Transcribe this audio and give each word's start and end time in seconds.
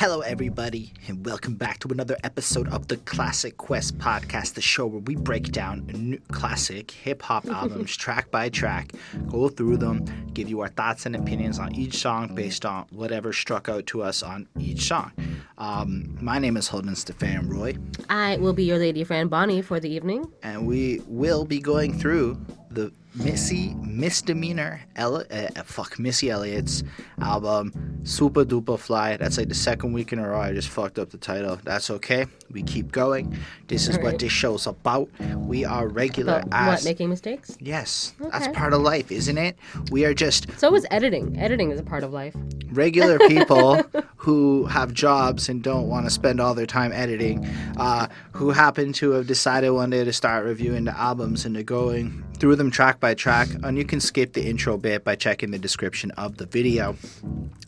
Hello, 0.00 0.22
everybody, 0.22 0.94
and 1.08 1.26
welcome 1.26 1.56
back 1.56 1.78
to 1.80 1.88
another 1.88 2.16
episode 2.24 2.66
of 2.68 2.88
the 2.88 2.96
Classic 2.96 3.54
Quest 3.58 3.98
podcast, 3.98 4.54
the 4.54 4.62
show 4.62 4.86
where 4.86 5.02
we 5.02 5.14
break 5.14 5.52
down 5.52 5.84
new 5.88 6.18
classic 6.32 6.90
hip 6.90 7.20
hop 7.20 7.46
albums 7.50 7.94
track 7.98 8.30
by 8.30 8.48
track, 8.48 8.94
go 9.28 9.50
through 9.50 9.76
them, 9.76 10.06
give 10.32 10.48
you 10.48 10.60
our 10.60 10.68
thoughts 10.68 11.04
and 11.04 11.14
opinions 11.14 11.58
on 11.58 11.74
each 11.74 11.98
song 11.98 12.34
based 12.34 12.64
on 12.64 12.86
whatever 12.92 13.30
struck 13.30 13.68
out 13.68 13.84
to 13.88 14.02
us 14.02 14.22
on 14.22 14.48
each 14.58 14.84
song. 14.84 15.12
Um, 15.58 16.16
my 16.18 16.38
name 16.38 16.56
is 16.56 16.66
Holden 16.66 16.96
Stefan 16.96 17.50
Roy, 17.50 17.76
I 18.08 18.38
will 18.38 18.54
be 18.54 18.64
your 18.64 18.78
lady 18.78 19.04
friend 19.04 19.28
Bonnie 19.28 19.60
for 19.60 19.80
the 19.80 19.90
evening. 19.90 20.32
and 20.42 20.66
we 20.66 21.02
will 21.08 21.44
be 21.44 21.60
going 21.60 21.92
through 21.98 22.40
the 22.70 22.90
Missy 23.14 23.74
Misdemeanor 23.74 24.80
Elli- 24.96 25.28
uh, 25.30 25.62
fuck 25.64 25.98
Missy 25.98 26.30
Elliott's 26.30 26.82
album 27.20 28.00
Super 28.04 28.44
Duper 28.44 28.78
Fly. 28.78 29.16
That's 29.16 29.36
like 29.36 29.48
the 29.48 29.54
second 29.54 29.92
week 29.92 30.12
in 30.12 30.18
a 30.18 30.28
row 30.28 30.40
I 30.40 30.52
just 30.52 30.68
fucked 30.68 30.98
up 30.98 31.10
the 31.10 31.18
title. 31.18 31.58
That's 31.64 31.90
okay. 31.90 32.26
We 32.52 32.62
keep 32.62 32.90
going. 32.90 33.36
This 33.68 33.86
is 33.86 33.96
what 33.96 34.04
Alright. 34.06 34.18
this 34.20 34.32
show's 34.32 34.66
about. 34.66 35.08
We 35.36 35.64
are 35.64 35.86
regular 35.86 36.38
About 36.40 36.48
as 36.52 36.80
what, 36.80 36.84
making 36.84 37.08
mistakes? 37.08 37.56
Yes, 37.60 38.12
that's 38.32 38.48
part 38.48 38.72
of 38.72 38.80
life, 38.82 39.12
isn't 39.12 39.38
it? 39.38 39.56
We 39.90 40.04
are 40.04 40.14
just 40.14 40.46
So 40.58 40.74
is 40.74 40.84
editing. 40.90 41.38
Editing 41.38 41.70
is 41.70 41.78
a 41.78 41.82
part 41.84 42.02
of 42.02 42.12
life. 42.12 42.34
regular 42.72 43.18
people 43.28 43.82
who 44.16 44.64
have 44.66 44.92
jobs 44.92 45.48
and 45.48 45.62
don't 45.62 45.88
want 45.88 46.06
to 46.06 46.10
spend 46.10 46.40
all 46.40 46.54
their 46.54 46.66
time 46.66 46.92
editing, 46.92 47.46
uh, 47.76 48.08
who 48.32 48.50
happen 48.50 48.92
to 48.94 49.12
have 49.12 49.26
decided 49.28 49.70
one 49.70 49.90
day 49.90 50.02
to 50.04 50.12
start 50.12 50.44
reviewing 50.44 50.84
the 50.84 50.96
albums 50.98 51.44
and 51.44 51.54
they're 51.54 51.62
going 51.62 52.24
through 52.38 52.56
them 52.56 52.70
track 52.70 52.98
by 52.98 53.14
track. 53.14 53.48
And 53.62 53.78
you 53.78 53.84
can 53.84 54.00
skip 54.00 54.32
the 54.32 54.48
intro 54.48 54.76
bit 54.76 55.04
by 55.04 55.14
checking 55.14 55.52
the 55.52 55.58
description 55.58 56.10
of 56.12 56.36
the 56.38 56.46
video. 56.46 56.96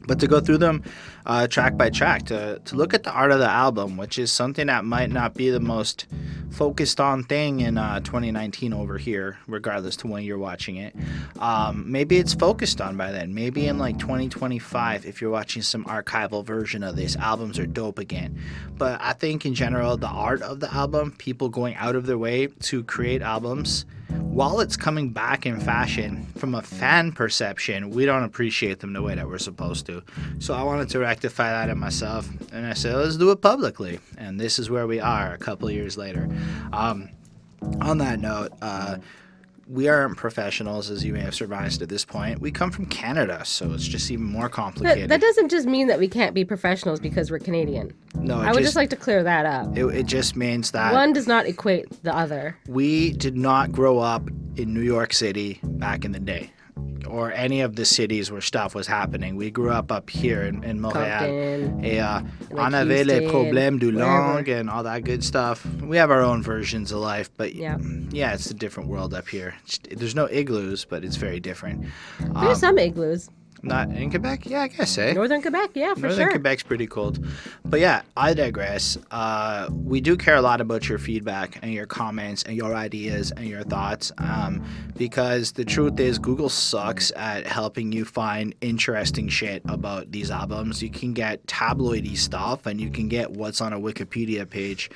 But 0.07 0.19
to 0.21 0.27
go 0.27 0.41
through 0.41 0.59
them 0.59 0.83
uh, 1.27 1.47
track 1.47 1.77
by 1.77 1.91
track, 1.91 2.25
to, 2.27 2.61
to 2.65 2.77
look 2.77 2.95
at 2.95 3.03
the 3.03 3.13
art 3.13 3.33
of 3.33 3.39
the 3.39 3.49
album, 3.49 3.97
which 3.97 4.19
is 4.19 4.33
something 4.33 4.67
that 4.67 4.85
might 4.85 5.11
not 5.11 5.35
be 5.35 5.51
the 5.51 5.61
most 5.61 6.07
focused 6.53 7.01
on 7.01 7.25
thing 7.25 7.61
in 7.61 7.79
uh, 7.79 8.01
2019 8.01 8.73
over 8.73 8.99
here, 8.99 9.39
regardless 9.47 9.97
to 9.97 10.07
when 10.07 10.23
you're 10.23 10.39
watching 10.39 10.77
it. 10.77 10.95
Um, 11.39 11.91
maybe 11.91 12.19
it's 12.19 12.35
focused 12.35 12.81
on 12.81 12.97
by 12.97 13.11
then. 13.11 13.35
Maybe 13.35 13.67
in 13.67 13.79
like 13.79 13.99
2025, 13.99 15.07
if 15.07 15.21
you're 15.21 15.31
watching 15.31 15.63
some 15.63 15.85
archival 15.85 16.45
version 16.45 16.83
of 16.83 16.97
this, 16.97 17.17
albums 17.17 17.59
are 17.59 17.67
dope 17.67 17.99
again. 17.99 18.39
But 18.77 19.01
I 19.01 19.15
think 19.15 19.47
in 19.47 19.55
general, 19.55 19.97
the 19.97 20.09
art 20.09 20.43
of 20.43 20.61
the 20.61 20.73
album, 20.73 21.13
people 21.19 21.49
going 21.49 21.75
out 21.77 21.97
of 21.97 22.07
their 22.07 22.19
way 22.19 22.47
to 22.47 22.85
create 22.85 23.23
albums, 23.23 23.87
while 24.33 24.61
it's 24.61 24.77
coming 24.77 25.11
back 25.11 25.45
in 25.45 25.61
fashion, 25.61 26.27
from 26.37 26.55
a 26.55 26.63
fan 26.63 27.13
perception, 27.13 27.91
we 27.91 28.07
don't 28.07 28.23
appreciate 28.23 28.81
them 28.81 28.93
the 28.93 29.03
way 29.03 29.15
that 29.15 29.29
we're 29.29 29.39
supposed 29.39 29.87
to. 29.87 30.03
So 30.39 30.55
I 30.55 30.63
wanted 30.63 30.89
to 30.91 31.01
rectify 31.01 31.51
that 31.51 31.69
in 31.69 31.79
myself, 31.79 32.29
and 32.51 32.67
I 32.67 32.73
said, 32.73 32.97
let's 32.97 33.17
do 33.17 33.31
it 33.31 33.41
publicly. 33.41 34.01
And 34.17 34.41
this 34.41 34.59
is 34.59 34.71
where 34.71 34.87
we 34.87 35.01
are 35.01 35.33
a 35.35 35.39
couple 35.39 35.71
years 35.71 35.99
later. 35.99 36.29
Um, 36.73 37.11
on 37.81 37.99
that 37.99 38.21
note, 38.21 38.53
uh, 38.63 38.99
we 39.69 39.89
aren't 39.89 40.17
professionals, 40.17 40.91
as 40.91 41.05
you 41.05 41.13
may 41.13 41.21
have 41.21 41.35
surmised 41.35 41.83
at 41.83 41.89
this 41.89 42.05
point. 42.05 42.41
We 42.41 42.51
come 42.51 42.71
from 42.71 42.87
Canada, 42.87 43.45
so 43.45 43.73
it's 43.73 43.87
just 43.87 44.11
even 44.11 44.25
more 44.25 44.49
complicated. 44.49 45.09
that 45.11 45.21
doesn't 45.21 45.51
just 45.51 45.67
mean 45.67 45.87
that 45.89 45.99
we 45.99 46.09
can't 46.09 46.35
be 46.35 46.45
professionals 46.45 47.01
because 47.01 47.31
we're 47.31 47.39
Canadian. 47.39 47.93
no, 48.15 48.41
it 48.41 48.45
I 48.45 48.49
would 48.49 48.59
just, 48.59 48.69
just 48.69 48.77
like 48.77 48.91
to 48.91 48.97
clear 48.97 49.23
that 49.23 49.47
up. 49.47 49.77
it, 49.77 49.85
it 49.87 50.07
just 50.07 50.37
means 50.37 50.73
that 50.73 50.93
One 50.93 51.13
does 51.13 51.27
not 51.27 51.47
equate 51.47 52.03
the 52.03 52.15
other. 52.15 52.57
we 52.69 53.13
did 53.13 53.37
not 53.37 53.73
grow 53.73 53.99
up 53.99 54.29
in 54.57 54.75
New 54.75 54.83
York 54.83 55.13
City 55.13 55.61
back 55.63 56.05
in 56.05 56.13
the 56.13 56.21
day. 56.21 56.51
Or 57.09 57.33
any 57.33 57.61
of 57.61 57.77
the 57.77 57.85
cities 57.85 58.31
where 58.31 58.41
stuff 58.41 58.75
was 58.75 58.87
happening. 58.87 59.37
We 59.37 59.51
grew 59.51 59.71
up 59.71 59.91
up 59.93 60.09
here 60.09 60.43
in, 60.43 60.63
in 60.65 60.81
Montreal. 60.81 61.85
Et 61.85 61.99
uh, 61.99 62.23
like 62.51 62.67
on 62.67 62.73
avait 62.75 63.05
les 63.05 63.21
problèmes 63.29 63.79
du 63.81 63.91
langue 63.91 64.49
and 64.49 64.71
all 64.71 64.85
that 64.85 65.05
good 65.05 65.23
stuff. 65.23 65.67
We 65.83 65.97
have 65.99 66.11
our 66.11 66.23
own 66.23 66.43
versions 66.43 66.91
of 66.93 67.01
life, 67.01 67.29
but 67.37 67.55
Yeah. 67.55 67.77
yeah, 68.11 68.33
it's 68.33 68.51
a 68.51 68.55
different 68.55 68.89
world 68.89 69.13
up 69.13 69.29
here. 69.29 69.55
It's- 69.67 69.99
There's 69.99 70.15
no 70.15 70.27
igloos, 70.31 70.85
but 70.87 71.05
it's 71.05 71.17
very 71.17 71.41
different. 71.41 71.85
There's 72.41 72.61
some 72.61 72.79
igloos. 72.79 73.29
Not 73.63 73.91
in 73.91 74.11
Quebec? 74.11 74.47
Yeah, 74.47 74.63
I 74.63 74.69
guess, 74.69 74.99
eh? 74.99 75.13
Northern 75.13 75.41
Quebec, 75.41 75.71
yeah, 75.75 75.95
for 75.95 76.01
sure. 76.01 76.09
Northern 76.09 76.25
sure. 76.25 76.31
Quebec's 76.33 76.63
pretty 76.65 76.89
cold. 76.89 77.25
But 77.65 77.79
yeah, 77.79 78.03
I 78.17 78.35
digress. 78.35 78.99
Uh, 79.11 79.69
we 79.71 80.01
do 80.01 80.17
care 80.17 80.35
a 80.35 80.43
lot 80.43 80.61
about 80.61 80.89
your 80.89 80.99
feedback 80.99 81.61
and 81.63 81.73
your 81.73 81.87
comments 81.87 82.43
and 82.43 82.57
your 82.57 82.75
ideas 82.75 83.31
and 83.31 83.47
your 83.47 83.63
thoughts 83.63 84.11
um, 84.19 84.65
because 84.97 85.53
the 85.53 85.65
truth 85.65 86.01
is, 86.01 86.19
Google 86.19 86.49
sucks 86.49 87.13
at 87.15 87.47
helping 87.47 87.93
you 87.93 88.05
find 88.05 88.53
interesting 88.61 89.29
shit 89.29 89.63
about 89.67 90.11
these 90.11 90.31
albums. 90.31 90.83
You 90.83 90.91
can 90.91 91.13
get 91.13 91.47
tabloidy 91.47 92.17
stuff 92.17 92.67
and 92.67 92.81
you 92.81 92.91
can 92.91 93.09
get 93.09 93.31
what's 93.31 93.61
on 93.61 93.73
a 93.73 93.79
Wikipedia 93.79 94.49
page. 94.49 94.91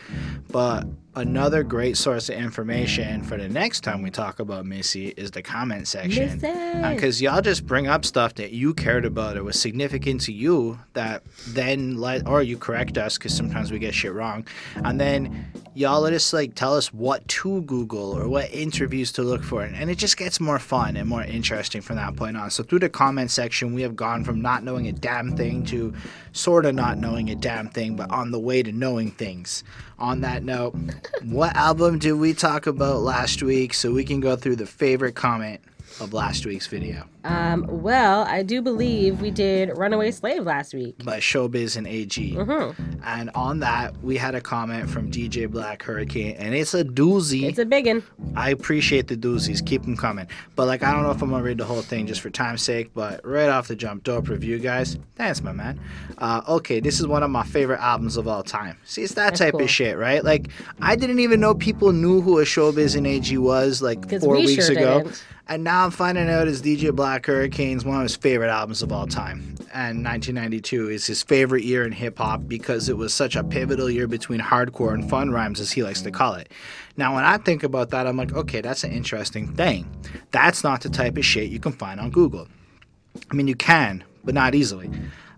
But 0.50 0.86
another 1.16 1.62
great 1.62 1.96
source 1.96 2.28
of 2.28 2.36
information 2.36 3.22
for 3.22 3.38
the 3.38 3.48
next 3.48 3.80
time 3.80 4.02
we 4.02 4.10
talk 4.10 4.38
about 4.38 4.66
Missy 4.66 5.08
is 5.08 5.30
the 5.30 5.40
comment 5.40 5.88
section. 5.88 6.38
Because 6.38 7.20
uh, 7.20 7.24
y'all 7.24 7.40
just 7.40 7.66
bring 7.66 7.86
up 7.86 8.04
stuff 8.04 8.34
that 8.34 8.52
you 8.52 8.74
cared 8.74 9.06
about 9.06 9.38
or 9.38 9.42
was 9.42 9.58
significant 9.58 10.20
to 10.22 10.32
you 10.32 10.78
that 10.92 11.22
then 11.48 11.96
let 11.96 12.28
or 12.28 12.42
you 12.42 12.58
correct 12.58 12.98
us 12.98 13.16
because 13.16 13.34
sometimes 13.34 13.72
we 13.72 13.78
get 13.78 13.94
shit 13.94 14.12
wrong. 14.12 14.46
And 14.76 15.00
then 15.00 15.50
y'all 15.72 16.02
let 16.02 16.12
us 16.12 16.34
like 16.34 16.54
tell 16.54 16.76
us 16.76 16.92
what 16.92 17.26
to 17.28 17.62
google 17.62 18.12
or 18.12 18.28
what 18.28 18.52
interviews 18.52 19.10
to 19.12 19.22
look 19.22 19.42
for 19.42 19.62
and 19.62 19.90
it 19.90 19.96
just 19.98 20.18
gets 20.18 20.38
more 20.38 20.58
fun 20.58 20.96
and 20.96 21.08
more 21.08 21.22
interesting 21.22 21.80
from 21.80 21.96
that 21.96 22.14
point 22.14 22.36
on. 22.36 22.50
So 22.50 22.62
through 22.62 22.80
the 22.80 22.90
comment 22.90 23.30
section 23.30 23.72
we 23.72 23.80
have 23.82 23.96
gone 23.96 24.22
from 24.22 24.42
not 24.42 24.64
knowing 24.64 24.86
a 24.86 24.92
damn 24.92 25.34
thing 25.34 25.64
to 25.66 25.94
sort 26.32 26.66
of 26.66 26.74
not 26.74 26.98
knowing 26.98 27.30
a 27.30 27.34
damn 27.34 27.68
thing 27.68 27.96
but 27.96 28.10
on 28.10 28.30
the 28.30 28.38
way 28.38 28.62
to 28.62 28.70
knowing 28.70 29.10
things 29.12 29.64
on 29.98 30.20
that 30.20 30.42
note 30.42 30.74
what 31.24 31.54
album 31.56 31.98
did 31.98 32.12
we 32.12 32.34
talk 32.34 32.66
about 32.66 33.00
last 33.00 33.42
week 33.42 33.72
so 33.72 33.92
we 33.92 34.04
can 34.04 34.20
go 34.20 34.36
through 34.36 34.56
the 34.56 34.66
favorite 34.66 35.14
comment 35.14 35.60
of 36.00 36.12
last 36.12 36.44
week's 36.46 36.66
video 36.66 37.04
Um, 37.24 37.66
well, 37.68 38.22
I 38.22 38.42
do 38.42 38.62
believe 38.62 39.20
we 39.20 39.30
did 39.30 39.76
Runaway 39.76 40.10
Slave 40.12 40.44
last 40.44 40.74
week. 40.74 41.04
by 41.04 41.18
Showbiz 41.18 41.76
and 41.76 41.86
AG. 41.86 42.34
Mm-hmm. 42.34 43.00
And 43.04 43.30
on 43.34 43.60
that, 43.60 43.96
we 44.02 44.16
had 44.16 44.34
a 44.34 44.40
comment 44.40 44.88
from 44.88 45.10
DJ 45.10 45.50
Black 45.50 45.82
Hurricane, 45.82 46.36
and 46.36 46.54
it's 46.54 46.72
a 46.74 46.84
doozy. 46.84 47.42
It's 47.44 47.58
a 47.58 47.64
biggin. 47.64 48.02
I 48.36 48.50
appreciate 48.50 49.08
the 49.08 49.16
doozies. 49.16 49.64
Keep 49.64 49.82
them 49.82 49.96
coming. 49.96 50.26
But, 50.54 50.66
like, 50.66 50.82
I 50.84 50.92
don't 50.92 51.02
know 51.02 51.10
if 51.10 51.20
I'm 51.22 51.30
going 51.30 51.42
to 51.42 51.46
read 51.46 51.58
the 51.58 51.64
whole 51.64 51.82
thing 51.82 52.06
just 52.06 52.20
for 52.20 52.30
time's 52.30 52.62
sake, 52.62 52.90
but 52.94 53.24
right 53.26 53.48
off 53.48 53.66
the 53.68 53.74
jump, 53.76 54.04
dope 54.04 54.28
review, 54.28 54.58
guys. 54.60 54.96
Thanks, 55.16 55.42
my 55.42 55.52
man. 55.52 55.80
Uh, 56.18 56.42
okay, 56.48 56.78
this 56.78 57.00
is 57.00 57.06
one 57.08 57.22
of 57.24 57.30
my 57.30 57.42
favorite 57.44 57.80
albums 57.80 58.16
of 58.16 58.28
all 58.28 58.42
time. 58.44 58.78
See, 58.84 59.02
it's 59.02 59.14
that 59.14 59.30
That's 59.30 59.38
type 59.40 59.52
cool. 59.52 59.62
of 59.62 59.70
shit, 59.70 59.96
right? 59.98 60.22
Like, 60.22 60.48
I 60.80 60.94
didn't 60.94 61.18
even 61.18 61.40
know 61.40 61.54
people 61.54 61.90
knew 61.92 62.20
who 62.20 62.38
a 62.38 62.44
Showbiz 62.44 62.94
and 62.96 63.06
AG 63.06 63.36
was, 63.38 63.82
like, 63.82 64.08
four 64.20 64.36
we 64.36 64.46
weeks 64.46 64.66
sure 64.66 64.76
ago. 64.76 65.02
didn't. 65.02 65.24
And 65.48 65.62
now 65.62 65.84
I'm 65.84 65.92
finding 65.92 66.28
out 66.28 66.48
it's 66.48 66.60
DJ 66.60 66.92
Black 66.92 67.24
Hurricane's 67.24 67.84
one 67.84 67.98
of 67.98 68.02
his 68.02 68.16
favorite 68.16 68.50
albums 68.50 68.82
of 68.82 68.90
all 68.90 69.06
time. 69.06 69.54
And 69.72 70.04
1992 70.04 70.88
is 70.88 71.06
his 71.06 71.22
favorite 71.22 71.62
year 71.62 71.84
in 71.84 71.92
hip 71.92 72.18
hop 72.18 72.48
because 72.48 72.88
it 72.88 72.96
was 72.96 73.14
such 73.14 73.36
a 73.36 73.44
pivotal 73.44 73.88
year 73.88 74.08
between 74.08 74.40
hardcore 74.40 74.92
and 74.92 75.08
fun 75.08 75.30
rhymes, 75.30 75.60
as 75.60 75.70
he 75.70 75.84
likes 75.84 76.02
to 76.02 76.10
call 76.10 76.34
it. 76.34 76.50
Now, 76.96 77.14
when 77.14 77.22
I 77.22 77.38
think 77.38 77.62
about 77.62 77.90
that, 77.90 78.08
I'm 78.08 78.16
like, 78.16 78.32
okay, 78.32 78.60
that's 78.60 78.82
an 78.82 78.90
interesting 78.90 79.54
thing. 79.54 79.88
That's 80.32 80.64
not 80.64 80.80
the 80.80 80.88
type 80.88 81.16
of 81.16 81.24
shit 81.24 81.48
you 81.48 81.60
can 81.60 81.72
find 81.72 82.00
on 82.00 82.10
Google. 82.10 82.48
I 83.30 83.34
mean, 83.34 83.46
you 83.46 83.54
can, 83.54 84.02
but 84.24 84.34
not 84.34 84.56
easily. 84.56 84.90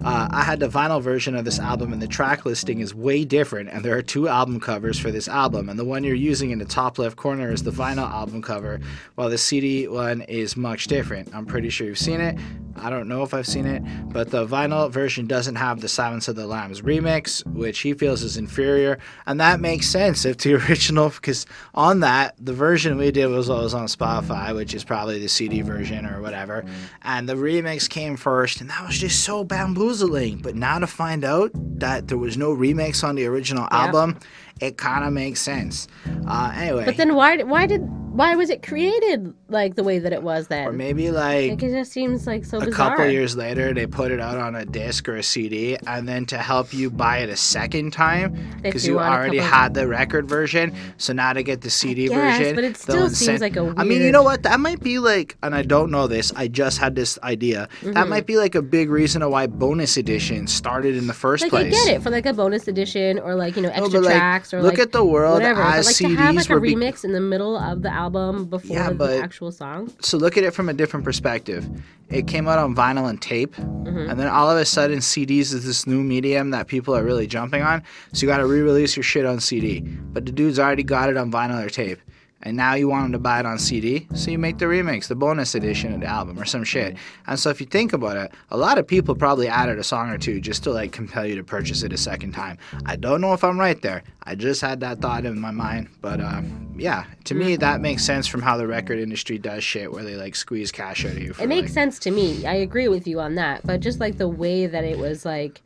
Uh, 0.05 0.29
I 0.31 0.43
had 0.43 0.61
the 0.61 0.69
vinyl 0.69 1.03
version 1.03 1.35
of 1.35 1.45
this 1.45 1.59
album, 1.59 1.93
and 1.93 2.01
the 2.01 2.07
track 2.07 2.45
listing 2.47 2.81
is 2.81 2.95
way 2.95 3.25
different. 3.25 3.69
And 3.69 3.85
there 3.85 3.97
are 3.97 4.03
two 4.03 4.29
album 4.29 4.61
covers 4.61 4.99
for 4.99 5.11
this 5.11 5.27
album, 5.29 5.69
and 5.69 5.79
the 5.79 5.85
one 5.85 6.05
you're 6.05 6.15
using 6.15 6.51
in 6.51 6.59
the 6.59 6.65
top 6.65 6.99
left 6.99 7.17
corner 7.17 7.53
is 7.53 7.63
the 7.63 7.73
vinyl 7.73 8.09
album 8.09 8.41
cover, 8.41 8.81
while 9.17 9.29
the 9.29 9.39
CD 9.39 9.89
one 9.89 10.23
is 10.23 10.57
much 10.57 10.87
different. 10.87 11.35
I'm 11.35 11.47
pretty 11.47 11.71
sure 11.71 11.87
you've 11.87 11.99
seen 11.99 12.21
it. 12.21 12.39
I 12.81 12.91
don't 12.91 13.09
know 13.09 13.23
if 13.23 13.35
I've 13.35 13.47
seen 13.47 13.67
it, 13.67 13.83
but 14.13 14.31
the 14.31 14.47
vinyl 14.47 14.91
version 14.91 15.27
doesn't 15.27 15.57
have 15.57 15.81
the 15.81 15.89
Silence 15.89 16.29
of 16.29 16.37
the 16.37 16.47
Lambs 16.47 16.83
remix, 16.83 17.45
which 17.47 17.81
he 17.81 17.93
feels 17.95 18.23
is 18.23 18.37
inferior, 18.37 18.99
and 19.27 19.41
that 19.41 19.61
makes 19.61 19.89
sense 19.89 20.25
if 20.25 20.39
the 20.39 20.55
original, 20.69 21.11
because 21.11 21.47
on 21.75 22.01
that 22.01 22.35
the 22.39 22.53
version 22.53 22.97
we 22.97 23.11
did 23.11 23.27
was 23.27 23.51
always 23.51 23.75
on 23.75 23.87
Spotify, 23.87 24.55
which 24.55 24.75
is 24.75 24.85
probably 24.85 25.19
the 25.19 25.29
CD 25.29 25.61
version 25.61 26.07
or 26.07 26.21
whatever, 26.23 26.65
and 27.03 27.29
the 27.29 27.35
remix 27.35 27.89
came 27.89 28.17
first, 28.17 28.61
and 28.61 28.71
that 28.71 28.87
was 28.87 28.99
just 28.99 29.25
so 29.25 29.45
bamboozling. 29.89 30.39
But 30.39 30.55
now 30.55 30.79
to 30.79 30.87
find 30.87 31.25
out 31.25 31.51
that 31.81 32.09
there 32.09 32.19
was 32.19 32.37
no 32.37 32.55
remix 32.55 33.03
on 33.05 33.15
the 33.17 33.27
original 33.27 33.67
Yeah. 33.71 33.87
album, 33.87 34.17
it 34.61 34.77
kind 34.77 35.05
of 35.05 35.13
makes 35.13 35.41
sense. 35.41 35.89
Uh, 36.27 36.53
anyway, 36.57 36.85
But 36.85 36.97
then 36.97 37.15
why? 37.15 37.43
Why 37.43 37.67
did? 37.67 37.83
Why 38.19 38.35
was 38.35 38.51
it 38.51 38.63
created 38.63 39.33
like 39.49 39.77
the 39.77 39.83
way 39.85 39.99
that 40.01 40.13
it 40.13 40.23
was 40.23 40.49
then? 40.49 40.67
Or 40.67 40.73
maybe 40.73 41.11
like 41.11 41.51
like 41.51 41.63
it 41.63 41.71
just 41.71 41.93
seems 41.93 42.27
like 42.27 42.45
so 42.45 42.59
a 42.59 42.65
bizarre. 42.65 42.91
couple 42.97 43.07
years 43.11 43.37
later 43.37 43.73
they 43.73 43.87
put 43.87 44.11
it 44.11 44.21
out 44.21 44.37
on 44.39 44.55
a 44.57 44.65
disc 44.65 45.09
or 45.09 45.17
a 45.17 45.23
CD 45.23 45.77
and 45.87 46.09
then 46.09 46.27
to 46.27 46.39
help 46.39 46.75
you 46.75 46.91
buy 46.91 47.19
it 47.19 47.29
a 47.29 47.37
second 47.37 47.93
time 47.93 48.37
because 48.63 48.87
you 48.87 48.99
already 48.99 49.39
had 49.39 49.75
the 49.75 49.87
record 49.87 50.29
version 50.29 50.75
so 50.97 51.13
now 51.13 51.33
to 51.33 51.43
get 51.45 51.61
the 51.61 51.71
CD 51.71 52.09
guess, 52.09 52.39
version 52.39 52.55
but 52.57 52.65
it 52.65 52.77
still 52.77 53.09
seems 53.09 53.41
like 53.41 53.57
a 53.57 53.73
I 53.77 53.85
mean 53.85 54.03
you 54.03 54.11
know 54.13 54.25
what 54.25 54.43
that 54.43 54.59
might 54.61 54.81
be 54.83 54.99
like 54.99 55.37
and 55.43 55.55
I 55.55 55.63
don't 55.63 55.91
know 55.93 56.09
this 56.09 56.33
I 56.35 56.49
just 56.49 56.79
had 56.79 56.95
this 56.97 57.19
idea 57.23 57.69
Mm-hmm. 57.79 57.93
that 57.93 58.09
might 58.09 58.27
be 58.27 58.37
like 58.37 58.55
a 58.57 58.63
big 58.63 58.91
reason 58.91 59.23
of 59.23 59.31
why 59.31 59.47
bonus 59.47 59.97
editions 59.97 60.53
started 60.53 60.97
in 60.97 61.07
the 61.07 61.13
first 61.15 61.43
like 61.45 61.51
place 61.51 61.75
I 61.75 61.87
get 61.87 61.97
it 61.97 62.03
for 62.03 62.11
like 62.11 62.27
a 62.27 62.33
bonus 62.33 62.67
edition 62.67 63.19
or 63.21 63.35
like 63.37 63.55
you 63.57 63.63
know 63.63 63.69
No, 63.69 63.75
extra 63.85 64.01
like, 64.01 64.17
tracks 64.17 64.53
or 64.53 64.61
look 64.63 64.73
like 64.73 64.81
at 64.81 64.93
the 64.93 65.05
world 65.05 65.35
whatever. 65.35 65.63
as 65.63 65.87
but 65.87 65.87
like 65.87 65.95
CDs 65.97 66.17
to 66.17 66.23
have 66.23 66.35
like 66.35 66.51
a 66.51 66.55
were 66.55 66.61
be- 66.61 66.75
remix 66.75 67.05
in 67.05 67.13
the 67.13 67.21
middle 67.21 67.57
of 67.57 67.83
the 67.83 67.91
album 67.91 68.08
before 68.13 68.77
Yeah, 68.77 68.89
the 68.91 68.95
but- 68.95 69.21
actual 69.21 69.53
song. 69.53 69.93
so 70.01 70.17
look 70.19 70.37
at 70.37 70.45
it 70.45 70.53
from 70.55 70.69
a 70.69 70.75
different 70.75 71.05
perspective. 71.05 71.69
It 72.11 72.27
came 72.27 72.49
out 72.49 72.59
on 72.59 72.75
vinyl 72.75 73.09
and 73.11 73.21
tape, 73.21 73.55
Mm-hmm. 73.57 74.11
and 74.11 74.19
then 74.21 74.29
all 74.29 74.51
of 74.51 74.57
a 74.59 74.65
sudden 74.65 74.99
CDs 74.99 75.53
is 75.53 75.65
this 75.67 75.87
new 75.87 76.03
medium 76.03 76.51
that 76.51 76.67
people 76.67 76.95
are 76.97 77.03
really 77.05 77.27
jumping 77.27 77.63
on. 77.63 77.83
So 78.13 78.23
you 78.25 78.29
got 78.29 78.39
to 78.39 78.47
re-release 78.47 78.97
your 78.97 79.03
shit 79.03 79.25
on 79.27 79.41
CD, 79.41 79.81
but 79.81 80.25
the 80.27 80.33
dude's 80.33 80.59
already 80.59 80.83
got 80.83 81.09
it 81.11 81.17
on 81.17 81.31
vinyl 81.31 81.65
or 81.65 81.69
tape, 81.69 81.99
and 82.43 82.57
now 82.57 82.75
you 82.75 82.89
want 82.89 83.05
them 83.05 83.13
to 83.13 83.19
buy 83.19 83.41
it 83.41 83.47
on 83.47 83.59
CD. 83.59 84.07
So 84.15 84.31
you 84.31 84.39
make 84.39 84.59
the 84.59 84.67
remix, 84.67 85.09
the 85.09 85.15
bonus 85.17 85.55
edition 85.55 85.93
of 85.93 86.01
the 86.01 86.07
album, 86.07 86.39
or 86.39 86.45
some 86.45 86.63
shit. 86.65 86.97
And 87.27 87.39
so 87.39 87.51
if 87.51 87.61
you 87.61 87.67
think 87.67 87.93
about 87.93 88.17
it, 88.17 88.31
a 88.51 88.57
lot 88.57 88.79
of 88.79 88.87
people 88.87 89.15
probably 89.15 89.49
added 89.49 89.79
a 89.79 89.85
song 89.85 90.11
or 90.11 90.19
two 90.19 90.41
just 90.41 90.63
to 90.65 90.71
like 90.71 90.93
compel 90.93 91.27
you 91.27 91.35
to 91.37 91.43
purchase 91.45 91.83
it 91.83 91.93
a 91.93 91.97
second 91.97 92.33
time. 92.33 92.59
I 92.87 92.97
don't 92.97 93.21
know 93.21 93.33
if 93.33 93.43
I'm 93.43 93.59
right 93.59 93.81
there. 93.83 94.03
I 94.23 94.35
just 94.35 94.61
had 94.61 94.81
that 94.81 95.01
thought 95.01 95.25
in 95.25 95.41
my 95.41 95.51
mind, 95.51 95.89
but 96.01 96.21
uh, 96.21 96.43
yeah, 96.77 97.05
to 97.25 97.35
me 97.35 97.57
Mm. 97.57 97.61
that 97.61 97.81
makes 97.81 98.05
sense 98.05 98.27
from 98.27 98.43
how 98.43 98.57
the 98.57 98.67
record 98.67 98.99
industry 98.99 99.39
does 99.39 99.65
shit, 99.65 99.91
where 99.91 100.05
they 100.05 100.15
like 100.17 100.37
squeeze 100.37 100.71
cash 100.71 101.05
out 101.05 101.13
of 101.13 101.19
you. 101.19 101.33
For, 101.33 101.43
It 101.43 101.49
makes 101.49 101.71
like, 101.71 101.75
sense 101.75 101.99
to 102.01 102.11
me. 102.11 102.45
I 102.47 102.55
agree 102.55 102.89
with 102.89 103.07
you 103.09 103.21
on 103.21 103.35
that. 103.37 103.67
But 103.67 103.81
just 103.81 104.01
like 104.01 104.19
the 104.19 104.29
way 104.29 104.67
that 104.67 104.85
it 104.85 104.99
was 104.99 105.25
like 105.25 105.63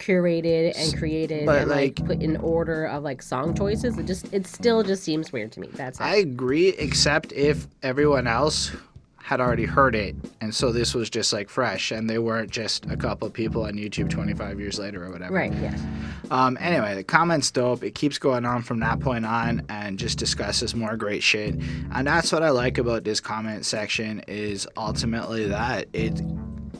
curated 0.00 0.72
and 0.76 0.98
created 0.98 1.46
But, 1.46 1.62
and 1.62 1.70
like, 1.70 1.98
like- 2.00 2.08
put 2.08 2.22
in 2.22 2.36
order 2.38 2.86
of 2.86 3.02
like 3.04 3.22
song 3.22 3.54
choices, 3.54 3.96
it 3.98 4.06
just 4.06 4.32
it 4.32 4.46
still 4.46 4.82
just 4.82 5.02
seems 5.04 5.32
weird 5.32 5.52
to 5.52 5.60
me. 5.60 5.68
That's 5.72 6.00
it. 6.00 6.02
I 6.02 6.16
agree, 6.16 6.70
except 6.70 7.32
if 7.32 7.66
everyone 7.82 8.26
else 8.26 8.72
had 9.22 9.40
already 9.40 9.64
heard 9.66 9.94
it, 9.94 10.16
and 10.40 10.52
so 10.52 10.72
this 10.72 10.92
was 10.92 11.08
just 11.08 11.32
like 11.32 11.48
fresh, 11.48 11.92
and 11.92 12.10
they 12.10 12.18
weren't 12.18 12.50
just 12.50 12.86
a 12.86 12.96
couple 12.96 13.28
of 13.28 13.32
people 13.32 13.64
on 13.64 13.74
YouTube 13.74 14.10
25 14.10 14.58
years 14.58 14.76
later 14.76 15.04
or 15.04 15.12
whatever. 15.12 15.32
right, 15.32 15.52
yes. 15.60 15.80
Um, 16.32 16.56
anyway, 16.60 16.96
the 16.96 17.04
comment's 17.04 17.48
dope. 17.52 17.84
It 17.84 17.94
keeps 17.94 18.18
going 18.18 18.44
on 18.44 18.62
from 18.62 18.80
that 18.80 18.98
point 18.98 19.24
on, 19.24 19.62
and 19.68 19.98
just 20.00 20.18
discusses 20.18 20.74
more 20.74 20.96
great 20.96 21.22
shit. 21.22 21.54
And 21.94 22.06
that's 22.08 22.32
what 22.32 22.42
I 22.42 22.50
like 22.50 22.78
about 22.78 23.04
this 23.04 23.20
comment 23.20 23.64
section 23.66 24.20
is 24.26 24.66
ultimately 24.76 25.46
that 25.46 25.86
it. 25.92 26.20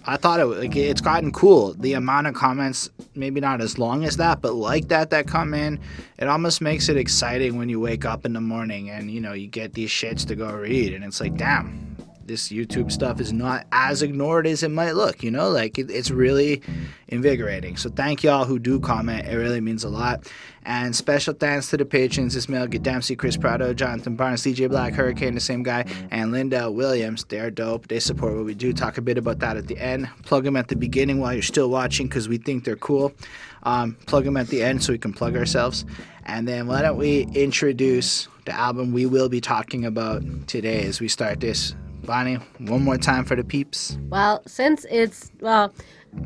I 0.07 0.17
thought 0.17 0.41
it 0.41 0.47
like 0.47 0.77
it's 0.77 1.01
gotten 1.01 1.31
cool. 1.31 1.75
The 1.75 1.93
amount 1.93 2.27
of 2.27 2.35
comments, 2.35 2.89
maybe 3.15 3.41
not 3.41 3.61
as 3.61 3.79
long 3.79 4.05
as 4.05 4.17
that, 4.17 4.41
but 4.41 4.55
like 4.55 4.89
that 4.89 5.11
that 5.11 5.27
come 5.27 5.53
in, 5.53 5.79
it 6.19 6.27
almost 6.27 6.61
makes 6.61 6.89
it 6.89 6.97
exciting 6.97 7.59
when 7.59 7.69
you 7.69 7.79
wake 7.81 8.05
up 8.05 8.25
in 8.25 8.33
the 8.33 8.41
morning 8.41 8.91
and 8.91 9.11
you 9.11 9.21
know 9.21 9.33
you 9.33 9.47
get 9.47 9.75
these 9.75 9.91
shits 9.91 10.27
to 10.29 10.35
go 10.35 10.51
read, 10.53 10.95
and 10.95 11.05
it's 11.05 11.21
like, 11.21 11.37
damn, 11.37 11.90
this 12.31 12.49
YouTube 12.49 12.93
stuff 12.93 13.21
is 13.21 13.33
not 13.33 13.67
as 13.73 14.03
ignored 14.03 14.47
as 14.47 14.63
it 14.63 14.71
might 14.71 14.93
look, 14.93 15.23
you 15.23 15.31
know? 15.31 15.51
Like, 15.51 15.79
it, 15.79 15.91
it's 15.91 16.11
really 16.11 16.63
invigorating. 17.09 17.77
So, 17.77 17.91
thank 17.91 18.23
y'all 18.23 18.45
who 18.45 18.59
do 18.59 18.79
comment. 18.79 19.27
It 19.27 19.37
really 19.37 19.61
means 19.61 19.83
a 19.83 19.89
lot. 19.89 20.31
And 20.65 20.95
special 20.95 21.35
thanks 21.35 21.71
to 21.71 21.77
the 21.77 21.85
patrons 21.85 22.37
Ismail 22.37 22.69
Dempsey, 22.69 23.17
Chris 23.17 23.37
Prado, 23.37 23.75
Jonathan 23.75 24.15
Barnes, 24.15 24.43
DJ 24.43 24.69
Black, 24.69 24.93
Hurricane, 24.93 25.35
the 25.35 25.41
same 25.41 25.63
guy, 25.63 25.85
and 26.11 26.33
Linda 26.33 26.71
Williams. 26.71 27.25
They're 27.25 27.51
dope. 27.51 27.89
They 27.89 27.99
support 27.99 28.37
what 28.37 28.45
we 28.45 28.55
do. 28.55 28.73
Talk 28.73 28.99
a 28.99 29.03
bit 29.03 29.19
about 29.19 29.41
that 29.41 29.57
at 29.57 29.67
the 29.67 29.79
end. 29.79 30.09
Plug 30.25 30.45
them 30.45 30.57
at 30.57 30.69
the 30.69 30.77
beginning 30.77 31.19
while 31.19 31.33
you're 31.33 31.43
still 31.43 31.71
watching 31.71 32.07
because 32.07 32.29
we 32.29 32.39
think 32.39 32.65
they're 32.65 32.77
cool. 32.77 33.13
Um, 33.65 33.97
plug 34.07 34.25
them 34.25 34.37
at 34.37 34.49
the 34.49 34.63
end 34.63 34.85
so 34.85 34.93
we 34.93 34.99
can 34.99 35.13
plug 35.13 35.35
ourselves. 35.35 35.85
And 36.27 36.47
then 36.47 36.67
why 36.67 36.83
don't 36.83 36.97
we 36.97 37.23
introduce 37.35 38.29
the 38.45 38.53
album 38.53 38.93
we 38.93 39.07
will 39.07 39.29
be 39.29 39.41
talking 39.41 39.85
about 39.85 40.23
today 40.47 40.85
as 40.85 41.01
we 41.01 41.09
start 41.09 41.41
this 41.41 41.75
Bonnie, 42.11 42.41
one 42.59 42.83
more 42.83 42.99
time 42.99 43.25
for 43.25 43.37
the 43.37 43.45
peeps. 43.45 43.97
Well, 44.09 44.43
since 44.45 44.85
it's 44.91 45.31
well, 45.41 45.73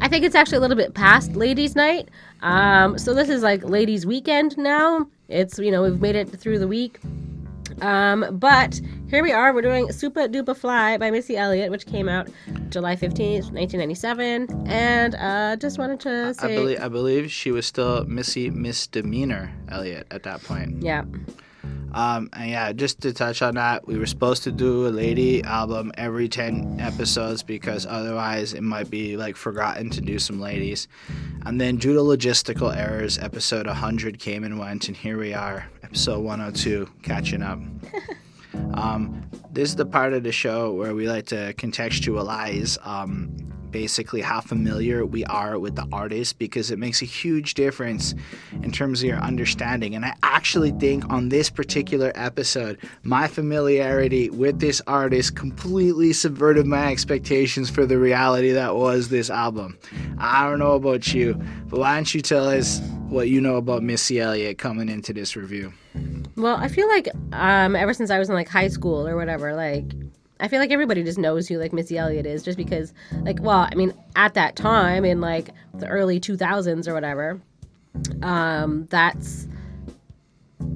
I 0.00 0.08
think 0.08 0.24
it's 0.24 0.34
actually 0.34 0.56
a 0.56 0.60
little 0.62 0.78
bit 0.78 0.94
past 0.94 1.36
ladies' 1.36 1.76
night. 1.76 2.08
Um, 2.40 2.96
so 2.96 3.12
this 3.12 3.28
is 3.28 3.42
like 3.42 3.62
ladies' 3.64 4.06
weekend 4.06 4.56
now. 4.56 5.06
It's 5.28 5.58
you 5.58 5.70
know 5.70 5.82
we've 5.82 6.00
made 6.00 6.16
it 6.16 6.30
through 6.30 6.58
the 6.58 6.66
week. 6.66 7.00
Um, 7.82 8.24
but 8.38 8.80
here 9.10 9.22
we 9.22 9.32
are. 9.32 9.52
We're 9.52 9.60
doing 9.60 9.92
Super 9.92 10.26
Duper 10.26 10.56
Fly 10.56 10.96
by 10.96 11.10
Missy 11.10 11.36
Elliott, 11.36 11.70
which 11.70 11.84
came 11.84 12.08
out 12.08 12.30
July 12.70 12.96
fifteenth, 12.96 13.52
nineteen 13.52 13.78
ninety 13.78 13.94
seven. 13.94 14.48
And 14.66 15.14
uh, 15.16 15.56
just 15.56 15.78
wanted 15.78 16.00
to 16.00 16.34
I 16.38 16.46
say, 16.46 16.56
believe 16.56 16.80
I 16.80 16.88
believe 16.88 17.30
she 17.30 17.50
was 17.50 17.66
still 17.66 18.06
Missy 18.06 18.48
Misdemeanor 18.48 19.52
Elliott 19.68 20.06
at 20.10 20.22
that 20.22 20.42
point. 20.44 20.82
yeah, 20.82 21.04
Um, 21.94 22.28
and 22.32 22.50
yeah, 22.50 22.72
just 22.72 23.00
to 23.02 23.12
touch 23.12 23.40
on 23.40 23.54
that, 23.54 23.86
we 23.86 23.96
were 23.96 24.06
supposed 24.06 24.42
to 24.44 24.52
do 24.52 24.88
a 24.88 24.90
lady 24.90 25.44
album 25.44 25.92
every 25.96 26.28
10 26.28 26.80
episodes 26.80 27.44
because 27.44 27.86
otherwise 27.86 28.52
it 28.52 28.62
might 28.62 28.90
be 28.90 29.16
like 29.16 29.36
forgotten 29.36 29.90
to 29.90 30.00
do 30.00 30.18
some 30.18 30.40
ladies. 30.40 30.88
And 31.46 31.60
then 31.60 31.76
due 31.76 31.94
to 31.94 32.00
logistical 32.00 32.76
errors, 32.76 33.16
episode 33.18 33.68
100 33.68 34.18
came 34.18 34.42
and 34.42 34.58
went, 34.58 34.88
and 34.88 34.96
here 34.96 35.18
we 35.18 35.34
are, 35.34 35.68
episode 35.84 36.18
102, 36.18 36.90
catching 37.02 37.42
up. 37.42 37.60
um, 38.74 39.22
this 39.52 39.68
is 39.68 39.76
the 39.76 39.86
part 39.86 40.14
of 40.14 40.24
the 40.24 40.32
show 40.32 40.72
where 40.72 40.96
we 40.96 41.08
like 41.08 41.26
to 41.26 41.54
contextualize 41.54 42.84
um, 42.84 43.36
basically 43.74 44.20
how 44.20 44.40
familiar 44.40 45.04
we 45.04 45.24
are 45.24 45.58
with 45.58 45.74
the 45.74 45.84
artist 45.90 46.38
because 46.38 46.70
it 46.70 46.78
makes 46.78 47.02
a 47.02 47.04
huge 47.04 47.54
difference 47.54 48.14
in 48.62 48.70
terms 48.70 49.02
of 49.02 49.08
your 49.08 49.18
understanding. 49.18 49.96
And 49.96 50.04
I 50.04 50.14
actually 50.22 50.70
think 50.70 51.04
on 51.10 51.28
this 51.28 51.50
particular 51.50 52.12
episode, 52.14 52.78
my 53.02 53.26
familiarity 53.26 54.30
with 54.30 54.60
this 54.60 54.80
artist 54.86 55.34
completely 55.34 56.12
subverted 56.12 56.66
my 56.66 56.92
expectations 56.92 57.68
for 57.68 57.84
the 57.84 57.98
reality 57.98 58.52
that 58.52 58.76
was 58.76 59.08
this 59.08 59.28
album. 59.28 59.76
I 60.18 60.48
don't 60.48 60.60
know 60.60 60.74
about 60.74 61.12
you, 61.12 61.34
but 61.66 61.80
why 61.80 61.96
don't 61.96 62.14
you 62.14 62.20
tell 62.20 62.46
us 62.46 62.80
what 63.08 63.28
you 63.28 63.40
know 63.40 63.56
about 63.56 63.82
Missy 63.82 64.20
Elliott 64.20 64.56
coming 64.56 64.88
into 64.88 65.12
this 65.12 65.34
review? 65.34 65.72
Well, 66.36 66.54
I 66.54 66.68
feel 66.68 66.86
like 66.86 67.08
um, 67.32 67.74
ever 67.74 67.92
since 67.92 68.12
I 68.12 68.20
was 68.20 68.28
in 68.28 68.36
like 68.36 68.48
high 68.48 68.68
school 68.68 69.04
or 69.04 69.16
whatever, 69.16 69.52
like 69.56 69.84
I 70.44 70.48
feel 70.48 70.60
like 70.60 70.70
everybody 70.70 71.02
just 71.02 71.16
knows 71.16 71.48
who 71.48 71.56
like 71.56 71.72
Missy 71.72 71.96
Elliott 71.96 72.26
is, 72.26 72.42
just 72.42 72.58
because 72.58 72.92
like, 73.22 73.40
well, 73.40 73.66
I 73.72 73.74
mean, 73.76 73.94
at 74.14 74.34
that 74.34 74.56
time 74.56 75.02
in 75.02 75.22
like 75.22 75.48
the 75.72 75.88
early 75.88 76.20
two 76.20 76.36
thousands 76.36 76.86
or 76.86 76.92
whatever, 76.92 77.40
um, 78.20 78.84
that's 78.90 79.48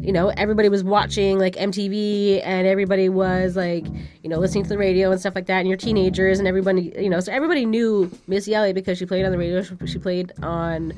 you 0.01 0.11
know 0.11 0.29
everybody 0.39 0.71
was 0.71 0.83
watching 0.83 1.39
like 1.39 1.55
MTV 1.57 2.41
and 2.47 2.67
everybody 2.67 3.11
was 3.11 3.57
like 3.57 3.87
you 4.23 4.31
know 4.31 4.39
listening 4.39 4.63
to 4.63 4.71
the 4.71 4.79
radio 4.79 5.11
and 5.11 5.21
stuff 5.21 5.35
like 5.35 5.45
that, 5.49 5.59
and 5.59 5.69
you're 5.69 5.77
teenagers 5.77 6.39
and 6.39 6.49
everybody 6.49 6.91
you 6.99 7.11
know 7.11 7.21
so 7.21 7.31
everybody 7.31 7.67
knew 7.67 8.11
Missy 8.27 8.55
Elliott 8.55 8.75
because 8.75 8.97
she 8.97 9.05
played 9.05 9.27
on 9.27 9.33
the 9.33 9.39
radio, 9.39 9.63
she, 9.63 9.99
played 9.99 10.33
on 10.43 10.95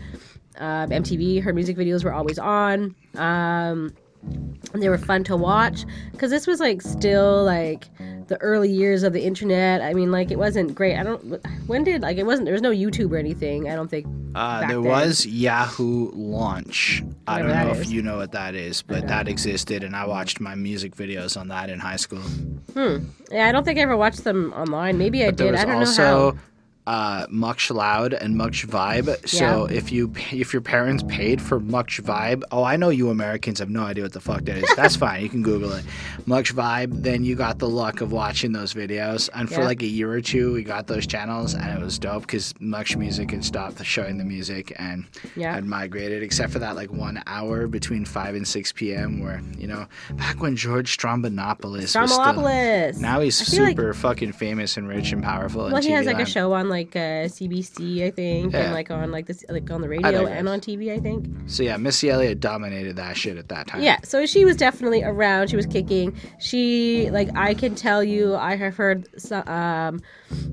um, 0.59 0.91
MTV, 0.91 1.43
her 1.43 1.53
music 1.53 1.77
videos 1.77 2.05
were 2.05 2.13
always 2.13 2.39
on. 2.39 2.95
Um, 3.17 3.93
and 4.23 4.83
they 4.83 4.89
were 4.89 4.99
fun 4.99 5.25
to 5.25 5.37
watch 5.37 5.85
because 6.13 6.31
this 6.31 6.47
was 6.47 6.61
like 6.61 6.83
still 6.83 7.45
like 7.45 7.89
the 8.31 8.41
early 8.41 8.71
years 8.71 9.03
of 9.03 9.13
the 9.13 9.23
internet. 9.23 9.83
I 9.83 9.93
mean, 9.93 10.13
like 10.13 10.31
it 10.31 10.39
wasn't 10.39 10.75
great. 10.75 10.97
I 10.97 11.03
don't. 11.03 11.45
When 11.67 11.85
did 11.85 12.03
like 12.03 12.17
it 12.17 12.25
wasn't? 12.25 12.47
There 12.47 12.55
was 12.55 12.63
no 12.63 12.71
YouTube 12.71 13.11
or 13.11 13.17
anything. 13.17 13.69
I 13.69 13.75
don't 13.75 13.89
think. 13.89 14.07
Uh, 14.35 14.61
there 14.61 14.69
then. 14.69 14.85
was 14.85 15.27
Yahoo 15.27 16.13
Launch. 16.13 17.03
I 17.27 17.41
don't 17.41 17.49
know 17.49 17.71
if 17.73 17.91
you 17.91 18.03
know 18.03 18.17
what 18.17 18.33
that 18.33 18.55
is, 18.55 18.83
but 18.83 19.09
that 19.09 19.27
existed, 19.27 19.83
and 19.83 19.97
I 19.97 20.07
watched 20.07 20.41
my 20.41 20.55
music 20.55 20.95
videos 20.95 21.39
on 21.39 21.49
that 21.49 21.69
in 21.69 21.81
high 21.81 21.97
school. 21.97 22.21
Hmm. 22.21 22.99
Yeah, 23.31 23.49
I 23.49 23.53
don't 23.53 23.65
think 23.65 23.79
I 23.79 23.83
ever 23.83 23.97
watched 23.97 24.23
them 24.23 24.53
online. 24.53 24.97
Maybe 24.97 25.23
I 25.23 25.33
There 25.33 25.51
did. 25.51 25.57
I 25.57 25.65
don't 25.65 25.77
also 25.77 26.03
know 26.03 26.31
how. 26.33 26.39
Uh, 26.87 27.27
Much 27.29 27.71
Loud 27.71 28.15
and 28.15 28.37
Much 28.37 28.67
Vibe. 28.67 29.29
So 29.29 29.69
Yeah. 29.69 29.77
if 29.77 29.93
you 29.93 30.13
if 30.33 30.53
your 30.53 30.63
parents 30.63 31.05
paid 31.07 31.41
for 31.41 31.61
Much 31.61 32.03
Vibe, 32.03 32.43
oh, 32.51 32.65
I 32.65 32.77
know 32.77 32.89
you 32.89 33.11
Americans 33.11 33.59
have 33.61 33.71
no 33.71 33.83
idea 33.83 34.03
what 34.05 34.13
the 34.13 34.21
fuck 34.21 34.45
that 34.47 34.57
is. 34.57 34.75
That's 34.77 34.97
fine. 35.05 35.23
You 35.23 35.29
can 35.29 35.43
Google 35.43 35.73
it. 35.75 35.85
Much 36.27 36.55
Vibe. 36.55 37.03
Then 37.03 37.23
you 37.23 37.37
got 37.37 37.59
the 37.59 37.69
luck 37.69 38.01
of 38.01 38.11
watching 38.13 38.53
those 38.53 38.73
videos, 38.75 39.29
and 39.35 39.49
for 39.49 39.61
Yeah. 39.61 39.67
like 39.67 39.83
a 39.83 39.87
year 39.87 40.11
or 40.11 40.21
two, 40.21 40.53
we 40.55 40.65
got 40.65 40.87
those 40.89 41.07
channels, 41.07 41.55
and 41.55 41.69
it 41.71 41.81
was 41.85 41.99
dope 41.99 42.23
because 42.23 42.55
Much 42.61 42.97
Music 42.97 43.31
had 43.31 43.45
stopped 43.45 43.85
showing 43.85 44.19
the 44.19 44.25
music 44.25 44.73
and 44.77 45.05
Yeah. 45.37 45.55
had 45.55 45.65
migrated, 45.67 46.23
except 46.23 46.53
for 46.53 46.59
that 46.61 46.77
like 46.77 46.91
one 46.93 47.23
hour 47.27 47.67
between 47.69 48.05
five 48.05 48.35
and 48.35 48.49
six 48.49 48.73
p.m. 48.73 49.21
where 49.21 49.43
you 49.59 49.67
know 49.69 49.87
back 50.15 50.41
when 50.43 50.57
George 50.57 50.97
Stroumboulopoulos 50.97 51.95
was 52.01 52.13
still. 52.13 53.01
Now 53.01 53.21
he's 53.21 53.41
feel 53.49 53.65
like- 53.65 53.71
super 53.77 53.95
fucking 53.95 54.33
famous 54.33 54.77
and 54.77 54.89
rich 54.89 55.13
and 55.13 55.23
powerful. 55.23 55.71
Well, 55.71 55.83
he 55.83 55.91
has 55.91 56.07
TV 56.07 56.13
like 56.15 56.27
a 56.27 56.31
show 56.31 56.53
on 56.53 56.69
like 56.71 56.97
uh, 56.97 57.29
CBC, 57.29 58.07
I 58.07 58.11
think, 58.11 58.53
Yeah. 58.53 58.61
and 58.61 58.73
like 58.73 58.91
on 58.91 59.11
like 59.11 59.27
this 59.27 59.45
like 59.51 59.71
on 59.71 59.81
the 59.83 59.89
radio 59.89 60.27
and 60.27 60.49
on 60.49 60.61
TV, 60.61 60.93
I 60.93 60.99
think. 61.01 61.27
So 61.47 61.63
yeah, 61.63 61.77
Missy 61.77 62.09
Elliott 62.09 62.41
dominated 62.41 62.97
that 62.97 63.17
shit 63.17 63.37
at 63.37 63.49
that 63.49 63.67
time. 63.67 63.83
Yeah, 63.83 63.99
so 64.05 64.25
she 64.25 64.45
was 64.45 64.57
definitely 64.57 65.03
around. 65.03 65.51
She 65.51 65.57
was 65.57 65.67
kicking. 65.67 66.17
She 66.39 67.11
like 67.11 67.29
I 67.37 67.53
can 67.55 67.75
tell 67.75 68.03
you, 68.03 68.37
I 68.37 68.57
have 68.57 68.77
heard 68.77 69.09
so, 69.21 69.45
um, 69.47 70.01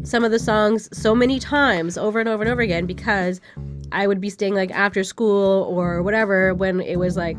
some 0.04 0.24
of 0.26 0.32
the 0.32 0.40
songs 0.40 0.90
so 0.98 1.16
many 1.16 1.40
times 1.40 1.98
over 1.98 2.20
and 2.20 2.28
over 2.28 2.44
and 2.44 2.52
over 2.52 2.62
again 2.62 2.86
because 2.86 3.40
I 3.92 4.08
would 4.08 4.20
be 4.20 4.30
staying 4.30 4.56
like 4.56 4.72
after 4.72 5.04
school 5.04 5.64
or 5.70 6.02
whatever 6.02 6.54
when 6.54 6.82
it 6.82 6.98
was 6.98 7.16
like 7.16 7.38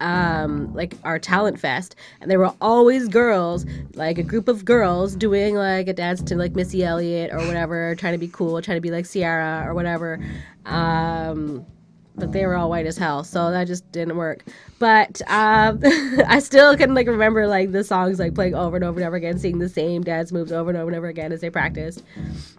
um 0.00 0.72
like 0.74 0.94
our 1.04 1.18
talent 1.18 1.58
fest 1.58 1.96
and 2.20 2.30
there 2.30 2.38
were 2.38 2.54
always 2.60 3.08
girls 3.08 3.66
like 3.94 4.16
a 4.18 4.22
group 4.22 4.46
of 4.46 4.64
girls 4.64 5.16
doing 5.16 5.56
like 5.56 5.88
a 5.88 5.92
dance 5.92 6.22
to 6.22 6.36
like 6.36 6.54
missy 6.54 6.84
elliott 6.84 7.32
or 7.32 7.38
whatever 7.38 7.94
trying 7.96 8.12
to 8.12 8.18
be 8.18 8.28
cool 8.28 8.62
trying 8.62 8.76
to 8.76 8.80
be 8.80 8.90
like 8.90 9.10
ciara 9.10 9.64
or 9.66 9.74
whatever. 9.74 10.20
Um 10.66 11.66
but 12.14 12.32
they 12.32 12.44
were 12.46 12.56
all 12.56 12.68
white 12.68 12.86
as 12.86 12.98
hell 12.98 13.22
so 13.22 13.50
that 13.52 13.66
just 13.66 13.90
didn't 13.92 14.16
work. 14.16 14.44
But 14.78 15.20
um 15.28 15.80
i 16.26 16.38
still 16.38 16.76
can 16.76 16.94
like 16.94 17.08
remember 17.08 17.48
like 17.48 17.72
the 17.72 17.82
songs 17.82 18.20
like 18.20 18.34
playing 18.34 18.54
over 18.54 18.76
and 18.76 18.84
over 18.84 19.00
and 19.00 19.06
over 19.06 19.16
again 19.16 19.38
seeing 19.38 19.58
the 19.58 19.68
same 19.68 20.02
dance 20.02 20.30
moves 20.30 20.52
over 20.52 20.70
and 20.70 20.78
over 20.78 20.90
and 20.90 20.96
over 20.96 21.08
again 21.08 21.32
as 21.32 21.40
they 21.40 21.50
practiced. 21.50 22.04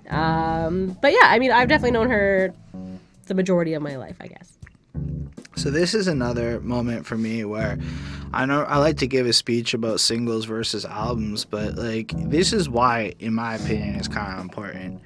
Um 0.10 0.98
but 1.02 1.14
yeah 1.14 1.28
i 1.28 1.40
mean 1.40 1.52
i've 1.52 1.70
definitely 1.70 1.92
known 1.92 2.10
her 2.10 2.54
the 3.28 3.34
majority 3.36 3.74
of 3.76 3.82
my 3.82 3.96
life 3.96 4.18
i 4.20 4.28
guess 4.28 4.59
So 5.56 5.70
this 5.72 5.94
is 5.94 6.08
another 6.08 6.60
moment 6.62 7.06
for 7.06 7.18
me 7.18 7.44
where 7.44 7.78
I 8.32 8.46
know 8.46 8.64
I 8.64 8.78
like 8.78 8.98
to 8.98 9.08
give 9.08 9.26
a 9.26 9.34
speech 9.34 9.74
about 9.74 10.00
singles 10.00 10.46
versus 10.46 10.86
albums, 10.86 11.46
but 11.46 11.76
like 11.76 12.12
this 12.30 12.54
is 12.54 12.70
why, 12.70 13.14
in 13.20 13.34
my 13.34 13.56
opinion, 13.56 13.96
is 13.96 14.08
kind 14.08 14.34
of 14.34 14.40
important. 14.40 15.02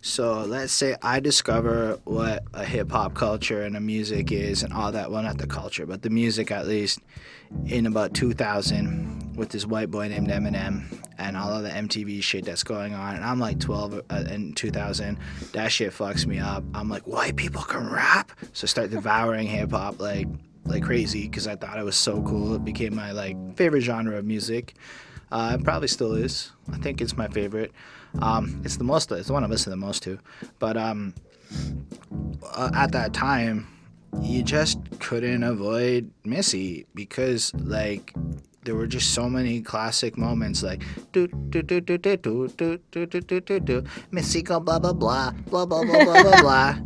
So 0.00 0.44
let's 0.44 0.72
say 0.72 0.96
I 1.02 1.20
discover 1.20 1.98
what 2.04 2.44
a 2.54 2.64
hip 2.64 2.90
hop 2.90 3.14
culture 3.14 3.62
and 3.62 3.76
a 3.76 3.80
music 3.80 4.30
is 4.30 4.62
and 4.62 4.72
all 4.72 4.92
that. 4.92 5.10
Well, 5.10 5.22
not 5.22 5.38
the 5.38 5.46
culture, 5.46 5.86
but 5.86 6.02
the 6.02 6.10
music 6.10 6.50
at 6.50 6.66
least 6.66 7.00
in 7.66 7.84
about 7.84 8.14
2000 8.14 9.36
with 9.36 9.50
this 9.50 9.66
white 9.66 9.90
boy 9.90 10.08
named 10.08 10.28
Eminem 10.28 10.84
and 11.18 11.36
all 11.36 11.52
of 11.52 11.62
the 11.62 11.68
MTV 11.68 12.22
shit 12.22 12.44
that's 12.44 12.62
going 12.62 12.94
on. 12.94 13.16
And 13.16 13.24
I'm 13.24 13.40
like 13.40 13.58
12 13.58 14.02
uh, 14.08 14.24
in 14.30 14.52
2000. 14.54 15.18
That 15.52 15.70
shit 15.72 15.92
fucks 15.92 16.26
me 16.26 16.38
up. 16.38 16.64
I'm 16.74 16.88
like, 16.88 17.06
white 17.06 17.36
people 17.36 17.62
can 17.62 17.90
rap. 17.90 18.32
So 18.52 18.64
I 18.64 18.68
start 18.68 18.90
devouring 18.90 19.46
hip 19.48 19.72
hop 19.72 20.00
like 20.00 20.28
like 20.64 20.82
crazy 20.82 21.22
because 21.22 21.46
I 21.46 21.56
thought 21.56 21.78
it 21.78 21.84
was 21.84 21.96
so 21.96 22.22
cool. 22.22 22.54
It 22.54 22.64
became 22.64 22.94
my 22.94 23.12
like 23.12 23.36
favorite 23.56 23.80
genre 23.80 24.16
of 24.18 24.24
music. 24.24 24.74
Uh, 25.30 25.56
it 25.58 25.64
probably 25.64 25.88
still 25.88 26.14
is. 26.14 26.52
I 26.72 26.78
think 26.78 27.00
it's 27.00 27.16
my 27.16 27.28
favorite. 27.28 27.72
Um, 28.20 28.62
it's 28.64 28.76
the 28.76 28.84
most. 28.84 29.10
It's 29.12 29.26
the 29.26 29.32
one 29.32 29.44
I 29.44 29.46
listen 29.46 29.70
the 29.70 29.76
most 29.76 30.02
to. 30.04 30.18
But 30.58 30.76
um, 30.76 31.14
uh, 32.42 32.70
at 32.74 32.92
that 32.92 33.12
time, 33.12 33.66
you 34.22 34.42
just 34.42 34.78
couldn't 35.00 35.42
avoid 35.42 36.10
Missy 36.24 36.86
because 36.94 37.52
like 37.54 38.14
there 38.68 38.76
were 38.76 38.86
just 38.86 39.14
so 39.14 39.30
many 39.30 39.62
classic 39.62 40.18
moments 40.18 40.62
like 40.62 40.82
do 41.12 41.26
do 41.26 41.62
do 41.62 41.80
do 41.80 41.96
do 41.96 42.16
do 42.16 42.48
do 42.48 42.78
do 42.90 43.06
do 43.06 43.20
do 43.22 43.40
do 43.40 43.60
do 43.60 43.84
Missy 44.10 44.42
go 44.42 44.60
blah 44.60 44.78
blah 44.78 44.92
blah 44.92 45.30
blah 45.48 45.64
blah 45.64 45.82
blah 45.84 46.04
blah 46.04 46.22
blah 46.22 46.40
blah 46.42 46.78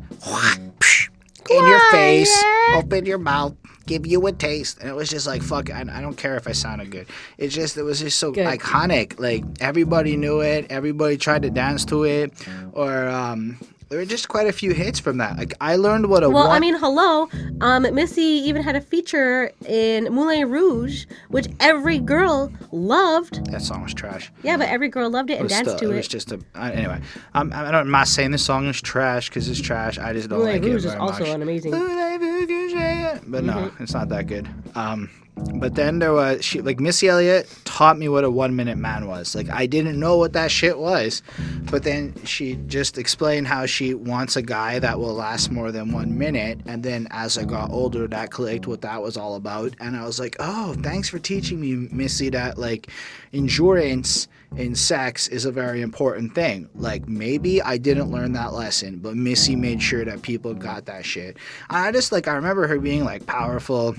in 1.50 1.66
your 1.66 1.90
face 1.90 2.32
open 2.74 3.04
your 3.04 3.18
mouth 3.18 3.56
give 3.86 4.06
you 4.06 4.24
a 4.28 4.32
taste 4.32 4.78
and 4.78 4.88
it 4.88 4.94
was 4.94 5.10
just 5.10 5.26
like 5.26 5.42
fuck 5.42 5.74
I, 5.74 5.80
I 5.80 6.00
don't 6.00 6.16
care 6.16 6.36
if 6.36 6.46
I 6.46 6.52
sounded 6.52 6.92
good 6.92 7.08
it's 7.36 7.52
just 7.52 7.76
it 7.76 7.82
was 7.82 7.98
just 7.98 8.16
so 8.16 8.30
Good. 8.30 8.46
iconic 8.46 9.18
like 9.18 9.42
everybody 9.60 10.16
knew 10.16 10.38
it 10.38 10.66
everybody 10.70 11.16
tried 11.16 11.42
to 11.42 11.50
dance 11.50 11.84
to 11.86 12.04
it 12.04 12.32
or 12.74 13.08
um 13.08 13.58
there 13.92 13.98
were 14.00 14.06
just 14.06 14.26
quite 14.28 14.46
a 14.46 14.52
few 14.52 14.72
hits 14.72 14.98
from 14.98 15.18
that 15.18 15.36
like 15.36 15.52
I 15.60 15.76
learned 15.76 16.06
what 16.08 16.22
a 16.22 16.30
Well, 16.30 16.48
I 16.50 16.58
mean, 16.60 16.74
hello. 16.78 17.28
Um, 17.60 17.82
Missy 17.94 18.22
even 18.22 18.62
had 18.62 18.74
a 18.74 18.80
feature 18.80 19.52
in 19.66 20.04
Moulin 20.04 20.48
Rouge, 20.48 21.04
which 21.28 21.46
every 21.60 21.98
girl 21.98 22.50
loved. 22.70 23.44
that 23.52 23.60
song 23.60 23.82
was 23.82 23.92
trash 23.92 24.32
Yeah, 24.42 24.56
but 24.56 24.70
every 24.70 24.88
girl 24.88 25.10
loved 25.10 25.28
it 25.28 25.34
It 25.34 25.40
and 25.40 25.48
danced 25.50 25.72
still- 25.76 25.78
to 25.80 25.90
it 25.90 25.92
it. 25.92 25.96
was 25.98 26.08
just 26.08 26.32
a 26.32 26.40
uh, 26.54 26.70
anyway. 26.72 27.02
I'm, 27.34 27.52
I 27.52 27.64
don't, 27.70 27.74
I'm 27.74 27.90
not 27.90 28.08
saying 28.08 28.30
the 28.30 28.38
song 28.38 28.66
is 28.66 28.80
trash 28.80 29.28
because 29.28 29.46
it's 29.50 29.60
trash. 29.60 29.98
I 29.98 30.14
just 30.14 30.30
don't 30.30 30.38
Moulin 30.38 30.54
like 30.54 30.62
Rouge 30.62 30.72
it 30.72 30.76
is 30.76 30.84
very 30.86 30.96
also 30.96 31.20
much. 31.20 31.28
an 31.28 31.42
amazing. 31.42 31.72
But 31.72 33.44
no, 33.44 33.52
Mm-hmm. 33.52 33.82
it's 33.82 33.92
not 33.92 34.08
that 34.08 34.26
good. 34.26 34.48
Um, 34.74 35.10
but 35.34 35.74
then 35.74 35.98
there 35.98 36.12
was 36.12 36.44
she 36.44 36.60
like 36.60 36.78
Missy 36.78 37.08
Elliott 37.08 37.48
taught 37.64 37.98
me 37.98 38.08
what 38.08 38.22
a 38.24 38.30
one 38.30 38.54
minute 38.54 38.76
man 38.76 39.06
was. 39.06 39.34
Like 39.34 39.48
I 39.48 39.66
didn't 39.66 39.98
know 39.98 40.18
what 40.18 40.34
that 40.34 40.50
shit 40.50 40.78
was, 40.78 41.22
but 41.70 41.84
then 41.84 42.14
she 42.24 42.56
just 42.66 42.98
explained 42.98 43.46
how 43.46 43.64
she 43.64 43.94
wants 43.94 44.36
a 44.36 44.42
guy 44.42 44.78
that 44.78 44.98
will 44.98 45.14
last 45.14 45.50
more 45.50 45.72
than 45.72 45.90
one 45.90 46.18
minute. 46.18 46.60
And 46.66 46.82
then 46.82 47.08
as 47.10 47.38
I 47.38 47.44
got 47.44 47.70
older, 47.70 48.06
that 48.08 48.30
clicked 48.30 48.66
what 48.66 48.82
that 48.82 49.00
was 49.00 49.16
all 49.16 49.34
about. 49.36 49.74
And 49.80 49.96
I 49.96 50.04
was 50.04 50.20
like, 50.20 50.36
oh, 50.38 50.74
thanks 50.82 51.08
for 51.08 51.18
teaching 51.18 51.60
me, 51.60 51.88
Missy, 51.90 52.28
that 52.30 52.58
like 52.58 52.88
endurance 53.32 54.28
in 54.56 54.74
sex 54.74 55.28
is 55.28 55.46
a 55.46 55.52
very 55.52 55.80
important 55.80 56.34
thing. 56.34 56.68
Like 56.74 57.08
maybe 57.08 57.62
I 57.62 57.78
didn't 57.78 58.10
learn 58.10 58.32
that 58.32 58.52
lesson, 58.52 58.98
but 58.98 59.16
Missy 59.16 59.56
made 59.56 59.82
sure 59.82 60.04
that 60.04 60.20
people 60.20 60.52
got 60.52 60.84
that 60.86 61.06
shit. 61.06 61.38
And 61.70 61.78
I 61.78 61.90
just 61.90 62.12
like 62.12 62.28
I 62.28 62.34
remember 62.34 62.66
her 62.66 62.78
being 62.78 63.04
like 63.04 63.24
powerful. 63.24 63.96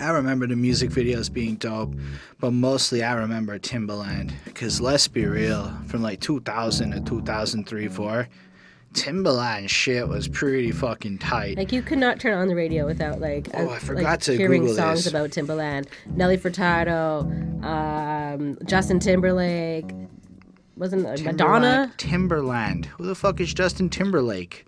I 0.00 0.10
remember 0.10 0.46
the 0.46 0.56
music 0.56 0.90
videos 0.90 1.32
being 1.32 1.56
dope, 1.56 1.94
but 2.40 2.52
mostly 2.52 3.02
I 3.02 3.14
remember 3.14 3.58
Timbaland. 3.58 4.32
Cause 4.54 4.80
let's 4.80 5.08
be 5.08 5.24
real, 5.26 5.72
from 5.86 6.02
like 6.02 6.20
2000 6.20 6.92
to 6.92 7.00
2003, 7.00 7.88
4, 7.88 8.28
Timbaland 8.94 9.68
shit 9.68 10.08
was 10.08 10.28
pretty 10.28 10.72
fucking 10.72 11.18
tight. 11.18 11.56
Like 11.56 11.72
you 11.72 11.82
could 11.82 11.98
not 11.98 12.18
turn 12.20 12.34
on 12.38 12.48
the 12.48 12.54
radio 12.54 12.86
without 12.86 13.20
like 13.20 13.48
Oh, 13.54 13.68
uh, 13.68 13.72
I 13.74 13.78
forgot 13.78 14.02
like, 14.04 14.20
to 14.20 14.36
hearing 14.36 14.62
Google 14.62 14.76
songs 14.76 15.04
this. 15.04 15.12
about 15.12 15.30
Timbaland, 15.30 15.86
Nelly 16.14 16.38
Furtado, 16.38 17.24
um, 17.64 18.58
Justin 18.64 18.98
Timberlake, 18.98 19.90
wasn't 20.76 21.06
it 21.06 21.24
Madonna? 21.24 21.92
Timberland. 21.96 22.86
Who 22.86 23.06
the 23.06 23.14
fuck 23.14 23.40
is 23.40 23.52
Justin 23.52 23.90
Timberlake? 23.90 24.64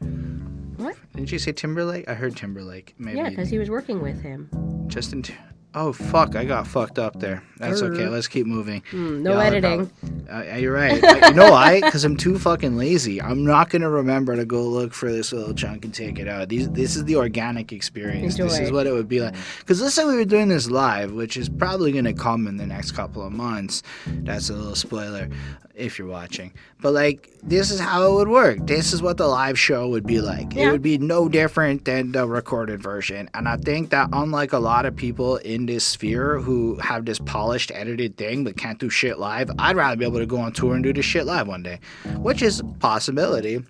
What? 0.80 0.96
Didn't 1.14 1.32
you 1.32 1.38
say 1.38 1.52
Timberlake? 1.52 2.08
I 2.08 2.14
heard 2.14 2.37
Timberlake. 2.37 2.94
Maybe. 2.99 3.18
Yeah, 3.18 3.28
because 3.30 3.49
he 3.50 3.58
was 3.58 3.70
working 3.70 4.00
with 4.02 4.20
him. 4.22 4.49
Justin. 4.87 5.22
T- 5.22 5.34
oh 5.74 5.92
fuck! 5.92 6.36
I 6.36 6.44
got 6.44 6.66
fucked 6.66 6.98
up 6.98 7.18
there. 7.20 7.42
That's 7.58 7.82
okay. 7.82 8.08
Let's 8.08 8.26
keep 8.26 8.46
moving. 8.46 8.82
Mm, 8.90 9.20
no 9.20 9.32
Y'all 9.32 9.40
editing. 9.42 9.90
Uh, 10.32 10.56
you're 10.56 10.72
right. 10.72 11.02
I- 11.04 11.28
you 11.28 11.34
know 11.34 11.50
why? 11.50 11.80
Because 11.80 12.04
I'm 12.04 12.16
too 12.16 12.38
fucking 12.38 12.76
lazy. 12.76 13.20
I'm 13.20 13.44
not 13.44 13.68
gonna 13.70 13.90
remember 13.90 14.34
to 14.36 14.44
go 14.46 14.62
look 14.62 14.94
for 14.94 15.12
this 15.12 15.32
little 15.32 15.52
chunk 15.54 15.84
and 15.84 15.92
take 15.92 16.18
it 16.18 16.26
out. 16.26 16.48
These, 16.48 16.70
this 16.70 16.96
is 16.96 17.04
the 17.04 17.16
organic 17.16 17.72
experience. 17.72 18.36
This 18.36 18.58
is 18.58 18.72
what 18.72 18.86
it 18.86 18.92
would 18.92 19.08
be 19.08 19.20
like. 19.20 19.34
Because 19.58 19.82
let's 19.82 19.94
say 19.94 20.04
we 20.04 20.16
were 20.16 20.24
doing 20.24 20.48
this 20.48 20.70
live, 20.70 21.12
which 21.12 21.36
is 21.36 21.48
probably 21.48 21.92
gonna 21.92 22.14
come 22.14 22.46
in 22.46 22.56
the 22.56 22.66
next 22.66 22.92
couple 22.92 23.22
of 23.22 23.32
months. 23.32 23.82
That's 24.06 24.48
a 24.48 24.54
little 24.54 24.74
spoiler 24.74 25.28
if 25.74 25.98
you're 25.98 26.08
watching. 26.08 26.52
But 26.80 26.92
like, 26.94 27.30
this 27.42 27.70
is 27.70 27.78
how 27.80 28.10
it 28.10 28.14
would 28.14 28.28
work. 28.28 28.58
This 28.66 28.92
is 28.94 29.02
what 29.02 29.16
the 29.18 29.26
live 29.26 29.58
show 29.58 29.88
would 29.88 30.06
be 30.06 30.20
like. 30.20 30.54
Yeah. 30.54 30.68
It 30.68 30.72
would 30.72 30.82
be 30.82 30.96
no 30.98 31.28
different 31.28 31.84
than 31.84 32.12
the 32.12 32.26
recorded 32.26 32.82
version. 32.82 33.28
And 33.34 33.46
I 33.48 33.56
think 33.56 33.90
that 33.90 34.08
unlike 34.12 34.52
a 34.52 34.58
lot 34.58 34.86
of 34.86 34.96
people 34.96 35.36
in 35.36 35.60
this 35.67 35.85
sphere 35.85 36.38
who 36.38 36.76
have 36.76 37.05
this 37.05 37.19
polished 37.19 37.71
edited 37.75 38.17
thing 38.17 38.45
but 38.45 38.57
can't 38.57 38.79
do 38.79 38.90
shit 38.90 39.19
live, 39.19 39.50
I'd 39.59 39.76
rather 39.76 39.97
be 39.97 40.05
able 40.05 40.19
to 40.19 40.26
go 40.26 40.38
on 40.38 40.52
tour 40.52 40.75
and 40.75 40.83
do 40.83 40.93
this 40.93 41.05
shit 41.05 41.26
live 41.26 41.49
one 41.49 41.62
day, 41.62 41.81
which 42.17 42.43
is 42.43 42.61
a 42.61 42.64
possibility. 42.64 43.62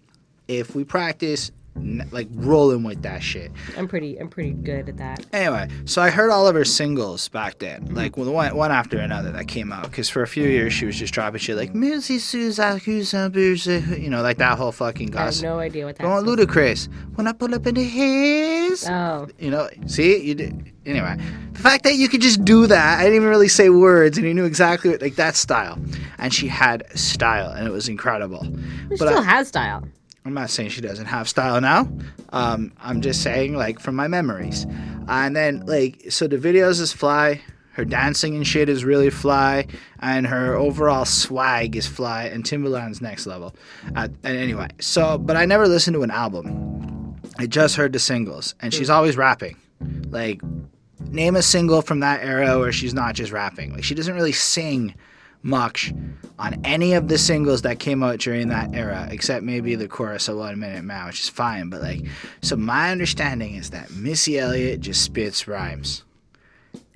If 0.49 0.75
we 0.75 0.85
practice 0.85 1.51
like 2.11 2.29
rolling 2.33 2.83
with 2.83 3.03
that 3.03 3.23
shit. 3.23 3.51
I'm 3.77 3.89
pretty. 3.89 4.19
I'm 4.19 4.29
pretty 4.29 4.53
good 4.53 4.89
at 4.89 4.97
that. 4.99 5.25
Anyway, 5.33 5.69
so 5.85 6.03
I 6.03 6.11
heard 6.11 6.31
all 6.31 6.47
of 6.47 6.55
her 6.55 6.65
singles 6.65 7.29
back 7.29 7.59
then, 7.59 7.85
mm-hmm. 7.85 7.95
like 7.95 8.17
one, 8.17 8.55
one 8.55 8.71
after 8.71 8.99
another 8.99 9.31
that 9.33 9.49
came 9.49 9.73
out. 9.73 9.85
Because 9.85 10.09
for 10.09 10.23
a 10.23 10.27
few 10.27 10.45
years 10.45 10.73
she 10.73 10.87
was 10.87 10.97
just 10.97 11.15
dropping 11.15 11.41
shit 11.41 11.57
like 11.57 11.75
"Music 11.75 12.19
Suzakusa 12.19 14.01
you 14.01 14.11
know, 14.11 14.23
like 14.23 14.39
that 14.39 14.59
whole 14.59 14.73
fucking 14.73 15.09
gossip. 15.09 15.45
I 15.45 15.49
have 15.49 15.57
no 15.57 15.61
idea 15.61 15.87
what 15.87 15.97
that. 15.97 16.03
Going 16.03 16.25
ludicrous. 16.25 16.89
When 17.15 17.27
I 17.27 17.33
pull 17.33 17.55
up 17.55 17.67
in 17.67 17.77
his. 17.77 18.87
Oh, 18.89 19.29
you 19.39 19.51
know, 19.51 19.69
see 19.87 20.21
you 20.23 20.35
did. 20.35 20.73
Anyway, 20.87 21.17
the 21.53 21.61
fact 21.61 21.85
that 21.85 21.95
you 21.95 22.09
could 22.09 22.23
just 22.23 22.45
do 22.45 22.67
that, 22.67 22.99
I 22.99 23.03
didn't 23.03 23.17
even 23.17 23.29
really 23.29 23.49
say 23.49 23.69
words, 23.69 24.17
and 24.17 24.27
you 24.27 24.33
knew 24.33 24.47
exactly 24.47 24.91
what, 24.91 25.03
like 25.03 25.17
that 25.17 25.37
style, 25.37 25.79
and 26.19 26.33
she 26.33 26.49
had 26.49 26.87
style, 26.99 27.51
and 27.51 27.67
it 27.67 27.71
was 27.71 27.89
incredible. 27.89 28.45
she 28.45 28.89
But 28.89 28.97
still 28.97 29.19
I- 29.19 29.23
has 29.23 29.49
style. 29.49 29.85
I'm 30.25 30.35
not 30.35 30.51
saying 30.51 30.71
she 30.71 30.81
doesn't 30.83 31.07
have 31.07 31.29
style 31.29 31.61
now. 31.61 31.89
Um, 32.31 32.73
I'm 32.79 33.01
just 33.01 33.23
saying, 33.23 33.55
like, 33.55 33.81
from 33.81 33.97
my 33.97 34.07
memories. 34.07 34.67
And 35.09 35.35
then, 35.35 35.65
like, 35.67 36.11
so 36.11 36.27
the 36.27 36.37
videos 36.37 36.81
is 36.81 36.93
fly. 36.93 37.41
Her 37.73 37.85
dancing 37.85 38.37
and 38.37 38.47
shit 38.47 38.69
is 38.69 38.85
really 38.85 39.09
fly. 39.09 39.67
And 40.01 40.27
her 40.27 40.55
overall 40.57 41.07
swag 41.07 41.75
is 41.75 41.87
fly. 41.87 42.25
And 42.25 42.45
Timbaland's 42.45 43.01
next 43.01 43.27
level. 43.27 43.55
Uh, 43.97 44.09
and 44.23 44.37
anyway, 44.37 44.69
so, 44.79 45.17
but 45.17 45.37
I 45.37 45.47
never 45.47 45.67
listened 45.67 45.95
to 45.95 46.03
an 46.03 46.11
album. 46.11 47.17
I 47.39 47.47
just 47.47 47.77
heard 47.77 47.95
the 47.95 47.99
singles. 47.99 48.55
And 48.61 48.75
she's 48.75 48.91
always 48.91 49.17
rapping. 49.17 49.57
Like, 50.11 50.43
name 51.01 51.35
a 51.35 51.43
single 51.43 51.81
from 51.81 52.01
that 52.01 52.23
era 52.23 52.59
where 52.59 52.73
she's 52.73 52.93
not 52.93 53.15
just 53.15 53.33
rapping. 53.33 53.73
Like, 53.73 53.85
she 53.85 53.95
doesn't 53.95 54.15
really 54.15 54.33
sing 54.33 54.95
much 55.43 55.93
on 56.39 56.61
any 56.65 56.95
of 56.95 57.09
the 57.09 57.19
singles 57.19 57.63
that 57.63 57.79
came 57.79 58.03
out 58.03 58.19
during 58.19 58.49
that 58.49 58.75
era, 58.75 59.09
except 59.11 59.45
maybe 59.45 59.75
the 59.75 59.89
chorus 59.89 60.29
of 60.29 60.39
One 60.39 60.59
Minute 60.59 60.85
Man, 60.85 61.07
which 61.07 61.21
is 61.21 61.29
fine. 61.29 61.69
But 61.69 61.83
like, 61.83 62.05
so 62.43 62.57
my 62.57 62.91
understanding 62.91 63.55
is 63.55 63.71
that 63.71 63.91
Missy 63.93 64.39
Elliott 64.39 64.81
just 64.81 65.03
spits 65.03 65.47
rhymes. 65.47 66.05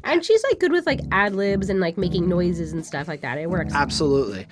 And 0.05 0.25
she's 0.25 0.43
like 0.45 0.61
good 0.61 0.71
with 0.71 0.87
like 0.87 1.01
ad 1.13 1.35
libs 1.35 1.71
and 1.71 1.81
like 1.81 1.97
making 1.97 2.29
noises 2.29 2.73
and 2.73 2.85
stuff 2.85 3.09
like 3.09 3.23
that. 3.23 3.39
It 3.39 3.49
works. 3.49 3.75
Absolutely. 3.75 4.47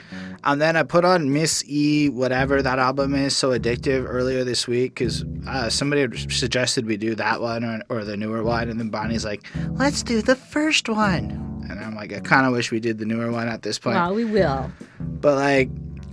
And 0.44 0.60
then 0.60 0.76
I 0.76 0.82
put 0.82 1.04
on 1.04 1.32
Miss 1.32 1.62
E, 1.66 2.08
whatever 2.08 2.62
that 2.62 2.78
album 2.78 3.14
is, 3.14 3.36
so 3.36 3.50
addictive 3.50 4.06
earlier 4.08 4.44
this 4.44 4.66
week 4.66 4.94
because 4.94 5.24
uh, 5.46 5.68
somebody 5.68 6.02
had 6.02 6.32
suggested 6.32 6.86
we 6.86 6.96
do 6.96 7.14
that 7.16 7.40
one 7.40 7.64
or, 7.64 7.82
or 7.90 8.04
the 8.04 8.16
newer 8.16 8.42
one. 8.42 8.70
And 8.70 8.80
then 8.80 8.88
Bonnie's 8.88 9.24
like, 9.24 9.44
let's 9.72 10.02
do 10.02 10.22
the 10.22 10.36
first 10.36 10.88
one. 10.88 11.66
And 11.68 11.78
I'm 11.78 11.94
like, 11.94 12.12
I 12.12 12.20
kind 12.20 12.46
of 12.46 12.52
wish 12.52 12.70
we 12.70 12.80
did 12.80 12.98
the 12.98 13.04
newer 13.04 13.30
one 13.30 13.48
at 13.48 13.62
this 13.62 13.78
point. 13.78 13.96
Well, 13.96 14.14
we 14.14 14.24
will. 14.24 14.70
But 15.00 15.36
like, 15.36 15.68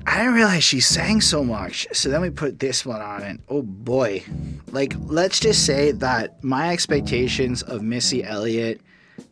I 0.05 0.17
didn't 0.17 0.34
realize 0.34 0.63
she 0.63 0.79
sang 0.79 1.22
so 1.22 1.43
much. 1.43 1.88
So 1.93 2.10
then 2.10 2.22
we 2.22 2.29
put 2.29 2.60
this 2.60 2.86
one 2.86 3.01
on, 3.01 3.22
and 3.22 3.39
oh 3.48 3.62
boy. 3.62 4.24
Like, 4.72 4.96
let's 5.05 5.39
just 5.39 5.65
say 5.65 5.91
that 5.91 6.43
my 6.43 6.72
expectations 6.72 7.62
of 7.63 7.84
Missy 7.84 8.24
Elliott 8.24 8.81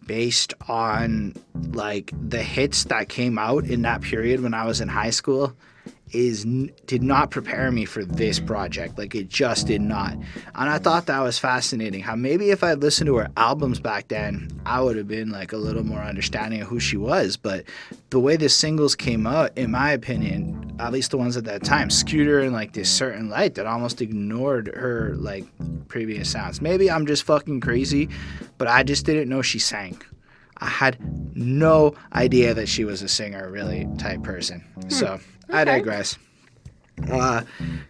based 0.07 0.53
on 0.67 1.33
like 1.73 2.11
the 2.29 2.41
hits 2.41 2.85
that 2.85 3.09
came 3.09 3.37
out 3.37 3.65
in 3.65 3.83
that 3.83 4.01
period 4.01 4.41
when 4.41 4.53
I 4.53 4.65
was 4.65 4.81
in 4.81 4.87
high 4.87 5.11
school 5.11 5.55
is 6.11 6.45
did 6.85 7.03
not 7.03 7.31
prepare 7.31 7.71
me 7.71 7.85
for 7.85 8.05
this 8.05 8.39
project. 8.39 8.97
Like 8.97 9.15
it 9.15 9.29
just 9.29 9.67
did 9.67 9.81
not. 9.81 10.13
And 10.13 10.69
i 10.69 10.77
thought 10.77 11.05
that 11.07 11.19
was 11.21 11.37
fascinating 11.37 12.01
how 12.01 12.15
maybe 12.15 12.49
if 12.51 12.63
i 12.63 12.69
had 12.69 12.81
listened 12.81 13.07
to 13.07 13.15
her 13.17 13.29
albums 13.37 13.79
back 13.79 14.07
then 14.07 14.49
i 14.65 14.81
would 14.81 14.95
have 14.95 15.07
been 15.07 15.29
like 15.29 15.53
a 15.53 15.57
little 15.57 15.83
more 15.83 15.99
understanding 15.99 16.61
of 16.61 16.67
who 16.67 16.79
she 16.79 16.97
was. 16.97 17.37
But 17.37 17.65
the 18.09 18.19
way 18.19 18.37
the 18.37 18.49
singles 18.49 18.95
came 18.95 19.27
out 19.27 19.57
in 19.57 19.71
my 19.71 19.91
opinion 19.91 20.75
at 20.79 20.91
least 20.91 21.11
the 21.11 21.17
ones 21.17 21.35
at 21.35 21.45
that 21.45 21.63
time 21.63 21.89
skewed 21.89 22.27
her 22.27 22.41
in 22.41 22.53
like 22.53 22.73
this 22.73 22.89
certain 22.89 23.29
light 23.29 23.55
that 23.55 23.65
almost 23.65 24.01
ignored 24.01 24.67
her 24.75 25.15
like 25.17 25.45
previous 25.87 26.29
sounds. 26.29 26.61
Maybe 26.61 26.89
i'm 26.89 27.05
just 27.05 27.23
fucking 27.23 27.61
crazy 27.61 28.09
but 28.57 28.67
i 28.67 28.83
just 28.83 29.05
didn't 29.05 29.29
know 29.29 29.41
she 29.41 29.59
sang. 29.59 30.01
I 30.59 30.67
had 30.67 30.97
no 31.35 31.93
idea 32.13 32.53
that 32.53 32.67
she 32.67 32.83
was 32.83 33.01
a 33.01 33.07
singer, 33.07 33.49
really 33.49 33.87
type 33.97 34.23
person. 34.23 34.61
Hmm. 34.81 34.89
So 34.89 35.19
I 35.49 35.63
digress. 35.63 36.17
Uh, 37.11 37.43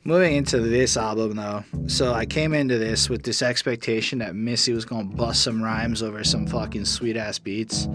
moving 0.03 0.35
into 0.35 0.59
this 0.59 0.97
album 0.97 1.37
though, 1.37 1.63
so 1.87 2.13
I 2.13 2.25
came 2.25 2.53
into 2.53 2.77
this 2.77 3.09
with 3.09 3.23
this 3.23 3.41
expectation 3.41 4.19
that 4.19 4.35
Missy 4.35 4.73
was 4.73 4.83
gonna 4.83 5.05
bust 5.05 5.43
some 5.43 5.63
rhymes 5.63 6.03
over 6.03 6.25
some 6.25 6.45
fucking 6.45 6.83
sweet 6.83 7.15
ass 7.15 7.39
beats, 7.39 7.87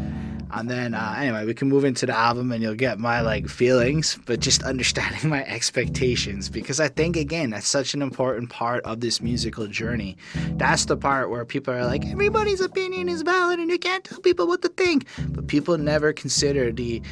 and 0.52 0.70
then 0.70 0.94
uh, 0.94 1.14
anyway 1.18 1.44
we 1.44 1.52
can 1.52 1.68
move 1.68 1.84
into 1.84 2.06
the 2.06 2.16
album 2.16 2.50
and 2.50 2.62
you'll 2.62 2.74
get 2.74 2.98
my 2.98 3.20
like 3.20 3.46
feelings, 3.46 4.18
but 4.24 4.40
just 4.40 4.62
understanding 4.72 5.28
my 5.28 5.44
expectations 5.44 6.48
because 6.48 6.80
I 6.80 6.88
think 6.88 7.16
again 7.18 7.50
that's 7.50 7.68
such 7.68 7.92
an 7.92 8.00
important 8.00 8.48
part 8.48 8.82
of 8.84 9.00
this 9.00 9.20
musical 9.20 9.66
journey. 9.66 10.16
That's 10.52 10.86
the 10.86 10.96
part 10.96 11.28
where 11.28 11.44
people 11.44 11.74
are 11.74 11.84
like 11.84 12.06
everybody's 12.06 12.62
opinion 12.62 13.10
is 13.10 13.20
valid 13.20 13.58
and 13.60 13.70
you 13.70 13.78
can't 13.78 14.02
tell 14.02 14.20
people 14.20 14.46
what 14.46 14.62
to 14.62 14.68
think, 14.70 15.06
but 15.28 15.46
people 15.46 15.76
never 15.76 16.14
consider 16.14 16.72
the 16.72 17.02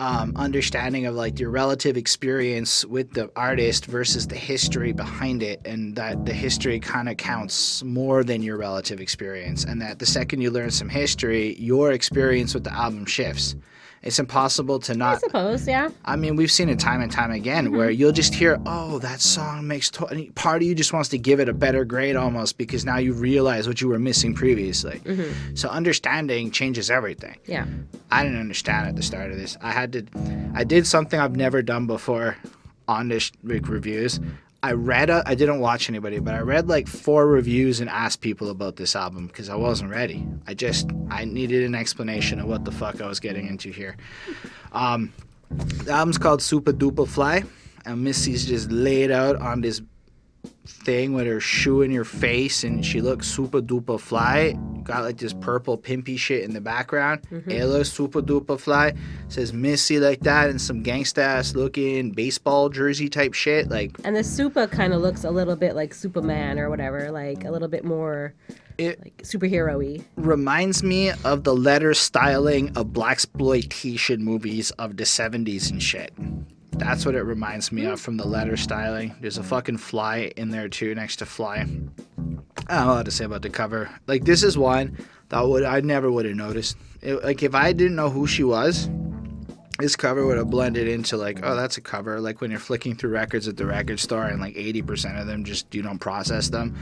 um, 0.00 0.32
understanding 0.34 1.04
of 1.04 1.14
like 1.14 1.38
your 1.38 1.50
relative 1.50 1.98
experience 1.98 2.86
with 2.86 3.12
the 3.12 3.30
artist 3.36 3.84
versus 3.84 4.26
the 4.26 4.34
history 4.34 4.92
behind 4.92 5.42
it, 5.42 5.60
and 5.66 5.94
that 5.94 6.24
the 6.24 6.32
history 6.32 6.80
kind 6.80 7.08
of 7.08 7.18
counts 7.18 7.84
more 7.84 8.24
than 8.24 8.42
your 8.42 8.56
relative 8.56 8.98
experience, 8.98 9.62
and 9.64 9.80
that 9.82 9.98
the 9.98 10.06
second 10.06 10.40
you 10.40 10.50
learn 10.50 10.70
some 10.70 10.88
history, 10.88 11.54
your 11.56 11.92
experience 11.92 12.54
with 12.54 12.64
the 12.64 12.72
album 12.72 13.04
shifts. 13.04 13.54
It's 14.02 14.18
impossible 14.18 14.78
to 14.80 14.94
not. 14.94 15.16
I 15.16 15.18
suppose, 15.18 15.68
yeah. 15.68 15.90
I 16.06 16.16
mean, 16.16 16.34
we've 16.34 16.50
seen 16.50 16.70
it 16.70 16.78
time 16.78 17.02
and 17.02 17.12
time 17.12 17.30
again 17.30 17.72
where 17.72 17.90
mm-hmm. 17.90 18.00
you'll 18.00 18.12
just 18.12 18.34
hear, 18.34 18.58
oh, 18.64 18.98
that 19.00 19.20
song 19.20 19.66
makes 19.66 19.90
to-, 19.90 20.06
and 20.06 20.34
part 20.34 20.62
of 20.62 20.68
you 20.68 20.74
just 20.74 20.94
wants 20.94 21.10
to 21.10 21.18
give 21.18 21.38
it 21.38 21.50
a 21.50 21.52
better 21.52 21.84
grade 21.84 22.16
almost 22.16 22.56
because 22.56 22.86
now 22.86 22.96
you 22.96 23.12
realize 23.12 23.68
what 23.68 23.82
you 23.82 23.88
were 23.88 23.98
missing 23.98 24.34
previously. 24.34 25.00
Mm-hmm. 25.04 25.54
So 25.54 25.68
understanding 25.68 26.50
changes 26.50 26.90
everything. 26.90 27.36
Yeah. 27.44 27.66
I 28.10 28.22
didn't 28.22 28.40
understand 28.40 28.88
at 28.88 28.96
the 28.96 29.02
start 29.02 29.32
of 29.32 29.36
this. 29.36 29.58
I 29.60 29.70
had 29.70 29.92
to, 29.92 30.06
I 30.54 30.64
did 30.64 30.86
something 30.86 31.20
I've 31.20 31.36
never 31.36 31.60
done 31.60 31.86
before 31.86 32.38
on 32.88 33.08
this 33.08 33.30
like, 33.44 33.68
reviews. 33.68 34.18
I 34.62 34.72
read, 34.72 35.08
I 35.08 35.34
didn't 35.34 35.60
watch 35.60 35.88
anybody, 35.88 36.18
but 36.18 36.34
I 36.34 36.40
read 36.40 36.68
like 36.68 36.86
four 36.86 37.26
reviews 37.26 37.80
and 37.80 37.88
asked 37.88 38.20
people 38.20 38.50
about 38.50 38.76
this 38.76 38.94
album 38.94 39.26
because 39.26 39.48
I 39.48 39.54
wasn't 39.54 39.90
ready. 39.90 40.26
I 40.46 40.52
just, 40.52 40.90
I 41.10 41.24
needed 41.24 41.64
an 41.64 41.74
explanation 41.74 42.38
of 42.38 42.46
what 42.46 42.66
the 42.66 42.72
fuck 42.72 43.00
I 43.00 43.06
was 43.06 43.20
getting 43.20 43.46
into 43.46 43.70
here. 43.70 43.96
Um, 44.72 45.14
the 45.50 45.92
album's 45.92 46.18
called 46.18 46.42
Super 46.42 46.74
Duper 46.74 47.08
Fly, 47.08 47.42
and 47.86 48.04
Missy's 48.04 48.44
just 48.44 48.70
laid 48.70 49.10
out 49.10 49.36
on 49.36 49.62
this 49.62 49.80
thing 50.70 51.12
with 51.12 51.26
her 51.26 51.40
shoe 51.40 51.82
in 51.82 51.90
your 51.90 52.04
face, 52.04 52.64
and 52.64 52.84
she 52.84 53.00
looks 53.00 53.28
super 53.28 53.60
duper 53.60 54.00
fly. 54.00 54.54
Got 54.82 55.04
like 55.04 55.18
this 55.18 55.34
purple 55.34 55.76
pimpy 55.76 56.18
shit 56.18 56.42
in 56.42 56.54
the 56.54 56.60
background. 56.60 57.22
Mm-hmm. 57.30 57.50
It 57.50 57.66
looks 57.66 57.90
super 57.92 58.22
duper 58.22 58.58
fly. 58.58 58.94
Says 59.28 59.52
Missy 59.52 59.98
like 59.98 60.20
that, 60.20 60.50
and 60.50 60.60
some 60.60 60.82
gangsta 60.82 61.18
ass 61.18 61.54
looking 61.54 62.12
baseball 62.12 62.68
jersey 62.68 63.08
type 63.08 63.34
shit. 63.34 63.68
Like 63.68 63.98
And 64.04 64.16
the 64.16 64.24
super 64.24 64.66
kind 64.66 64.92
of 64.92 65.02
looks 65.02 65.24
a 65.24 65.30
little 65.30 65.56
bit 65.56 65.74
like 65.74 65.94
Superman 65.94 66.58
or 66.58 66.70
whatever, 66.70 67.10
like 67.10 67.44
a 67.44 67.50
little 67.50 67.68
bit 67.68 67.84
more 67.84 68.34
it 68.78 68.98
like 69.00 69.16
superhero-y. 69.18 70.02
reminds 70.16 70.82
me 70.82 71.10
of 71.24 71.44
the 71.44 71.54
letter 71.54 71.92
styling 71.92 72.74
of 72.76 72.92
black 72.94 73.10
exploitation 73.20 74.24
movies 74.24 74.70
of 74.72 74.96
the 74.96 75.04
70s 75.04 75.70
and 75.70 75.82
shit. 75.82 76.10
That's 76.72 77.04
what 77.04 77.14
it 77.14 77.22
reminds 77.22 77.72
me 77.72 77.84
of 77.84 77.98
mm. 77.98 78.02
from 78.02 78.16
the 78.16 78.26
letter 78.26 78.56
styling. 78.56 79.14
There's 79.20 79.38
a 79.38 79.42
fucking 79.42 79.78
fly 79.78 80.32
in 80.36 80.50
there 80.50 80.68
too, 80.68 80.94
next 80.94 81.16
to 81.16 81.26
fly. 81.26 81.56
I 81.56 81.64
don't 81.64 82.86
know 82.86 82.94
what 82.94 83.04
to 83.06 83.10
say 83.10 83.24
about 83.24 83.42
the 83.42 83.50
cover. 83.50 83.90
Like 84.06 84.24
this 84.24 84.42
is 84.42 84.56
one 84.56 84.96
that 85.28 85.46
would 85.46 85.64
I 85.64 85.80
never 85.80 86.10
would 86.10 86.26
have 86.26 86.36
noticed. 86.36 86.76
It, 87.02 87.22
like 87.24 87.42
if 87.42 87.54
I 87.54 87.72
didn't 87.72 87.96
know 87.96 88.10
who 88.10 88.26
she 88.26 88.44
was, 88.44 88.88
this 89.78 89.96
cover 89.96 90.26
would 90.26 90.36
have 90.36 90.50
blended 90.50 90.86
into 90.86 91.16
like, 91.16 91.40
oh, 91.42 91.56
that's 91.56 91.76
a 91.76 91.80
cover. 91.80 92.20
Like 92.20 92.40
when 92.40 92.50
you're 92.50 92.60
flicking 92.60 92.94
through 92.94 93.10
records 93.10 93.48
at 93.48 93.56
the 93.56 93.66
record 93.66 93.98
store 93.98 94.26
and 94.26 94.40
like 94.40 94.54
80% 94.54 95.20
of 95.20 95.26
them 95.26 95.44
just 95.44 95.74
you 95.74 95.82
don't 95.82 95.98
process 95.98 96.50
them. 96.50 96.76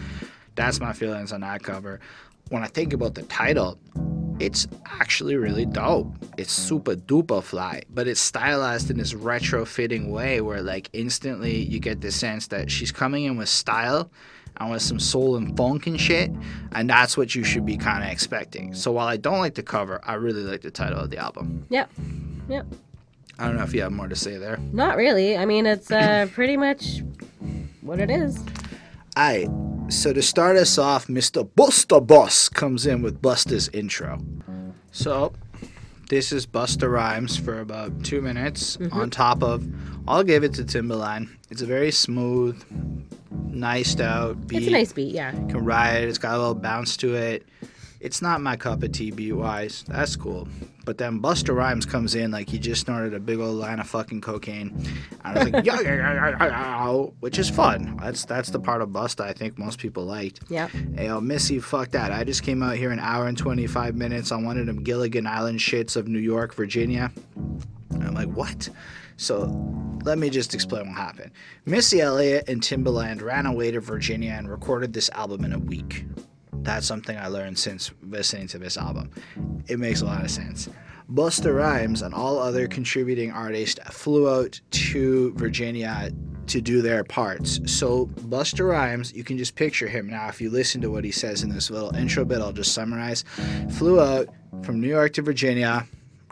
That's 0.56 0.80
my 0.80 0.92
feelings 0.92 1.32
on 1.32 1.42
that 1.42 1.62
cover. 1.62 2.00
When 2.48 2.62
I 2.62 2.66
think 2.66 2.92
about 2.92 3.14
the 3.14 3.22
title, 3.22 3.78
it's 4.40 4.66
actually 4.86 5.36
really 5.36 5.66
dope. 5.66 6.12
It's 6.36 6.52
super 6.52 6.94
duper 6.94 7.42
fly, 7.42 7.82
but 7.90 8.06
it's 8.06 8.20
stylized 8.20 8.90
in 8.90 8.96
this 8.96 9.12
retro 9.14 9.64
fitting 9.64 10.10
way 10.10 10.40
where 10.40 10.62
like 10.62 10.88
instantly 10.92 11.56
you 11.56 11.80
get 11.80 12.00
the 12.00 12.12
sense 12.12 12.46
that 12.48 12.70
she's 12.70 12.92
coming 12.92 13.24
in 13.24 13.36
with 13.36 13.48
style 13.48 14.10
and 14.58 14.70
with 14.70 14.82
some 14.82 14.98
soul 14.98 15.36
and 15.36 15.56
funk 15.56 15.86
and 15.86 16.00
shit, 16.00 16.30
and 16.72 16.88
that's 16.88 17.16
what 17.16 17.34
you 17.34 17.44
should 17.44 17.66
be 17.66 17.76
kind 17.76 18.02
of 18.02 18.10
expecting. 18.10 18.74
So 18.74 18.92
while 18.92 19.06
I 19.08 19.16
don't 19.16 19.38
like 19.38 19.54
the 19.54 19.62
cover, 19.62 20.00
I 20.04 20.14
really 20.14 20.42
like 20.42 20.62
the 20.62 20.70
title 20.70 21.00
of 21.00 21.10
the 21.10 21.18
album. 21.18 21.66
Yep. 21.68 21.90
Yep. 22.48 22.66
I 23.38 23.46
don't 23.46 23.56
know 23.56 23.62
if 23.62 23.74
you 23.74 23.82
have 23.82 23.92
more 23.92 24.08
to 24.08 24.16
say 24.16 24.36
there. 24.36 24.58
Not 24.72 24.96
really. 24.96 25.36
I 25.36 25.44
mean, 25.44 25.66
it's 25.66 25.90
uh, 25.90 26.26
pretty 26.32 26.56
much 26.56 27.02
what 27.82 28.00
it 28.00 28.10
is. 28.10 28.42
Alright, 29.18 29.50
so 29.88 30.12
to 30.12 30.22
start 30.22 30.56
us 30.56 30.78
off, 30.78 31.08
Mr. 31.08 31.42
Busta 31.42 32.06
Bus 32.06 32.48
comes 32.48 32.86
in 32.86 33.02
with 33.02 33.20
Busta's 33.20 33.68
intro. 33.70 34.20
So, 34.92 35.32
this 36.08 36.30
is 36.30 36.46
Busta 36.46 36.88
Rhymes 36.88 37.36
for 37.36 37.58
about 37.58 38.04
two 38.04 38.22
minutes 38.22 38.76
mm-hmm. 38.76 38.96
on 38.96 39.10
top 39.10 39.42
of, 39.42 39.66
I'll 40.06 40.22
give 40.22 40.44
it 40.44 40.54
to 40.54 40.62
Timbaland. 40.62 41.30
It's 41.50 41.62
a 41.62 41.66
very 41.66 41.90
smooth, 41.90 42.62
nice 43.48 43.98
out 43.98 44.46
beat. 44.46 44.58
It's 44.58 44.68
a 44.68 44.70
nice 44.70 44.92
beat, 44.92 45.12
yeah. 45.12 45.32
You 45.32 45.48
can 45.48 45.64
ride 45.64 46.04
it. 46.04 46.08
It's 46.08 46.18
got 46.18 46.34
a 46.34 46.38
little 46.38 46.54
bounce 46.54 46.96
to 46.98 47.16
it. 47.16 47.44
It's 48.00 48.22
not 48.22 48.40
my 48.40 48.56
cup 48.56 48.82
of 48.82 48.92
tea 48.92 49.10
beat 49.10 49.32
wise. 49.32 49.84
That's 49.88 50.14
cool. 50.14 50.46
But 50.84 50.98
then 50.98 51.20
Busta 51.20 51.54
Rhymes 51.54 51.84
comes 51.84 52.14
in 52.14 52.30
like 52.30 52.48
he 52.48 52.58
just 52.58 52.82
snorted 52.82 53.12
a 53.12 53.20
big 53.20 53.40
old 53.40 53.56
line 53.56 53.80
of 53.80 53.88
fucking 53.88 54.20
cocaine. 54.20 54.72
And 55.24 55.38
I 55.38 55.44
was 55.44 55.52
like, 55.52 55.64
yeah, 55.64 55.80
yeah, 55.80 55.94
yeah, 55.96 56.14
yeah, 56.14 56.36
yeah, 56.38 56.86
yeah, 56.86 56.92
which 57.20 57.38
is 57.38 57.50
fun. 57.50 57.98
That's 58.00 58.24
that's 58.24 58.50
the 58.50 58.60
part 58.60 58.82
of 58.82 58.90
Busta 58.90 59.24
I 59.24 59.32
think 59.32 59.58
most 59.58 59.78
people 59.78 60.04
liked. 60.04 60.40
Yep. 60.48 60.70
Hey, 60.96 61.08
Missy, 61.20 61.58
fuck 61.58 61.90
that. 61.90 62.12
I 62.12 62.24
just 62.24 62.42
came 62.42 62.62
out 62.62 62.76
here 62.76 62.92
an 62.92 63.00
hour 63.00 63.26
and 63.26 63.36
25 63.36 63.96
minutes 63.96 64.30
on 64.30 64.44
one 64.44 64.58
of 64.58 64.66
them 64.66 64.82
Gilligan 64.84 65.26
Island 65.26 65.58
shits 65.58 65.96
of 65.96 66.06
New 66.06 66.20
York, 66.20 66.54
Virginia. 66.54 67.10
And 67.36 68.04
I'm 68.04 68.14
like, 68.14 68.28
what? 68.28 68.68
So 69.16 69.46
let 70.04 70.16
me 70.18 70.30
just 70.30 70.54
explain 70.54 70.86
what 70.86 70.96
happened. 70.96 71.32
Missy 71.66 72.00
Elliott 72.00 72.48
and 72.48 72.62
Timbaland 72.62 73.20
ran 73.20 73.46
away 73.46 73.72
to 73.72 73.80
Virginia 73.80 74.30
and 74.30 74.48
recorded 74.48 74.92
this 74.92 75.10
album 75.10 75.44
in 75.44 75.52
a 75.52 75.58
week. 75.58 76.04
That's 76.62 76.86
something 76.86 77.16
I 77.16 77.28
learned 77.28 77.58
since 77.58 77.90
listening 78.02 78.46
to 78.48 78.58
this 78.58 78.76
album. 78.76 79.10
It 79.68 79.78
makes 79.78 80.00
a 80.02 80.04
lot 80.06 80.24
of 80.24 80.30
sense. 80.30 80.68
Busta 81.12 81.54
Rhymes 81.56 82.02
and 82.02 82.12
all 82.12 82.38
other 82.38 82.68
contributing 82.68 83.30
artists 83.32 83.80
flew 83.90 84.28
out 84.28 84.60
to 84.70 85.32
Virginia 85.34 86.10
to 86.48 86.60
do 86.60 86.82
their 86.82 87.04
parts. 87.04 87.60
So 87.66 88.06
Busta 88.06 88.68
Rhymes, 88.68 89.12
you 89.14 89.24
can 89.24 89.38
just 89.38 89.54
picture 89.54 89.86
him 89.88 90.08
now 90.08 90.28
if 90.28 90.40
you 90.40 90.50
listen 90.50 90.80
to 90.82 90.90
what 90.90 91.04
he 91.04 91.10
says 91.10 91.42
in 91.42 91.48
this 91.50 91.70
little 91.70 91.94
intro 91.94 92.24
bit, 92.24 92.40
I'll 92.40 92.52
just 92.52 92.74
summarize. 92.74 93.24
Flew 93.70 94.00
out 94.00 94.28
from 94.62 94.80
New 94.80 94.88
York 94.88 95.14
to 95.14 95.22
Virginia, 95.22 95.86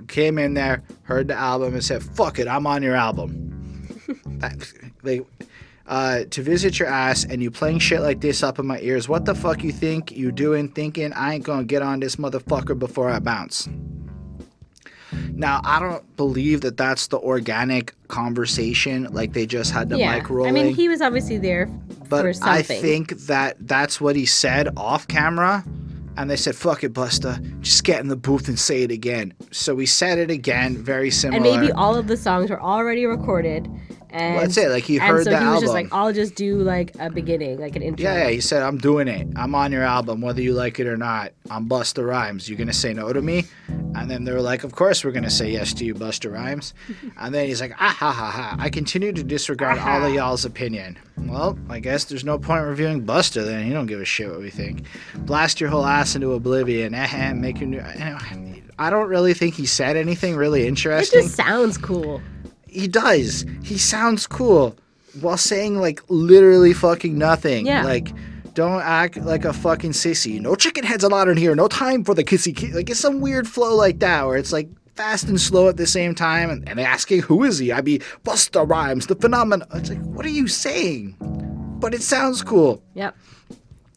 came 0.08 0.38
in 0.38 0.54
there, 0.54 0.82
heard 1.04 1.28
the 1.28 1.34
album, 1.34 1.74
and 1.74 1.82
said, 1.84 2.02
"Fuck 2.02 2.38
it, 2.38 2.46
I'm 2.48 2.66
on 2.66 2.82
your 2.82 2.96
album." 2.96 3.52
That- 4.40 4.70
like, 5.02 5.26
uh, 5.88 6.24
to 6.30 6.42
visit 6.42 6.78
your 6.78 6.88
ass 6.88 7.24
and 7.24 7.42
you 7.42 7.50
playing 7.50 7.78
shit 7.78 8.00
like 8.00 8.20
this 8.20 8.42
up 8.42 8.58
in 8.58 8.66
my 8.66 8.80
ears. 8.80 9.08
What 9.08 9.24
the 9.24 9.34
fuck 9.34 9.62
you 9.62 9.72
think 9.72 10.12
you 10.12 10.32
doing? 10.32 10.68
Thinking 10.68 11.12
I 11.12 11.34
ain't 11.34 11.44
gonna 11.44 11.64
get 11.64 11.82
on 11.82 12.00
this 12.00 12.16
motherfucker 12.16 12.78
before 12.78 13.08
I 13.08 13.18
bounce. 13.18 13.68
Now 15.32 15.60
I 15.64 15.80
don't 15.80 16.16
believe 16.16 16.62
that 16.62 16.76
that's 16.76 17.06
the 17.06 17.18
organic 17.18 17.94
conversation. 18.08 19.04
Like 19.12 19.32
they 19.32 19.46
just 19.46 19.72
had 19.72 19.88
the 19.88 19.98
yeah. 19.98 20.14
mic 20.14 20.28
rolling. 20.28 20.50
I 20.50 20.52
mean, 20.52 20.74
he 20.74 20.88
was 20.88 21.00
obviously 21.00 21.38
there 21.38 21.68
but 22.08 22.42
I 22.42 22.62
think 22.62 23.10
that 23.26 23.56
that's 23.60 24.00
what 24.00 24.16
he 24.16 24.26
said 24.26 24.68
off 24.76 25.08
camera. 25.08 25.64
And 26.18 26.30
they 26.30 26.36
said, 26.36 26.56
"Fuck 26.56 26.82
it, 26.82 26.94
Busta. 26.94 27.60
Just 27.60 27.84
get 27.84 28.00
in 28.00 28.08
the 28.08 28.16
booth 28.16 28.48
and 28.48 28.58
say 28.58 28.82
it 28.82 28.90
again." 28.90 29.34
So 29.50 29.74
we 29.74 29.84
said 29.84 30.18
it 30.18 30.30
again, 30.30 30.76
very 30.76 31.10
similar. 31.10 31.36
and 31.36 31.60
maybe 31.60 31.72
all 31.72 31.94
of 31.94 32.06
the 32.06 32.16
songs 32.16 32.48
were 32.48 32.60
already 32.60 33.04
recorded. 33.04 33.68
And, 34.10 34.34
Well, 34.34 34.44
that's 34.44 34.56
it, 34.56 34.70
like, 34.70 34.84
he 34.84 34.96
heard 34.96 35.24
so 35.24 35.30
the 35.30 35.38
he 35.38 35.46
was 35.46 35.60
just 35.60 35.72
like, 35.72 35.88
I'll 35.92 36.12
just 36.12 36.34
do 36.34 36.58
like 36.58 36.94
a 36.98 37.10
beginning, 37.10 37.58
like 37.58 37.76
an 37.76 37.82
intro. 37.82 38.04
Yeah, 38.04 38.24
yeah, 38.24 38.30
he 38.30 38.40
said, 38.40 38.62
I'm 38.62 38.78
doing 38.78 39.08
it. 39.08 39.26
I'm 39.36 39.54
on 39.54 39.72
your 39.72 39.82
album, 39.82 40.20
whether 40.20 40.40
you 40.40 40.52
like 40.54 40.78
it 40.78 40.86
or 40.86 40.96
not. 40.96 41.32
I'm 41.50 41.68
Busta 41.68 42.06
Rhymes. 42.06 42.48
You're 42.48 42.58
gonna 42.58 42.72
say 42.72 42.92
no 42.92 43.12
to 43.12 43.20
me? 43.20 43.44
And 43.94 44.10
then 44.10 44.24
they 44.24 44.32
were 44.32 44.40
like, 44.40 44.64
Of 44.64 44.74
course 44.74 45.04
we're 45.04 45.12
gonna 45.12 45.30
say 45.30 45.50
yes 45.50 45.72
to 45.74 45.84
you, 45.84 45.94
Busta 45.94 46.32
Rhymes. 46.32 46.74
And 47.18 47.34
then 47.34 47.46
he's 47.46 47.60
like, 47.60 47.72
Ah 47.80 47.94
ha 47.98 48.12
ha 48.12 48.30
ha. 48.30 48.56
I 48.58 48.70
continue 48.70 49.12
to 49.12 49.22
disregard 49.22 49.78
all 49.78 50.04
of 50.04 50.12
y'all's 50.12 50.44
opinion. 50.44 50.98
Well, 51.18 51.58
I 51.68 51.80
guess 51.80 52.04
there's 52.04 52.24
no 52.24 52.38
point 52.38 52.64
reviewing 52.64 53.04
Busta 53.04 53.44
then. 53.44 53.64
He 53.64 53.72
don't 53.72 53.86
give 53.86 54.00
a 54.00 54.04
shit 54.04 54.30
what 54.30 54.40
we 54.40 54.50
think. 54.50 54.86
Blast 55.18 55.60
your 55.60 55.70
whole 55.70 55.86
ass 55.86 56.14
into 56.14 56.32
oblivion. 56.32 56.94
Eh, 56.94 57.32
make 57.32 57.60
your 57.60 57.68
new. 57.68 57.82
I 58.78 58.90
don't 58.90 59.08
really 59.08 59.32
think 59.32 59.54
he 59.54 59.64
said 59.66 59.96
anything 59.96 60.36
really 60.36 60.62
It 60.64 60.68
interesting 60.68 61.22
just 61.22 61.36
sounds 61.36 61.78
cool. 61.78 62.20
He 62.66 62.88
does. 62.88 63.44
He 63.62 63.78
sounds 63.78 64.26
cool 64.26 64.76
while 65.20 65.36
saying 65.36 65.80
like 65.80 66.00
literally 66.08 66.72
fucking 66.72 67.16
nothing. 67.16 67.66
Yeah. 67.66 67.84
Like, 67.84 68.12
don't 68.54 68.82
act 68.82 69.18
like 69.18 69.44
a 69.44 69.52
fucking 69.52 69.92
sissy. 69.92 70.40
No 70.40 70.54
chicken 70.54 70.84
heads 70.84 71.04
allowed 71.04 71.28
in 71.28 71.36
here. 71.36 71.54
No 71.54 71.68
time 71.68 72.04
for 72.04 72.14
the 72.14 72.24
kissy 72.24 72.56
kiss. 72.56 72.74
Like 72.74 72.88
it's 72.88 73.00
some 73.00 73.20
weird 73.20 73.46
flow 73.46 73.76
like 73.76 73.98
that 73.98 74.26
where 74.26 74.36
it's 74.36 74.52
like 74.52 74.68
fast 74.94 75.28
and 75.28 75.38
slow 75.38 75.68
at 75.68 75.76
the 75.76 75.86
same 75.86 76.14
time, 76.14 76.48
and, 76.48 76.66
and 76.66 76.80
asking 76.80 77.20
who 77.20 77.44
is 77.44 77.58
he? 77.58 77.70
I 77.70 77.82
be 77.82 77.98
Busta 78.24 78.66
Rhymes, 78.68 79.06
the 79.06 79.14
phenomenon. 79.14 79.68
It's 79.74 79.90
like 79.90 80.00
what 80.00 80.24
are 80.24 80.30
you 80.30 80.48
saying? 80.48 81.16
But 81.80 81.92
it 81.92 82.02
sounds 82.02 82.42
cool. 82.42 82.82
Yep. 82.94 83.14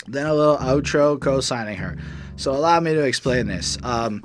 Then 0.08 0.26
a 0.26 0.34
little 0.34 0.58
outro 0.58 1.20
co-signing 1.20 1.78
her. 1.78 1.98
So 2.36 2.52
allow 2.52 2.80
me 2.80 2.94
to 2.94 3.04
explain 3.04 3.48
this. 3.48 3.78
Um, 3.84 4.24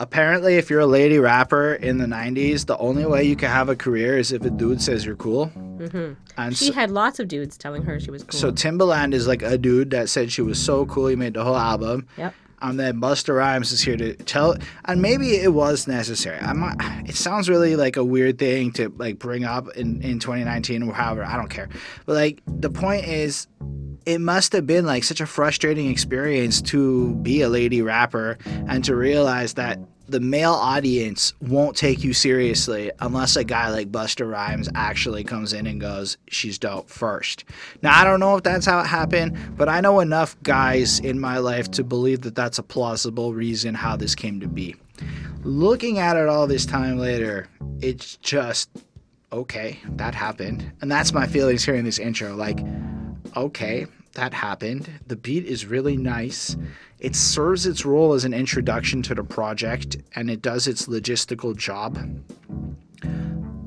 apparently, 0.00 0.56
if 0.56 0.70
you're 0.70 0.80
a 0.80 0.86
lady 0.86 1.18
rapper 1.18 1.74
in 1.74 1.98
the 1.98 2.06
'90s, 2.06 2.66
the 2.66 2.76
only 2.78 3.06
way 3.06 3.24
you 3.24 3.36
can 3.36 3.50
have 3.50 3.68
a 3.68 3.76
career 3.76 4.18
is 4.18 4.32
if 4.32 4.44
a 4.44 4.50
dude 4.50 4.80
says 4.82 5.04
you're 5.04 5.16
cool. 5.16 5.50
Mm-hmm. 5.56 6.14
And 6.38 6.56
She 6.56 6.66
so, 6.66 6.72
had 6.72 6.90
lots 6.90 7.18
of 7.18 7.28
dudes 7.28 7.56
telling 7.56 7.82
her 7.84 7.98
she 8.00 8.10
was 8.10 8.22
cool. 8.24 8.38
so 8.38 8.52
Timbaland 8.52 9.14
is 9.14 9.26
like 9.26 9.42
a 9.42 9.56
dude 9.58 9.90
that 9.90 10.08
said 10.08 10.30
she 10.32 10.42
was 10.42 10.62
so 10.62 10.86
cool. 10.86 11.06
He 11.08 11.16
made 11.16 11.34
the 11.34 11.44
whole 11.44 11.56
album. 11.56 12.06
yep. 12.16 12.34
And 12.62 12.80
then 12.80 13.00
Busta 13.00 13.36
Rhymes 13.36 13.72
is 13.72 13.82
here 13.82 13.96
to 13.96 14.14
tell, 14.14 14.56
and 14.86 15.02
maybe 15.02 15.36
it 15.36 15.52
was 15.52 15.86
necessary. 15.86 16.38
I'm 16.40 16.62
it 17.06 17.14
sounds 17.14 17.48
really 17.48 17.76
like 17.76 17.96
a 17.96 18.04
weird 18.04 18.38
thing 18.38 18.72
to 18.72 18.88
like 18.96 19.18
bring 19.18 19.44
up 19.44 19.68
in, 19.76 20.00
in 20.02 20.18
2019 20.18 20.82
or 20.82 20.94
however. 20.94 21.24
I 21.24 21.36
don't 21.36 21.50
care. 21.50 21.68
But 22.06 22.14
like 22.14 22.42
the 22.46 22.70
point 22.70 23.06
is, 23.06 23.46
it 24.06 24.20
must 24.20 24.52
have 24.52 24.66
been 24.66 24.86
like 24.86 25.04
such 25.04 25.20
a 25.20 25.26
frustrating 25.26 25.90
experience 25.90 26.62
to 26.62 27.14
be 27.16 27.42
a 27.42 27.48
lady 27.48 27.82
rapper 27.82 28.38
and 28.68 28.84
to 28.84 28.94
realize 28.96 29.54
that 29.54 29.78
the 30.08 30.20
male 30.20 30.52
audience 30.52 31.32
won't 31.40 31.76
take 31.76 32.04
you 32.04 32.12
seriously 32.12 32.90
unless 33.00 33.36
a 33.36 33.44
guy 33.44 33.70
like 33.70 33.90
Busta 33.90 34.30
Rhymes 34.30 34.68
actually 34.74 35.24
comes 35.24 35.52
in 35.52 35.66
and 35.66 35.80
goes, 35.80 36.16
"She's 36.28 36.58
dope" 36.58 36.88
first. 36.88 37.44
Now 37.82 37.98
I 37.98 38.04
don't 38.04 38.20
know 38.20 38.36
if 38.36 38.42
that's 38.42 38.66
how 38.66 38.80
it 38.80 38.86
happened, 38.86 39.36
but 39.56 39.68
I 39.68 39.80
know 39.80 40.00
enough 40.00 40.36
guys 40.42 41.00
in 41.00 41.18
my 41.18 41.38
life 41.38 41.70
to 41.72 41.84
believe 41.84 42.22
that 42.22 42.34
that's 42.34 42.58
a 42.58 42.62
plausible 42.62 43.34
reason 43.34 43.74
how 43.74 43.96
this 43.96 44.14
came 44.14 44.40
to 44.40 44.48
be. 44.48 44.76
Looking 45.42 45.98
at 45.98 46.16
it 46.16 46.28
all 46.28 46.46
this 46.46 46.66
time 46.66 46.98
later, 46.98 47.48
it's 47.80 48.16
just 48.16 48.70
okay, 49.32 49.78
that 49.96 50.14
happened. 50.14 50.70
And 50.80 50.90
that's 50.90 51.12
my 51.12 51.26
feelings 51.26 51.64
hearing 51.64 51.84
this 51.84 51.98
intro. 51.98 52.34
Like, 52.34 52.60
okay, 53.36 53.86
that 54.16 54.34
happened. 54.34 54.90
The 55.06 55.16
beat 55.16 55.44
is 55.46 55.64
really 55.64 55.96
nice. 55.96 56.56
It 56.98 57.14
serves 57.14 57.66
its 57.66 57.84
role 57.84 58.12
as 58.12 58.24
an 58.24 58.34
introduction 58.34 59.02
to 59.02 59.14
the 59.14 59.24
project 59.24 59.96
and 60.14 60.30
it 60.30 60.42
does 60.42 60.66
its 60.66 60.86
logistical 60.86 61.56
job. 61.56 61.98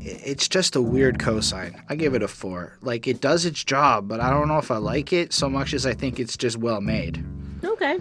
It's 0.01 0.47
just 0.47 0.75
a 0.75 0.81
weird 0.81 1.19
cosine. 1.19 1.81
I 1.87 1.95
give 1.95 2.13
it 2.15 2.23
a 2.23 2.27
four. 2.27 2.77
Like, 2.81 3.07
it 3.07 3.21
does 3.21 3.45
its 3.45 3.63
job, 3.63 4.07
but 4.07 4.19
I 4.19 4.29
don't 4.29 4.47
know 4.47 4.57
if 4.57 4.71
I 4.71 4.77
like 4.77 5.13
it 5.13 5.33
so 5.33 5.49
much 5.49 5.73
as 5.73 5.85
I 5.85 5.93
think 5.93 6.19
it's 6.19 6.35
just 6.37 6.57
well 6.57 6.81
made. 6.81 7.23
Okay. 7.63 7.97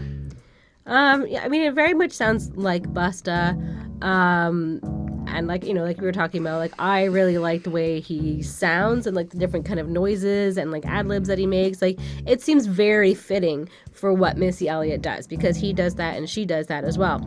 Um, 0.87 1.27
yeah, 1.27 1.45
I 1.45 1.49
mean, 1.49 1.63
it 1.63 1.75
very 1.75 1.95
much 1.95 2.13
sounds 2.13 2.51
like 2.57 2.85
Busta. 2.95 3.53
Um, 4.03 4.81
and 5.35 5.47
like, 5.47 5.65
you 5.65 5.75
know, 5.75 5.85
like 5.85 5.99
we 6.01 6.07
were 6.07 6.13
talking 6.13 6.41
about, 6.41 6.59
like, 6.59 6.73
I 6.79 7.05
really 7.05 7.39
like 7.39 7.63
the 7.63 7.71
way 7.71 8.01
he 8.01 8.43
sounds 8.43 9.07
and 9.07 9.15
like 9.15 9.31
the 9.31 9.39
different 9.39 9.67
kind 9.67 9.81
of 9.81 9.89
noises 9.89 10.57
and 10.57 10.71
like 10.71 10.85
ad 10.87 11.07
libs 11.07 11.29
that 11.29 11.39
he 11.39 11.47
makes. 11.47 11.81
Like, 11.83 11.99
it 12.27 12.43
seems 12.43 12.67
very 12.67 13.15
fitting 13.15 13.69
for 13.93 14.13
what 14.13 14.37
Missy 14.37 14.69
Elliott 14.69 15.03
does 15.03 15.27
because 15.27 15.57
he 15.57 15.73
does 15.73 15.95
that 15.97 16.17
and 16.17 16.29
she 16.29 16.45
does 16.45 16.67
that 16.69 16.85
as 16.85 16.99
well. 16.99 17.21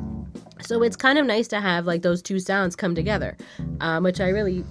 So 0.62 0.84
it's 0.84 0.96
kind 0.96 1.18
of 1.18 1.26
nice 1.26 1.48
to 1.50 1.60
have 1.60 1.86
like 1.86 2.02
those 2.02 2.22
two 2.22 2.40
sounds 2.40 2.76
come 2.76 2.96
together, 2.96 3.36
um, 3.80 4.04
which 4.04 4.20
I 4.20 4.30
really 4.30 4.64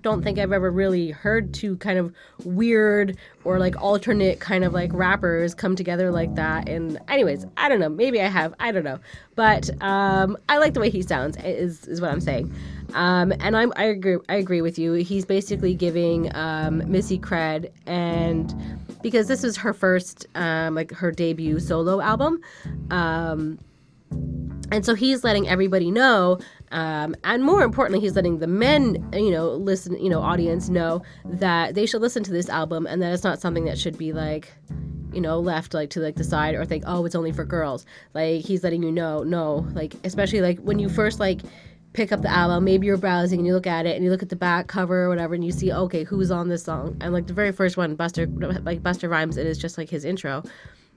don't 0.00 0.22
think 0.22 0.38
I've 0.38 0.52
ever 0.52 0.70
really 0.70 1.10
heard 1.10 1.52
two 1.52 1.76
kind 1.78 1.98
of 1.98 2.14
weird 2.44 3.16
or 3.44 3.58
like 3.58 3.80
alternate 3.80 4.38
kind 4.38 4.64
of 4.64 4.72
like 4.72 4.92
rappers 4.92 5.54
come 5.54 5.74
together 5.74 6.10
like 6.10 6.34
that. 6.36 6.68
And 6.68 6.98
anyways, 7.08 7.46
I 7.56 7.68
don't 7.68 7.80
know. 7.80 7.88
Maybe 7.88 8.20
I 8.20 8.26
have. 8.26 8.54
I 8.60 8.70
don't 8.70 8.84
know. 8.84 9.00
But 9.34 9.70
um, 9.82 10.36
I 10.48 10.58
like 10.58 10.74
the 10.74 10.80
way 10.80 10.90
he 10.90 11.02
sounds. 11.02 11.36
Is 11.38 11.86
is 11.86 12.00
what 12.00 12.10
I'm 12.10 12.20
saying. 12.20 12.52
Um, 12.94 13.32
and 13.40 13.56
I'm 13.56 13.72
I 13.76 13.84
agree. 13.84 14.18
I 14.28 14.36
agree 14.36 14.62
with 14.62 14.78
you. 14.78 14.92
He's 14.94 15.24
basically 15.24 15.74
giving 15.74 16.34
um, 16.36 16.88
Missy 16.90 17.18
cred 17.18 17.70
and 17.86 18.54
because 19.02 19.28
this 19.28 19.44
is 19.44 19.56
her 19.56 19.72
first 19.72 20.26
um, 20.34 20.74
like 20.74 20.92
her 20.92 21.10
debut 21.10 21.58
solo 21.58 22.00
album. 22.00 22.40
Um, 22.90 23.58
and 24.72 24.84
so 24.86 24.94
he's 24.94 25.24
letting 25.24 25.48
everybody 25.48 25.90
know 25.90 26.38
um, 26.70 27.16
and 27.24 27.44
more 27.44 27.62
importantly 27.62 28.00
he's 28.00 28.14
letting 28.14 28.38
the 28.38 28.46
men 28.46 29.10
you 29.12 29.30
know 29.30 29.50
listen 29.50 29.98
you 30.02 30.08
know 30.08 30.20
audience 30.20 30.68
know 30.68 31.02
that 31.24 31.74
they 31.74 31.86
should 31.86 32.00
listen 32.00 32.22
to 32.22 32.32
this 32.32 32.48
album 32.48 32.86
and 32.86 33.02
that 33.02 33.12
it's 33.12 33.24
not 33.24 33.40
something 33.40 33.64
that 33.64 33.78
should 33.78 33.98
be 33.98 34.12
like 34.12 34.52
you 35.12 35.20
know 35.20 35.38
left 35.38 35.74
like 35.74 35.90
to 35.90 36.00
like 36.00 36.16
the 36.16 36.24
side 36.24 36.54
or 36.54 36.64
think 36.64 36.84
oh 36.86 37.04
it's 37.04 37.14
only 37.14 37.32
for 37.32 37.44
girls. 37.44 37.86
Like 38.14 38.44
he's 38.44 38.62
letting 38.62 38.82
you 38.82 38.92
know 38.92 39.22
no 39.22 39.66
like 39.72 39.94
especially 40.04 40.40
like 40.40 40.58
when 40.60 40.78
you 40.78 40.88
first 40.88 41.20
like 41.20 41.40
pick 41.92 42.12
up 42.12 42.22
the 42.22 42.30
album 42.30 42.64
maybe 42.64 42.86
you're 42.86 42.96
browsing 42.96 43.40
and 43.40 43.46
you 43.46 43.52
look 43.52 43.66
at 43.66 43.84
it 43.84 43.96
and 43.96 44.04
you 44.04 44.10
look 44.10 44.22
at 44.22 44.28
the 44.28 44.36
back 44.36 44.68
cover 44.68 45.04
or 45.04 45.08
whatever 45.08 45.34
and 45.34 45.44
you 45.44 45.50
see 45.50 45.72
okay 45.72 46.04
who's 46.04 46.30
on 46.30 46.48
this 46.48 46.64
song? 46.64 46.96
And 47.00 47.12
like 47.12 47.26
the 47.26 47.32
very 47.32 47.52
first 47.52 47.76
one 47.76 47.96
busta 47.96 48.64
like 48.64 48.82
busta 48.82 49.10
rhymes 49.10 49.36
it 49.36 49.46
is 49.46 49.58
just 49.58 49.78
like 49.78 49.90
his 49.90 50.04
intro. 50.04 50.42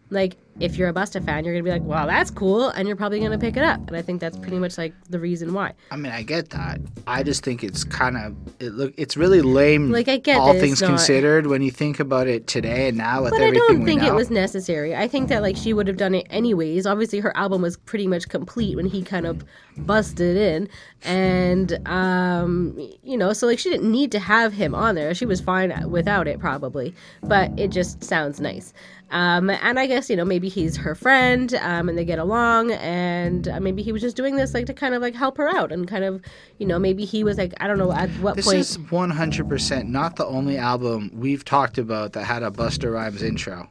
Like 0.09 0.37
if 0.59 0.77
you're 0.77 0.89
a 0.89 0.93
Busta 0.93 1.23
fan, 1.25 1.43
you're 1.45 1.53
gonna 1.53 1.63
be 1.63 1.71
like, 1.71 1.81
"Wow, 1.81 2.05
that's 2.05 2.29
cool," 2.29 2.69
and 2.69 2.87
you're 2.87 2.97
probably 2.97 3.19
gonna 3.19 3.37
pick 3.39 3.57
it 3.57 3.63
up. 3.63 3.87
And 3.87 3.97
I 3.97 4.01
think 4.01 4.21
that's 4.21 4.37
pretty 4.37 4.59
much 4.59 4.77
like 4.77 4.93
the 5.09 5.19
reason 5.19 5.53
why. 5.53 5.73
I 5.91 5.95
mean, 5.95 6.11
I 6.11 6.21
get 6.21 6.51
that. 6.51 6.79
I 7.07 7.23
just 7.23 7.43
think 7.43 7.63
it's 7.63 7.83
kind 7.83 8.17
of 8.17 8.35
it 8.59 8.73
look. 8.73 8.93
It's 8.97 9.17
really 9.17 9.41
lame. 9.41 9.91
Like, 9.91 10.07
I 10.07 10.17
get 10.17 10.37
all 10.37 10.53
things 10.53 10.81
not- 10.81 10.89
considered 10.89 11.47
when 11.47 11.61
you 11.61 11.71
think 11.71 11.99
about 11.99 12.27
it 12.27 12.47
today 12.47 12.87
and 12.89 12.97
now 12.97 13.23
with 13.23 13.31
But 13.31 13.41
I 13.41 13.51
don't 13.51 13.83
think 13.85 14.01
know. 14.01 14.07
it 14.09 14.13
was 14.13 14.29
necessary. 14.29 14.95
I 14.95 15.07
think 15.07 15.29
that 15.29 15.41
like 15.41 15.55
she 15.57 15.73
would 15.73 15.87
have 15.87 15.97
done 15.97 16.13
it 16.15 16.27
anyways. 16.29 16.85
Obviously, 16.85 17.19
her 17.19 17.35
album 17.35 17.61
was 17.61 17.75
pretty 17.77 18.07
much 18.07 18.29
complete 18.29 18.75
when 18.75 18.85
he 18.85 19.01
kind 19.01 19.25
of 19.25 19.43
busted 19.77 20.37
in, 20.37 20.69
and 21.03 21.79
um, 21.87 22.77
you 23.03 23.17
know, 23.17 23.33
so 23.33 23.47
like 23.47 23.59
she 23.59 23.69
didn't 23.69 23.91
need 23.91 24.11
to 24.11 24.19
have 24.19 24.53
him 24.53 24.75
on 24.75 24.95
there. 24.95 25.13
She 25.13 25.25
was 25.25 25.41
fine 25.41 25.73
without 25.89 26.27
it 26.27 26.39
probably, 26.39 26.93
but 27.23 27.51
it 27.57 27.69
just 27.71 28.03
sounds 28.03 28.39
nice. 28.39 28.73
Um, 29.11 29.49
and 29.51 29.77
I 29.77 29.85
guess 29.85 30.09
you 30.09 30.15
know 30.15 30.25
maybe 30.25 30.42
he's 30.49 30.77
her 30.77 30.95
friend, 30.95 31.53
um, 31.55 31.89
and 31.89 31.97
they 31.97 32.05
get 32.05 32.19
along, 32.19 32.71
and 32.73 33.47
uh, 33.47 33.59
maybe 33.59 33.81
he 33.83 33.91
was 33.91 34.01
just 34.01 34.15
doing 34.15 34.35
this 34.35 34.53
like 34.53 34.65
to 34.67 34.73
kind 34.73 34.93
of 34.93 35.01
like 35.01 35.15
help 35.15 35.37
her 35.37 35.49
out, 35.49 35.71
and 35.71 35.87
kind 35.87 36.03
of 36.03 36.21
you 36.59 36.65
know 36.65 36.77
maybe 36.79 37.05
he 37.05 37.23
was 37.23 37.37
like 37.37 37.53
I 37.59 37.67
don't 37.67 37.77
know 37.77 37.91
at 37.91 38.09
what 38.21 38.35
This 38.35 38.45
point. 38.45 38.57
is 38.59 38.77
100% 38.77 39.87
not 39.87 40.15
the 40.15 40.25
only 40.25 40.57
album 40.57 41.11
we've 41.13 41.43
talked 41.45 41.77
about 41.77 42.13
that 42.13 42.23
had 42.25 42.43
a 42.43 42.51
Busta 42.51 42.91
Rhymes 42.91 43.21
intro. 43.23 43.69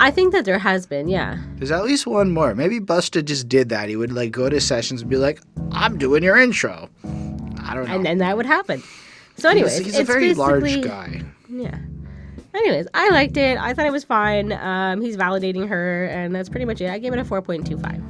I 0.00 0.10
think 0.10 0.32
that 0.32 0.44
there 0.44 0.58
has 0.58 0.86
been, 0.86 1.08
yeah. 1.08 1.38
There's 1.56 1.70
at 1.70 1.84
least 1.84 2.06
one 2.06 2.30
more. 2.32 2.54
Maybe 2.54 2.80
Busta 2.80 3.24
just 3.24 3.48
did 3.48 3.68
that. 3.70 3.88
He 3.88 3.96
would 3.96 4.12
like 4.12 4.30
go 4.32 4.48
to 4.48 4.60
sessions 4.60 5.02
and 5.02 5.10
be 5.10 5.16
like, 5.16 5.40
"I'm 5.72 5.98
doing 5.98 6.22
your 6.22 6.36
intro." 6.38 6.88
I 7.66 7.74
don't 7.74 7.88
know. 7.88 7.94
and 7.94 8.04
then 8.04 8.18
that 8.18 8.36
would 8.36 8.46
happen. 8.46 8.82
So, 9.36 9.48
anyways, 9.48 9.78
he's, 9.78 9.86
he's 9.86 9.98
a 9.98 10.04
very 10.04 10.34
large 10.34 10.82
guy. 10.82 11.22
Yeah. 11.48 11.78
Anyways, 12.54 12.86
I 12.94 13.10
liked 13.10 13.36
it. 13.36 13.58
I 13.58 13.74
thought 13.74 13.86
it 13.86 13.92
was 13.92 14.04
fine. 14.04 14.52
Um, 14.52 15.00
he's 15.00 15.16
validating 15.16 15.68
her, 15.68 16.06
and 16.06 16.34
that's 16.34 16.48
pretty 16.48 16.64
much 16.64 16.80
it. 16.80 16.88
I 16.88 16.98
gave 16.98 17.12
it 17.12 17.18
a 17.18 17.24
four 17.24 17.42
point 17.42 17.66
two 17.66 17.76
five. 17.78 18.00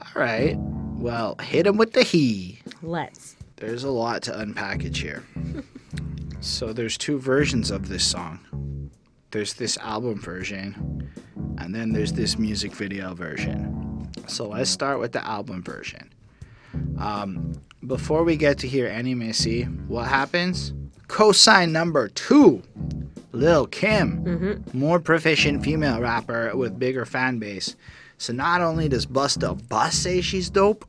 All 0.00 0.22
right. 0.22 0.56
Well, 0.58 1.36
hit 1.42 1.66
him 1.66 1.76
with 1.76 1.92
the 1.92 2.04
he. 2.04 2.60
Let's. 2.80 3.36
There's 3.56 3.82
a 3.82 3.90
lot 3.90 4.22
to 4.22 4.32
unpackage 4.32 4.96
here. 4.96 5.24
so 6.40 6.72
there's 6.72 6.96
two 6.96 7.18
versions 7.18 7.70
of 7.72 7.88
this 7.88 8.04
song. 8.04 8.90
There's 9.32 9.54
this 9.54 9.76
album 9.78 10.20
version, 10.20 11.10
and 11.58 11.74
then 11.74 11.92
there's 11.92 12.12
this 12.12 12.38
music 12.38 12.72
video 12.72 13.14
version. 13.14 14.10
So 14.28 14.48
let's 14.48 14.70
start 14.70 15.00
with 15.00 15.12
the 15.12 15.26
album 15.26 15.62
version. 15.62 16.12
Um, 16.98 17.52
before 17.86 18.24
we 18.24 18.36
get 18.36 18.58
to 18.58 18.68
hear 18.68 18.86
any 18.86 19.14
Missy, 19.14 19.64
what 19.64 20.08
happens? 20.08 20.72
Cosign 21.08 21.70
number 21.72 22.08
two, 22.08 22.62
Lil 23.32 23.66
Kim, 23.66 24.24
Mm-hmm. 24.24 24.78
more 24.78 25.00
proficient 25.00 25.62
female 25.64 26.00
rapper 26.00 26.56
with 26.56 26.78
bigger 26.78 27.04
fan 27.04 27.38
base. 27.38 27.76
So 28.18 28.32
not 28.32 28.60
only 28.60 28.88
does 28.88 29.04
Busta 29.06 29.56
Bus 29.68 29.94
say 29.94 30.20
she's 30.20 30.48
dope, 30.48 30.84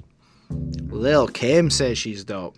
Lil 0.50 1.28
Kim 1.28 1.70
says 1.70 1.98
she's 1.98 2.24
dope. 2.24 2.56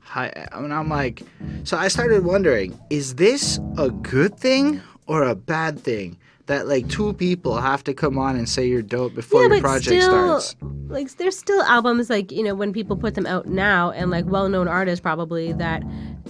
Hi, 0.00 0.26
and 0.52 0.72
I'm 0.72 0.88
like, 0.88 1.22
so 1.64 1.76
I 1.76 1.88
started 1.88 2.24
wondering, 2.24 2.78
is 2.90 3.14
this 3.16 3.60
a 3.78 3.90
good 3.90 4.36
thing 4.38 4.80
or 5.06 5.22
a 5.24 5.34
bad 5.34 5.78
thing? 5.78 6.16
That 6.46 6.68
like 6.68 6.88
two 6.88 7.12
people 7.12 7.56
have 7.60 7.82
to 7.84 7.94
come 7.94 8.18
on 8.18 8.36
and 8.36 8.48
say 8.48 8.66
you're 8.68 8.80
dope 8.80 9.14
before 9.14 9.42
yeah, 9.42 9.54
your 9.54 9.60
project 9.60 10.02
still, 10.02 10.40
starts. 10.40 10.56
like, 10.86 11.10
there's 11.16 11.36
still 11.36 11.60
albums 11.62 12.08
like 12.08 12.30
you 12.30 12.44
know 12.44 12.54
when 12.54 12.72
people 12.72 12.96
put 12.96 13.14
them 13.14 13.26
out 13.26 13.46
now, 13.46 13.90
and 13.90 14.10
like 14.12 14.26
well-known 14.26 14.68
artists 14.68 15.00
probably 15.00 15.52
that 15.54 15.82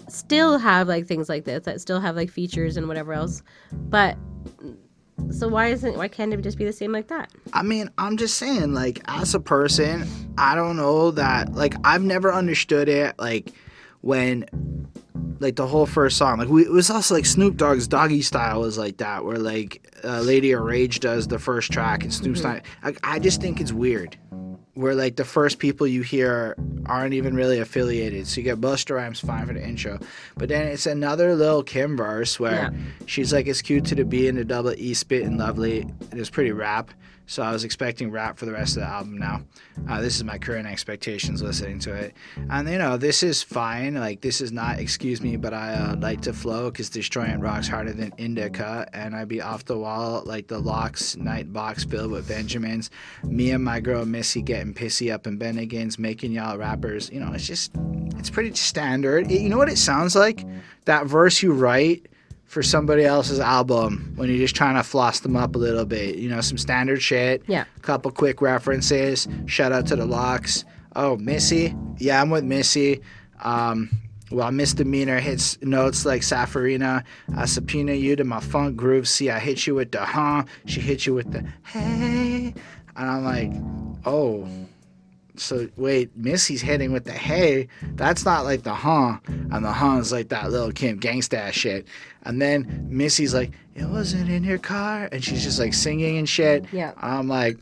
still 0.09 0.57
have 0.59 0.89
like 0.89 1.07
things 1.07 1.29
like 1.29 1.45
this 1.45 1.65
that 1.65 1.83
still 1.83 2.01
have 2.01 2.17
like 2.17 2.31
features 2.31 2.79
and 2.79 2.89
whatever 2.89 3.13
else. 3.13 3.43
But 3.73 4.17
so 5.31 5.49
why 5.49 5.69
isn't 5.69 5.97
why 5.97 6.09
can't 6.09 6.33
it 6.33 6.41
just 6.43 6.59
be 6.59 6.65
the 6.65 6.73
same 6.73 6.93
like 6.93 7.09
that? 7.09 7.31
I 7.53 7.63
mean, 7.63 7.91
I'm 7.99 8.17
just 8.17 8.37
saying, 8.37 8.75
like, 8.75 9.01
as 9.07 9.35
a 9.35 9.41
person, 9.41 10.07
I 10.39 10.55
don't 10.55 10.77
know 10.77 11.11
that, 11.13 11.53
like, 11.55 11.75
I've 11.85 12.03
never 12.03 12.33
understood 12.33 12.89
it, 12.89 13.15
like, 13.19 13.53
when, 14.03 14.47
like, 15.39 15.57
the 15.57 15.67
whole 15.67 15.87
first 15.87 16.17
song, 16.17 16.39
like, 16.39 16.49
we, 16.49 16.63
it 16.63 16.71
was 16.71 16.91
also 16.91 17.15
like 17.15 17.27
Snoop 17.27 17.57
Dogg's 17.57 17.87
Doggy 17.89 18.23
Style 18.23 18.61
was 18.61 18.79
like 18.79 18.97
that, 18.99 19.25
where, 19.25 19.39
like, 19.39 19.87
uh, 20.05 20.21
Lady 20.21 20.53
of 20.53 20.63
Rage 20.63 21.01
does 21.01 21.29
the 21.29 21.39
first 21.39 21.73
track 21.73 22.03
and 22.03 22.13
Snoop's 22.13 22.43
not, 22.43 22.63
like, 22.85 22.99
I 23.03 23.19
just 23.19 23.41
think 23.41 23.61
it's 23.61 23.73
weird. 23.73 24.17
Where, 24.75 24.95
like, 24.95 25.17
the 25.17 25.25
first 25.25 25.59
people 25.59 25.87
you 25.87 26.03
hear 26.03 26.55
aren't 26.85 27.15
even 27.15 27.35
really 27.35 27.59
affiliated. 27.61 28.27
So 28.27 28.39
you 28.39 28.45
get 28.45 28.61
Busta 28.61 28.95
Rhymes 28.95 29.21
fine 29.21 29.47
for 29.47 29.55
the 29.55 29.67
intro. 29.67 29.99
But 30.37 30.51
then 30.51 30.67
it's 30.67 30.85
another 30.85 31.35
little 31.35 31.63
Kim 31.63 31.97
verse 31.97 32.39
where 32.39 32.53
Yeah. 32.53 32.71
she's 33.07 33.33
like, 33.33 33.47
it's 33.47 33.63
cute 33.63 33.87
to 33.87 33.95
the 33.95 34.05
B 34.05 34.29
and 34.29 34.37
the 34.37 34.45
double 34.45 34.75
E 34.75 34.93
spit 34.93 35.23
and 35.23 35.39
lovely. 35.39 35.87
It 36.13 36.19
was 36.19 36.29
pretty 36.29 36.53
rap. 36.53 36.91
So 37.29 37.43
I 37.43 37.51
was 37.53 37.65
expecting 37.65 38.11
rap 38.11 38.39
for 38.39 38.47
the 38.47 38.53
rest 38.53 38.77
of 38.77 38.83
the 38.83 38.89
album 38.89 39.19
now. 39.19 39.43
Uh, 39.89 40.01
this 40.01 40.17
is 40.17 40.23
my 40.25 40.39
current 40.39 40.67
expectations 40.67 41.43
listening 41.43 41.81
to 41.81 41.93
it. 41.93 42.15
And, 42.51 42.69
you 42.69 42.79
know, 42.79 42.97
this 42.97 43.23
is 43.25 43.43
fine. 43.43 43.95
Like, 43.95 44.21
this 44.21 44.41
is 44.41 44.53
not, 44.53 44.79
excuse 44.79 45.21
me, 45.21 45.37
but 45.37 45.53
I 45.53 45.75
uh, 45.75 45.97
like 45.97 46.21
to 46.23 46.33
flow 46.33 46.71
because 46.71 46.89
destroying 46.89 47.41
rocks 47.41 47.67
harder 47.67 47.93
than 47.93 48.13
indica. 48.17 48.89
And 48.93 49.15
I'd 49.17 49.27
be 49.29 49.41
off 49.41 49.65
the 49.65 49.77
wall 49.77 50.23
like 50.25 50.47
the 50.47 50.59
locks 50.61 51.17
night 51.17 51.53
box 51.53 51.85
filled 51.85 52.13
with 52.13 52.29
Benjamins. 52.29 52.91
Me 53.25 53.51
and 53.51 53.65
my 53.65 53.81
girl 53.81 54.05
Missy 54.07 54.41
getting 54.41 54.73
pissy 54.73 55.13
up 55.13 55.27
in 55.27 55.37
Bennigan's, 55.39 55.99
making 55.99 56.31
y'all 56.33 56.57
rappers. 56.57 57.11
You 57.13 57.21
know, 57.21 57.33
it's 57.33 57.47
just, 57.47 57.73
it's 58.19 58.31
pretty 58.31 58.55
standard. 58.55 59.31
It- 59.31 59.41
you 59.41 59.49
know 59.49 59.59
what 59.59 59.69
it 59.69 59.79
sounds 59.79 60.15
like? 60.15 60.45
That 60.85 61.07
verse 61.07 61.43
you 61.43 61.53
write 61.53 62.07
for 62.47 62.63
somebody 62.63 63.05
else's 63.05 63.41
album 63.41 64.13
when 64.17 64.29
you're 64.29 64.39
just 64.39 64.57
trying 64.57 64.77
to 64.77 64.83
floss 64.83 65.21
them 65.21 65.37
up 65.37 65.55
a 65.57 65.59
little 65.59 65.85
bit. 65.85 66.17
You 66.17 66.29
know, 66.29 66.41
some 66.41 66.59
standard 66.59 67.03
shit. 67.03 67.43
Yeah. 67.47 67.65
A 67.77 67.81
Couple 67.81 68.11
quick 68.11 68.41
references. 68.41 69.29
Shout 69.47 69.73
out 69.73 69.87
to 69.89 69.97
the 69.97 70.07
locks. 70.07 70.65
Oh, 70.95 71.17
Missy. 71.17 71.75
Yeah, 71.99 72.23
I'm 72.23 72.31
with 72.31 72.45
Missy. 72.45 73.03
Um, 73.43 73.91
well, 74.31 74.51
misdemeanor 74.51 75.21
hits 75.21 75.61
notes 75.63 76.05
like 76.05 76.23
Safarina. 76.23 77.05
I 77.37 77.45
subpoena 77.45 77.93
you 77.93 78.17
to 78.17 78.25
my 78.25 78.41
funk 78.41 78.77
groove. 78.77 79.07
See, 79.07 79.31
I 79.31 79.39
hit 79.39 79.67
you 79.67 79.75
with 79.75 79.93
the 79.93 80.05
huh. 80.05 80.45
She 80.65 80.81
hit 80.81 81.07
you 81.07 81.15
with 81.15 81.31
the 81.31 81.45
hey. 81.65 82.55
And 82.97 83.11
I'm 83.11 83.25
like, 83.25 83.53
oh. 84.07 84.49
So 85.39 85.69
wait, 85.77 86.17
Missy's 86.17 86.63
hitting 86.63 86.93
with 86.93 87.05
the 87.05 87.13
hey. 87.13 87.69
That's 87.95 88.25
not 88.25 88.45
like 88.45 88.63
the 88.63 88.75
huh, 88.75 89.19
and 89.27 89.65
the 89.65 89.73
huh 89.73 89.99
is 89.99 90.13
like 90.13 90.29
that 90.29 90.51
little 90.51 90.73
Kim 90.73 90.99
gangsta 91.01 91.53
shit. 91.53 91.87
And 92.25 92.41
then 92.43 92.87
Missy's 92.91 93.35
like, 93.35 93.53
it 93.75 93.87
wasn't 93.89 94.31
in 94.31 94.43
your 94.45 94.59
car, 94.59 95.09
and 95.13 95.23
she's 95.23 95.45
just 95.45 95.59
like 95.59 95.75
singing 95.75 96.19
and 96.19 96.29
shit. 96.29 96.67
Yeah. 96.73 96.93
I'm 96.97 97.29
like, 97.29 97.59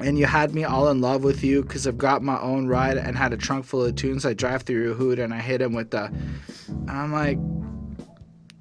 and 0.00 0.18
you 0.18 0.26
had 0.26 0.54
me 0.54 0.64
all 0.64 0.90
in 0.90 1.00
love 1.00 1.22
with 1.24 1.44
you 1.44 1.62
because 1.62 1.86
I've 1.86 1.96
got 1.98 2.22
my 2.22 2.38
own 2.40 2.66
ride 2.66 2.96
and 2.98 3.16
had 3.16 3.32
a 3.32 3.36
trunk 3.36 3.64
full 3.64 3.84
of 3.84 3.94
tunes. 3.94 4.26
I 4.26 4.34
drive 4.34 4.62
through 4.62 4.82
your 4.82 4.94
hood 4.94 5.18
and 5.18 5.32
I 5.32 5.38
hit 5.40 5.62
him 5.62 5.72
with 5.72 5.90
the. 5.90 6.12
I'm 6.88 7.12
like, 7.12 7.38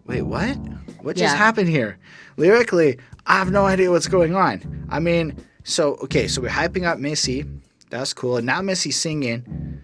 wait, 0.05 0.21
what? 0.21 0.55
What 1.01 1.15
just 1.17 1.33
Yeah. 1.33 1.37
happened 1.37 1.69
here? 1.69 1.97
Lyrically, 2.37 2.97
I 3.25 3.37
have 3.39 3.51
no 3.51 3.65
idea 3.65 3.89
what's 3.91 4.07
going 4.07 4.35
on. 4.35 4.85
I 4.89 4.99
mean, 4.99 5.35
so 5.63 5.95
okay, 6.03 6.27
so 6.27 6.41
we're 6.41 6.49
hyping 6.49 6.85
up 6.85 6.99
Missy. 6.99 7.45
That's 7.93 8.11
cool. 8.11 8.37
And 8.37 8.45
now 8.47 8.59
Missy 8.63 8.89
singing. 8.89 9.79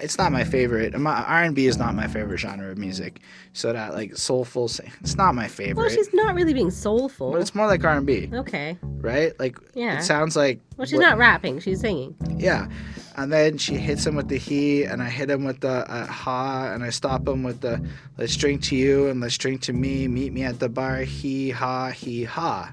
It's 0.00 0.16
not 0.16 0.32
my 0.32 0.42
favorite. 0.42 0.98
My 0.98 1.22
R&B 1.22 1.66
is 1.66 1.76
not 1.76 1.94
my 1.94 2.06
favorite 2.08 2.38
genre 2.38 2.70
of 2.70 2.78
music. 2.78 3.20
So 3.52 3.74
that 3.74 3.92
like 3.92 4.16
soulful, 4.16 4.68
sing- 4.68 4.90
it's 5.02 5.16
not 5.16 5.34
my 5.34 5.48
favorite. 5.48 5.76
Well, 5.76 5.90
she's 5.90 6.08
not 6.14 6.34
really 6.34 6.54
being 6.54 6.70
soulful. 6.70 7.30
but 7.32 7.42
it's 7.42 7.54
more 7.54 7.66
like 7.66 7.84
R&B, 7.84 8.30
Okay. 8.32 8.78
right? 8.82 9.38
Like 9.38 9.58
Yeah. 9.74 9.98
it 9.98 10.02
sounds 10.02 10.34
like 10.34 10.60
Well, 10.78 10.86
she's 10.86 10.94
what- 10.98 11.02
not 11.10 11.18
rapping. 11.18 11.60
She's 11.60 11.80
singing. 11.80 12.14
yeah. 12.38 12.68
And 13.16 13.30
then 13.30 13.58
she 13.58 13.74
hits 13.76 14.06
him 14.06 14.14
with 14.14 14.28
the 14.28 14.38
he, 14.38 14.84
and 14.84 15.02
I 15.02 15.10
hit 15.10 15.28
him 15.28 15.44
with 15.44 15.60
the 15.60 15.84
uh, 15.92 16.06
ha, 16.06 16.72
and 16.72 16.82
I 16.82 16.88
stop 16.88 17.28
him 17.28 17.42
with 17.42 17.60
the 17.60 17.78
let's 18.16 18.34
drink 18.34 18.62
to 18.64 18.76
you 18.76 19.08
and 19.08 19.20
let's 19.20 19.36
drink 19.36 19.60
to 19.62 19.74
me. 19.74 20.08
Meet 20.08 20.32
me 20.32 20.44
at 20.44 20.58
the 20.58 20.70
bar, 20.70 21.00
he 21.00 21.50
ha, 21.50 21.90
he 21.90 22.24
ha. 22.24 22.72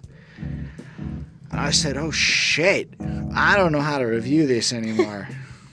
And 1.52 1.60
I 1.60 1.72
said, 1.72 1.98
oh 1.98 2.12
shit, 2.12 2.94
I 3.34 3.58
don't 3.58 3.72
know 3.72 3.82
how 3.82 3.98
to 3.98 4.06
review 4.06 4.46
this 4.46 4.72
anymore. 4.74 5.28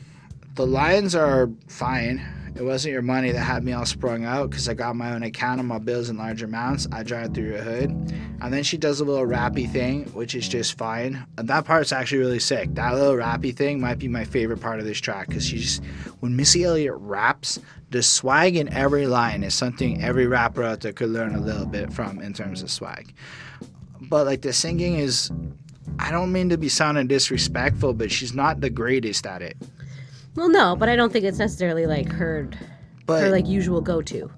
the 0.54 0.66
lines 0.66 1.14
are 1.14 1.50
fine. 1.68 2.24
It 2.54 2.64
wasn't 2.64 2.92
your 2.92 3.02
money 3.02 3.32
that 3.32 3.40
had 3.40 3.64
me 3.64 3.74
all 3.74 3.84
sprung 3.84 4.24
out 4.24 4.48
because 4.48 4.66
I 4.66 4.72
got 4.72 4.96
my 4.96 5.12
own 5.12 5.22
account 5.22 5.60
and 5.60 5.68
my 5.68 5.78
bills 5.78 6.08
in 6.08 6.16
large 6.16 6.42
amounts. 6.42 6.88
I 6.90 7.02
drive 7.02 7.34
through 7.34 7.48
your 7.48 7.60
hood. 7.60 7.90
And 7.90 8.52
then 8.52 8.62
she 8.62 8.78
does 8.78 9.00
a 9.00 9.04
little 9.04 9.26
rappy 9.26 9.70
thing, 9.70 10.06
which 10.14 10.34
is 10.34 10.48
just 10.48 10.78
fine. 10.78 11.26
And 11.36 11.48
that 11.48 11.66
part's 11.66 11.92
actually 11.92 12.18
really 12.18 12.38
sick. 12.38 12.74
That 12.74 12.94
little 12.94 13.12
rappy 13.12 13.54
thing 13.54 13.78
might 13.78 13.98
be 13.98 14.08
my 14.08 14.24
favorite 14.24 14.62
part 14.62 14.78
of 14.78 14.86
this 14.86 14.98
track 14.98 15.28
because 15.28 15.44
she's, 15.44 15.82
when 16.20 16.34
Missy 16.34 16.64
Elliott 16.64 16.94
raps, 16.96 17.60
the 17.90 18.02
swag 18.02 18.56
in 18.56 18.72
every 18.72 19.06
line 19.06 19.44
is 19.44 19.54
something 19.54 20.02
every 20.02 20.26
rapper 20.26 20.62
out 20.62 20.80
there 20.80 20.94
could 20.94 21.10
learn 21.10 21.34
a 21.34 21.40
little 21.40 21.66
bit 21.66 21.92
from 21.92 22.20
in 22.20 22.32
terms 22.32 22.62
of 22.62 22.70
swag. 22.70 23.12
But 24.00 24.24
like 24.24 24.40
the 24.40 24.54
singing 24.54 24.94
is, 24.94 25.30
I 25.98 26.10
don't 26.10 26.32
mean 26.32 26.48
to 26.50 26.58
be 26.58 26.68
sounding 26.68 27.06
disrespectful, 27.06 27.94
but 27.94 28.10
she's 28.10 28.34
not 28.34 28.60
the 28.60 28.70
greatest 28.70 29.26
at 29.26 29.42
it. 29.42 29.56
Well, 30.34 30.48
no, 30.48 30.76
but 30.76 30.88
I 30.88 30.96
don't 30.96 31.12
think 31.12 31.24
it's 31.24 31.38
necessarily 31.38 31.86
like 31.86 32.10
her 32.12 32.48
But 33.06 33.22
her 33.22 33.30
like 33.30 33.46
usual 33.46 33.80
go 33.80 34.02
to. 34.02 34.30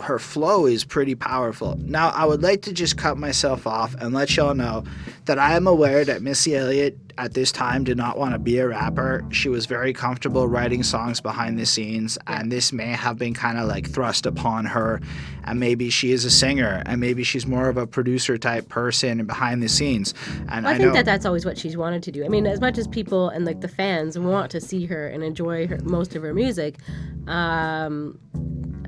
her 0.00 0.18
flow 0.18 0.66
is 0.66 0.84
pretty 0.84 1.14
powerful. 1.14 1.76
Now, 1.78 2.08
I 2.10 2.24
would 2.24 2.42
like 2.42 2.62
to 2.62 2.72
just 2.72 2.98
cut 2.98 3.16
myself 3.16 3.66
off 3.66 3.94
and 3.94 4.12
let 4.12 4.36
y'all 4.36 4.54
know 4.54 4.84
that 5.26 5.38
I 5.38 5.54
am 5.54 5.66
aware 5.66 6.04
that 6.04 6.22
Missy 6.22 6.56
Elliott 6.56 7.01
at 7.18 7.34
this 7.34 7.52
time 7.52 7.84
did 7.84 7.96
not 7.96 8.18
want 8.18 8.32
to 8.32 8.38
be 8.38 8.58
a 8.58 8.68
rapper. 8.68 9.24
She 9.30 9.48
was 9.48 9.66
very 9.66 9.92
comfortable 9.92 10.48
writing 10.48 10.82
songs 10.82 11.20
behind 11.20 11.58
the 11.58 11.66
scenes, 11.66 12.18
and 12.26 12.50
this 12.50 12.72
may 12.72 12.88
have 12.88 13.18
been 13.18 13.34
kind 13.34 13.58
of 13.58 13.68
like 13.68 13.88
thrust 13.88 14.26
upon 14.26 14.66
her. 14.66 15.00
And 15.44 15.58
maybe 15.58 15.90
she 15.90 16.12
is 16.12 16.24
a 16.24 16.30
singer, 16.30 16.82
and 16.86 17.00
maybe 17.00 17.24
she's 17.24 17.46
more 17.46 17.68
of 17.68 17.76
a 17.76 17.86
producer 17.86 18.38
type 18.38 18.68
person 18.68 19.24
behind 19.26 19.62
the 19.62 19.68
scenes. 19.68 20.14
And 20.48 20.64
Well, 20.64 20.72
I, 20.72 20.76
I, 20.76 20.78
think 20.78 20.88
know 20.88 20.94
that 20.94 21.04
that's 21.04 21.26
always 21.26 21.44
what 21.44 21.58
she's 21.58 21.76
wanted 21.76 22.02
to 22.04 22.12
do. 22.12 22.24
I 22.24 22.28
mean, 22.28 22.46
as 22.46 22.60
much 22.60 22.78
as 22.78 22.86
people 22.86 23.28
and 23.28 23.44
like 23.44 23.60
the 23.60 23.68
fans 23.68 24.18
want 24.18 24.50
to 24.52 24.60
see 24.60 24.86
her 24.86 25.08
and 25.08 25.24
enjoy 25.24 25.66
her, 25.66 25.78
most 25.82 26.14
of 26.14 26.22
her 26.22 26.32
music, 26.32 26.76
um, 27.26 28.18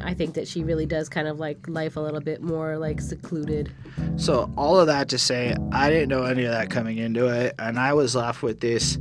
I 0.03 0.15
think 0.15 0.35
that 0.35 0.49
she 0.49 0.65
really 0.65 0.87
does 0.87 1.09
kind 1.09 1.29
of 1.29 1.39
like 1.39 1.69
life 1.69 1.97
a 1.97 2.01
little 2.01 2.21
bit 2.21 2.43
more 2.43 2.79
like 2.79 3.01
secluded. 3.01 3.73
So 4.17 4.51
all 4.57 4.79
of 4.79 4.87
that 4.87 5.09
to 5.11 5.19
say, 5.19 5.57
I 5.73 5.91
didn't 5.91 6.09
know 6.09 6.25
any 6.25 6.45
of 6.45 6.53
that 6.53 6.71
coming 6.71 6.99
into 6.99 7.27
it, 7.29 7.55
and 7.59 7.79
I 7.79 7.93
was 7.95 8.14
left 8.15 8.43
with 8.43 8.61
this. 8.61 8.99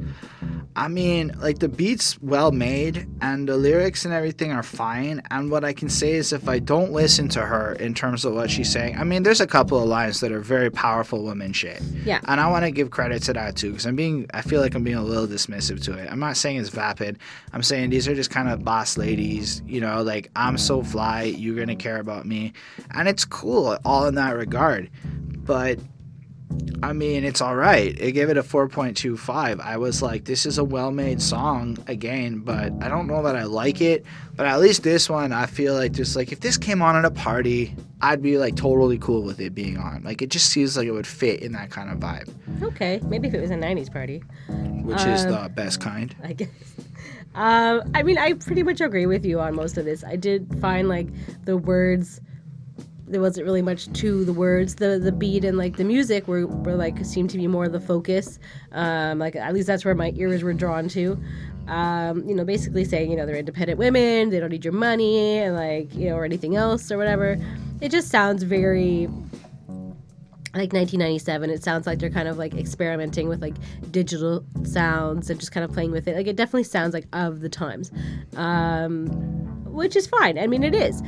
I 0.76 0.88
mean, 0.88 1.36
like 1.38 1.60
the 1.60 1.70
beats 1.70 2.20
well 2.22 2.52
made, 2.52 3.08
and 3.22 3.48
the 3.48 3.58
lyrics 3.58 4.06
and 4.06 4.14
everything 4.14 4.52
are 4.52 4.64
fine. 4.64 5.22
And 5.30 5.52
what 5.52 5.64
I 5.64 5.72
can 5.72 5.88
say 5.88 6.14
is, 6.14 6.34
if 6.34 6.50
I 6.50 6.58
don't 6.58 6.92
listen 6.92 7.30
to 7.30 7.42
her 7.42 7.74
in 7.74 7.94
terms 7.94 8.26
of 8.26 8.34
what 8.34 8.50
she's 8.50 8.72
saying, 8.72 8.98
I 8.98 9.04
mean, 9.04 9.22
there's 9.22 9.40
a 9.40 9.46
couple 9.46 9.78
of 9.78 9.88
lines 9.88 10.20
that 10.22 10.32
are 10.32 10.40
very 10.40 10.72
powerful 10.72 11.22
woman 11.22 11.54
shit. 11.54 11.80
Yeah. 12.04 12.22
And 12.26 12.42
I 12.42 12.50
want 12.50 12.66
to 12.66 12.72
give 12.72 12.90
credit 12.90 13.22
to 13.24 13.34
that 13.34 13.56
too, 13.56 13.70
because 13.70 13.86
I'm 13.86 13.96
being, 13.96 14.26
I 14.34 14.42
feel 14.42 14.62
like 14.62 14.74
I'm 14.74 14.84
being 14.84 14.98
a 14.98 15.04
little 15.04 15.28
dismissive 15.28 15.84
to 15.84 15.94
it. 15.94 16.12
I'm 16.12 16.20
not 16.20 16.38
saying 16.38 16.58
it's 16.58 16.70
vapid. 16.70 17.20
I'm 17.54 17.62
saying 17.62 17.92
these 17.92 18.08
are 18.08 18.16
just 18.16 18.32
kind 18.32 18.50
of 18.50 18.64
boss 18.66 18.98
ladies, 18.98 19.62
you 19.68 19.80
know, 19.80 20.02
like 20.02 20.32
I'm 20.36 20.58
so 20.58 20.82
fly, 20.82 21.24
you're 21.24 21.56
gonna 21.56 21.76
care 21.76 22.00
about 22.00 22.26
me, 22.26 22.52
and 22.96 23.08
it's 23.08 23.26
cool, 23.26 23.78
all 23.86 24.08
in 24.08 24.16
that 24.16 24.36
regard. 24.36 24.90
But 25.46 25.78
I 26.84 26.92
mean, 26.92 27.24
it's 27.24 27.40
all 27.40 27.56
right. 27.56 27.98
It 27.98 28.12
gave 28.12 28.30
it 28.30 28.36
a 28.36 28.44
4.25. 28.44 29.62
I 29.62 29.78
was 29.78 30.02
like, 30.02 30.26
this 30.26 30.46
is 30.46 30.58
a 30.58 30.66
well 30.66 30.92
made 30.92 31.22
song 31.22 31.78
again, 31.88 32.40
but 32.40 32.74
I 32.82 32.90
don't 32.90 33.08
know 33.08 33.24
that 33.24 33.38
I 33.38 33.44
like 33.44 33.80
it. 33.80 34.06
But 34.36 34.48
at 34.48 34.60
least 34.60 34.84
this 34.84 35.10
one, 35.10 35.32
I 35.32 35.46
feel 35.46 35.76
like 35.76 35.94
just 35.94 36.18
like 36.18 36.34
if 36.34 36.42
this 36.42 36.58
came 36.58 36.82
on 36.82 36.98
at 36.98 37.06
a 37.06 37.12
party, 37.12 37.74
I'd 38.02 38.22
be 38.22 38.38
like 38.38 38.58
totally 38.58 38.98
cool 38.98 39.24
with 39.24 39.40
it 39.40 39.56
being 39.56 39.78
on. 39.78 40.04
Like 40.04 40.22
it 40.22 40.30
just 40.30 40.48
seems 40.50 40.76
like 40.76 40.86
it 40.88 40.92
would 40.92 41.08
fit 41.08 41.42
in 41.42 41.54
that 41.54 41.70
kind 41.70 41.90
of 41.90 42.00
vibe, 42.00 42.30
Okay, 42.62 43.00
maybe 43.06 43.30
if 43.30 43.34
it 43.34 43.40
was 43.40 43.52
a 43.52 43.56
'90s 43.56 43.92
party, 43.92 44.22
which 44.84 45.06
is 45.06 45.26
the 45.26 45.50
best 45.56 45.80
kind. 45.80 46.14
I 46.24 46.34
guess. 46.34 46.50
Um, 47.36 47.90
I 47.96 48.04
mean, 48.04 48.20
I 48.20 48.34
pretty 48.34 48.62
much 48.62 48.80
agree 48.80 49.08
with 49.08 49.26
you 49.26 49.40
on 49.40 49.56
most 49.56 49.80
of 49.80 49.86
this. 49.86 50.04
I 50.04 50.16
did 50.16 50.60
find 50.62 50.88
like 50.88 51.08
the 51.46 51.58
words. 51.58 52.22
There 53.06 53.22
wasn't 53.22 53.46
really 53.46 53.62
much 53.62 53.92
to 53.94 54.24
the 54.26 54.34
words. 54.34 54.76
The 54.76 55.00
the 55.00 55.12
beat 55.12 55.44
and 55.44 55.58
like 55.58 55.78
the 55.78 55.84
music 55.84 56.28
were, 56.28 56.48
were 56.48 56.76
like 56.76 57.04
seemed 57.06 57.30
to 57.32 57.38
be 57.38 57.48
more 57.48 57.68
the 57.68 57.80
focus. 57.80 58.40
Um, 58.72 59.20
like 59.20 59.36
at 59.36 59.54
least 59.54 59.68
that's 59.68 59.84
where 59.84 59.96
my 59.96 60.14
ears 60.16 60.44
were 60.44 60.54
drawn 60.54 60.88
to. 60.90 61.22
Um, 61.68 62.28
you 62.28 62.36
know, 62.36 62.44
basically 62.44 62.86
saying 62.86 63.12
you 63.12 63.18
know 63.18 63.26
they're 63.26 63.36
independent 63.36 63.78
women, 63.80 64.30
they 64.30 64.40
don't 64.40 64.50
need 64.50 64.66
your 64.66 64.74
money, 64.74 65.40
and 65.40 65.56
like 65.56 65.94
you 65.94 66.10
know 66.10 66.16
or 66.16 66.26
anything 66.26 66.56
else 66.56 66.92
or 66.92 66.98
whatever. 66.98 67.38
It 67.82 67.90
just 67.90 68.10
sounds 68.10 68.44
very 68.44 69.10
like 70.56 70.72
1997 70.72 71.50
it 71.50 71.64
sounds 71.64 71.88
like 71.88 71.98
they're 71.98 72.12
kind 72.12 72.28
of 72.28 72.38
like 72.38 72.54
experimenting 72.54 73.28
with 73.28 73.42
like 73.42 73.56
digital 73.90 74.46
sounds 74.64 75.32
and 75.32 75.40
just 75.40 75.52
kind 75.52 75.64
of 75.64 75.74
playing 75.74 75.90
with 75.90 76.08
it 76.08 76.16
like 76.16 76.28
it 76.28 76.36
definitely 76.36 76.64
sounds 76.64 76.94
like 76.94 77.08
of 77.12 77.40
the 77.40 77.50
times 77.50 77.92
um 78.36 79.63
which 79.74 79.96
is 79.96 80.08
fine. 80.08 80.38
I 80.38 80.48
mean 80.48 80.64
it 80.64 80.76
is. 80.76 81.02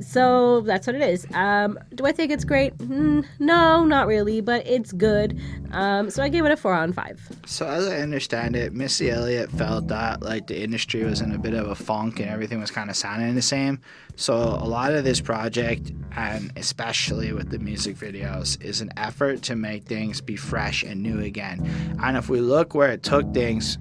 So 0.00 0.60
that's 0.62 0.86
what 0.86 0.96
it 0.96 1.02
is. 1.02 1.26
Um 1.34 1.78
do 1.94 2.06
i 2.06 2.12
think 2.12 2.30
it's 2.30 2.44
great? 2.44 2.76
Mm, 2.78 3.24
no 3.38 3.84
not 3.84 4.06
really 4.06 4.40
but 4.40 4.66
it's 4.66 4.92
good. 4.92 5.40
Um 5.72 6.10
so 6.10 6.22
i 6.22 6.28
gave 6.28 6.44
it 6.44 6.52
a 6.52 6.56
four 6.56 6.74
on 6.74 6.92
five. 6.92 7.20
So 7.46 7.66
as 7.66 7.88
I 7.88 7.98
understand 7.98 8.56
it, 8.56 8.72
Missy 8.72 9.10
Elliott 9.10 9.50
felt 9.50 9.88
that 9.88 10.22
like 10.22 10.46
the 10.46 10.62
industry 10.62 11.04
was 11.04 11.20
in 11.20 11.32
a 11.32 11.38
bit 11.38 11.54
of 11.54 11.68
a 11.68 11.74
funk 11.74 12.20
and 12.20 12.28
everything 12.28 12.60
was 12.60 12.70
kind 12.70 12.90
of 12.90 12.96
sounding 12.96 13.34
the 13.34 13.42
same. 13.42 13.80
So 14.16 14.34
a 14.34 14.68
lot 14.68 14.92
of 14.92 15.04
this 15.04 15.20
project, 15.20 15.92
and 16.14 16.52
especially 16.56 17.32
with 17.32 17.50
the 17.50 17.58
music 17.58 17.96
videos, 17.96 18.62
is 18.62 18.80
an 18.82 18.90
effort 18.96 19.42
to 19.44 19.56
make 19.56 19.84
things 19.84 20.20
be 20.20 20.36
fresh 20.36 20.82
and 20.82 21.02
new 21.02 21.20
again. 21.20 21.66
And 22.02 22.16
if 22.16 22.28
we 22.28 22.40
look 22.40 22.74
where 22.74 22.90
it 22.90 23.02
took 23.02 23.32
things, 23.32 23.78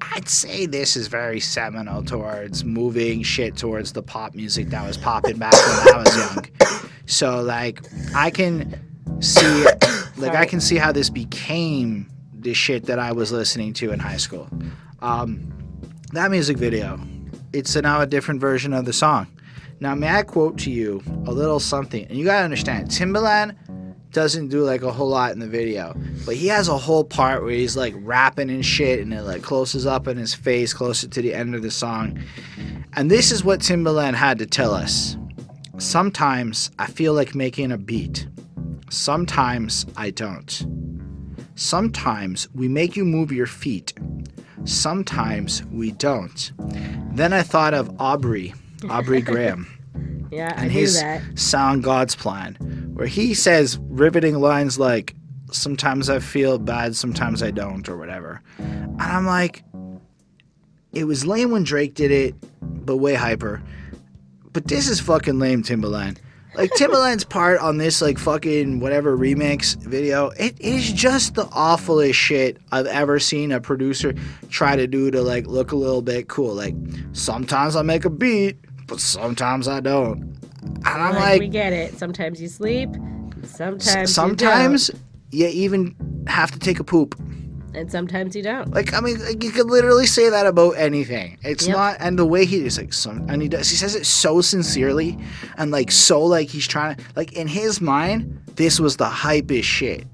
I'd 0.00 0.28
say 0.28 0.66
this 0.66 0.96
is 0.96 1.08
very 1.08 1.40
seminal 1.40 2.02
towards 2.02 2.64
moving 2.64 3.22
shit 3.22 3.56
towards 3.56 3.92
the 3.92 4.02
pop 4.02 4.34
music 4.34 4.68
that 4.68 4.86
was 4.86 4.96
popping 4.96 5.38
back 5.38 5.52
when 5.52 5.94
I 5.94 5.98
was 5.98 6.16
young. 6.16 6.46
So 7.06 7.40
like 7.40 7.80
I 8.14 8.30
can 8.30 8.80
see 9.20 9.64
like 10.16 10.34
I 10.34 10.44
can 10.46 10.60
see 10.60 10.76
how 10.76 10.92
this 10.92 11.10
became 11.10 12.10
the 12.32 12.54
shit 12.54 12.84
that 12.84 12.98
I 12.98 13.12
was 13.12 13.32
listening 13.32 13.72
to 13.74 13.92
in 13.92 13.98
high 13.98 14.16
school. 14.16 14.48
Um, 15.00 15.52
that 16.12 16.30
music 16.30 16.56
video, 16.56 17.00
it's 17.52 17.74
a, 17.76 17.82
now 17.82 18.00
a 18.00 18.06
different 18.06 18.40
version 18.40 18.72
of 18.72 18.84
the 18.84 18.92
song. 18.92 19.26
Now, 19.80 19.94
may 19.94 20.08
I 20.08 20.22
quote 20.22 20.58
to 20.58 20.70
you 20.70 21.02
a 21.26 21.32
little 21.32 21.60
something? 21.60 22.04
And 22.06 22.18
you 22.18 22.24
gotta 22.24 22.44
understand, 22.44 22.88
Timbaland 22.88 23.56
doesn't 24.12 24.48
do 24.48 24.62
like 24.62 24.82
a 24.82 24.92
whole 24.92 25.08
lot 25.08 25.32
in 25.32 25.38
the 25.38 25.46
video, 25.46 25.94
but 26.24 26.34
he 26.34 26.48
has 26.48 26.68
a 26.68 26.76
whole 26.76 27.04
part 27.04 27.42
where 27.42 27.52
he's 27.52 27.76
like 27.76 27.94
rapping 27.98 28.50
and 28.50 28.64
shit, 28.64 29.00
and 29.00 29.12
it 29.12 29.22
like 29.22 29.42
closes 29.42 29.86
up 29.86 30.08
in 30.08 30.16
his 30.16 30.34
face 30.34 30.72
closer 30.72 31.08
to 31.08 31.22
the 31.22 31.34
end 31.34 31.54
of 31.54 31.62
the 31.62 31.70
song. 31.70 32.18
And 32.94 33.10
this 33.10 33.30
is 33.30 33.44
what 33.44 33.60
Timbaland 33.60 34.14
had 34.14 34.38
to 34.38 34.46
tell 34.46 34.72
us. 34.72 35.16
Sometimes 35.78 36.70
I 36.78 36.86
feel 36.86 37.14
like 37.14 37.34
making 37.34 37.70
a 37.70 37.78
beat. 37.78 38.26
Sometimes 38.90 39.86
I 39.96 40.10
don't. 40.10 40.66
Sometimes 41.54 42.48
we 42.54 42.68
make 42.68 42.96
you 42.96 43.04
move 43.04 43.30
your 43.30 43.46
feet. 43.46 43.92
Sometimes 44.64 45.64
we 45.66 45.92
don't. 45.92 46.52
Then 47.14 47.32
I 47.32 47.42
thought 47.42 47.74
of 47.74 47.94
Aubrey, 48.00 48.54
Aubrey 48.88 49.20
Graham, 49.20 49.66
yeah 50.30 50.52
i 50.56 50.62
and 50.62 50.72
knew 50.72 50.80
his 50.80 51.00
that 51.00 51.22
Sound 51.38 51.82
God's 51.82 52.14
Plan, 52.14 52.54
where 52.94 53.06
he 53.06 53.34
says 53.34 53.78
riveting 53.82 54.38
lines 54.40 54.78
like, 54.78 55.14
Sometimes 55.50 56.10
I 56.10 56.18
feel 56.18 56.58
bad, 56.58 56.94
sometimes 56.94 57.42
I 57.42 57.50
don't, 57.50 57.88
or 57.88 57.96
whatever. 57.96 58.42
And 58.58 59.00
I'm 59.00 59.24
like, 59.24 59.64
it 60.92 61.04
was 61.04 61.24
lame 61.24 61.50
when 61.50 61.64
Drake 61.64 61.94
did 61.94 62.10
it, 62.10 62.34
but 62.60 62.98
way 62.98 63.14
hyper. 63.14 63.62
But 64.52 64.66
this 64.66 64.90
is 64.90 65.00
fucking 65.00 65.38
lame, 65.38 65.62
Timbaland. 65.62 66.18
Like 66.54 66.70
Timbaland's 66.76 67.24
part 67.24 67.60
on 67.60 67.78
this 67.78 68.02
like 68.02 68.18
fucking 68.18 68.80
whatever 68.80 69.16
remix 69.16 69.76
video, 69.76 70.28
it 70.30 70.60
is 70.60 70.92
just 70.92 71.34
the 71.34 71.46
awfulest 71.52 72.18
shit 72.18 72.58
I've 72.72 72.86
ever 72.86 73.18
seen 73.18 73.52
a 73.52 73.60
producer 73.60 74.14
try 74.50 74.76
to 74.76 74.86
do 74.86 75.10
to 75.10 75.22
like 75.22 75.46
look 75.46 75.72
a 75.72 75.76
little 75.76 76.02
bit 76.02 76.28
cool. 76.28 76.54
Like 76.54 76.74
sometimes 77.12 77.74
I 77.74 77.82
make 77.82 78.04
a 78.04 78.10
beat, 78.10 78.58
but 78.88 78.98
sometimes 79.00 79.68
I 79.68 79.78
don't. 79.80 80.22
And 80.62 80.86
I'm 80.86 81.14
like, 81.14 81.22
like, 81.22 81.40
we 81.40 81.48
get 81.48 81.72
it 81.72 81.96
sometimes 81.98 82.40
you 82.42 82.48
sleep 82.48 82.90
sometimes 83.44 83.86
you 83.86 83.94
don't. 83.94 84.08
sometimes 84.08 84.90
you 85.30 85.46
even 85.46 85.94
have 86.26 86.50
to 86.50 86.58
take 86.58 86.80
a 86.80 86.84
poop. 86.84 87.14
and 87.74 87.90
sometimes 87.90 88.34
you 88.34 88.42
don't 88.42 88.72
Like 88.72 88.92
I 88.94 89.00
mean, 89.00 89.22
like, 89.24 89.42
you 89.44 89.50
could 89.50 89.66
literally 89.66 90.06
say 90.06 90.28
that 90.30 90.46
about 90.46 90.72
anything. 90.72 91.38
It's 91.42 91.66
Yep. 91.66 91.76
not, 91.76 91.96
and 92.00 92.18
the 92.18 92.26
way 92.26 92.44
he 92.44 92.64
is 92.64 92.78
like 92.78 92.92
some, 92.92 93.28
and 93.28 93.40
he 93.42 93.48
does, 93.48 93.70
he 93.70 93.76
says 93.76 93.94
it 93.94 94.06
so 94.06 94.40
sincerely, 94.40 95.18
and 95.56 95.70
like 95.70 95.90
so 95.92 96.20
like 96.24 96.48
he's 96.48 96.66
trying 96.66 96.96
to, 96.96 97.04
like 97.14 97.32
in 97.34 97.46
his 97.46 97.80
mind, 97.80 98.40
this 98.56 98.80
was 98.80 98.96
the 98.96 99.06
hypest 99.08 99.64
shit. 99.64 100.06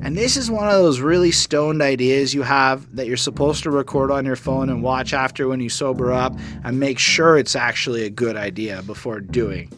And 0.00 0.16
this 0.16 0.36
is 0.36 0.50
one 0.50 0.66
of 0.66 0.74
those 0.74 1.00
really 1.00 1.30
stoned 1.30 1.82
ideas 1.82 2.32
you 2.34 2.42
have 2.42 2.96
that 2.96 3.06
you're 3.06 3.16
supposed 3.16 3.62
to 3.64 3.70
record 3.70 4.10
on 4.10 4.24
your 4.24 4.36
phone 4.36 4.70
and 4.70 4.82
watch 4.82 5.12
after 5.12 5.46
when 5.48 5.60
you 5.60 5.68
sober 5.68 6.12
up 6.12 6.36
and 6.64 6.80
make 6.80 6.98
sure 6.98 7.36
it's 7.36 7.54
actually 7.54 8.04
a 8.04 8.10
good 8.10 8.36
idea 8.36 8.82
before 8.82 9.20
doing. 9.20 9.70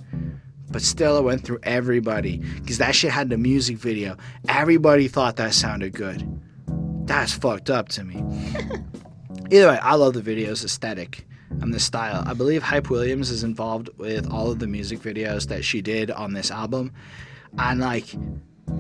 But 0.70 0.82
still, 0.82 1.18
it 1.18 1.22
went 1.22 1.44
through 1.44 1.60
everybody 1.62 2.38
because 2.38 2.78
that 2.78 2.94
shit 2.94 3.10
had 3.10 3.28
the 3.28 3.38
music 3.38 3.76
video. 3.76 4.16
Everybody 4.48 5.08
thought 5.08 5.36
that 5.36 5.52
sounded 5.52 5.92
good. 5.92 6.26
That's 7.06 7.32
fucked 7.32 7.70
up 7.70 7.88
to 7.90 8.04
me. 8.04 8.16
Either 9.50 9.68
way, 9.68 9.78
I 9.78 9.94
love 9.94 10.14
the 10.14 10.22
video's 10.22 10.64
aesthetic 10.64 11.26
and 11.60 11.72
the 11.72 11.80
style. 11.80 12.24
I 12.26 12.34
believe 12.34 12.62
Hype 12.62 12.90
Williams 12.90 13.30
is 13.30 13.44
involved 13.44 13.90
with 13.98 14.30
all 14.30 14.50
of 14.50 14.58
the 14.58 14.66
music 14.66 15.00
videos 15.00 15.48
that 15.48 15.64
she 15.64 15.82
did 15.82 16.10
on 16.10 16.32
this 16.32 16.50
album. 16.50 16.92
And 17.58 17.80
like, 17.80 18.06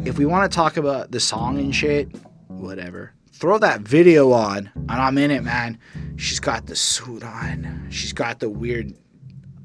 if 0.04 0.18
we 0.18 0.26
want 0.26 0.50
to 0.50 0.54
talk 0.54 0.76
about 0.76 1.10
the 1.10 1.20
song 1.20 1.58
and 1.58 1.74
shit, 1.74 2.08
whatever. 2.48 3.12
Throw 3.32 3.58
that 3.58 3.80
video 3.80 4.32
on, 4.32 4.70
and 4.74 4.90
I'm 4.90 5.18
in 5.18 5.30
it, 5.30 5.42
man. 5.42 5.78
She's 6.16 6.40
got 6.40 6.66
the 6.66 6.76
suit 6.76 7.24
on. 7.24 7.88
She's 7.90 8.12
got 8.12 8.38
the 8.38 8.48
weird 8.48 8.94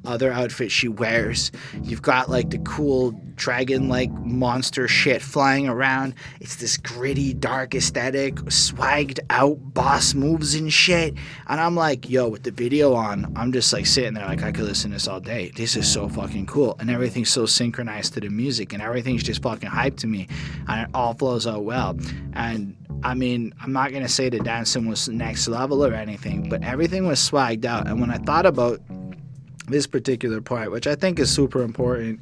other 0.05 0.31
outfit 0.31 0.71
she 0.71 0.87
wears. 0.87 1.51
You've 1.83 2.01
got 2.01 2.29
like 2.29 2.49
the 2.49 2.59
cool 2.59 3.11
dragon 3.35 3.87
like 3.87 4.11
monster 4.11 4.87
shit 4.87 5.21
flying 5.21 5.67
around. 5.67 6.13
It's 6.39 6.57
this 6.57 6.77
gritty, 6.77 7.33
dark 7.33 7.73
aesthetic, 7.73 8.35
swagged 8.35 9.19
out 9.29 9.57
boss 9.73 10.13
moves 10.13 10.55
and 10.55 10.71
shit. 10.71 11.15
And 11.47 11.59
I'm 11.59 11.75
like, 11.75 12.09
yo, 12.09 12.27
with 12.27 12.43
the 12.43 12.51
video 12.51 12.93
on, 12.93 13.31
I'm 13.35 13.51
just 13.51 13.71
like 13.73 13.85
sitting 13.85 14.13
there 14.13 14.25
like 14.25 14.43
I 14.43 14.51
could 14.51 14.65
listen 14.65 14.91
to 14.91 14.95
this 14.95 15.07
all 15.07 15.19
day. 15.19 15.51
This 15.55 15.75
is 15.75 15.91
so 15.91 16.09
fucking 16.09 16.45
cool. 16.45 16.75
And 16.79 16.89
everything's 16.89 17.29
so 17.29 17.45
synchronized 17.45 18.13
to 18.13 18.19
the 18.19 18.29
music 18.29 18.73
and 18.73 18.81
everything's 18.81 19.23
just 19.23 19.41
fucking 19.41 19.69
hyped 19.69 19.97
to 19.97 20.07
me. 20.07 20.27
And 20.67 20.87
it 20.87 20.89
all 20.93 21.13
flows 21.13 21.47
out 21.47 21.63
well. 21.63 21.97
And 22.33 22.75
I 23.03 23.13
mean, 23.13 23.53
I'm 23.61 23.71
not 23.71 23.93
gonna 23.93 24.09
say 24.09 24.29
the 24.29 24.39
dancing 24.39 24.87
was 24.87 25.07
next 25.07 25.47
level 25.47 25.85
or 25.85 25.93
anything, 25.93 26.49
but 26.49 26.63
everything 26.63 27.07
was 27.07 27.19
swagged 27.19 27.63
out. 27.65 27.87
And 27.87 28.01
when 28.01 28.11
I 28.11 28.17
thought 28.17 28.45
about 28.45 28.81
this 29.71 29.87
particular 29.87 30.41
part, 30.41 30.71
which 30.71 30.87
I 30.87 30.95
think 30.95 31.19
is 31.19 31.29
super 31.33 31.61
important 31.61 32.19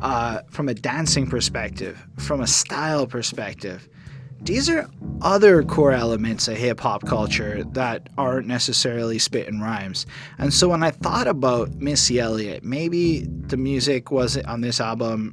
uh, 0.00 0.42
from 0.50 0.68
a 0.68 0.74
dancing 0.74 1.26
perspective, 1.26 2.04
from 2.18 2.40
a 2.40 2.46
style 2.46 3.06
perspective. 3.06 3.88
These 4.40 4.68
are 4.68 4.88
other 5.20 5.62
core 5.62 5.92
elements 5.92 6.48
of 6.48 6.56
hip 6.56 6.80
hop 6.80 7.06
culture 7.06 7.62
that 7.74 8.08
aren't 8.18 8.48
necessarily 8.48 9.20
spitting 9.20 9.60
rhymes. 9.60 10.04
And 10.38 10.52
so 10.52 10.68
when 10.68 10.82
I 10.82 10.90
thought 10.90 11.28
about 11.28 11.74
Missy 11.76 12.18
Elliott, 12.18 12.64
maybe 12.64 13.20
the 13.20 13.56
music 13.56 14.10
wasn't 14.10 14.46
on 14.46 14.60
this 14.60 14.80
album 14.80 15.32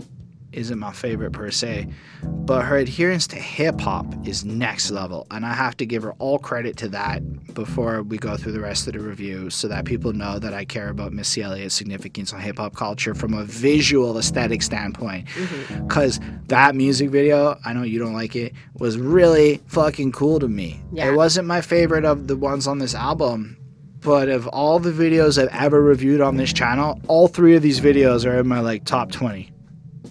isn't 0.59 0.77
my 0.77 0.91
favorite 0.91 1.31
per 1.31 1.49
se, 1.49 1.87
but 2.21 2.65
her 2.65 2.77
adherence 2.77 3.25
to 3.27 3.37
hip 3.37 3.79
hop 3.79 4.05
is 4.27 4.43
next 4.43 4.91
level, 4.91 5.25
and 5.31 5.45
I 5.45 5.53
have 5.53 5.77
to 5.77 5.85
give 5.85 6.03
her 6.03 6.11
all 6.19 6.37
credit 6.37 6.75
to 6.77 6.89
that 6.89 7.53
before 7.53 8.03
we 8.03 8.17
go 8.17 8.35
through 8.35 8.51
the 8.51 8.59
rest 8.59 8.85
of 8.87 8.93
the 8.93 8.99
review, 8.99 9.49
so 9.49 9.69
that 9.69 9.85
people 9.85 10.11
know 10.11 10.37
that 10.37 10.53
I 10.53 10.65
care 10.65 10.89
about 10.89 11.13
Missy 11.13 11.41
Elliott's 11.41 11.73
significance 11.73 12.33
on 12.33 12.41
hip 12.41 12.57
hop 12.57 12.75
culture 12.75 13.15
from 13.15 13.33
a 13.33 13.45
visual 13.45 14.17
aesthetic 14.17 14.61
standpoint. 14.61 15.27
Mm-hmm. 15.29 15.87
Because 15.87 16.19
that 16.47 16.75
music 16.75 17.09
video, 17.09 17.57
I 17.65 17.71
know 17.71 17.83
you 17.83 17.99
don't 17.99 18.13
like 18.13 18.35
it, 18.35 18.53
was 18.73 18.97
really 18.97 19.61
fucking 19.67 20.11
cool 20.11 20.39
to 20.39 20.49
me. 20.49 20.81
Yeah. 20.91 21.09
It 21.09 21.15
wasn't 21.15 21.47
my 21.47 21.61
favorite 21.61 22.03
of 22.03 22.27
the 22.27 22.35
ones 22.35 22.67
on 22.67 22.79
this 22.79 22.93
album. 22.93 23.55
But 24.01 24.29
of 24.29 24.47
all 24.47 24.79
the 24.79 24.93
videos 24.93 25.41
I've 25.41 25.53
ever 25.53 25.81
reviewed 25.81 26.21
on 26.21 26.37
this 26.37 26.53
channel, 26.53 27.01
all 27.09 27.27
three 27.27 27.57
of 27.57 27.61
these 27.61 27.81
videos 27.81 28.25
are 28.25 28.39
in 28.39 28.47
my 28.47 28.61
like 28.61 28.85
top 28.85 29.11
20 29.11 29.51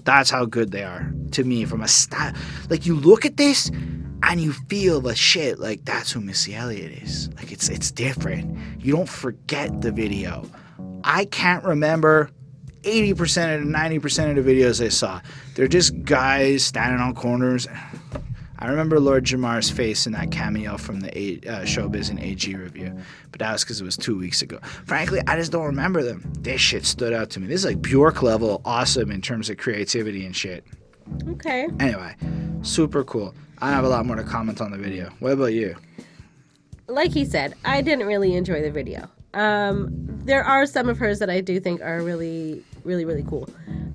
That's 0.09 0.31
how 0.31 0.47
good 0.47 0.71
they 0.71 0.85
are 0.85 1.13
to 1.33 1.45
me 1.45 1.67
from 1.67 1.83
a 1.83 1.87
style. 1.87 2.33
Like 2.71 2.87
you 2.87 2.95
look 2.95 3.27
at 3.27 3.37
this 3.37 3.69
and 4.23 4.41
you 4.41 4.55
feel 4.55 5.03
the 5.03 5.15
shit 5.15 5.59
like 5.59 5.85
that's 5.85 6.11
who 6.11 6.23
Missy 6.23 6.55
Elliott 6.55 7.03
is. 7.03 7.29
Like 7.37 7.53
it's 7.53 7.69
it's 7.69 7.91
different. 7.91 8.59
You 8.83 8.97
don't 8.97 9.07
forget 9.07 9.83
the 9.83 9.93
video. 9.93 10.51
I 11.05 11.27
can't 11.27 11.63
remember 11.63 12.31
80% 12.85 13.61
of 13.61 13.65
90% 13.69 14.39
of 14.39 14.43
the 14.43 14.51
videos 14.51 14.83
I 14.83 14.89
saw. 14.89 15.21
They're 15.55 15.69
just 15.69 16.03
guys 16.05 16.65
standing 16.65 17.03
on 17.03 17.15
corners. 17.15 17.69
I 18.61 18.69
remember 18.69 18.99
Lord 18.99 19.25
Jamar's 19.25 19.71
face 19.71 20.07
in 20.07 20.13
that 20.13 20.33
cameo 20.33 20.77
from 20.77 21.01
the 21.01 21.17
A- 21.17 21.41
uh, 21.49 21.63
Showbiz 21.63 22.11
and 22.11 22.19
AG 22.19 22.53
review, 22.55 22.97
but 23.31 23.39
that 23.39 23.53
was 23.53 23.63
because 23.63 23.81
it 23.81 23.85
was 23.85 23.97
two 23.97 24.19
weeks 24.19 24.43
ago. 24.43 24.59
Frankly, 24.85 25.21
I 25.29 25.37
just 25.37 25.53
don't 25.53 25.67
remember 25.67 26.03
them. 26.03 26.25
This 26.41 26.61
shit 26.61 26.85
stood 26.85 27.13
out 27.13 27.31
to 27.31 27.41
me. 27.41 27.47
This 27.47 27.61
is 27.61 27.67
like 27.67 27.81
Bjork 27.81 28.23
level 28.23 28.61
awesome 28.65 29.13
in 29.13 29.21
terms 29.21 29.49
of 29.49 29.59
creativity 29.59 30.27
and 30.27 30.35
shit. 30.35 30.65
Okay. 31.29 31.69
Anyway, 31.79 32.17
super 32.63 33.05
cool. 33.05 33.33
I 33.61 33.71
have 33.71 33.85
a 33.85 33.89
lot 33.89 34.07
more 34.07 34.17
to 34.17 34.25
comment 34.25 34.61
on 34.61 34.73
the 34.73 34.79
video. 34.79 35.11
What 35.21 35.33
about 35.33 35.53
you? 35.53 35.77
Like 36.89 37.13
he 37.13 37.25
said, 37.25 37.55
I 37.65 37.81
didn't 37.81 38.07
really 38.07 38.35
enjoy 38.35 38.63
the 38.63 38.71
video. 38.71 39.09
Um, 39.35 39.89
there 40.25 40.43
are 40.43 40.67
some 40.67 40.89
of 40.89 40.99
hers 40.99 41.19
that 41.21 41.31
I 41.31 41.41
do 41.41 41.61
think 41.61 41.81
are 41.81 42.03
really, 42.03 42.65
really, 42.83 43.05
really 43.05 43.25
cool. 43.25 43.49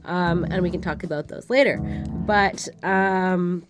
Um, 0.05 0.45
and 0.45 0.61
we 0.61 0.69
can 0.69 0.81
talk 0.81 1.03
about 1.03 1.27
those 1.27 1.49
later. 1.49 1.77
But 2.25 2.67
um, 2.83 3.65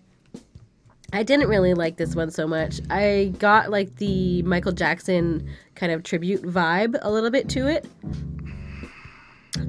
I 1.14 1.22
didn't 1.22 1.46
really 1.46 1.74
like 1.74 1.96
this 1.96 2.16
one 2.16 2.32
so 2.32 2.48
much. 2.48 2.80
I 2.90 3.32
got 3.38 3.70
like 3.70 3.96
the 3.96 4.42
Michael 4.42 4.72
Jackson 4.72 5.48
kind 5.76 5.92
of 5.92 6.02
tribute 6.02 6.42
vibe 6.42 6.98
a 7.02 7.10
little 7.10 7.30
bit 7.30 7.48
to 7.50 7.68
it. 7.68 7.86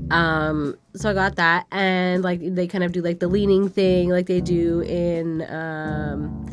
Um, 0.10 0.76
so 0.96 1.12
I 1.12 1.14
got 1.14 1.36
that, 1.36 1.68
and 1.72 2.24
like 2.24 2.40
they 2.42 2.66
kind 2.66 2.84
of 2.84 2.94
do 2.94 3.02
like 3.04 3.20
the 3.20 3.28
leaning 3.28 3.70
thing, 3.70 4.10
like 4.10 4.26
they 4.26 4.42
do 4.42 4.82
in 4.82 5.44
um, 5.44 6.52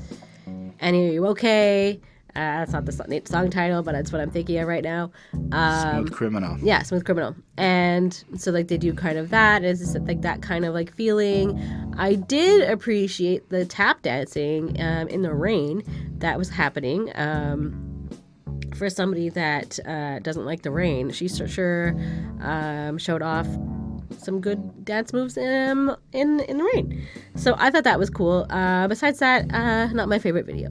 "Annie, 0.79 1.09
Are 1.09 1.13
You 1.13 1.27
Okay?" 1.29 1.99
Uh, 2.35 2.61
that's 2.65 2.73
not 2.73 2.87
the 2.87 2.93
song, 2.93 3.07
song 3.27 3.51
title, 3.51 3.83
but 3.83 3.93
that's 3.93 4.11
what 4.11 4.21
I'm 4.21 4.31
thinking 4.31 4.59
of 4.59 4.67
right 4.67 4.83
now. 4.83 5.11
Um, 5.53 6.07
Smooth 6.07 6.13
criminal. 6.13 6.57
yeah, 6.63 6.83
Smooth 6.83 7.05
Criminal. 7.05 7.37
And 7.59 8.25
so 8.39 8.51
like 8.51 8.69
they 8.69 8.79
do 8.79 8.95
kind 8.95 9.19
of 9.19 9.29
that. 9.31 9.65
It's 9.65 9.95
like 9.97 10.23
that 10.23 10.41
kind 10.41 10.65
of 10.65 10.73
like 10.73 10.95
feeling. 10.95 11.61
I 11.99 12.15
did 12.15 12.69
appreciate 12.71 13.51
the 13.51 13.67
tap 13.67 14.01
dancing 14.03 14.81
um, 14.81 15.09
in 15.09 15.21
the 15.23 15.35
rain 15.35 15.83
that 16.19 16.39
was 16.39 16.49
happening. 16.49 17.11
Um, 17.17 17.89
for 18.77 18.89
somebody 18.89 19.29
that 19.29 19.79
uh, 19.87 20.19
doesn't 20.21 20.47
like 20.47 20.63
the 20.63 20.71
rain, 20.71 21.11
she 21.11 21.29
sure- 21.29 21.47
sure 21.47 21.95
um, 22.41 22.97
showed 22.97 23.21
off 23.21 23.47
some 24.19 24.41
good 24.41 24.85
dance 24.85 25.13
moves 25.13 25.37
in 25.37 25.95
in 26.13 26.41
in 26.41 26.59
the 26.59 26.65
rain. 26.75 27.07
So 27.37 27.55
I 27.59 27.71
thought 27.71 27.85
that 27.85 27.99
was 27.99 28.09
cool. 28.09 28.47
Uh, 28.49 28.89
besides 28.89 29.19
that, 29.19 29.53
uh, 29.53 29.89
not 29.93 30.09
my 30.09 30.19
favorite 30.19 30.47
video. 30.47 30.71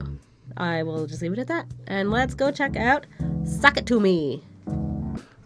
I 0.56 0.82
will 0.82 1.06
just 1.06 1.22
leave 1.22 1.32
it 1.32 1.38
at 1.38 1.48
that. 1.48 1.66
And 1.86 2.10
let's 2.10 2.34
go 2.34 2.50
check 2.50 2.76
out 2.76 3.06
"Sock 3.44 3.76
It 3.76 3.86
to 3.86 4.00
Me." 4.00 4.42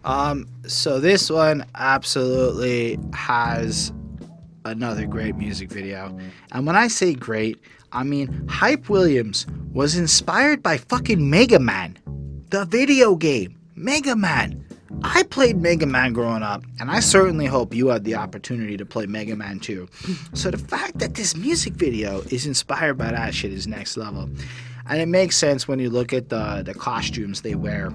Um, 0.03 0.47
so 0.65 0.99
this 0.99 1.29
one 1.29 1.65
absolutely 1.75 2.97
has 3.13 3.91
another 4.63 5.05
great 5.05 5.35
music 5.35 5.69
video. 5.69 6.17
And 6.51 6.65
when 6.65 6.75
I 6.75 6.87
say 6.87 7.13
great, 7.13 7.59
I 7.91 8.03
mean 8.03 8.47
Hype 8.47 8.89
Williams 8.89 9.45
was 9.73 9.97
inspired 9.97 10.63
by 10.63 10.77
fucking 10.77 11.29
Mega 11.29 11.59
Man, 11.59 11.97
the 12.49 12.65
video 12.65 13.15
game. 13.15 13.57
Mega 13.75 14.15
Man. 14.15 14.63
I 15.03 15.23
played 15.23 15.57
Mega 15.57 15.85
Man 15.85 16.13
growing 16.13 16.41
up, 16.41 16.63
and 16.79 16.89
I 16.89 17.01
certainly 17.01 17.45
hope 17.45 17.75
you 17.75 17.89
had 17.89 18.03
the 18.03 18.15
opportunity 18.15 18.77
to 18.77 18.85
play 18.85 19.05
Mega 19.05 19.35
Man 19.35 19.59
too. 19.59 19.87
So 20.33 20.51
the 20.51 20.57
fact 20.57 20.99
that 20.99 21.15
this 21.15 21.35
music 21.35 21.73
video 21.73 22.21
is 22.29 22.45
inspired 22.45 22.97
by 22.97 23.11
that 23.11 23.33
shit 23.33 23.51
is 23.51 23.67
next 23.67 23.97
level. 23.97 24.29
And 24.89 25.01
it 25.01 25.07
makes 25.07 25.35
sense 25.35 25.67
when 25.67 25.79
you 25.79 25.89
look 25.89 26.13
at 26.13 26.29
the, 26.29 26.63
the 26.65 26.73
costumes 26.73 27.41
they 27.41 27.55
wear 27.55 27.91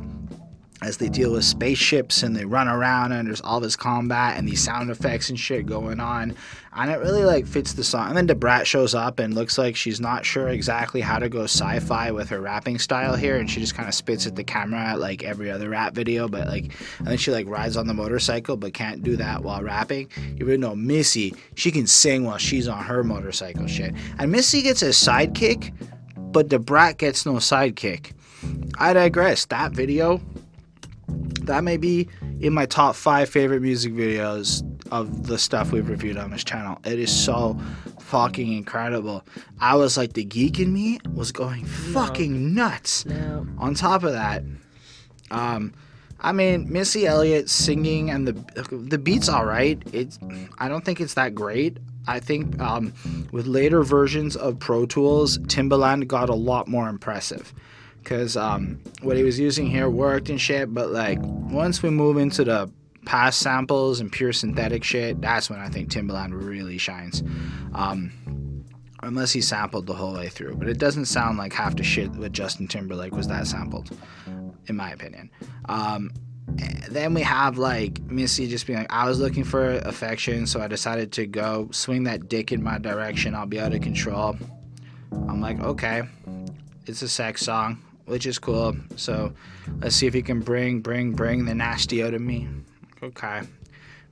as 0.83 0.97
they 0.97 1.09
deal 1.09 1.33
with 1.33 1.45
spaceships 1.45 2.23
and 2.23 2.35
they 2.35 2.45
run 2.45 2.67
around 2.67 3.13
and 3.13 3.29
there's 3.29 3.41
all 3.41 3.61
this 3.61 3.77
combat 3.77 4.37
and 4.37 4.49
these 4.49 4.63
sound 4.63 4.91
effects 4.91 5.31
and 5.31 5.39
shit 5.39 5.65
going 5.65 6.01
on. 6.01 6.35
And 6.75 6.91
it 6.91 6.99
really 6.99 7.25
like 7.25 7.47
fits 7.47 7.75
the 7.75 7.85
song. 7.85 8.09
And 8.09 8.17
then 8.17 8.27
Da 8.27 8.35
Brat 8.35 8.67
shows 8.67 8.95
up 8.95 9.21
and 9.21 9.33
looks 9.35 9.59
like 9.59 9.77
she's 9.77 10.01
not 10.01 10.27
sure 10.27 10.49
exactly 10.49 11.01
how 11.01 11.19
to 11.19 11.29
go 11.29 11.45
sci-fi 11.45 12.11
with 12.11 12.29
her 12.31 12.41
rapping 12.41 12.79
style 12.79 13.15
here. 13.15 13.37
And 13.37 13.49
she 13.49 13.61
just 13.61 13.75
kind 13.75 13.89
of 13.89 13.95
spits 13.95 14.27
at 14.27 14.35
the 14.35 14.43
camera 14.43 14.97
like 14.97 15.23
every 15.23 15.51
other 15.51 15.69
rap 15.69 15.95
video 15.95 16.27
but 16.29 16.49
like 16.49 16.75
and 16.99 17.07
then 17.07 17.17
she 17.17 17.31
like 17.31 17.47
rides 17.47 17.77
on 17.77 17.87
the 17.87 17.95
motorcycle 17.95 18.57
but 18.57 18.75
can't 18.75 19.03
do 19.05 19.17
that 19.17 19.43
while 19.43 19.63
rapping. 19.63 20.09
Even 20.41 20.61
though 20.61 20.75
Missy 20.75 21.35
she 21.55 21.71
can 21.71 21.87
sing 21.87 22.25
while 22.25 22.39
she's 22.39 22.67
on 22.67 22.83
her 22.83 23.05
motorcycle 23.05 23.69
shit. 23.69 23.95
And 24.19 24.33
Missy 24.33 24.63
gets 24.63 24.83
a 24.83 24.89
sidekick 24.89 25.73
but 26.33 26.51
the 26.51 26.59
brat 26.59 26.99
gets 26.99 27.25
no 27.27 27.35
sidekick 27.35 28.13
I 28.79 28.93
digress 28.93 29.45
that 29.47 29.73
video 29.73 30.21
that 31.43 31.65
may 31.65 31.77
be 31.77 32.09
in 32.41 32.53
my 32.53 32.67
top 32.67 32.95
five 32.95 33.29
favorite 33.29 33.63
music 33.63 33.93
videos 33.93 34.63
of 34.91 35.27
the 35.27 35.39
stuff 35.39 35.73
we've 35.73 35.89
reviewed 35.89 36.17
on 36.17 36.31
this 36.31 36.45
channel. 36.45 36.79
It 36.85 36.99
is 36.99 37.13
so 37.13 37.59
fucking 38.01 38.53
incredible. 38.53 39.25
I 39.61 39.75
was 39.77 39.97
like, 39.97 40.13
the 40.13 40.25
geek 40.25 40.61
in 40.61 40.73
me 40.73 40.99
was 41.15 41.33
going 41.33 41.65
fucking 41.65 42.55
nuts. 42.55 43.07
No. 43.07 43.47
On 43.59 43.75
top 43.75 44.05
of 44.05 44.13
that, 44.13 44.43
um, 45.31 45.73
I 46.21 46.33
mean, 46.33 46.71
Missy 46.71 47.07
Elliott 47.07 47.51
singing 47.51 48.11
and 48.11 48.29
the 48.29 48.33
the 48.71 48.99
beat's 48.99 49.29
all 49.29 49.45
right. 49.45 49.83
It's 49.93 50.19
I 50.59 50.69
don't 50.69 50.85
think 50.85 51.01
it's 51.01 51.15
that 51.15 51.35
great. 51.35 51.79
I 52.07 52.21
think 52.21 52.61
um, 52.61 52.93
with 53.31 53.47
later 53.47 53.83
versions 53.83 54.37
of 54.37 54.59
Pro 54.59 54.87
Tools, 54.87 55.39
Timbaland 55.39 56.07
got 56.09 56.29
a 56.29 56.35
lot 56.35 56.69
more 56.69 56.89
impressive 56.89 57.53
because 58.03 58.37
um, 58.37 58.81
what 59.03 59.17
he 59.17 59.23
was 59.23 59.39
using 59.39 59.67
here 59.67 59.89
worked 59.89 60.29
and 60.29 60.41
shit. 60.41 60.73
But 60.75 60.91
like 60.91 61.19
once 61.21 61.83
we 61.83 61.91
move 61.91 62.17
into 62.17 62.45
the 62.45 62.71
past 63.05 63.41
samples 63.41 64.01
and 64.01 64.11
pure 64.11 64.33
synthetic 64.33 64.85
shit, 64.85 65.21
that's 65.21 65.49
when 65.49 65.61
I 65.61 65.69
think 65.69 65.91
Timbaland 65.91 66.31
really 66.33 66.79
shines. 66.79 67.23
Um, 67.75 68.13
unless 69.03 69.33
he 69.33 69.41
sampled 69.41 69.87
the 69.87 69.95
whole 69.95 70.15
way 70.15 70.29
through, 70.29 70.55
but 70.55 70.69
it 70.69 70.79
doesn't 70.79 71.07
sound 71.07 71.37
like 71.37 71.53
half 71.53 71.77
the 71.77 71.83
shit 71.83 72.11
with 72.13 72.33
Justin 72.33 72.69
Timberlake 72.69 73.15
was 73.15 73.27
that 73.29 73.47
sampled, 73.47 73.91
in 74.67 74.77
my 74.77 74.91
opinion. 74.91 75.31
Um, 75.69 76.13
then 76.91 77.15
we 77.15 77.23
have 77.23 77.59
like 77.59 78.01
Missy 78.03 78.47
just 78.49 78.67
being 78.67 78.79
like, 78.79 78.93
I 78.93 79.09
was 79.09 79.19
looking 79.19 79.45
for 79.45 79.79
affection, 79.79 80.47
so 80.47 80.61
I 80.61 80.69
decided 80.69 81.13
to 81.13 81.27
go 81.27 81.69
swing 81.73 82.05
that 82.05 82.29
dick 82.29 82.53
in 82.53 82.63
my 82.63 82.79
direction. 82.79 83.35
I'll 83.35 83.47
be 83.47 83.61
out 83.61 83.73
of 83.73 83.81
control. 83.81 84.37
I'm 85.13 85.41
like, 85.41 85.61
okay, 85.61 86.03
it's 86.87 87.03
a 87.03 87.09
sex 87.09 87.43
song, 87.43 87.83
which 88.07 88.27
is 88.27 88.39
cool. 88.39 88.77
So 88.97 89.33
let's 89.81 89.97
see 89.97 90.07
if 90.07 90.15
you 90.15 90.23
can 90.23 90.41
bring, 90.41 90.81
bring, 90.81 91.13
bring 91.13 91.45
the 91.45 91.55
nasty 91.55 92.03
out 92.03 92.15
of 92.15 92.21
me. 92.21 92.49
Okay. 93.03 93.43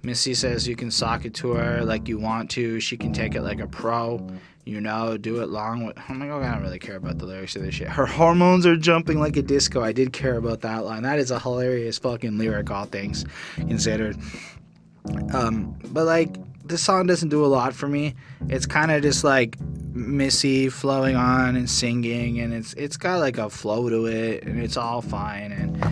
Missy 0.03 0.32
says 0.32 0.66
you 0.66 0.76
can 0.76 0.91
sock 0.91 1.26
it 1.26 1.34
to 1.34 1.53
her 1.53 1.84
like 1.84 2.09
you 2.09 2.18
want 2.18 2.51
to. 2.53 2.80
She 2.80 2.97
can 2.97 3.12
take 3.12 3.34
it 3.34 3.43
like 3.43 3.61
a 3.61 3.66
pro. 3.66 4.26
You 4.65 4.81
know, 4.81 5.17
do 5.17 5.41
it 5.43 5.49
long. 5.49 5.87
With, 5.87 5.99
I'm 6.09 6.21
like, 6.21 6.31
I 6.31 6.53
don't 6.53 6.63
really 6.63 6.79
care 6.79 6.97
about 6.97 7.19
the 7.19 7.27
lyrics 7.27 7.57
of 7.57 7.63
this 7.63 7.75
shit. 7.75 7.89
Her 7.89 8.07
hormones 8.07 8.67
are 8.67 8.77
jumping 8.77 9.19
like 9.19 9.37
a 9.37 9.43
disco. 9.43 9.83
I 9.83 9.93
did 9.93 10.13
care 10.13 10.37
about 10.37 10.61
that 10.61 10.85
line. 10.85 11.03
That 11.03 11.19
is 11.19 11.31
a 11.31 11.39
hilarious 11.39 11.99
fucking 11.99 12.39
lyric, 12.39 12.71
all 12.71 12.85
things 12.85 13.25
considered. 13.57 14.17
Um, 15.33 15.77
but 15.87 16.05
like, 16.05 16.37
this 16.67 16.83
song 16.83 17.07
doesn't 17.07 17.31
do 17.31 17.45
a 17.45 17.49
lot 17.49 17.75
for 17.75 17.89
me. 17.89 18.15
It's 18.49 18.67
kind 18.67 18.91
of 18.91 19.03
just 19.03 19.25
like 19.25 19.57
Missy 19.93 20.69
flowing 20.69 21.17
on 21.17 21.57
and 21.57 21.69
singing, 21.69 22.39
and 22.39 22.55
it's 22.55 22.75
it's 22.75 22.97
got 22.97 23.19
like 23.19 23.39
a 23.39 23.51
flow 23.51 23.89
to 23.89 24.07
it, 24.07 24.45
and 24.45 24.63
it's 24.63 24.77
all 24.77 25.03
fine. 25.03 25.51
And 25.51 25.83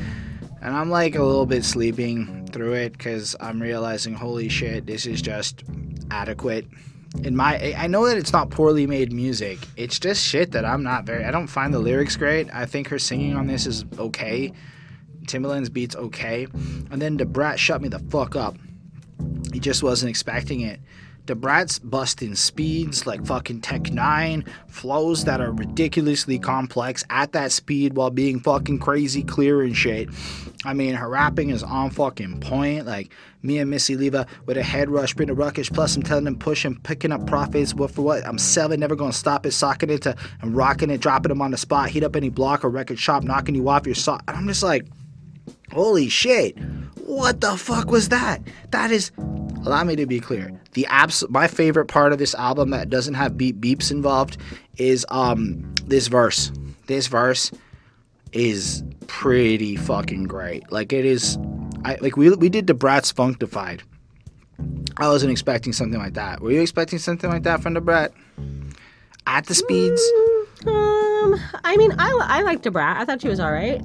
and 0.63 0.77
I'm 0.77 0.89
like 0.89 1.17
a 1.17 1.23
little 1.23 1.47
bit 1.47 1.65
sleeping 1.65 2.47
through 2.53 2.75
it 2.75 2.93
because 2.93 3.35
I'm 3.41 3.61
realizing, 3.61 4.15
holy 4.15 4.49
shit, 4.49 4.87
this 4.87 5.05
is 5.05 5.21
just 5.21 5.65
adequate. 6.11 6.67
In 7.23 7.35
my, 7.35 7.75
I 7.77 7.87
know 7.87 8.07
that 8.07 8.17
it's 8.17 8.33
not 8.33 8.51
poorly 8.51 8.87
made 8.87 9.13
music. 9.13 9.59
It's 9.77 9.99
just 9.99 10.23
shit 10.23 10.53
that 10.53 10.65
I'm 10.65 10.83
not 10.83 11.05
very. 11.05 11.25
I 11.25 11.31
don't 11.31 11.47
find 11.47 11.73
the 11.73 11.79
lyrics 11.79 12.17
great. 12.17 12.53
I 12.55 12.67
think 12.67 12.89
her 12.89 12.99
singing 12.99 13.35
on 13.35 13.47
this 13.47 13.67
is 13.67 13.85
okay. 13.99 14.53
Timbaland's 15.25 15.69
beats 15.69 15.97
okay, 15.97 16.47
and 16.91 17.03
then 17.03 17.17
Da 17.17 17.25
Brat 17.25 17.59
shut 17.59 17.83
me 17.83 17.89
the 17.89 17.99
fuck 17.99 18.37
up. 18.37 18.57
He 19.53 19.61
just 19.61 19.83
wasn't 19.83 20.11
expecting 20.11 20.61
it. 20.61 20.81
Da 21.29 21.35
Brat's 21.35 21.79
busting 21.79 22.35
speeds 22.37 23.07
like 23.07 23.27
fucking 23.27 23.61
Tech 23.61 23.93
9, 23.93 24.47
flows 24.67 25.25
that 25.25 25.43
are 25.43 25.53
ridiculously 25.53 26.39
complex 26.39 27.05
at 27.11 27.33
that 27.33 27.53
speed 27.53 27.97
while 27.97 28.09
being 28.09 28.41
fucking 28.41 28.79
crazy 28.79 29.23
clear 29.23 29.61
and 29.61 29.77
shit. 29.77 30.09
I 30.65 30.73
mean, 30.73 30.95
her 30.95 31.07
rapping 31.07 31.51
is 31.51 31.63
on 31.63 31.91
fucking 31.91 32.41
point. 32.41 32.87
Like, 32.87 33.13
me 33.43 33.59
and 33.59 33.69
Missy 33.71 33.95
Leva 33.95 34.27
with 34.47 34.57
a 34.57 34.63
head 34.63 34.89
rush, 34.89 35.13
bring 35.13 35.29
a 35.29 35.35
ruckish, 35.35 35.71
plus 35.71 35.95
I'm 35.97 36.03
telling 36.03 36.25
them 36.25 36.39
push 36.39 36.65
and 36.65 36.83
picking 36.83 37.13
up 37.13 37.27
profits. 37.27 37.75
What 37.75 37.91
for 37.91 38.01
what? 38.01 38.27
I'm 38.27 38.39
selling, 38.39 38.81
never 38.81 38.97
gonna 38.97 39.13
stop 39.13 39.45
it, 39.45 39.53
socking 39.53 39.91
it 39.91 40.01
to 40.03 40.17
and 40.41 40.57
rocking 40.57 40.89
it, 40.89 41.03
dropping 41.03 41.29
them 41.29 41.43
on 41.43 41.51
the 41.51 41.59
spot, 41.59 41.91
heat 41.91 42.05
up 42.05 42.17
any 42.17 42.31
block 42.31 42.65
or 42.65 42.71
record 42.71 42.99
shop, 42.99 43.23
knocking 43.23 43.55
you 43.55 43.69
off 43.69 43.85
your 43.85 43.95
sock. 43.95 44.25
And 44.29 44.35
I'm 44.35 44.49
just 44.49 44.63
like, 44.63 44.87
holy 45.73 46.09
shit, 46.09 46.59
what 47.05 47.43
the 47.43 47.59
fuck 47.59 47.91
was 47.91 48.09
that? 48.09 48.41
That 48.71 48.91
is 48.91 49.11
allow 49.69 49.85
me 49.85 49.95
to 49.97 50.07
be 50.07 50.19
clear. 50.19 50.51
The 50.73 50.87
abs- 50.87 51.29
my 51.29 51.47
favorite 51.47 51.87
part 51.87 52.13
of 52.13 52.19
this 52.19 52.35
album 52.35 52.71
that 52.71 52.89
doesn't 52.89 53.15
have 53.15 53.37
beep 53.37 53.61
beeps 53.61 53.91
involved 53.91 54.39
is 54.79 55.05
um 55.11 55.75
this 55.85 56.09
verse. 56.09 56.51
This 56.87 57.07
verse 57.07 57.53
is 58.33 58.83
pretty 59.07 59.77
fucking 59.77 60.25
great. 60.25 60.71
Like 60.73 60.93
it 60.93 61.05
is 61.05 61.39
I 61.85 61.99
like 62.01 62.17
we 62.17 62.31
we 62.31 62.49
did 62.49 62.67
the 62.67 62.75
Brat's 62.75 63.13
Funkdafied. 63.13 63.81
I 64.97 65.09
wasn't 65.09 65.31
expecting 65.31 65.73
something 65.73 66.01
like 66.01 66.15
that. 66.15 66.41
Were 66.41 66.51
you 66.51 66.61
expecting 66.61 66.99
something 66.99 67.31
like 67.31 67.45
that 67.45 67.63
from 67.63 67.75
the 67.75 67.81
Brat? 67.81 68.13
At 69.27 69.47
the 69.47 69.55
speeds? 69.55 70.01
Um, 70.67 71.39
I 71.63 71.77
mean, 71.77 71.93
I, 71.99 72.19
I 72.23 72.43
liked 72.43 72.65
Da 72.65 72.71
Brat. 72.71 72.97
I 72.97 73.05
thought 73.05 73.21
she 73.21 73.29
was 73.29 73.39
all 73.39 73.53
right. 73.53 73.81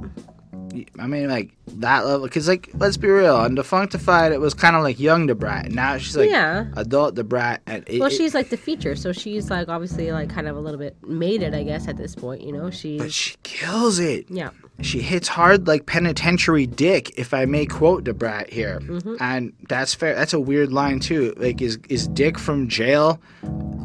I 0.98 1.06
mean, 1.06 1.30
like 1.30 1.52
that 1.68 2.06
level. 2.06 2.26
Because, 2.28 2.48
like, 2.48 2.70
let's 2.76 2.98
be 2.98 3.08
real. 3.10 3.36
On 3.36 3.56
Defunctified, 3.56 4.32
it 4.32 4.40
was 4.40 4.54
kind 4.54 4.76
of 4.76 4.84
like 4.84 5.00
young 5.00 5.28
Da 5.28 5.34
Brat. 5.34 5.72
Now 5.72 5.98
she's 5.98 6.16
like 6.18 6.30
Yeah. 6.30 6.66
adult 6.76 7.16
Da 7.16 7.24
Brat. 7.24 7.62
And 7.66 7.84
it, 7.88 8.00
Well, 8.00 8.10
it- 8.10 8.14
she's 8.14 8.34
like 8.34 8.50
the 8.50 8.58
feature, 8.58 8.96
so 8.96 9.12
she's 9.12 9.50
like 9.50 9.70
obviously 9.70 10.12
like 10.12 10.30
kind 10.30 10.48
of 10.48 10.56
a 10.56 10.60
little 10.60 10.80
bit 10.80 10.96
made 11.08 11.42
it, 11.42 11.54
I 11.54 11.64
guess, 11.64 11.88
at 11.88 11.98
this 11.98 12.16
point. 12.16 12.42
You 12.42 12.52
know, 12.54 12.70
she. 12.70 12.98
but 12.98 13.12
she 13.12 13.36
kills 13.44 14.00
it. 14.00 14.26
Yeah. 14.30 14.50
She 14.82 15.02
hits 15.02 15.28
hard 15.28 15.68
like 15.68 15.86
penitentiary 15.86 16.66
dick, 16.66 17.18
if 17.18 17.34
I 17.34 17.46
may 17.46 17.66
quote 17.68 18.04
Da 18.06 18.12
Brat 18.12 18.50
here. 18.52 18.80
Mm-hmm. 18.82 19.16
And 19.20 19.54
that's 19.70 19.94
fair. 19.94 20.16
That's 20.16 20.34
a 20.34 20.40
weird 20.40 20.74
line 20.74 21.00
too. 21.00 21.34
Like, 21.38 21.62
is 21.62 21.78
is 21.90 22.08
Dick 22.08 22.40
from 22.40 22.68
jail, 22.68 23.22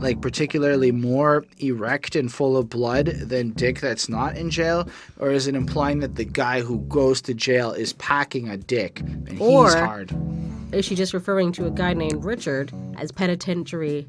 like 0.01 0.21
particularly 0.23 0.91
more 0.93 1.45
erect 1.59 2.17
and 2.17 2.33
full 2.33 2.57
of 2.57 2.71
blood 2.71 3.07
than 3.07 3.51
Dick 3.51 3.81
that's 3.81 4.09
not 4.09 4.37
in 4.39 4.49
jail, 4.51 4.89
or 5.19 5.31
is 5.31 5.47
it 5.47 5.55
implying 5.55 6.01
that 6.01 6.15
the 6.17 6.25
guy 6.25 6.63
who 6.63 6.79
goes 6.89 7.21
to 7.23 7.35
jail 7.35 7.68
is 7.73 7.93
packing 7.95 8.49
a 8.49 8.57
dick 8.57 9.01
and 9.01 9.29
he's 9.29 9.75
hard? 9.75 10.13
Is 10.73 10.85
she 10.85 10.95
just 10.95 11.15
referring 11.15 11.53
to 11.53 11.67
a 11.67 11.71
guy 11.71 11.95
named 11.95 12.25
Richard 12.25 12.73
as 12.99 13.11
penitentiary 13.11 14.07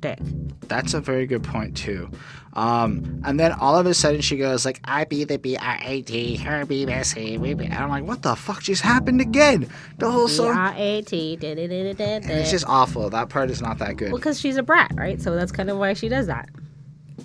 dick? 0.00 0.18
That's 0.62 0.94
a 0.94 1.00
very 1.00 1.26
good 1.26 1.44
point 1.44 1.76
too. 1.76 2.10
Um, 2.54 3.20
and 3.24 3.38
then 3.38 3.52
all 3.52 3.76
of 3.76 3.86
a 3.86 3.94
sudden 3.94 4.20
she 4.20 4.36
goes 4.36 4.64
like, 4.64 4.80
"I 4.84 5.04
be 5.04 5.24
the 5.24 5.38
B 5.38 5.56
R 5.56 5.78
A 5.82 6.02
T, 6.02 6.36
her 6.36 6.64
be 6.64 6.86
messy, 6.86 7.36
we 7.36 7.54
be." 7.54 7.64
And 7.64 7.74
I'm 7.74 7.88
like, 7.88 8.04
"What 8.04 8.22
the 8.22 8.36
fuck 8.36 8.62
just 8.62 8.82
happened 8.82 9.20
again?" 9.20 9.68
The 9.98 10.10
whole 10.10 10.28
song. 10.28 10.56
R 10.56 10.74
A 10.76 11.02
T. 11.02 11.36
it's 11.40 12.50
just 12.50 12.64
awful. 12.68 13.10
That 13.10 13.28
part 13.28 13.50
is 13.50 13.60
not 13.60 13.78
that 13.78 13.96
good. 13.96 14.12
Well, 14.12 14.18
because 14.18 14.40
she's 14.40 14.56
a 14.56 14.62
brat, 14.62 14.92
right? 14.94 15.20
So 15.20 15.34
that's 15.34 15.52
kind 15.52 15.68
of 15.68 15.78
why 15.78 15.94
she 15.94 16.08
does 16.08 16.28
that. 16.28 16.48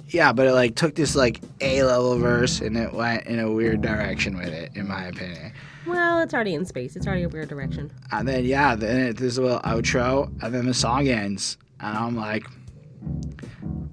Yeah, 0.08 0.34
but 0.34 0.48
it 0.48 0.54
like 0.54 0.76
took 0.76 0.96
this 0.96 1.16
like 1.16 1.42
A 1.62 1.84
level 1.84 2.18
verse 2.18 2.62
and 2.62 2.78
it 2.78 2.94
went 2.94 3.26
in 3.26 3.40
a 3.40 3.52
weird 3.52 3.82
direction 3.82 4.38
with 4.38 4.50
it, 4.50 4.72
in 4.76 4.88
my 4.88 5.06
opinion. 5.06 5.54
Well, 5.86 6.22
it's 6.22 6.34
already 6.34 6.54
in 6.54 6.66
space. 6.66 6.96
It's 6.96 7.08
already 7.08 7.24
a 7.24 7.30
weird 7.30 7.50
direction. 7.50 7.92
And 8.12 8.28
then 8.28 8.46
yeah, 8.46 8.76
then 8.76 9.00
it, 9.00 9.18
there's 9.18 9.38
a 9.38 9.42
little 9.42 9.62
outro, 9.62 10.32
and 10.44 10.54
then 10.54 10.66
the 10.66 10.74
song 10.74 11.08
ends, 11.08 11.58
and 11.80 11.98
I'm 11.98 12.16
like, 12.16 12.46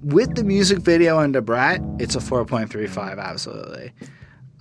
with 0.03 0.35
the 0.35 0.43
music 0.43 0.79
video 0.79 1.19
and 1.19 1.33
the 1.33 1.41
brat, 1.41 1.81
it's 1.99 2.15
a 2.15 2.19
4.35, 2.19 3.19
absolutely. 3.19 3.91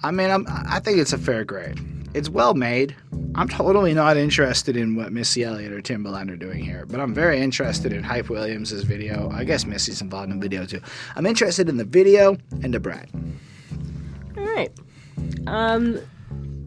I 0.03 0.11
mean, 0.11 0.31
I'm, 0.31 0.47
I 0.49 0.81
think 0.81 0.99
it's 0.99 1.13
a 1.13 1.19
fair 1.19 1.45
grade. 1.45 1.79
It's 2.17 2.31
well 2.31 2.55
made. 2.55 2.97
I'm 3.35 3.47
totally 3.47 3.93
not 3.93 4.17
interested 4.17 4.75
in 4.75 4.97
what 4.97 5.13
Missy 5.13 5.45
Elliott 5.45 5.71
or 5.71 5.83
Timbaland 5.83 6.31
are 6.31 6.37
doing 6.37 6.65
here, 6.65 6.87
but 6.87 6.99
I'm 6.99 7.13
very 7.13 7.43
interested 7.43 7.93
in 7.93 8.03
Hype 8.03 8.31
Williams' 8.31 8.73
video. 8.73 9.31
I 9.31 9.45
guess 9.45 9.67
Missy's 9.67 10.01
involved 10.01 10.31
in 10.31 10.39
the 10.39 10.43
video 10.43 10.65
too. 10.65 10.81
I'm 11.15 11.27
interested 11.27 11.69
in 11.69 11.77
the 11.77 11.85
video 11.85 12.39
and 12.63 12.73
the 12.73 12.81
brat. 12.81 13.11
All 14.35 14.45
right. 14.45 14.73
Um, 15.47 16.01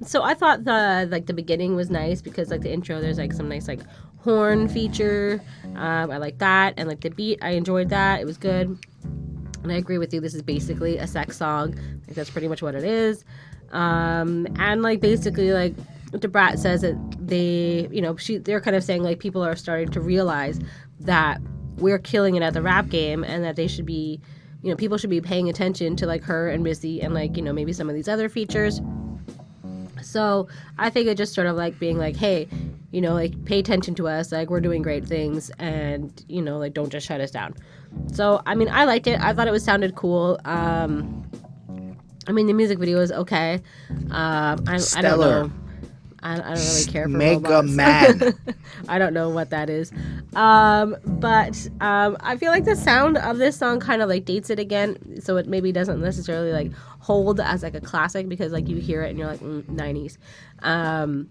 so 0.06 0.22
I 0.22 0.36
thought 0.36 0.66
the 0.66 1.08
like 1.10 1.26
the 1.26 1.34
beginning 1.34 1.76
was 1.76 1.90
nice 1.90 2.22
because 2.22 2.52
like 2.52 2.62
the 2.62 2.72
intro, 2.72 3.02
there's 3.02 3.18
like 3.18 3.34
some 3.34 3.50
nice 3.50 3.68
like 3.68 3.82
horn 4.20 4.70
feature. 4.70 5.42
Um, 5.66 6.12
I 6.12 6.18
like 6.18 6.38
that, 6.38 6.76
and 6.78 6.88
like 6.88 7.02
the 7.02 7.10
beat, 7.10 7.40
I 7.42 7.54
enjoyed 7.54 7.90
that. 7.90 8.22
It 8.22 8.26
was 8.26 8.38
good. 8.38 8.78
And 9.64 9.72
I 9.72 9.78
agree 9.78 9.98
with 9.98 10.14
you. 10.14 10.22
This 10.22 10.36
is 10.36 10.44
basically 10.44 11.00
a 11.00 11.08
sex 11.08 11.38
song. 11.38 11.74
Like 12.06 12.16
that's 12.16 12.30
pretty 12.30 12.48
much 12.48 12.62
what 12.62 12.76
it 12.76 12.84
is. 12.84 13.26
Um, 13.72 14.48
and 14.58 14.82
like 14.82 15.00
basically 15.00 15.52
like 15.52 15.76
Da 16.12 16.28
Brat 16.28 16.58
says 16.60 16.82
that 16.82 16.98
they, 17.20 17.88
you 17.92 18.02
know, 18.02 18.16
she 18.18 18.38
they're 18.38 18.62
kind 18.62 18.76
of 18.76 18.84
saying 18.84 19.04
like 19.04 19.20
people 19.20 19.44
are 19.46 19.56
starting 19.56 19.90
to 19.90 20.02
realize 20.02 20.60
that 21.02 21.40
we're 21.78 22.00
killing 22.00 22.36
it 22.36 22.44
at 22.44 22.54
the 22.54 22.62
rap 22.62 22.90
game 22.90 23.24
and 23.24 23.44
that 23.44 23.56
they 23.56 23.68
should 23.68 23.86
be, 23.86 24.20
you 24.64 24.70
know, 24.70 24.76
people 24.76 24.98
should 24.98 25.10
be 25.10 25.22
paying 25.22 25.50
attention 25.50 25.96
to 25.98 26.06
like 26.06 26.24
her 26.24 26.50
and 26.50 26.64
Missy 26.64 27.02
and 27.02 27.14
like 27.14 27.38
you 27.38 27.44
know 27.44 27.54
maybe 27.54 27.74
some 27.74 27.90
of 27.90 27.96
these 27.96 28.08
other 28.08 28.28
features. 28.28 28.82
So 30.02 30.48
I 30.78 30.90
think 30.90 31.08
it 31.08 31.18
just 31.18 31.34
sort 31.34 31.48
of 31.48 31.56
like 31.56 31.78
being 31.78 31.98
like, 31.98 32.16
hey, 32.16 32.48
you 32.92 33.02
know, 33.02 33.14
like 33.14 33.46
pay 33.46 33.60
attention 33.60 33.94
to 33.96 34.08
us, 34.08 34.32
like 34.32 34.50
we're 34.50 34.62
doing 34.62 34.82
great 34.82 35.06
things, 35.06 35.52
and 35.60 36.24
you 36.28 36.42
know, 36.42 36.58
like 36.58 36.74
don't 36.74 36.90
just 36.90 37.06
shut 37.06 37.22
us 37.22 37.32
down. 37.32 37.54
So 38.12 38.42
I 38.46 38.56
mean, 38.56 38.70
I 38.70 38.86
liked 38.86 39.08
it. 39.08 39.20
I 39.22 39.34
thought 39.34 39.48
it 39.48 39.52
was 39.52 39.64
sounded 39.64 39.96
cool. 39.96 40.40
Um, 40.46 41.30
I 42.30 42.32
mean, 42.32 42.46
the 42.46 42.54
music 42.54 42.78
video 42.78 43.00
is 43.00 43.12
okay. 43.12 43.60
Um, 44.12 44.64
I, 44.68 44.80
I 44.96 45.02
don't 45.02 45.20
know. 45.20 45.52
I, 46.22 46.34
I 46.34 46.36
don't 46.36 46.58
really 46.58 46.86
care 46.86 47.04
for 47.06 47.10
Mega 47.10 47.50
robots. 47.50 47.72
Man. 47.76 48.34
I 48.88 49.00
don't 49.00 49.16
know 49.16 49.30
what 49.30 49.50
that 49.50 49.68
is. 49.68 49.92
Um, 50.36 50.96
but 51.06 51.68
um, 51.82 52.18
I 52.20 52.38
feel 52.38 52.52
like 52.52 52.66
the 52.66 52.76
sound 52.76 53.18
of 53.18 53.40
this 53.40 53.58
song 53.58 53.80
kind 53.80 54.04
of 54.04 54.10
like 54.10 54.26
dates 54.26 54.52
it 54.52 54.60
again, 54.60 55.20
so 55.22 55.38
it 55.38 55.48
maybe 55.48 55.72
doesn't 55.72 56.00
necessarily 56.00 56.52
like 56.52 56.72
hold 57.00 57.40
as 57.40 57.64
like 57.64 57.74
a 57.74 57.82
classic 57.82 58.30
because 58.30 58.52
like 58.52 58.68
you 58.68 58.78
hear 58.78 59.02
it 59.02 59.10
and 59.10 59.18
you're 59.18 59.28
like 59.28 59.40
mm, 59.40 59.64
90s. 59.64 60.18
Um, 60.62 61.30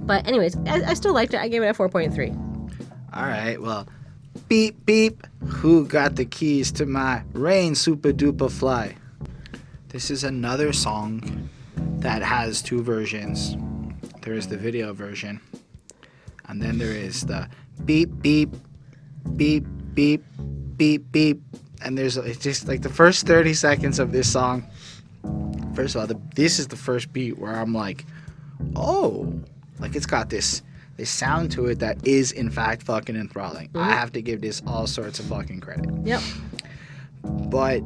but 0.00 0.26
anyways, 0.26 0.56
I, 0.66 0.84
I 0.84 0.94
still 0.94 1.12
liked 1.12 1.34
it. 1.34 1.40
I 1.40 1.48
gave 1.48 1.62
it 1.62 1.66
a 1.66 1.74
4.3. 1.74 2.72
All 3.12 3.22
right, 3.26 3.60
well, 3.60 3.86
beep 4.48 4.86
beep. 4.86 5.26
Who 5.46 5.86
got 5.86 6.16
the 6.16 6.24
keys 6.24 6.72
to 6.72 6.86
my 6.86 7.24
rain 7.34 7.74
super 7.74 8.14
duper 8.14 8.50
fly? 8.50 8.96
This 9.96 10.10
is 10.10 10.24
another 10.24 10.74
song 10.74 11.48
that 12.00 12.20
has 12.20 12.60
two 12.60 12.82
versions. 12.82 13.56
There 14.20 14.34
is 14.34 14.46
the 14.46 14.58
video 14.58 14.92
version, 14.92 15.40
and 16.48 16.60
then 16.60 16.76
there 16.76 16.92
is 16.92 17.24
the 17.24 17.48
beep 17.86 18.10
beep 18.20 18.50
beep 19.36 19.64
beep 19.94 20.22
beep 20.76 21.10
beep. 21.10 21.40
And 21.80 21.96
there's 21.96 22.16
just 22.36 22.68
like 22.68 22.82
the 22.82 22.90
first 22.90 23.26
30 23.26 23.54
seconds 23.54 23.98
of 23.98 24.12
this 24.12 24.30
song. 24.30 24.68
First 25.74 25.94
of 25.94 26.02
all, 26.02 26.06
the, 26.06 26.20
this 26.34 26.58
is 26.58 26.68
the 26.68 26.76
first 26.76 27.10
beat 27.14 27.38
where 27.38 27.56
I'm 27.56 27.72
like, 27.72 28.04
oh, 28.76 29.32
like 29.78 29.96
it's 29.96 30.04
got 30.04 30.28
this 30.28 30.60
this 30.98 31.08
sound 31.08 31.52
to 31.52 31.68
it 31.68 31.78
that 31.78 32.06
is 32.06 32.32
in 32.32 32.50
fact 32.50 32.82
fucking 32.82 33.16
enthralling. 33.16 33.70
I 33.74 33.78
mm. 33.78 33.92
have 33.92 34.12
to 34.12 34.20
give 34.20 34.42
this 34.42 34.60
all 34.66 34.86
sorts 34.86 35.20
of 35.20 35.24
fucking 35.24 35.60
credit. 35.60 35.88
Yep. 36.04 36.20
But 37.22 37.82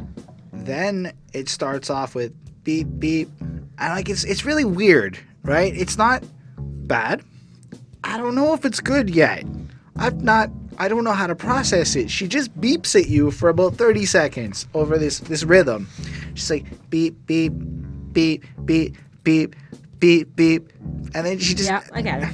Mm-hmm. 0.53 0.65
then 0.65 1.13
it 1.33 1.49
starts 1.49 1.91
off 1.91 2.15
with 2.15 2.33
beep 2.65 2.89
beep, 2.99 3.29
and 3.41 3.69
like 3.79 4.09
it's 4.09 4.25
it's 4.25 4.45
really 4.45 4.65
weird, 4.65 5.19
right? 5.45 5.75
It's 5.75 5.97
not 5.97 6.25
bad. 6.59 7.23
I 8.03 8.17
don't 8.19 8.35
know 8.35 8.55
if 8.55 8.65
it's 8.65 8.81
good 8.81 9.11
yet. 9.11 9.45
I've 9.97 10.23
not. 10.23 10.51
I 10.79 10.89
don't 10.89 11.05
know 11.05 11.13
how 11.13 11.27
to 11.27 11.35
process 11.35 11.95
it. 11.95 12.11
She 12.11 12.27
just 12.27 12.59
beeps 12.59 12.99
at 12.99 13.09
you 13.09 13.31
for 13.31 13.51
about 13.51 13.75
30 13.75 14.07
seconds 14.07 14.67
over 14.75 14.99
this 14.99 15.21
this 15.21 15.45
rhythm. 15.45 15.89
She's 16.35 16.51
like 16.51 16.91
beep 16.91 17.15
beep 17.27 17.53
beep 18.13 18.45
beep 18.65 18.97
beep 19.23 19.55
beep 19.99 20.35
beep, 20.35 20.73
and 21.15 21.27
then 21.27 21.39
she 21.39 21.55
just 21.55 21.71
Yeah, 21.71 21.85
I 21.93 22.03
get 22.03 22.23
it. 22.23 22.29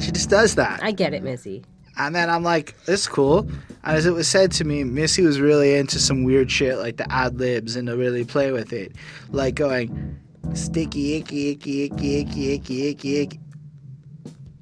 she 0.02 0.10
just 0.10 0.30
does 0.30 0.54
that. 0.56 0.82
I 0.82 0.90
get 0.92 1.14
it, 1.14 1.22
Missy. 1.22 1.62
And 1.98 2.14
then 2.14 2.30
I'm 2.30 2.42
like, 2.44 2.76
this 2.84 3.00
is 3.00 3.06
cool. 3.08 3.40
And 3.84 3.96
as 3.96 4.06
it 4.06 4.12
was 4.12 4.28
said 4.28 4.52
to 4.52 4.64
me, 4.64 4.84
Missy 4.84 5.22
was 5.22 5.40
really 5.40 5.74
into 5.74 5.98
some 5.98 6.24
weird 6.24 6.50
shit 6.50 6.78
like 6.78 6.96
the 6.96 7.10
ad 7.12 7.38
libs 7.38 7.76
and 7.76 7.88
to 7.88 7.96
really 7.96 8.24
play 8.24 8.52
with 8.52 8.72
it. 8.72 8.92
Like 9.30 9.54
going, 9.56 10.18
sticky, 10.54 11.16
icky, 11.16 11.50
icky, 11.50 11.84
icky, 11.84 12.20
icky, 12.20 12.52
icky, 12.54 12.88
icky, 12.88 13.16
icky. 13.18 13.40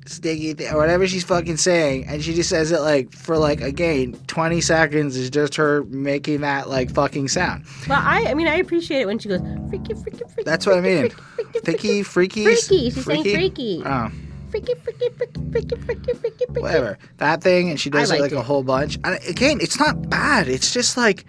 Sticky, 0.06 0.54
th- 0.54 0.72
or 0.72 0.76
whatever 0.78 1.04
she's 1.08 1.24
fucking 1.24 1.56
saying, 1.56 2.06
and 2.06 2.22
she 2.22 2.32
just 2.32 2.48
says 2.48 2.70
it 2.70 2.80
like 2.80 3.10
for 3.12 3.36
like 3.36 3.60
again 3.60 4.12
20 4.28 4.60
seconds 4.60 5.16
is 5.16 5.30
just 5.30 5.56
her 5.56 5.82
making 5.86 6.42
that 6.42 6.68
like 6.68 6.92
fucking 6.94 7.26
sound. 7.26 7.64
But 7.88 7.98
I, 7.98 8.30
I 8.30 8.34
mean, 8.34 8.46
I 8.46 8.54
appreciate 8.58 9.00
it 9.00 9.06
when 9.06 9.18
she 9.18 9.28
goes 9.28 9.40
freaky, 9.68 9.94
freaky, 9.94 10.18
freaky. 10.18 10.42
That's 10.44 10.64
what 10.64 10.78
I 10.78 10.80
mean. 10.80 11.10
freaky, 11.10 11.58
Thicky, 11.58 12.02
freaky, 12.04 12.44
Freaky. 12.44 12.90
She's 12.90 13.04
saying 13.04 13.24
freaky. 13.24 13.82
Oh, 13.84 14.12
Freaky, 14.50 14.74
freaky, 14.74 15.08
freaky, 15.10 15.40
freaky, 15.52 15.76
freaky, 15.76 16.12
freaky, 16.14 16.44
freaky. 16.46 16.60
whatever 16.62 16.98
that 17.18 17.42
thing 17.42 17.68
and 17.70 17.78
she 17.80 17.90
does 17.90 18.10
I 18.10 18.16
it 18.16 18.20
liked 18.20 18.32
like 18.32 18.38
a 18.38 18.42
it. 18.42 18.46
whole 18.46 18.62
bunch 18.62 18.98
and 19.04 19.18
again 19.28 19.58
it's 19.60 19.78
not 19.78 20.08
bad 20.08 20.48
it's 20.48 20.72
just 20.72 20.96
like 20.96 21.24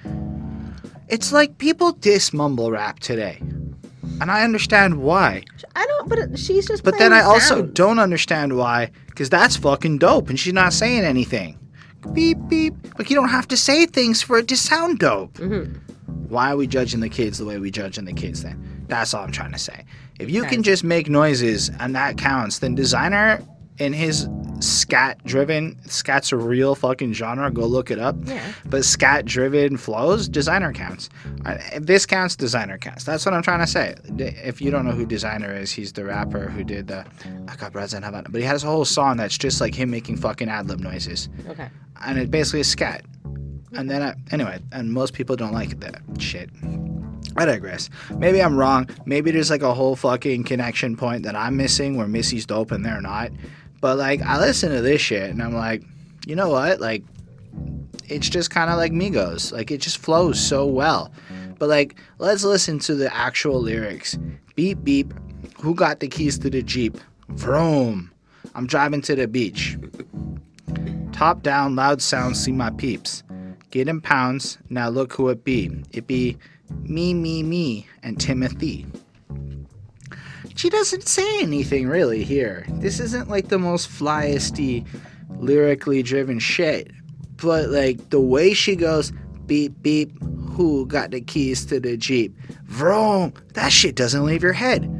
it's 1.10 1.32
like 1.32 1.58
people 1.58 1.92
diss 1.94 2.34
mumble 2.34 2.72
rap 2.72 3.00
today 3.00 3.38
and 4.22 4.32
i 4.32 4.44
understand 4.44 5.02
why 5.02 5.44
I 5.76 5.86
don't, 5.86 6.10
but 6.10 6.20
it- 6.20 6.40
she's 6.40 6.68
just. 6.68 6.84
but 6.84 6.98
then 6.98 7.12
i 7.14 7.22
also 7.22 7.56
sounds. 7.62 7.74
don't 7.74 8.00
understand 8.00 8.56
why 8.58 8.92
because 9.08 9.30
that's 9.30 9.56
fucking 9.58 9.98
dope 10.00 10.30
and 10.30 10.40
she's 10.40 10.54
not 10.54 10.74
saying 10.74 11.04
anything 11.04 11.58
beep 12.14 12.38
beep 12.48 12.74
like 12.98 13.10
you 13.10 13.16
don't 13.16 13.30
have 13.30 13.48
to 13.50 13.58
say 13.58 13.86
things 13.86 14.22
for 14.22 14.38
it 14.38 14.48
to 14.48 14.56
sound 14.58 15.00
dope 15.00 15.34
Mhm. 15.36 15.76
why 16.30 16.52
are 16.52 16.58
we 16.58 16.68
judging 16.68 17.00
the 17.00 17.10
kids 17.10 17.38
the 17.40 17.46
way 17.46 17.58
we 17.58 17.72
judging 17.72 18.06
the 18.06 18.14
kids 18.14 18.44
then 18.44 18.56
that's 18.88 19.14
all 19.14 19.24
i'm 19.24 19.32
trying 19.32 19.52
to 19.52 19.60
say. 19.60 19.86
If 20.20 20.32
you 20.32 20.44
can 20.46 20.64
just 20.64 20.84
make 20.84 21.10
noises 21.10 21.70
and 21.80 21.96
that 21.96 22.18
counts 22.18 22.60
then 22.60 22.76
Desiigner 22.76 23.46
in 23.78 23.94
his 23.94 24.28
scat 24.60 25.24
driven 25.24 25.78
scat's 25.88 26.32
a 26.32 26.36
real 26.36 26.74
fucking 26.74 27.14
genre 27.14 27.52
go 27.52 27.64
look 27.68 27.92
it 27.92 28.00
up. 28.00 28.16
Yeah. 28.24 28.42
but 28.66 28.84
scat 28.84 29.26
driven 29.26 29.78
flows 29.78 30.28
Desiigner 30.28 30.74
counts. 30.74 31.10
Uh, 31.46 31.58
if 31.74 31.86
this 31.86 32.08
counts 32.08 32.36
Desiigner 32.36 32.82
counts. 32.82 33.04
That's 33.04 33.24
what 33.26 33.36
i'm 33.36 33.44
trying 33.44 33.60
to 33.60 33.68
say. 33.68 33.96
If 34.18 34.60
you 34.62 34.72
don't 34.72 34.86
know 34.86 34.94
who 34.94 35.06
Desiigner 35.06 35.56
is 35.62 35.72
he's 35.72 35.94
the 35.94 36.04
rapper 36.06 36.50
who 36.50 36.64
did 36.64 36.88
the 36.88 37.06
i 37.48 37.56
got 37.56 37.72
breads 37.72 37.94
in 37.94 38.02
Havana. 38.02 38.30
But 38.30 38.42
he 38.42 38.48
has 38.48 38.64
a 38.64 38.68
whole 38.68 38.86
song 38.86 39.18
that's 39.18 39.38
just 39.38 39.62
like 39.62 39.76
him 39.76 39.92
making 39.92 40.18
fucking 40.18 40.50
ad-lib 40.50 40.80
noises. 40.80 41.30
Okay. 41.50 41.70
and 42.04 42.18
it 42.18 42.32
basically 42.32 42.62
is 42.62 42.68
scat. 42.70 43.04
And 43.74 43.92
then 43.92 44.02
I, 44.02 44.16
anyway 44.32 44.60
and 44.72 44.92
most 44.92 45.14
people 45.14 45.36
don't 45.36 45.54
like 45.54 45.80
that 45.82 46.02
shit 46.18 46.50
I 47.38 47.46
digress. 47.46 47.90
Maybe 48.18 48.42
I'm 48.42 48.58
wrong. 48.58 48.90
Maybe 49.06 49.30
there's 49.32 49.52
like 49.52 49.62
a 49.62 49.74
whole 49.74 49.96
fucking 49.96 50.44
connection 50.44 50.98
point 50.98 51.24
that 51.24 51.36
I'm 51.36 51.56
missing 51.56 51.96
where 51.96 52.08
Missy's 52.08 52.46
dope 52.46 52.72
and 52.72 52.84
they're 52.84 53.02
not. 53.02 53.32
But 53.80 53.98
like, 53.98 54.22
I 54.24 54.40
listen 54.40 54.72
to 54.72 54.82
this 54.82 55.02
shit 55.02 55.30
and 55.30 55.42
I'm 55.42 55.54
like, 55.54 55.84
you 56.26 56.36
know 56.36 56.50
what? 56.50 56.80
Like, 56.80 57.04
it's 58.08 58.28
just 58.28 58.50
kind 58.50 58.72
of 58.72 58.78
like 58.78 58.92
Migos. 58.92 59.52
Like, 59.52 59.70
it 59.70 59.82
just 59.82 60.00
flows 60.00 60.40
so 60.40 60.66
well. 60.66 61.12
But 61.60 61.70
like, 61.70 61.96
let's 62.18 62.44
listen 62.44 62.80
to 62.80 62.96
the 62.96 63.14
actual 63.16 63.62
lyrics. 63.62 64.18
Beep 64.56 64.84
beep. 64.84 65.14
Who 65.62 65.76
got 65.76 66.00
the 66.00 66.08
keys 66.08 66.40
to 66.40 66.50
the 66.50 66.64
Jeep? 66.64 66.98
Vroom. 67.30 68.12
I'm 68.56 68.66
driving 68.66 69.02
to 69.04 69.16
the 69.16 69.28
beach. 69.28 69.78
Top 71.12 71.44
down, 71.44 71.76
loud 71.76 72.02
sounds, 72.02 72.40
see 72.40 72.52
my 72.52 72.72
peeps. 72.72 73.24
Get 73.72 73.88
in 73.88 74.02
pounds, 74.02 74.58
now 74.70 74.90
look 74.90 75.14
who 75.14 75.30
it 75.30 75.44
be. 75.44 75.84
It 75.92 76.08
be 76.08 76.38
me, 76.84 77.14
me, 77.14 77.44
me, 77.44 77.88
and 78.04 78.20
Timothy. 78.20 78.86
She 80.56 80.70
doesn't 80.70 81.08
say 81.08 81.42
anything 81.42 81.88
really 81.88 82.24
here. 82.24 82.66
This 82.70 83.00
isn't 83.00 83.30
like 83.30 83.50
the 83.50 83.60
most 83.60 83.90
flyesty, 83.90 84.86
lyrically 85.38 86.02
driven 86.02 86.40
shit. 86.40 86.92
But 87.36 87.70
like 87.70 88.10
the 88.10 88.20
way 88.20 88.54
she 88.54 88.76
goes, 88.76 89.12
beep, 89.46 89.82
beep, 89.84 90.12
who 90.50 90.88
got 90.88 91.12
the 91.12 91.22
keys 91.22 91.66
to 91.68 91.80
the 91.80 91.96
Jeep? 91.96 92.36
Vroom, 92.64 93.34
that 93.54 93.72
shit 93.72 93.96
doesn't 93.96 94.26
leave 94.26 94.42
your 94.42 94.54
head. 94.54 94.92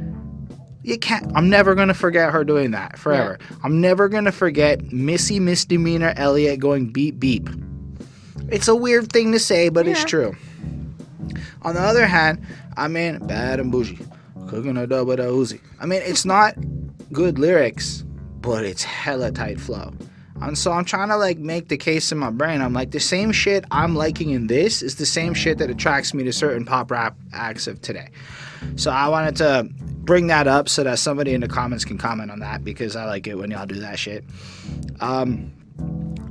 You 0.84 0.96
can't. 0.96 1.30
I'm 1.34 1.50
never 1.50 1.74
gonna 1.74 1.92
forget 1.92 2.32
her 2.32 2.44
doing 2.44 2.70
that 2.70 2.98
forever. 2.98 3.38
I'm 3.62 3.80
never 3.80 4.08
gonna 4.08 4.32
forget 4.32 4.92
Missy 4.92 5.40
Misdemeanor 5.40 6.14
Elliott 6.16 6.60
going 6.60 6.92
beep 6.92 7.18
beep. 7.18 7.50
It's 8.48 8.68
a 8.68 8.76
weird 8.76 9.12
thing 9.12 9.32
to 9.32 9.38
say, 9.38 9.68
but 9.68 9.86
it's 9.86 10.04
true. 10.04 10.34
On 11.62 11.74
the 11.74 11.80
other 11.80 12.06
hand, 12.06 12.44
I 12.76 12.88
mean, 12.88 13.18
bad 13.26 13.60
and 13.60 13.70
bougie, 13.70 13.98
cooking 14.48 14.76
a 14.76 14.86
double 14.86 15.16
the 15.16 15.24
Uzi. 15.24 15.60
I 15.80 15.86
mean, 15.86 16.02
it's 16.04 16.24
not 16.24 16.54
good 17.12 17.38
lyrics, 17.38 18.04
but 18.40 18.64
it's 18.64 18.82
hella 18.82 19.30
tight 19.30 19.60
flow. 19.60 19.92
And 20.40 20.56
so 20.56 20.72
I'm 20.72 20.84
trying 20.84 21.08
to 21.08 21.16
like 21.16 21.38
make 21.38 21.68
the 21.68 21.76
case 21.76 22.12
in 22.12 22.18
my 22.18 22.30
brain. 22.30 22.60
I'm 22.60 22.72
like, 22.72 22.92
the 22.92 23.00
same 23.00 23.32
shit 23.32 23.64
I'm 23.70 23.96
liking 23.96 24.30
in 24.30 24.46
this 24.46 24.82
is 24.82 24.96
the 24.96 25.06
same 25.06 25.34
shit 25.34 25.58
that 25.58 25.68
attracts 25.68 26.14
me 26.14 26.22
to 26.24 26.32
certain 26.32 26.64
pop 26.64 26.90
rap 26.90 27.16
acts 27.32 27.66
of 27.66 27.80
today. 27.82 28.10
So 28.76 28.90
I 28.90 29.08
wanted 29.08 29.36
to 29.36 29.68
bring 29.80 30.28
that 30.28 30.46
up 30.46 30.68
so 30.68 30.84
that 30.84 30.98
somebody 30.98 31.34
in 31.34 31.40
the 31.40 31.48
comments 31.48 31.84
can 31.84 31.98
comment 31.98 32.30
on 32.30 32.38
that 32.40 32.64
because 32.64 32.96
I 32.96 33.04
like 33.04 33.26
it 33.26 33.34
when 33.34 33.50
y'all 33.50 33.66
do 33.66 33.80
that 33.80 33.98
shit. 33.98 34.24
Um, 35.00 35.52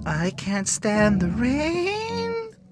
I 0.05 0.31
can't 0.31 0.67
stand 0.67 1.21
the 1.21 1.27
rain 1.27 2.16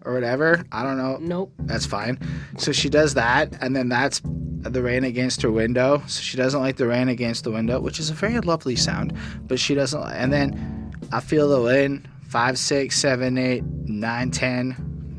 or 0.05 0.13
whatever. 0.13 0.63
I 0.71 0.83
don't 0.83 0.97
know. 0.97 1.17
Nope. 1.19 1.53
That's 1.59 1.85
fine. 1.85 2.19
So 2.57 2.71
she 2.71 2.89
does 2.89 3.15
that, 3.15 3.57
and 3.61 3.75
then 3.75 3.89
that's 3.89 4.21
the 4.23 4.81
rain 4.81 5.03
against 5.03 5.41
her 5.41 5.51
window. 5.51 6.01
So 6.07 6.21
she 6.21 6.37
doesn't 6.37 6.59
like 6.59 6.77
the 6.77 6.87
rain 6.87 7.09
against 7.09 7.43
the 7.43 7.51
window, 7.51 7.79
which 7.79 7.99
is 7.99 8.09
a 8.09 8.13
very 8.13 8.39
lovely 8.39 8.75
sound. 8.75 9.13
But 9.47 9.59
she 9.59 9.75
doesn't. 9.75 10.01
And 10.01 10.31
then 10.31 10.93
I 11.11 11.19
feel 11.19 11.49
the 11.49 11.61
wind. 11.61 12.07
Five, 12.27 12.57
six, 12.57 12.99
seven, 12.99 13.37
eight, 13.37 13.63
nine, 13.63 14.31
ten, 14.31 14.75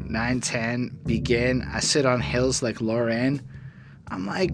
nine, 0.08 0.40
ten. 0.40 0.98
Begin. 1.04 1.62
I 1.72 1.80
sit 1.80 2.04
on 2.04 2.20
hills 2.20 2.62
like 2.62 2.76
Lauryn. 2.76 3.40
I'm 4.08 4.26
like, 4.26 4.50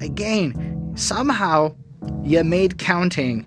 again, 0.00 0.92
somehow 0.96 1.74
you 2.22 2.44
made 2.44 2.78
counting 2.78 3.46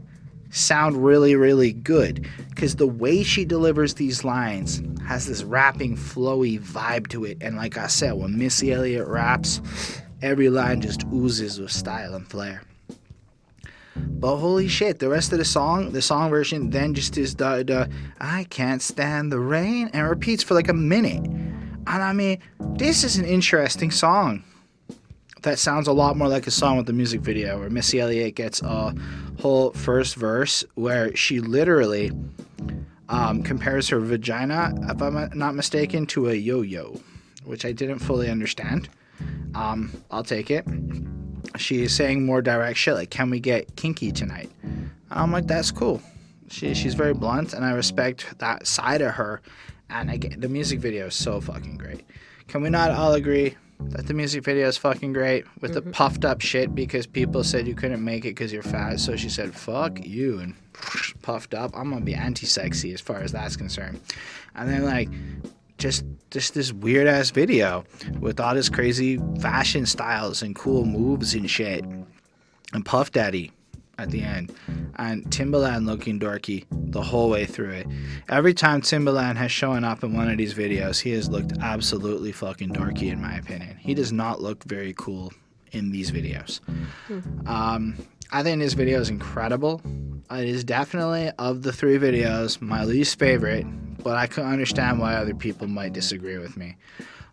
sound 0.50 1.04
really, 1.04 1.36
really 1.36 1.74
good. 1.74 2.28
Because 2.50 2.76
the 2.76 2.88
way 2.88 3.24
she 3.24 3.46
delivers 3.46 3.94
these 3.94 4.24
lines 4.24 4.82
has 5.06 5.26
this 5.26 5.44
rapping, 5.44 5.96
flowy 5.96 6.60
vibe 6.60 7.08
to 7.10 7.26
it. 7.26 7.38
And 7.42 7.56
like 7.56 7.78
I 7.78 7.88
said, 7.88 8.14
when 8.14 8.38
Missy 8.38 8.74
Elliott 8.74 9.08
raps, 9.08 9.62
every 10.22 10.50
line 10.50 10.82
just 10.82 11.04
oozes 11.14 11.60
with 11.60 11.72
style 11.72 12.16
and 12.16 12.28
flair. 12.28 12.64
But 13.96 14.38
holy 14.38 14.68
shit, 14.68 15.00
the 15.00 15.10
rest 15.10 15.32
of 15.32 15.40
the 15.40 15.46
song, 15.46 15.92
the 15.92 16.02
song 16.02 16.30
version, 16.30 16.70
then 16.70 16.94
just 16.94 17.18
is 17.18 17.36
the, 17.36 17.64
the 17.66 17.90
I 18.20 18.46
can't 18.46 18.82
stand 18.82 19.32
the 19.32 19.40
rain 19.40 19.90
and 19.94 20.08
repeats 20.08 20.44
for 20.44 20.54
like 20.54 20.70
a 20.70 20.74
minute. 20.74 21.24
And 21.26 21.88
I 21.88 22.14
mean, 22.14 22.40
this 22.60 23.04
is 23.04 23.18
an 23.18 23.26
interesting 23.26 23.92
song 23.92 24.44
that 25.48 25.58
sounds 25.58 25.88
a 25.88 25.94
lot 25.94 26.18
more 26.18 26.28
like 26.28 26.46
a 26.46 26.52
song 26.52 26.76
with 26.76 26.88
the 26.88 26.94
music 26.94 27.22
video 27.22 27.58
where 27.58 27.70
Missy 27.70 28.02
Elliott 28.02 28.36
gets 28.36 28.62
a 28.62 28.94
whole 29.40 29.72
first 29.72 30.16
verse 30.16 30.66
where 30.76 31.16
she 31.16 31.40
literally 31.40 32.12
um, 33.08 33.44
compares 33.44 33.88
her 33.88 34.00
vagina, 34.02 34.74
if 34.90 35.02
I'm 35.02 35.30
not 35.34 35.56
mistaken, 35.56 36.06
to 36.08 36.28
a 36.28 36.34
yo-yo, 36.34 37.00
which 37.46 37.64
I 37.64 37.72
didn't 37.72 38.00
fully 38.00 38.30
understand. 38.30 38.90
Um, 39.56 39.90
I'll 40.12 40.24
take 40.24 40.52
it. 40.52 40.66
She's 41.56 41.96
saying 41.96 42.26
more 42.26 42.42
direct 42.42 42.78
shit 42.78 42.96
like, 42.96 43.10
"Can 43.10 43.30
we 43.30 43.40
get 43.40 43.78
kinky 43.78 44.12
tonight?" 44.12 44.52
I'm 45.10 45.32
like, 45.32 45.48
"That's 45.48 45.72
cool." 45.72 46.02
She, 46.50 46.74
she's 46.74 46.94
very 46.94 47.14
blunt, 47.14 47.54
and 47.54 47.64
I 47.64 47.72
respect 47.72 48.38
that 48.40 48.68
side 48.68 49.02
of 49.02 49.14
her. 49.14 49.42
And 49.90 50.12
again, 50.12 50.42
the 50.42 50.50
music 50.50 50.80
video 50.80 51.08
is 51.08 51.16
so 51.16 51.40
fucking 51.40 51.78
great. 51.78 52.04
Can 52.50 52.62
we 52.62 52.70
not 52.70 52.92
all 52.92 53.14
agree 53.14 53.56
that 53.80 54.08
the 54.08 54.14
music 54.14 54.44
video 54.44 54.68
is 54.68 54.78
fucking 54.78 55.14
great 55.14 55.46
with 55.62 55.74
the 55.74 55.82
mm-hmm. 55.82 55.92
puffed 55.92 56.26
up 56.26 56.42
shit 56.42 56.74
because 56.74 57.06
people 57.06 57.44
said 57.44 57.68
you 57.68 57.76
couldn't 57.76 58.04
make 58.04 58.26
it 58.26 58.30
because 58.30 58.52
you're 58.52 58.64
fat? 58.64 59.00
So 59.00 59.16
she 59.16 59.30
said, 59.30 59.54
"Fuck 59.54 60.06
you," 60.06 60.40
and 60.40 60.56
puffed 61.22 61.54
up. 61.54 61.72
I'm 61.76 61.90
gonna 61.90 62.04
be 62.04 62.16
anti-sexy 62.16 62.94
as 62.94 63.02
far 63.02 63.20
as 63.20 63.32
that's 63.32 63.56
concerned. 63.56 64.02
And 64.56 64.70
then 64.70 64.84
like, 64.84 65.10
just 65.78 66.06
just 66.32 66.54
this 66.54 66.74
weird 66.74 67.08
ass 67.08 67.30
video 67.30 67.86
with 68.20 68.40
all 68.40 68.56
this 68.56 68.70
crazy 68.70 69.20
fashion 69.40 69.86
styles 69.86 70.42
and 70.42 70.56
cool 70.56 70.86
moves 70.86 71.34
and 71.34 71.50
shit, 71.50 71.84
and 72.74 72.86
Puff 72.86 73.12
Daddy 73.12 73.52
at 73.98 74.12
the 74.12 74.22
end, 74.22 74.54
and 74.96 75.26
Timbaland 75.26 75.86
looking 75.86 76.20
dorky 76.20 76.66
the 76.72 77.02
whole 77.02 77.30
way 77.30 77.46
through 77.46 77.72
it. 77.72 77.88
Every 78.30 78.54
time 78.54 78.82
Timbaland 78.82 79.36
has 79.38 79.52
shown 79.52 79.84
up 79.84 80.04
in 80.04 80.14
one 80.14 80.30
of 80.30 80.38
these 80.38 80.54
videos, 80.54 81.02
he 81.02 81.12
has 81.12 81.30
looked 81.30 81.54
absolutely 81.62 82.32
fucking 82.32 82.74
dorky, 82.74 83.12
in 83.12 83.22
my 83.22 83.36
opinion. 83.36 83.78
He 83.78 83.94
does 83.94 84.12
not 84.12 84.42
look 84.42 84.64
very 84.64 84.94
cool 84.98 85.34
in 85.72 85.92
these 85.92 86.12
videos. 86.12 86.60
Um, 87.48 87.96
I 88.32 88.44
think 88.44 88.62
this 88.62 88.74
video 88.74 89.00
is 89.00 89.10
incredible. 89.10 89.82
It 90.30 90.48
is 90.48 90.64
definitely, 90.64 91.32
of 91.40 91.64
the 91.64 91.72
three 91.72 91.98
videos, 91.98 92.62
my 92.62 92.84
least 92.84 93.18
favorite, 93.18 93.66
but 94.04 94.18
I 94.18 94.28
can 94.28 94.46
understand 94.46 95.00
why 95.00 95.16
other 95.16 95.34
people 95.34 95.68
might 95.68 95.94
disagree 95.94 96.38
with 96.38 96.56
me. 96.58 96.76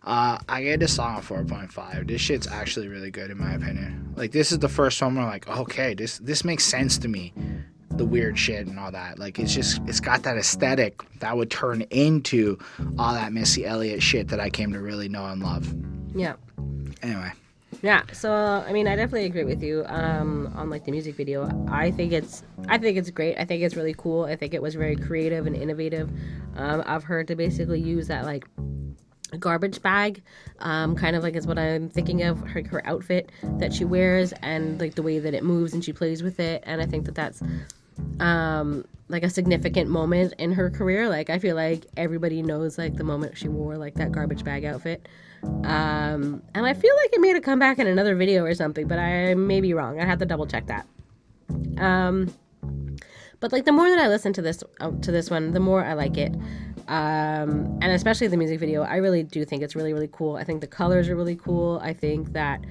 Uh, 0.05 0.37
I 0.47 0.61
gave 0.61 0.79
this 0.79 0.95
song 0.95 1.17
a 1.17 1.21
4.5. 1.21 2.07
This 2.07 2.21
shit's 2.21 2.47
actually 2.47 2.87
really 2.87 3.09
good 3.09 3.31
in 3.31 3.39
my 3.39 3.53
opinion. 3.53 4.13
Like 4.15 4.31
this 4.31 4.51
is 4.51 4.59
the 4.59 4.69
first 4.69 5.01
one 5.01 5.15
where 5.15 5.23
I'm 5.23 5.31
like, 5.31 5.47
okay, 5.47 5.95
this 5.95 6.19
this 6.19 6.45
makes 6.45 6.63
sense 6.63 6.97
to 6.99 7.07
me. 7.07 7.33
The 7.89 8.05
weird 8.05 8.37
shit 8.37 8.67
and 8.67 8.77
all 8.77 8.91
that. 8.91 9.17
Like 9.17 9.39
it's 9.39 9.53
just 9.53 9.81
it's 9.87 9.99
got 9.99 10.21
that 10.23 10.37
aesthetic 10.37 11.01
that 11.19 11.35
would 11.35 11.49
turn 11.49 11.81
into 11.89 12.59
all 12.99 13.13
that 13.13 13.33
Missy 13.33 13.65
Elliott 13.65 14.03
shit 14.03 14.27
that 14.27 14.39
I 14.39 14.49
came 14.49 14.71
to 14.73 14.79
really 14.79 15.09
know 15.09 15.25
and 15.25 15.41
love. 15.41 15.73
Yeah. 16.13 16.35
Anyway. 17.01 17.31
Yeah, 17.81 18.03
so 18.13 18.31
I 18.31 18.71
mean, 18.71 18.87
I 18.87 18.95
definitely 18.95 19.25
agree 19.25 19.43
with 19.43 19.61
you 19.61 19.83
um, 19.87 20.51
on 20.55 20.69
like 20.69 20.85
the 20.85 20.91
music 20.91 21.15
video. 21.15 21.49
I 21.69 21.91
think 21.91 22.13
it's, 22.13 22.43
I 22.69 22.77
think 22.77 22.97
it's 22.97 23.09
great. 23.09 23.37
I 23.37 23.43
think 23.45 23.63
it's 23.63 23.75
really 23.75 23.93
cool. 23.93 24.23
I 24.23 24.35
think 24.35 24.53
it 24.53 24.61
was 24.61 24.75
very 24.75 24.95
creative 24.95 25.45
and 25.45 25.55
innovative. 25.55 26.09
Um, 26.55 26.83
I've 26.85 27.03
heard 27.03 27.27
to 27.27 27.35
basically 27.35 27.81
use 27.81 28.07
that 28.07 28.23
like 28.23 28.47
garbage 29.39 29.81
bag, 29.81 30.21
um, 30.59 30.95
kind 30.95 31.15
of 31.15 31.23
like 31.23 31.35
is 31.35 31.47
what 31.47 31.57
I'm 31.57 31.89
thinking 31.89 32.23
of 32.23 32.39
her 32.41 32.63
her 32.63 32.85
outfit 32.85 33.31
that 33.59 33.73
she 33.73 33.85
wears 33.85 34.33
and 34.41 34.79
like 34.79 34.95
the 34.95 35.03
way 35.03 35.19
that 35.19 35.33
it 35.33 35.43
moves 35.43 35.73
and 35.73 35.83
she 35.83 35.93
plays 35.93 36.23
with 36.23 36.39
it. 36.39 36.63
And 36.65 36.81
I 36.81 36.85
think 36.85 37.05
that 37.05 37.15
that's 37.15 37.41
um 38.19 38.85
like 39.07 39.23
a 39.23 39.29
significant 39.29 39.89
moment 39.89 40.33
in 40.37 40.51
her 40.51 40.69
career. 40.69 41.09
Like 41.09 41.29
i 41.29 41.39
feel 41.39 41.55
like 41.55 41.85
everybody 41.97 42.41
knows 42.41 42.77
like 42.77 42.95
the 42.95 43.03
moment 43.03 43.37
she 43.37 43.47
wore 43.47 43.77
like 43.77 43.95
that 43.95 44.11
garbage 44.11 44.43
bag 44.43 44.65
outfit. 44.65 45.07
Um 45.43 46.41
and 46.53 46.65
i 46.65 46.73
feel 46.73 46.95
like 46.95 47.13
it 47.13 47.21
made 47.21 47.35
a 47.35 47.41
comeback 47.41 47.79
in 47.79 47.87
another 47.87 48.15
video 48.15 48.43
or 48.43 48.53
something 48.53 48.87
but 48.87 48.99
i 48.99 49.33
may 49.33 49.61
be 49.61 49.73
wrong. 49.73 49.99
I 49.99 50.05
have 50.05 50.19
to 50.19 50.25
double 50.25 50.47
check 50.47 50.67
that. 50.67 50.87
Um 51.77 52.33
but 53.39 53.51
like 53.51 53.65
the 53.65 53.71
more 53.71 53.89
that 53.89 53.99
i 53.99 54.07
listen 54.07 54.33
to 54.33 54.41
this 54.41 54.63
uh, 54.79 54.91
to 55.01 55.11
this 55.11 55.29
one 55.29 55.51
the 55.51 55.59
more 55.59 55.83
i 55.83 55.93
like 55.93 56.17
it 56.17 56.33
um 56.87 57.79
and 57.81 57.91
especially 57.91 58.27
the 58.27 58.37
music 58.37 58.59
video 58.59 58.83
i 58.83 58.97
really 58.97 59.23
do 59.23 59.43
think 59.43 59.63
it's 59.63 59.75
really 59.75 59.93
really 59.93 60.09
cool. 60.11 60.35
I 60.35 60.43
think 60.43 60.61
the 60.61 60.67
colors 60.67 61.09
are 61.09 61.15
really 61.15 61.35
cool. 61.35 61.79
I 61.81 61.93
think 61.93 62.33
that 62.33 62.63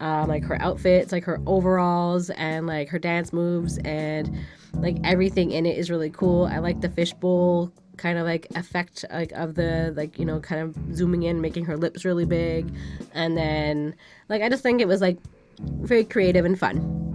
um, 0.00 0.28
like 0.28 0.44
her 0.44 0.60
outfits, 0.62 1.10
like 1.10 1.24
her 1.24 1.40
overalls, 1.46 2.30
and 2.30 2.66
like 2.66 2.88
her 2.88 2.98
dance 2.98 3.32
moves, 3.32 3.78
and 3.78 4.38
like 4.74 4.96
everything 5.02 5.50
in 5.50 5.66
it 5.66 5.76
is 5.76 5.90
really 5.90 6.10
cool. 6.10 6.46
I 6.46 6.58
like 6.58 6.80
the 6.80 6.88
fishbowl 6.88 7.72
kind 7.96 8.16
of 8.16 8.24
like 8.24 8.46
effect 8.54 9.04
like 9.10 9.32
of 9.32 9.56
the 9.56 9.92
like 9.96 10.20
you 10.20 10.24
know 10.24 10.38
kind 10.38 10.60
of 10.62 10.94
zooming 10.96 11.24
in 11.24 11.40
making 11.40 11.64
her 11.64 11.76
lips 11.76 12.04
really 12.04 12.24
big. 12.24 12.72
And 13.12 13.36
then 13.36 13.94
like 14.28 14.42
i 14.42 14.48
just 14.48 14.62
think 14.62 14.80
it 14.80 14.86
was 14.86 15.00
like 15.00 15.18
very 15.60 16.04
creative 16.04 16.44
and 16.44 16.56
fun 16.56 17.07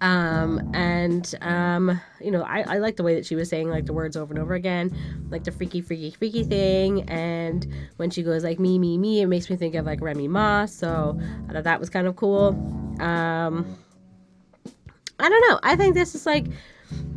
um 0.00 0.70
and 0.74 1.34
um 1.40 2.00
you 2.20 2.30
know 2.30 2.42
I, 2.42 2.60
I 2.62 2.78
like 2.78 2.96
the 2.96 3.02
way 3.02 3.14
that 3.16 3.26
she 3.26 3.34
was 3.34 3.48
saying 3.48 3.68
like 3.68 3.86
the 3.86 3.92
words 3.92 4.16
over 4.16 4.32
and 4.32 4.40
over 4.40 4.54
again 4.54 4.96
like 5.30 5.44
the 5.44 5.52
freaky 5.52 5.80
freaky 5.80 6.10
freaky 6.10 6.44
thing 6.44 7.08
and 7.10 7.66
when 7.96 8.10
she 8.10 8.22
goes 8.22 8.44
like 8.44 8.60
me 8.60 8.78
me 8.78 8.96
me 8.96 9.20
it 9.20 9.26
makes 9.26 9.50
me 9.50 9.56
think 9.56 9.74
of 9.74 9.86
like 9.86 10.00
remy 10.00 10.28
ma 10.28 10.66
so 10.66 11.18
i 11.48 11.52
thought 11.52 11.64
that 11.64 11.80
was 11.80 11.90
kind 11.90 12.06
of 12.06 12.14
cool 12.16 12.48
um 13.00 13.76
i 15.18 15.28
don't 15.28 15.48
know 15.48 15.58
i 15.62 15.74
think 15.74 15.94
this 15.94 16.14
is 16.14 16.26
like 16.26 16.46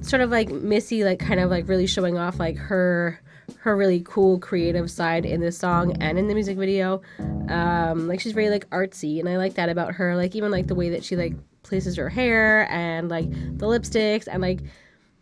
sort 0.02 0.22
of 0.22 0.32
like 0.32 0.50
Missy 0.50 1.04
like 1.04 1.20
kind 1.20 1.40
of 1.40 1.50
like 1.50 1.68
really 1.68 1.88
showing 1.88 2.18
off 2.18 2.40
like 2.40 2.58
her 2.58 3.22
her 3.60 3.76
really 3.76 4.02
cool 4.06 4.40
creative 4.40 4.90
side 4.90 5.26
in 5.26 5.42
this 5.42 5.58
song 5.58 5.96
and 6.02 6.18
in 6.18 6.28
the 6.28 6.34
music 6.34 6.58
video. 6.58 7.02
Um 7.50 8.08
like 8.08 8.20
she's 8.20 8.34
very 8.34 8.50
like 8.50 8.70
artsy 8.70 9.20
and 9.20 9.30
I 9.30 9.38
like 9.38 9.56
that 9.56 9.70
about 9.70 9.94
her. 9.94 10.16
Like 10.16 10.36
even 10.36 10.52
like 10.52 10.68
the 10.68 10.76
way 10.76 10.90
that 10.90 11.04
she 11.04 11.16
like 11.16 11.34
places 11.72 11.96
her 11.96 12.10
hair 12.10 12.70
and 12.70 13.08
like 13.08 13.32
the 13.32 13.66
lipsticks 13.66 14.28
and 14.30 14.42
like 14.42 14.60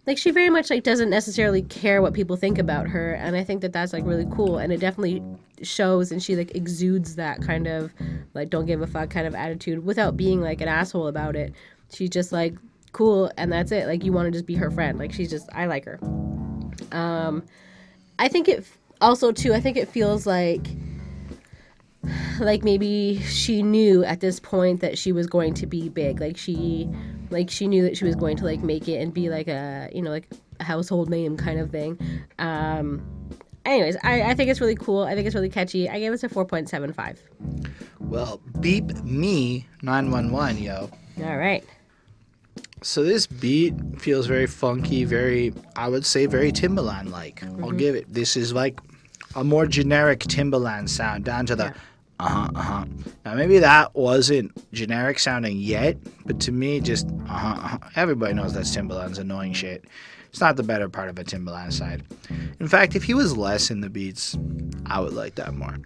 like 0.07 0.17
she 0.17 0.31
very 0.31 0.49
much 0.49 0.71
like 0.71 0.81
doesn't 0.81 1.11
necessarily 1.11 1.61
care 1.61 2.01
what 2.01 2.11
people 2.11 2.35
think 2.35 2.57
about 2.57 2.87
her 2.87 3.13
and 3.13 3.35
I 3.35 3.43
think 3.43 3.61
that 3.61 3.71
that's 3.71 3.93
like 3.93 4.03
really 4.03 4.25
cool 4.31 4.57
and 4.57 4.73
it 4.73 4.79
definitely 4.79 5.21
shows 5.61 6.11
and 6.11 6.23
she 6.23 6.35
like 6.35 6.55
exudes 6.55 7.17
that 7.17 7.43
kind 7.43 7.67
of 7.67 7.93
like 8.33 8.49
don't 8.49 8.65
give 8.65 8.81
a 8.81 8.87
fuck 8.87 9.11
kind 9.11 9.27
of 9.27 9.35
attitude 9.35 9.85
without 9.85 10.17
being 10.17 10.41
like 10.41 10.59
an 10.59 10.67
asshole 10.67 11.05
about 11.05 11.35
it. 11.35 11.53
She's 11.93 12.09
just 12.09 12.31
like 12.31 12.55
cool 12.93 13.31
and 13.37 13.51
that's 13.53 13.71
it. 13.71 13.85
Like 13.85 14.03
you 14.03 14.11
want 14.11 14.25
to 14.25 14.31
just 14.31 14.47
be 14.47 14.55
her 14.55 14.71
friend. 14.71 14.97
Like 14.97 15.13
she's 15.13 15.29
just 15.29 15.47
i 15.53 15.67
like 15.67 15.85
her. 15.85 15.99
Um 16.91 17.43
i 18.17 18.27
think 18.27 18.47
it 18.47 18.65
also 19.01 19.31
too 19.31 19.53
i 19.53 19.59
think 19.59 19.77
it 19.77 19.87
feels 19.87 20.25
like 20.25 20.65
like 22.39 22.63
maybe 22.63 23.19
she 23.23 23.61
knew 23.61 24.03
at 24.03 24.19
this 24.21 24.39
point 24.39 24.79
that 24.81 24.97
she 24.97 25.11
was 25.11 25.27
going 25.27 25.53
to 25.55 25.65
be 25.65 25.89
big 25.89 26.19
like 26.21 26.37
she 26.37 26.89
like 27.29 27.49
she 27.49 27.67
knew 27.67 27.83
that 27.83 27.97
she 27.97 28.05
was 28.05 28.15
going 28.15 28.37
to 28.37 28.45
like 28.45 28.61
make 28.63 28.87
it 28.87 28.95
and 29.01 29.13
be 29.13 29.29
like 29.29 29.47
a 29.47 29.89
you 29.93 30.01
know 30.01 30.09
like 30.09 30.27
a 30.59 30.63
household 30.63 31.09
name 31.09 31.35
kind 31.35 31.59
of 31.59 31.69
thing 31.71 31.99
um 32.39 33.01
anyways 33.65 33.97
I, 34.03 34.21
I 34.31 34.33
think 34.33 34.49
it's 34.49 34.61
really 34.61 34.75
cool 34.75 35.03
i 35.03 35.13
think 35.13 35.25
it's 35.27 35.35
really 35.35 35.49
catchy 35.49 35.89
i 35.89 35.99
gave 35.99 36.13
it 36.13 36.23
a 36.23 36.29
4.75 36.29 37.17
Well, 37.99 38.39
beep 38.61 38.93
me 39.03 39.67
911, 39.81 40.57
yo. 40.63 40.89
all 41.21 41.37
right 41.37 41.63
So 42.81 43.03
this 43.03 43.27
beat 43.27 43.73
feels 43.99 44.25
very 44.25 44.47
funky, 44.47 45.03
very 45.03 45.53
I 45.75 45.89
would 45.89 46.05
say 46.05 46.25
very 46.27 46.51
Timbaland 46.51 47.09
like. 47.11 47.43
I'll 47.61 47.71
give 47.71 47.93
it. 47.93 48.05
This 48.11 48.37
is 48.37 48.53
like 48.53 48.79
a 49.35 49.43
more 49.43 49.67
generic 49.67 50.21
Timbaland 50.21 50.87
sound 50.87 51.25
down 51.25 51.45
to 51.47 51.55
the 51.57 51.65
Yeah. 51.65 51.73
Uh-huh, 52.19 52.49
uh-huh. 52.53 52.85
Now 53.25 53.33
maybe 53.35 53.59
that 53.59 53.95
wasn't 53.95 54.51
generic 54.73 55.19
sounding 55.19 55.57
yet, 55.57 55.97
but 56.25 56.39
to 56.41 56.51
me 56.51 56.79
just 56.81 57.07
uh-huh, 57.07 57.47
uh-huh. 57.57 57.77
Everybody 57.95 58.33
knows 58.33 58.53
that's 58.53 58.75
Timbaland's 58.75 59.19
annoying 59.19 59.53
shit. 59.53 59.85
It's 60.29 60.41
not 60.41 60.57
the 60.57 60.63
better 60.63 60.89
part 60.89 61.09
of 61.09 61.17
a 61.17 61.23
Timbaland 61.23 61.73
side. 61.73 62.03
In 62.59 62.67
fact, 62.67 62.95
if 62.95 63.03
he 63.03 63.13
was 63.13 63.35
less 63.35 63.71
in 63.71 63.81
the 63.81 63.89
beats, 63.89 64.37
I 64.85 64.99
would 64.99 65.13
like 65.13 65.35
that 65.35 65.53
more. 65.55 65.77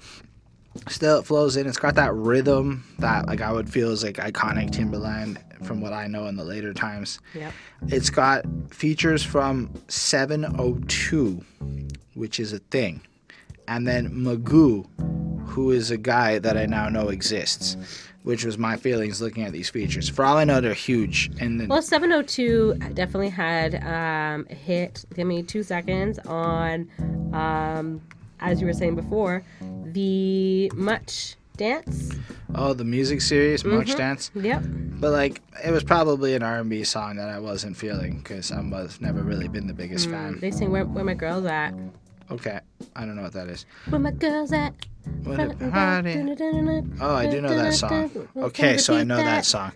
Still, 0.90 1.20
it 1.20 1.26
flows 1.26 1.56
in. 1.56 1.68
It's 1.68 1.78
got 1.78 1.96
that 1.96 2.14
rhythm 2.14 2.84
that, 3.00 3.28
like, 3.28 3.42
I 3.42 3.52
would 3.52 3.70
feel 3.70 3.92
is 3.92 4.04
like 4.04 4.16
iconic 4.16 4.72
Timbaland 4.72 5.38
from 5.66 5.80
what 5.82 5.94
I 5.94 6.08
know 6.08 6.26
in 6.26 6.36
the 6.36 6.44
later 6.44 6.74
times. 6.74 7.20
yep 7.34 7.54
It's 7.88 8.10
got 8.10 8.44
features 8.70 9.24
from 9.24 9.70
702, 9.88 11.42
which 12.16 12.40
is 12.40 12.52
a 12.54 12.60
thing, 12.60 13.02
and 13.68 13.88
then 13.88 14.10
Magoo, 14.12 14.86
who 15.48 15.72
is 15.72 15.92
a 15.92 15.98
guy 15.98 16.40
that 16.40 16.58
I 16.58 16.66
now 16.66 16.90
know 16.90 17.10
exists, 17.10 17.78
which 18.24 18.46
was 18.46 18.58
my 18.58 18.78
feelings 18.78 19.22
looking 19.22 19.44
at 19.44 19.52
these 19.52 19.70
features. 19.70 20.08
For 20.10 20.24
all 20.26 20.38
I 20.38 20.44
know, 20.46 20.62
they're 20.62 20.74
huge. 20.74 21.30
And 21.40 21.60
then, 21.60 21.68
Well, 21.68 21.82
702 21.82 22.76
definitely 22.94 23.30
had 23.30 23.76
um, 23.84 24.48
a 24.50 24.56
hit. 24.56 25.06
Give 25.14 25.28
me 25.28 25.44
two 25.44 25.64
seconds 25.64 26.20
on, 26.20 26.90
um, 27.34 28.02
as 28.40 28.62
you 28.62 28.68
were 28.68 28.74
saying 28.74 28.96
before, 28.96 29.44
the 29.86 30.72
Much 30.76 31.36
Dance. 31.58 32.16
oh, 32.56 32.74
the 32.74 32.84
music 32.86 33.22
series, 33.22 33.64
Much 33.64 33.96
Dance. 33.96 34.32
Yep. 34.34 34.64
But 34.66 35.12
like, 35.12 35.42
it 35.64 35.72
was 35.72 35.84
probably 35.84 36.34
an 36.34 36.42
R&B 36.44 36.84
song 36.86 37.18
that 37.18 37.30
I 37.30 37.40
wasn't 37.40 37.76
feeling 37.78 38.20
because 38.20 38.52
I 38.52 38.60
was 38.62 39.00
never 39.02 39.22
really 39.22 39.48
been 39.50 39.68
the 39.68 39.74
biggest 39.74 40.10
fan. 40.10 40.40
They 40.40 40.50
sing 40.50 40.72
Where, 40.72 40.86
Where 40.86 41.04
My 41.04 41.14
Girls 41.14 41.46
At. 41.46 41.74
Okay, 42.34 42.60
I 42.96 43.06
don't 43.06 43.16
know 43.16 43.22
what 43.22 43.34
that 43.34 43.48
is. 43.48 43.66
Where 43.90 44.00
My 44.00 44.12
Girls 44.12 44.52
At. 44.52 44.74
What 45.24 45.40
a 45.40 45.54
party. 45.70 46.14
Oh, 47.02 47.14
I 47.16 47.28
do 47.30 47.42
know 47.42 47.50
that 47.50 47.74
song. 47.74 48.28
Okay, 48.38 48.78
so 48.78 48.96
I 48.96 49.04
know 49.04 49.18
that 49.18 49.46
song. 49.46 49.72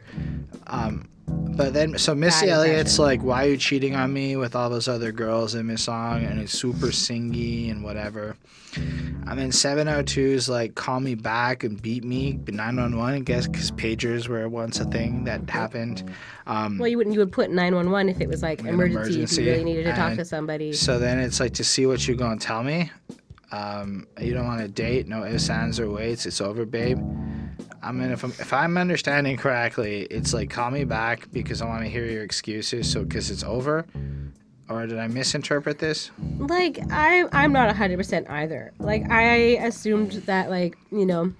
Um, 0.65 1.07
but 1.27 1.73
then, 1.73 1.97
so 1.97 2.13
Missy 2.13 2.49
Elliott's 2.49 2.99
like, 2.99 3.23
"Why 3.23 3.45
are 3.45 3.49
you 3.49 3.57
cheating 3.57 3.95
on 3.95 4.13
me 4.13 4.35
with 4.35 4.55
all 4.55 4.69
those 4.69 4.87
other 4.87 5.11
girls 5.11 5.55
in 5.55 5.67
this 5.67 5.83
song?" 5.83 6.23
And 6.23 6.39
it's 6.39 6.53
super 6.53 6.87
singy 6.87 7.71
and 7.71 7.83
whatever. 7.83 8.35
I 8.75 9.31
And 9.31 9.39
then 9.39 9.49
702's 9.49 10.47
like, 10.47 10.75
"Call 10.75 10.99
me 10.99 11.15
back 11.15 11.63
and 11.63 11.81
beat 11.81 12.03
me." 12.03 12.33
But 12.33 12.53
911, 12.53 13.15
I 13.15 13.19
guess, 13.21 13.47
because 13.47 13.71
pagers 13.71 14.27
were 14.27 14.47
once 14.47 14.79
a 14.79 14.85
thing 14.85 15.23
that 15.23 15.49
happened. 15.49 16.03
Um, 16.45 16.77
Well, 16.77 16.87
you 16.87 16.97
wouldn't. 16.97 17.15
You 17.15 17.21
would 17.21 17.31
put 17.31 17.49
911 17.49 18.09
if 18.09 18.21
it 18.21 18.29
was 18.29 18.43
like 18.43 18.59
An 18.61 18.67
emergency, 18.67 19.23
if 19.23 19.37
you 19.37 19.51
really 19.51 19.63
needed 19.63 19.85
to 19.85 19.93
talk 19.93 20.15
to 20.15 20.25
somebody. 20.25 20.73
So 20.73 20.99
then 20.99 21.19
it's 21.19 21.39
like 21.39 21.55
to 21.55 21.63
see 21.63 21.87
what 21.87 22.07
you're 22.07 22.17
gonna 22.17 22.39
tell 22.39 22.63
me. 22.63 22.91
Um, 23.51 24.07
you 24.21 24.33
don't 24.33 24.45
want 24.45 24.61
to 24.61 24.67
date, 24.67 25.07
no 25.07 25.25
ifs, 25.25 25.49
ands, 25.49 25.79
or 25.79 25.89
waits. 25.89 26.25
It's 26.25 26.41
over, 26.41 26.65
babe. 26.65 26.99
I 27.81 27.91
mean, 27.91 28.11
if 28.11 28.23
I'm 28.23 28.31
if 28.31 28.53
I'm 28.53 28.77
understanding 28.77 29.37
correctly, 29.37 30.01
it's 30.03 30.33
like 30.33 30.49
call 30.49 30.71
me 30.71 30.83
back 30.83 31.31
because 31.31 31.61
I 31.61 31.65
want 31.65 31.83
to 31.83 31.89
hear 31.89 32.05
your 32.05 32.23
excuses. 32.23 32.91
So 32.91 33.03
because 33.03 33.31
it's 33.31 33.43
over, 33.43 33.85
or 34.69 34.85
did 34.87 34.99
I 34.99 35.07
misinterpret 35.07 35.79
this? 35.79 36.11
like 36.37 36.79
I 36.91 37.25
I'm 37.31 37.53
not 37.53 37.75
hundred 37.75 37.97
percent 37.97 38.29
either. 38.29 38.73
Like 38.79 39.09
I 39.09 39.57
assumed 39.65 40.11
that 40.25 40.49
like 40.49 40.77
you 40.91 41.05
know, 41.05 41.33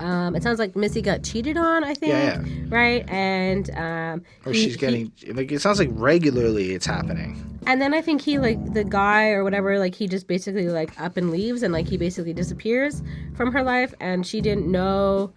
um, 0.00 0.34
it 0.36 0.42
sounds 0.42 0.58
like 0.58 0.74
Missy 0.76 1.02
got 1.02 1.22
cheated 1.22 1.56
on. 1.56 1.84
I 1.84 1.94
think 1.94 2.12
Yeah, 2.12 2.42
right, 2.68 3.08
and 3.10 3.70
um, 3.76 4.22
Or 4.46 4.52
he- 4.52 4.64
she's 4.64 4.74
he- 4.74 4.78
getting 4.78 5.12
like 5.34 5.50
it 5.52 5.60
sounds 5.60 5.78
like 5.78 5.88
regularly 5.92 6.72
it's 6.72 6.86
happening. 6.86 7.58
and 7.66 7.80
then 7.82 7.92
I 7.92 8.00
think 8.00 8.22
he 8.22 8.38
like 8.38 8.72
the 8.74 8.84
guy 8.84 9.30
or 9.30 9.44
whatever 9.44 9.78
like 9.78 9.94
he 9.94 10.06
just 10.08 10.26
basically 10.26 10.68
like 10.68 10.98
up 11.00 11.16
and 11.16 11.30
leaves 11.30 11.62
and 11.62 11.72
like 11.72 11.86
he 11.88 11.96
basically 11.98 12.32
disappears 12.32 13.02
from 13.36 13.52
her 13.52 13.62
life 13.62 13.92
and 14.00 14.26
she 14.26 14.40
didn't 14.40 14.66
know 14.70 15.32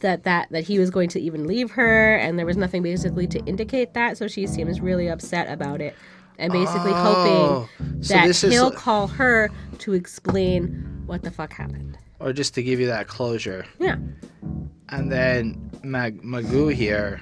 that 0.00 0.22
that 0.24 0.48
that 0.52 0.62
he 0.64 0.78
was 0.78 0.90
going 0.90 1.08
to 1.08 1.20
even 1.20 1.46
leave 1.46 1.70
her 1.72 2.16
and 2.16 2.38
there 2.38 2.46
was 2.46 2.56
nothing 2.56 2.82
basically 2.82 3.26
to 3.26 3.38
indicate 3.46 3.94
that 3.94 4.16
so 4.16 4.28
she 4.28 4.46
seems 4.46 4.80
really 4.80 5.08
upset 5.08 5.50
about 5.50 5.80
it 5.80 5.94
and 6.38 6.52
basically 6.52 6.92
Oh, 6.94 7.66
hoping 7.74 8.02
so 8.02 8.14
that 8.14 8.36
he'll 8.52 8.70
call 8.70 9.06
her 9.08 9.50
to 9.78 9.94
explain 9.94 11.02
what 11.06 11.22
the 11.22 11.30
fuck 11.30 11.52
happened. 11.52 11.96
Or 12.18 12.32
just 12.32 12.54
to 12.54 12.62
give 12.62 12.80
you 12.80 12.86
that 12.86 13.08
closure. 13.08 13.66
Yeah. 13.78 13.96
And 14.88 15.10
then 15.12 15.70
Mag- 15.82 16.22
Magoo 16.22 16.72
here 16.72 17.20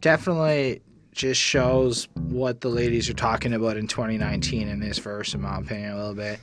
definitely 0.00 0.82
just 1.12 1.40
shows 1.40 2.08
what 2.14 2.60
the 2.60 2.68
ladies 2.68 3.10
are 3.10 3.14
talking 3.14 3.52
about 3.52 3.76
in 3.76 3.86
2019 3.86 4.68
in 4.68 4.80
this 4.80 4.98
verse, 4.98 5.34
in 5.34 5.40
my 5.42 5.58
opinion, 5.58 5.92
a 5.92 5.96
little 5.96 6.14
bit. 6.14 6.38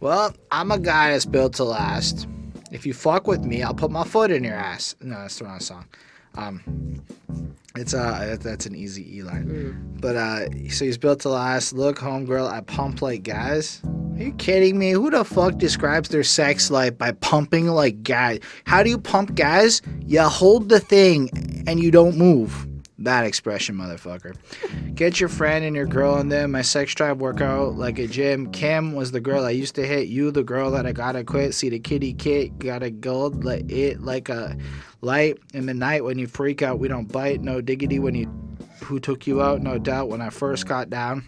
Well, 0.00 0.34
I'm 0.50 0.70
a 0.70 0.78
guy 0.78 1.12
that's 1.12 1.24
built 1.24 1.54
to 1.54 1.64
last. 1.64 2.26
If 2.70 2.84
you 2.84 2.92
fuck 2.92 3.26
with 3.26 3.44
me, 3.44 3.62
I'll 3.62 3.74
put 3.74 3.90
my 3.90 4.04
foot 4.04 4.30
in 4.30 4.44
your 4.44 4.54
ass. 4.54 4.94
No, 5.00 5.16
that's 5.16 5.38
the 5.38 5.44
wrong 5.44 5.60
song. 5.60 5.86
Um, 6.38 7.04
it's 7.76 7.94
uh, 7.94 8.36
that's 8.40 8.66
an 8.66 8.74
easy 8.74 9.18
E 9.18 9.22
line. 9.22 9.96
But 10.00 10.16
uh, 10.16 10.46
so 10.70 10.84
he's 10.84 10.98
built 10.98 11.20
to 11.20 11.30
last. 11.30 11.72
Look, 11.72 11.98
homegirl, 11.98 12.48
I 12.48 12.60
pump 12.60 13.02
like 13.02 13.24
guys. 13.24 13.82
Are 13.84 14.22
you 14.22 14.32
kidding 14.32 14.78
me? 14.78 14.92
Who 14.92 15.10
the 15.10 15.24
fuck 15.24 15.58
describes 15.58 16.08
their 16.08 16.24
sex 16.24 16.70
life 16.70 16.96
by 16.96 17.12
pumping 17.12 17.66
like 17.66 18.02
guys? 18.02 18.40
How 18.64 18.82
do 18.82 18.90
you 18.90 18.98
pump 18.98 19.34
guys? 19.34 19.82
You 20.06 20.22
hold 20.22 20.68
the 20.68 20.80
thing 20.80 21.30
and 21.66 21.80
you 21.80 21.90
don't 21.90 22.16
move. 22.16 22.67
That 23.00 23.24
expression, 23.24 23.76
motherfucker. 23.76 24.34
Get 24.94 25.20
your 25.20 25.28
friend 25.28 25.64
and 25.64 25.76
your 25.76 25.86
girl 25.86 26.18
in 26.18 26.30
there. 26.30 26.48
My 26.48 26.62
sex 26.62 26.92
drive 26.94 27.20
work 27.20 27.40
out 27.40 27.76
like 27.76 28.00
a 28.00 28.08
gym. 28.08 28.50
Kim 28.50 28.92
was 28.92 29.12
the 29.12 29.20
girl 29.20 29.44
I 29.44 29.50
used 29.50 29.76
to 29.76 29.86
hit. 29.86 30.08
You 30.08 30.32
the 30.32 30.42
girl 30.42 30.72
that 30.72 30.84
I 30.84 30.90
gotta 30.90 31.22
quit. 31.22 31.54
See 31.54 31.68
the 31.68 31.78
kitty 31.78 32.12
kit, 32.12 32.58
gotta 32.58 32.90
gold 32.90 33.44
let 33.44 33.70
it 33.70 34.00
like 34.00 34.28
a 34.28 34.56
light 35.00 35.38
in 35.54 35.66
the 35.66 35.74
night 35.74 36.02
when 36.02 36.18
you 36.18 36.26
freak 36.26 36.60
out. 36.60 36.80
We 36.80 36.88
don't 36.88 37.10
bite. 37.10 37.40
No 37.40 37.60
diggity 37.60 38.00
when 38.00 38.16
you 38.16 38.26
who 38.82 38.98
took 38.98 39.28
you 39.28 39.42
out. 39.42 39.62
No 39.62 39.78
doubt 39.78 40.08
when 40.08 40.20
I 40.20 40.30
first 40.30 40.66
got 40.66 40.90
down. 40.90 41.24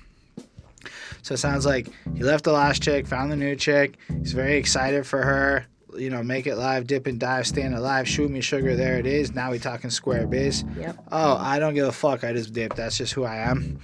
So 1.23 1.35
it 1.35 1.39
sounds 1.39 1.67
like 1.67 1.89
he 2.17 2.25
left 2.25 2.45
the 2.45 2.53
last 2.53 2.83
chick, 2.83 3.07
found 3.07 3.31
the 3.31 3.37
new 3.37 3.55
chick. 3.55 3.97
He's 4.09 4.33
very 4.33 4.57
excited 4.57 5.07
for 5.07 5.23
her. 5.23 5.67
You 5.97 6.11
know, 6.11 6.23
make 6.23 6.47
it 6.47 6.57
live, 6.57 6.87
dip 6.87 7.07
and 7.07 7.19
dive, 7.19 7.47
stand 7.47 7.75
alive, 7.75 8.09
shoot 8.09 8.31
me 8.31 8.41
sugar, 8.41 8.77
there 8.77 8.99
it 8.99 9.07
is. 9.07 9.35
Now 9.35 9.51
we 9.51 9.59
talking 9.59 9.91
square 9.91 10.27
biz. 10.27 10.65
Yep. 10.79 10.97
Oh, 11.13 11.37
I 11.37 11.59
don't 11.59 11.75
give 11.75 11.87
a 11.87 11.93
fuck. 11.93 12.25
I 12.25 12.33
just 12.33 12.53
dip. 12.53 12.75
That's 12.75 12.99
just 12.99 13.13
who 13.13 13.25
I 13.25 13.37
am. 13.37 13.79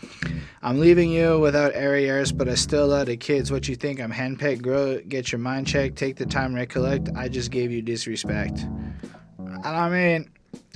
I'm 0.63 0.81
leaving 0.81 1.11
you 1.11 1.39
without 1.39 1.73
airs, 1.75 2.33
but 2.33 2.49
I 2.49 2.55
still 2.55 2.89
love 2.89 3.07
the 3.07 3.17
kids. 3.17 3.51
What 3.51 3.69
you 3.69 3.77
think? 3.77 4.01
I'm 4.01 4.13
handpicked. 4.13 4.63
Grow, 4.63 5.01
get 5.01 5.33
your 5.33 5.39
mind 5.39 5.67
checked. 5.67 5.97
Take 5.97 6.17
the 6.17 6.27
time, 6.27 6.55
recollect. 6.55 7.09
I 7.17 7.29
just 7.29 7.51
gave 7.51 7.71
you 7.71 7.83
disrespect. 7.83 8.67
And 9.39 9.67
I 9.67 9.89
mean, 9.89 10.31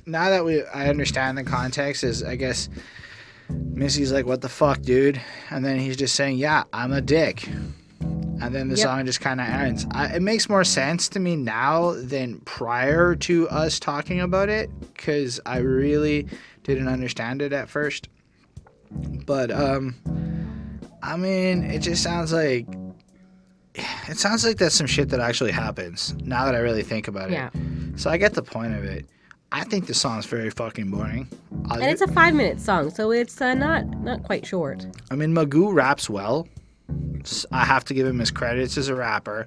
now 0.07 0.31
that 0.31 0.45
we, 0.45 0.64
I 0.64 0.89
understand 0.89 1.39
the 1.39 1.45
context 1.45 2.05
is, 2.05 2.22
I 2.22 2.37
guess, 2.37 2.68
Missy's 3.49 4.12
like, 4.12 4.26
"What 4.26 4.41
the 4.41 4.49
fuck, 4.49 4.83
dude?" 4.83 5.20
And 5.51 5.64
then 5.64 5.78
he's 5.78 5.97
just 5.97 6.14
saying, 6.14 6.39
"Yeah, 6.39 6.64
I'm 6.72 6.93
a 6.93 7.01
dick." 7.01 7.49
And 8.41 8.55
then 8.55 8.68
the 8.68 8.76
Yep. 8.76 8.84
song 8.84 9.07
just 9.07 9.20
kind 9.20 9.41
of 9.41 9.47
ends. 9.49 9.86
I, 9.91 10.07
it 10.16 10.22
makes 10.22 10.49
more 10.49 10.64
sense 10.64 11.09
to 11.11 11.20
me 11.20 11.36
now 11.36 11.93
than 11.95 12.38
prior 12.41 13.14
to 13.16 13.49
us 13.51 13.78
talking 13.78 14.20
about 14.20 14.49
it, 14.49 14.70
because 14.95 15.41
I 15.45 15.59
really 15.59 16.26
didn't 16.64 16.88
understand 16.88 17.43
it 17.43 17.53
at 17.53 17.68
first. 17.68 18.09
But 19.26 19.51
um, 19.51 19.95
I 21.03 21.16
mean, 21.16 21.64
it 21.64 21.80
just 21.80 22.03
sounds 22.03 22.32
like 22.32 22.66
it 24.09 24.18
sounds 24.18 24.45
like 24.45 24.57
that's 24.59 24.74
some 24.74 24.86
shit 24.86 25.11
that 25.11 25.20
actually 25.20 25.53
happens. 25.53 26.14
Now 26.24 26.45
that 26.47 26.55
I 26.55 26.59
really 26.59 26.82
think 26.82 27.09
about 27.09 27.30
it, 27.30 27.34
Yeah. 27.34 27.51
so 27.97 28.11
I 28.11 28.16
get 28.16 28.34
the 28.34 28.43
point 28.43 28.74
of 28.74 28.84
it. 28.84 29.07
I 29.53 29.64
think 29.64 29.86
the 29.86 29.95
song's 29.95 30.26
very 30.26 30.51
fucking 30.51 30.91
boring. 30.91 31.28
I'll 31.70 31.80
And 31.80 31.91
it's 31.91 32.01
a 32.03 32.09
five 32.09 32.34
minute 32.34 32.61
song, 32.61 32.91
so 32.91 33.11
it's 33.11 33.41
uh, 33.41 33.55
not 33.55 33.86
not 34.03 34.22
quite 34.22 34.47
short. 34.47 34.86
I 35.11 35.14
mean, 35.16 35.34
Magoo 35.34 35.72
raps 35.74 36.09
well. 36.11 36.49
I 37.51 37.64
have 37.64 37.84
to 37.86 37.95
give 37.95 38.07
him 38.07 38.18
his 38.18 38.30
credits 38.30 38.78
as 38.78 38.88
a 38.88 38.95
rapper. 38.95 39.47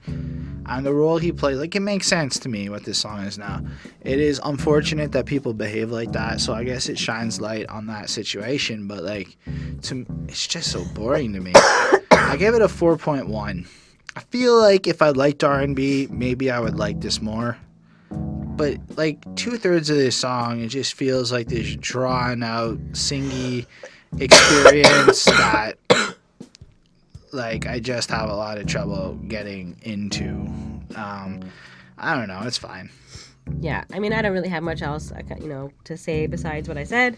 And 0.65 0.85
the 0.85 0.93
role 0.93 1.17
he 1.17 1.31
plays, 1.31 1.57
like, 1.57 1.75
it 1.75 1.81
makes 1.81 2.07
sense 2.07 2.39
to 2.39 2.49
me 2.49 2.69
what 2.69 2.85
this 2.85 2.97
song 2.97 3.19
is 3.21 3.37
now. 3.37 3.61
It 4.01 4.19
is 4.19 4.39
unfortunate 4.43 5.11
that 5.11 5.25
people 5.25 5.53
behave 5.53 5.91
like 5.91 6.13
that, 6.13 6.39
so 6.39 6.53
I 6.53 6.63
guess 6.63 6.87
it 6.87 6.97
shines 6.97 7.41
light 7.41 7.67
on 7.67 7.87
that 7.87 8.09
situation, 8.09 8.87
but, 8.87 9.03
like, 9.03 9.35
to 9.83 10.05
it's 10.27 10.47
just 10.47 10.71
so 10.71 10.85
boring 10.93 11.33
to 11.33 11.41
me. 11.41 11.51
I 12.11 12.37
gave 12.37 12.53
it 12.53 12.61
a 12.61 12.67
4.1. 12.67 13.67
I 14.15 14.19
feel 14.21 14.57
like 14.57 14.87
if 14.87 15.01
I 15.01 15.09
liked 15.09 15.43
R&B, 15.43 16.07
maybe 16.09 16.49
I 16.49 16.59
would 16.59 16.75
like 16.75 17.01
this 17.01 17.21
more. 17.21 17.57
But, 18.09 18.77
like, 18.95 19.35
two 19.35 19.57
thirds 19.57 19.89
of 19.89 19.97
this 19.97 20.15
song, 20.15 20.61
it 20.61 20.69
just 20.69 20.93
feels 20.93 21.31
like 21.31 21.47
this 21.47 21.75
drawn 21.75 22.41
out, 22.41 22.77
singy 22.91 23.65
experience 24.19 25.25
that 25.25 25.77
like 27.33 27.67
I 27.67 27.79
just 27.79 28.09
have 28.09 28.29
a 28.29 28.35
lot 28.35 28.57
of 28.57 28.67
trouble 28.67 29.15
getting 29.27 29.77
into. 29.81 30.29
Um, 30.95 31.41
I 31.97 32.15
don't 32.15 32.27
know. 32.27 32.41
It's 32.43 32.57
fine. 32.57 32.89
Yeah, 33.59 33.83
I 33.91 33.99
mean, 33.99 34.13
I 34.13 34.21
don't 34.21 34.31
really 34.31 34.49
have 34.49 34.63
much 34.63 34.81
else, 34.81 35.11
you 35.41 35.49
know, 35.49 35.71
to 35.83 35.97
say 35.97 36.27
besides 36.27 36.69
what 36.69 36.77
I 36.77 36.85
said. 36.85 37.17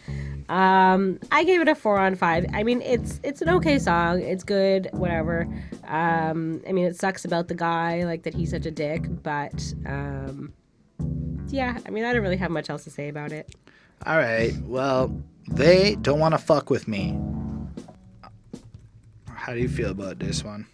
Um, 0.49 1.19
I 1.31 1.43
gave 1.43 1.61
it 1.61 1.67
a 1.67 1.75
four 1.75 1.99
on 1.99 2.15
five. 2.15 2.45
I 2.53 2.63
mean, 2.63 2.81
it's 2.81 3.19
it's 3.23 3.41
an 3.41 3.49
okay 3.49 3.77
song. 3.77 4.21
It's 4.21 4.43
good, 4.43 4.89
whatever. 4.91 5.47
Um, 5.87 6.61
I 6.67 6.71
mean, 6.71 6.85
it 6.85 6.95
sucks 6.95 7.25
about 7.25 7.47
the 7.47 7.55
guy, 7.55 8.05
like 8.05 8.23
that 8.23 8.33
he's 8.33 8.51
such 8.51 8.65
a 8.65 8.71
dick, 8.71 9.03
but 9.21 9.73
um, 9.85 10.53
yeah, 11.49 11.77
I 11.85 11.89
mean, 11.91 12.05
I 12.05 12.13
don't 12.13 12.23
really 12.23 12.37
have 12.37 12.51
much 12.51 12.69
else 12.69 12.83
to 12.85 12.89
say 12.89 13.07
about 13.07 13.31
it. 13.31 13.53
All 14.05 14.17
right. 14.17 14.53
Well, 14.63 15.21
they 15.47 15.95
don't 15.95 16.19
want 16.19 16.33
to 16.33 16.39
fuck 16.39 16.69
with 16.69 16.87
me. 16.87 17.17
How 19.45 19.53
do 19.53 19.59
you 19.59 19.69
feel 19.69 19.91
about 19.91 20.17
this 20.17 20.43
one? 20.43 20.65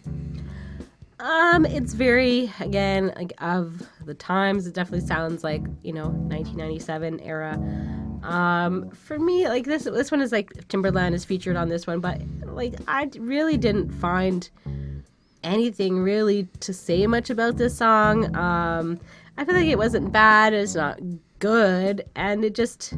Um, 1.20 1.66
it's 1.66 1.92
very 1.92 2.50
again 2.58 3.12
like 3.16 3.34
of 3.36 3.86
the 4.06 4.14
times. 4.14 4.66
It 4.66 4.72
definitely 4.72 5.06
sounds 5.06 5.44
like 5.44 5.60
you 5.82 5.92
know 5.92 6.06
1997 6.06 7.20
era. 7.20 7.58
Um, 8.22 8.88
for 8.92 9.18
me, 9.18 9.46
like 9.46 9.66
this 9.66 9.84
this 9.84 10.10
one 10.10 10.22
is 10.22 10.32
like 10.32 10.48
Timbaland 10.68 11.12
is 11.12 11.22
featured 11.22 11.54
on 11.54 11.68
this 11.68 11.86
one, 11.86 12.00
but 12.00 12.22
like 12.46 12.72
I 12.88 13.10
really 13.18 13.58
didn't 13.58 13.90
find 13.90 14.48
anything 15.44 15.98
really 15.98 16.48
to 16.60 16.72
say 16.72 17.06
much 17.06 17.28
about 17.28 17.58
this 17.58 17.76
song. 17.76 18.34
Um, 18.34 18.98
I 19.36 19.44
feel 19.44 19.54
like 19.54 19.66
it 19.66 19.76
wasn't 19.76 20.12
bad. 20.12 20.54
It's 20.54 20.76
not 20.76 20.98
good, 21.40 22.06
and 22.16 22.42
it 22.42 22.54
just 22.54 22.94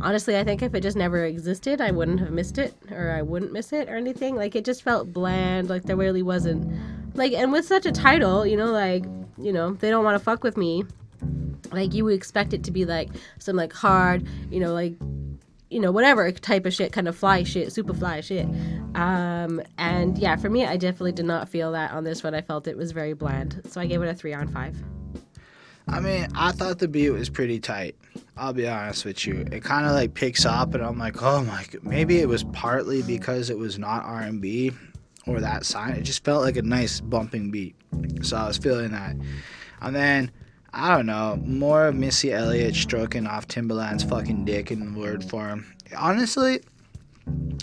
honestly, 0.00 0.36
I 0.36 0.44
think 0.44 0.62
if 0.62 0.74
it 0.74 0.80
just 0.80 0.96
never 0.96 1.24
existed, 1.24 1.80
I 1.80 1.90
wouldn't 1.90 2.20
have 2.20 2.30
missed 2.30 2.58
it, 2.58 2.74
or 2.90 3.10
I 3.10 3.22
wouldn't 3.22 3.52
miss 3.52 3.72
it, 3.72 3.88
or 3.88 3.96
anything. 3.96 4.36
Like 4.36 4.54
it 4.54 4.64
just 4.64 4.82
felt 4.82 5.12
bland. 5.12 5.68
Like 5.68 5.84
there 5.84 5.96
really 5.96 6.22
wasn't 6.22 6.72
like, 7.14 7.32
and 7.32 7.52
with 7.52 7.66
such 7.66 7.86
a 7.86 7.92
title, 7.92 8.46
you 8.46 8.56
know, 8.56 8.70
like 8.70 9.04
you 9.38 9.52
know, 9.52 9.72
they 9.72 9.90
don't 9.90 10.04
want 10.04 10.14
to 10.14 10.24
fuck 10.24 10.42
with 10.42 10.56
me. 10.56 10.84
Like 11.70 11.94
you 11.94 12.04
would 12.04 12.14
expect 12.14 12.52
it 12.52 12.64
to 12.64 12.70
be 12.70 12.84
like 12.84 13.10
some 13.38 13.56
like 13.56 13.72
hard, 13.72 14.26
you 14.50 14.60
know, 14.60 14.72
like 14.72 14.94
you 15.70 15.80
know, 15.80 15.90
whatever 15.90 16.30
type 16.30 16.66
of 16.66 16.74
shit, 16.74 16.92
kind 16.92 17.08
of 17.08 17.16
fly 17.16 17.42
shit, 17.44 17.72
super 17.72 17.94
fly 17.94 18.20
shit. 18.20 18.46
Um, 18.94 19.62
and 19.78 20.18
yeah, 20.18 20.36
for 20.36 20.50
me, 20.50 20.66
I 20.66 20.76
definitely 20.76 21.12
did 21.12 21.24
not 21.24 21.48
feel 21.48 21.72
that 21.72 21.92
on 21.92 22.04
this 22.04 22.22
one. 22.22 22.34
I 22.34 22.42
felt 22.42 22.66
it 22.66 22.76
was 22.76 22.92
very 22.92 23.14
bland, 23.14 23.62
so 23.70 23.80
I 23.80 23.86
gave 23.86 24.02
it 24.02 24.08
a 24.08 24.14
three 24.14 24.34
on 24.34 24.48
five. 24.48 24.76
I 25.88 26.00
mean, 26.00 26.28
I 26.34 26.52
thought 26.52 26.78
the 26.78 26.88
beat 26.88 27.10
was 27.10 27.28
pretty 27.28 27.60
tight. 27.60 27.96
I'll 28.36 28.52
be 28.52 28.68
honest 28.68 29.04
with 29.04 29.26
you. 29.26 29.44
It 29.52 29.62
kind 29.62 29.86
of 29.86 29.92
like 29.92 30.14
picks 30.14 30.44
up, 30.44 30.74
and 30.74 30.82
I'm 30.82 30.98
like, 30.98 31.22
oh 31.22 31.44
my, 31.44 31.64
god. 31.70 31.82
maybe 31.82 32.18
it 32.18 32.28
was 32.28 32.44
partly 32.44 33.02
because 33.02 33.50
it 33.50 33.58
was 33.58 33.78
not 33.78 34.04
R&B 34.04 34.72
or 35.26 35.40
that 35.40 35.66
sign. 35.66 35.92
It 35.92 36.02
just 36.02 36.24
felt 36.24 36.42
like 36.42 36.56
a 36.56 36.62
nice 36.62 37.00
bumping 37.00 37.50
beat, 37.50 37.74
so 38.22 38.36
I 38.36 38.46
was 38.46 38.58
feeling 38.58 38.92
that. 38.92 39.16
And 39.80 39.94
then 39.94 40.30
I 40.74 40.96
don't 40.96 41.06
know, 41.06 41.38
more 41.44 41.88
of 41.88 41.94
Missy 41.94 42.32
Elliott 42.32 42.74
stroking 42.74 43.26
off 43.26 43.46
Timbaland's 43.46 44.04
fucking 44.04 44.46
dick 44.46 44.70
in 44.70 44.94
word 44.94 45.22
form. 45.22 45.66
Honestly, 45.94 46.60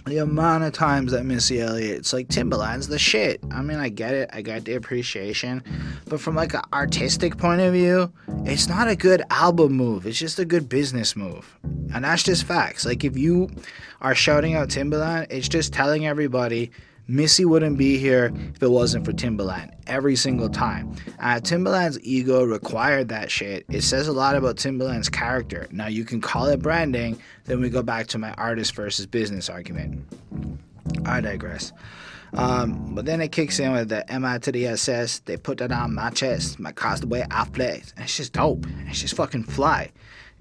the 0.06 0.18
amount 0.18 0.64
of 0.64 0.74
times 0.74 1.12
that 1.12 1.26
Missy 1.26 1.62
Elliott, 1.62 1.98
it's 1.98 2.14
like 2.14 2.28
Timbaland's 2.28 2.88
the 2.88 3.00
shit. 3.00 3.42
I 3.52 3.62
mean, 3.62 3.78
I 3.80 3.90
get 3.90 4.14
it, 4.14 4.30
I 4.34 4.42
got 4.42 4.66
the 4.66 4.76
appreciation, 4.76 5.64
but 6.08 6.20
from 6.20 6.36
like 6.36 6.54
an 6.54 6.62
artistic 6.74 7.38
point 7.38 7.62
of 7.62 7.74
view, 7.74 8.12
it's 8.46 8.68
not 8.68 8.88
a 8.88 8.96
good 8.96 9.24
album 9.30 9.74
move. 9.74 10.06
It's 10.06 10.18
just 10.18 10.40
a 10.40 10.46
good 10.46 10.70
business 10.70 11.16
move, 11.16 11.58
and 11.94 12.06
that's 12.06 12.24
just 12.24 12.44
facts. 12.44 12.86
Like 12.86 13.04
if 13.04 13.18
you 13.18 13.50
are 14.02 14.16
shouting 14.16 14.56
out 14.56 14.70
Timberland, 14.70 15.28
it's 15.30 15.48
just 15.48 15.74
telling 15.74 16.08
everybody. 16.08 16.72
Missy 17.10 17.44
wouldn't 17.44 17.80
be 17.80 17.98
here 17.98 18.32
if 18.56 18.62
it 18.62 18.70
wasn't 18.70 19.04
for 19.04 19.12
Timbaland 19.12 19.74
every 19.88 20.16
single 20.16 20.48
time. 20.48 20.94
Uh, 21.20 21.40
Timbaland's 21.42 22.00
ego 22.04 22.44
required 22.44 23.10
that 23.10 23.32
shit. 23.32 23.66
It 23.68 23.82
says 23.82 24.08
a 24.08 24.14
lot 24.14 24.36
about 24.36 24.58
Timbaland's 24.58 25.10
character. 25.10 25.68
Now, 25.72 25.88
you 25.88 26.06
can 26.06 26.22
call 26.22 26.46
it 26.46 26.62
branding, 26.62 27.20
then 27.46 27.62
we 27.62 27.70
go 27.72 27.82
back 27.82 28.06
to 28.08 28.20
my 28.20 28.32
artist 28.34 28.76
versus 28.76 29.08
business 29.08 29.50
argument. 29.50 30.06
I 31.04 31.20
digress. 31.20 31.74
Um, 32.34 32.94
but 32.94 33.06
then 33.06 33.22
it 33.22 33.32
kicks 33.32 33.58
in 33.60 33.72
with 33.72 33.90
the 33.90 34.06
MI 34.20 34.38
to 34.42 34.52
the 34.52 34.68
SS. 34.68 35.20
They 35.22 35.36
put 35.36 35.58
that 35.58 35.72
on 35.72 35.96
my 35.96 36.12
chest, 36.12 36.60
my 36.60 36.72
castaway 36.72 37.26
outfit. 37.32 37.92
And 37.96 38.06
it's 38.06 38.18
just 38.18 38.34
dope. 38.34 38.68
It's 38.88 39.02
just 39.02 39.16
fucking 39.16 39.46
fly. 39.46 39.92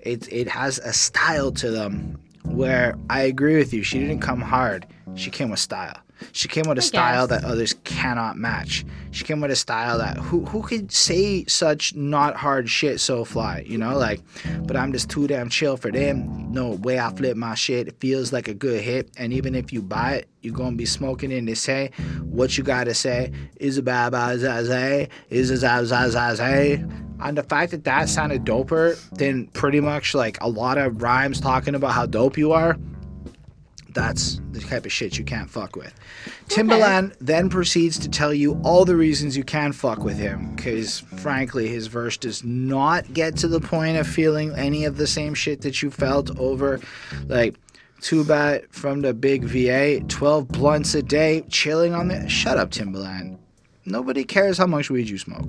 It, 0.00 0.30
it 0.30 0.48
has 0.48 0.78
a 0.80 0.92
style 0.92 1.50
to 1.52 1.70
them 1.70 2.20
where 2.44 2.94
I 3.08 3.22
agree 3.22 3.56
with 3.56 3.72
you. 3.72 3.82
She 3.82 3.98
didn't 3.98 4.20
come 4.20 4.42
hard, 4.42 4.86
she 5.14 5.30
came 5.30 5.48
with 5.48 5.60
style. 5.60 5.96
She 6.32 6.48
came 6.48 6.64
with 6.68 6.78
a 6.78 6.82
I 6.82 6.84
style 6.84 7.26
guess. 7.26 7.42
that 7.42 7.48
others 7.48 7.74
cannot 7.84 8.36
match. 8.36 8.84
She 9.10 9.24
came 9.24 9.40
with 9.40 9.50
a 9.50 9.56
style 9.56 9.98
that 9.98 10.16
who 10.16 10.44
who 10.44 10.62
could 10.62 10.92
say 10.92 11.44
such 11.46 11.94
not 11.94 12.36
hard 12.36 12.68
shit 12.68 13.00
so 13.00 13.24
fly, 13.24 13.64
you 13.66 13.78
know, 13.78 13.96
like 13.96 14.20
but 14.64 14.76
I'm 14.76 14.92
just 14.92 15.08
too 15.10 15.26
damn 15.26 15.48
chill 15.48 15.76
for 15.76 15.90
them. 15.90 16.52
No 16.52 16.70
way 16.70 16.98
I 16.98 17.10
flip 17.10 17.36
my 17.36 17.54
shit. 17.54 17.88
It 17.88 18.00
feels 18.00 18.32
like 18.32 18.48
a 18.48 18.54
good 18.54 18.82
hit. 18.82 19.10
And 19.16 19.32
even 19.32 19.54
if 19.54 19.72
you 19.72 19.82
buy 19.82 20.14
it, 20.14 20.28
you're 20.42 20.54
gonna 20.54 20.76
be 20.76 20.86
smoking 20.86 21.30
in 21.30 21.46
to 21.46 21.56
say 21.56 21.90
what 22.22 22.56
you 22.56 22.64
gotta 22.64 22.94
say 22.94 23.32
is 23.56 23.78
a 23.78 23.82
bad 23.82 24.12
bad 24.12 24.36
is 25.30 25.50
a 25.50 25.54
zazazazay. 25.54 27.04
And 27.20 27.36
the 27.36 27.42
fact 27.42 27.72
that 27.72 27.84
that 27.84 28.08
sounded 28.08 28.44
doper 28.44 28.96
than 29.10 29.48
pretty 29.48 29.80
much 29.80 30.14
like 30.14 30.38
a 30.40 30.48
lot 30.48 30.78
of 30.78 31.02
rhymes 31.02 31.40
talking 31.40 31.74
about 31.74 31.92
how 31.92 32.06
dope 32.06 32.38
you 32.38 32.52
are, 32.52 32.76
that's 33.98 34.40
the 34.52 34.60
type 34.60 34.86
of 34.86 34.92
shit 34.92 35.18
you 35.18 35.24
can't 35.24 35.50
fuck 35.50 35.74
with. 35.74 35.92
Timbaland 36.46 37.16
then 37.20 37.50
proceeds 37.50 37.98
to 37.98 38.08
tell 38.08 38.32
you 38.32 38.60
all 38.62 38.84
the 38.84 38.94
reasons 38.94 39.36
you 39.36 39.42
can 39.42 39.72
fuck 39.72 40.04
with 40.04 40.16
him, 40.16 40.54
because 40.54 41.00
frankly, 41.00 41.66
his 41.66 41.88
verse 41.88 42.16
does 42.16 42.44
not 42.44 43.12
get 43.12 43.36
to 43.38 43.48
the 43.48 43.60
point 43.60 43.96
of 43.96 44.06
feeling 44.06 44.52
any 44.54 44.84
of 44.84 44.98
the 44.98 45.06
same 45.06 45.34
shit 45.34 45.62
that 45.62 45.82
you 45.82 45.90
felt 45.90 46.38
over, 46.38 46.78
like, 47.26 47.56
too 48.00 48.22
bad 48.22 48.64
from 48.70 49.00
the 49.00 49.12
big 49.12 49.42
VA, 49.42 50.00
12 50.06 50.46
blunts 50.46 50.94
a 50.94 51.02
day, 51.02 51.44
chilling 51.48 51.92
on 51.92 52.06
the. 52.06 52.28
Shut 52.28 52.56
up, 52.56 52.70
Timbaland. 52.70 53.38
Nobody 53.88 54.24
cares 54.24 54.58
how 54.58 54.66
much 54.66 54.90
weed 54.90 55.08
you 55.08 55.18
smoke. 55.18 55.48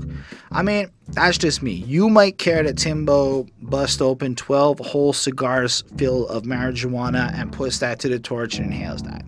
I 0.51 0.63
mean, 0.63 0.89
that's 1.09 1.37
just 1.37 1.61
me. 1.61 1.73
You 1.73 2.09
might 2.09 2.37
care 2.37 2.63
that 2.63 2.77
Timbo 2.77 3.45
bust 3.61 4.01
open 4.01 4.35
12 4.35 4.79
whole 4.79 5.13
cigars 5.13 5.83
full 5.97 6.27
of 6.27 6.43
marijuana 6.43 7.33
and 7.33 7.51
puts 7.51 7.79
that 7.79 7.99
to 7.99 8.09
the 8.09 8.19
torch 8.19 8.57
and 8.57 8.67
inhales 8.67 9.03
that. 9.03 9.25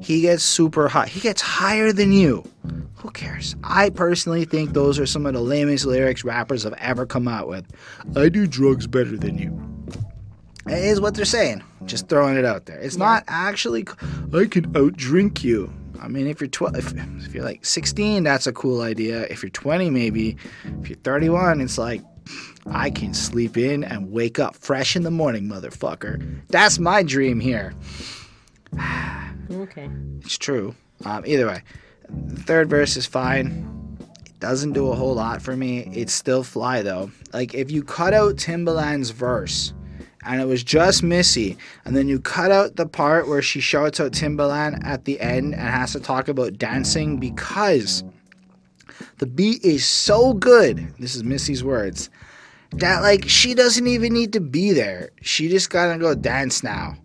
He 0.00 0.20
gets 0.20 0.42
super 0.42 0.88
high. 0.88 1.06
He 1.06 1.20
gets 1.20 1.40
higher 1.40 1.92
than 1.92 2.12
you. 2.12 2.44
Who 2.96 3.10
cares? 3.10 3.56
I 3.64 3.90
personally 3.90 4.44
think 4.44 4.72
those 4.72 4.98
are 4.98 5.06
some 5.06 5.26
of 5.26 5.34
the 5.34 5.40
lamest 5.40 5.86
lyrics 5.86 6.24
rappers 6.24 6.64
have 6.64 6.74
ever 6.74 7.06
come 7.06 7.28
out 7.28 7.48
with. 7.48 7.66
I 8.16 8.28
do 8.28 8.46
drugs 8.46 8.86
better 8.86 9.16
than 9.16 9.38
you. 9.38 9.58
It 10.66 10.84
is 10.84 11.00
what 11.00 11.14
they're 11.14 11.24
saying. 11.24 11.62
Just 11.84 12.08
throwing 12.08 12.36
it 12.36 12.44
out 12.44 12.66
there. 12.66 12.78
It's 12.78 12.96
not 12.96 13.24
actually. 13.26 13.84
I 14.32 14.44
could 14.46 14.72
outdrink 14.72 15.42
you. 15.42 15.72
I 16.02 16.08
mean, 16.08 16.26
if 16.26 16.40
you're 16.40 16.48
12, 16.48 16.76
if, 16.76 16.92
if 17.24 17.34
you're 17.34 17.44
like 17.44 17.64
16, 17.64 18.24
that's 18.24 18.46
a 18.48 18.52
cool 18.52 18.82
idea. 18.82 19.22
If 19.30 19.42
you're 19.42 19.50
20, 19.50 19.88
maybe. 19.90 20.36
If 20.80 20.88
you're 20.88 20.98
31, 20.98 21.60
it's 21.60 21.78
like, 21.78 22.02
I 22.66 22.90
can 22.90 23.14
sleep 23.14 23.56
in 23.56 23.84
and 23.84 24.10
wake 24.10 24.38
up 24.38 24.56
fresh 24.56 24.96
in 24.96 25.02
the 25.04 25.10
morning, 25.10 25.44
motherfucker. 25.44 26.40
That's 26.48 26.78
my 26.78 27.02
dream 27.02 27.40
here. 27.40 27.74
Okay. 29.50 29.90
It's 30.20 30.38
true. 30.38 30.74
Um, 31.04 31.24
either 31.26 31.46
way, 31.46 31.62
the 32.08 32.40
third 32.40 32.70
verse 32.70 32.96
is 32.96 33.04
fine. 33.04 33.98
It 34.24 34.40
doesn't 34.40 34.72
do 34.72 34.88
a 34.90 34.94
whole 34.94 35.14
lot 35.14 35.42
for 35.42 35.54
me. 35.58 35.80
It's 35.92 36.14
still 36.14 36.42
fly 36.42 36.80
though. 36.80 37.10
Like 37.34 37.52
if 37.52 37.70
you 37.70 37.82
cut 37.82 38.14
out 38.14 38.36
Timbaland's 38.36 39.10
verse 39.10 39.74
and 40.24 40.40
it 40.40 40.46
was 40.46 40.62
just 40.62 41.02
Missy, 41.02 41.56
and 41.84 41.96
then 41.96 42.08
you 42.08 42.20
cut 42.20 42.50
out 42.50 42.76
the 42.76 42.86
part 42.86 43.28
where 43.28 43.42
she 43.42 43.60
shouts 43.60 44.00
out 44.00 44.12
Timbaland 44.12 44.84
at 44.84 45.04
the 45.04 45.20
end 45.20 45.54
and 45.54 45.62
has 45.62 45.92
to 45.92 46.00
talk 46.00 46.28
about 46.28 46.58
dancing 46.58 47.18
because 47.18 48.04
the 49.18 49.26
beat 49.26 49.62
is 49.64 49.86
so 49.86 50.34
good. 50.34 50.94
This 50.98 51.14
is 51.14 51.24
Missy's 51.24 51.64
words. 51.64 52.10
That 52.72 53.02
like 53.02 53.28
she 53.28 53.54
doesn't 53.54 53.86
even 53.86 54.12
need 54.12 54.32
to 54.32 54.40
be 54.40 54.72
there. 54.72 55.10
She 55.20 55.48
just 55.48 55.70
gotta 55.70 55.98
go 55.98 56.14
dance 56.14 56.62
now. 56.62 56.96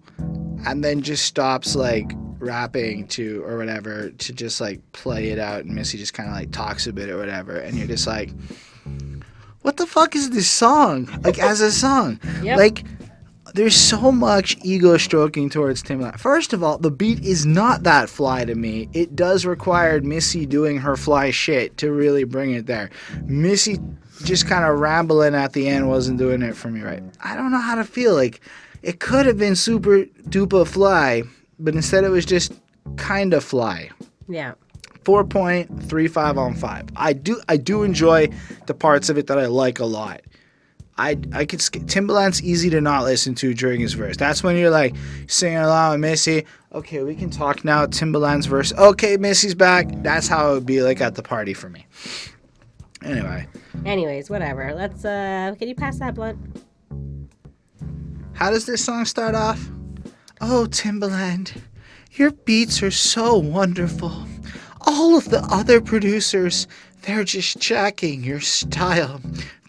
And 0.65 0.83
then 0.83 1.01
just 1.01 1.25
stops 1.25 1.75
like 1.75 2.11
rapping 2.39 3.07
to 3.07 3.43
or 3.43 3.57
whatever 3.57 4.11
to 4.11 4.33
just 4.33 4.61
like 4.61 4.79
play 4.91 5.29
it 5.29 5.39
out 5.39 5.65
and 5.65 5.73
Missy 5.73 5.97
just 5.97 6.13
kinda 6.13 6.31
like 6.31 6.51
talks 6.51 6.87
a 6.87 6.93
bit 6.93 7.09
or 7.09 7.17
whatever 7.17 7.57
and 7.57 7.75
you're 7.75 7.87
just 7.87 8.05
like 8.05 8.31
what 9.61 9.75
the 9.77 9.85
fuck 9.85 10.15
is 10.15 10.29
this 10.29 10.49
song? 10.49 11.07
Like 11.23 11.39
as 11.39 11.59
a 11.59 11.71
song. 11.71 12.19
Yep. 12.41 12.57
Like 12.57 12.83
there's 13.53 13.75
so 13.75 14.11
much 14.11 14.57
ego 14.63 14.97
stroking 14.97 15.49
towards 15.49 15.83
Timbaland. 15.83 16.19
First 16.19 16.53
of 16.53 16.63
all, 16.63 16.77
the 16.77 16.91
beat 16.91 17.23
is 17.23 17.45
not 17.45 17.83
that 17.83 18.09
fly 18.09 18.45
to 18.45 18.55
me. 18.55 18.89
It 18.93 19.15
does 19.15 19.45
require 19.45 20.01
Missy 20.01 20.45
doing 20.45 20.77
her 20.77 20.95
fly 20.95 21.31
shit 21.31 21.77
to 21.77 21.91
really 21.91 22.23
bring 22.23 22.51
it 22.51 22.65
there. 22.65 22.89
Missy 23.23 23.79
just 24.23 24.47
kind 24.47 24.65
of 24.65 24.79
rambling 24.79 25.35
at 25.35 25.53
the 25.53 25.67
end 25.67 25.87
wasn't 25.87 26.17
doing 26.17 26.41
it 26.41 26.55
for 26.55 26.69
me 26.69 26.81
right. 26.81 27.03
I 27.23 27.35
don't 27.35 27.51
know 27.51 27.61
how 27.61 27.75
to 27.75 27.83
feel 27.83 28.13
like 28.15 28.41
it 28.81 28.99
could 28.99 29.25
have 29.25 29.37
been 29.37 29.55
super 29.55 30.05
duper 30.29 30.67
fly, 30.67 31.23
but 31.59 31.75
instead 31.75 32.03
it 32.03 32.09
was 32.09 32.25
just 32.25 32.53
kind 32.95 33.33
of 33.33 33.43
fly. 33.43 33.89
Yeah. 34.27 34.53
4.35 35.03 36.37
on 36.37 36.53
5. 36.55 36.85
I 36.95 37.13
do 37.13 37.39
I 37.47 37.55
do 37.57 37.83
enjoy 37.83 38.29
the 38.65 38.73
parts 38.73 39.09
of 39.09 39.17
it 39.17 39.27
that 39.27 39.39
I 39.39 39.45
like 39.45 39.79
a 39.79 39.85
lot. 39.85 40.21
I 40.97 41.17
I 41.33 41.45
could 41.45 41.59
Timbaland's 41.59 42.41
easy 42.43 42.69
to 42.71 42.81
not 42.81 43.03
listen 43.03 43.35
to 43.35 43.53
during 43.53 43.79
his 43.79 43.93
verse. 43.93 44.17
That's 44.17 44.43
when 44.43 44.57
you're 44.57 44.69
like 44.71 44.95
singing 45.27 45.59
along 45.59 45.91
with 45.91 45.99
Missy. 45.99 46.45
Okay, 46.73 47.03
we 47.03 47.15
can 47.15 47.29
talk 47.29 47.63
now. 47.63 47.85
Timbaland's 47.85 48.45
verse. 48.45 48.73
Okay, 48.73 49.17
Missy's 49.17 49.55
back. 49.55 49.87
That's 50.03 50.27
how 50.27 50.51
it 50.51 50.53
would 50.53 50.65
be 50.65 50.81
like 50.81 50.99
at 51.01 51.15
the 51.15 51.23
party 51.23 51.53
for 51.53 51.69
me. 51.69 51.85
Anyway, 53.03 53.47
Anyways, 53.85 54.29
whatever. 54.29 54.73
Let's 54.73 55.05
uh 55.05 55.55
can 55.57 55.67
you 55.67 55.75
pass 55.75 55.99
that 55.99 56.15
blunt? 56.15 56.37
how 58.33 58.51
does 58.51 58.65
this 58.67 58.85
song 58.85 59.03
start 59.05 59.33
off? 59.33 59.67
Oh, 60.41 60.67
Timbaland, 60.69 61.59
your 62.11 62.29
beats 62.31 62.83
are 62.83 62.91
so 62.91 63.35
wonderful. 63.35 64.27
All 64.81 65.17
of 65.17 65.29
the 65.29 65.41
other 65.49 65.81
producers, 65.81 66.67
they're 67.01 67.23
just 67.23 67.59
jacking 67.59 68.23
your 68.23 68.39
style. 68.39 69.19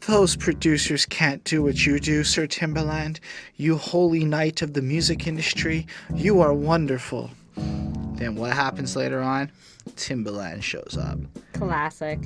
Those 0.09 0.37
producers 0.37 1.05
can't 1.05 1.45
do 1.45 1.63
what 1.63 1.85
you 1.85 2.01
do, 2.01 2.25
Sir 2.25 2.47
Timbaland. 2.47 3.21
You 3.57 3.77
holy 3.77 4.25
knight 4.25 4.63
of 4.63 4.73
the 4.73 4.81
music 4.81 5.27
industry, 5.27 5.87
you 6.15 6.41
are 6.41 6.55
wonderful. 6.55 7.31
Then 7.57 8.35
what 8.35 8.55
happens 8.55 8.97
later 8.97 9.21
on? 9.21 9.53
Timbaland 9.97 10.63
shows 10.63 10.97
up. 10.99 11.19
Classic. 11.53 12.19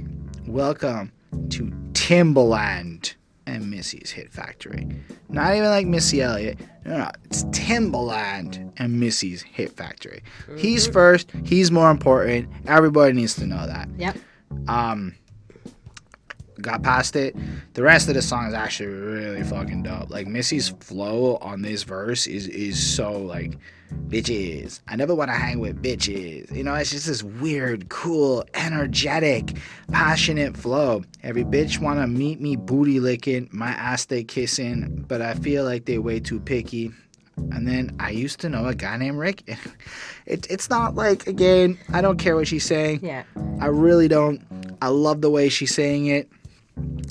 Welcome 0.46 1.10
to 1.48 1.72
Timbaland 1.90 3.14
and 3.48 3.68
Missy's 3.68 4.12
Hit 4.12 4.32
Factory. 4.32 4.86
Not 5.28 5.56
even 5.56 5.70
like 5.70 5.88
Missy 5.88 6.22
Elliott. 6.22 6.60
No, 6.84 6.98
no, 6.98 7.10
it's 7.24 7.42
Timbaland 7.46 8.72
and 8.76 9.00
Missy's 9.00 9.42
Hit 9.42 9.76
Factory. 9.76 10.22
He's 10.56 10.86
first. 10.86 11.32
He's 11.44 11.72
more 11.72 11.90
important. 11.90 12.48
Everybody 12.68 13.12
needs 13.14 13.34
to 13.34 13.46
know 13.48 13.66
that. 13.66 13.88
Yep. 13.98 14.18
Um, 14.68 15.16
got 16.60 16.82
past 16.82 17.16
it. 17.16 17.36
The 17.74 17.82
rest 17.82 18.08
of 18.08 18.14
the 18.14 18.22
song 18.22 18.46
is 18.48 18.54
actually 18.54 18.88
really 18.88 19.42
fucking 19.42 19.82
dope. 19.82 20.10
Like 20.10 20.26
Missy's 20.26 20.70
flow 20.80 21.36
on 21.36 21.62
this 21.62 21.82
verse 21.82 22.26
is 22.26 22.48
is 22.48 22.94
so 22.94 23.12
like 23.12 23.58
bitches. 24.08 24.80
I 24.88 24.96
never 24.96 25.14
want 25.14 25.30
to 25.30 25.36
hang 25.36 25.58
with 25.58 25.82
bitches. 25.82 26.54
You 26.54 26.64
know, 26.64 26.74
it's 26.74 26.90
just 26.90 27.06
this 27.06 27.22
weird, 27.22 27.88
cool, 27.88 28.44
energetic, 28.54 29.56
passionate 29.90 30.56
flow. 30.56 31.02
Every 31.22 31.44
bitch 31.44 31.78
want 31.78 32.00
to 32.00 32.06
meet 32.06 32.40
me 32.40 32.56
booty 32.56 33.00
licking, 33.00 33.48
my 33.52 33.70
ass 33.70 34.06
they 34.06 34.24
kissing, 34.24 35.04
but 35.08 35.22
I 35.22 35.34
feel 35.34 35.64
like 35.64 35.84
they 35.84 35.98
way 35.98 36.20
too 36.20 36.40
picky. 36.40 36.92
And 37.36 37.66
then 37.66 37.96
I 37.98 38.10
used 38.10 38.40
to 38.40 38.48
know 38.48 38.66
a 38.66 38.74
guy 38.74 38.96
named 38.96 39.18
Rick. 39.18 39.44
It, 40.24 40.46
it's 40.48 40.70
not 40.70 40.94
like, 40.94 41.26
again, 41.26 41.76
I 41.92 42.00
don't 42.00 42.16
care 42.16 42.36
what 42.36 42.46
she's 42.46 42.64
saying. 42.64 43.00
Yeah. 43.02 43.24
I 43.60 43.66
really 43.66 44.06
don't. 44.06 44.40
I 44.80 44.86
love 44.86 45.20
the 45.20 45.30
way 45.30 45.48
she's 45.48 45.74
saying 45.74 46.06
it. 46.06 46.30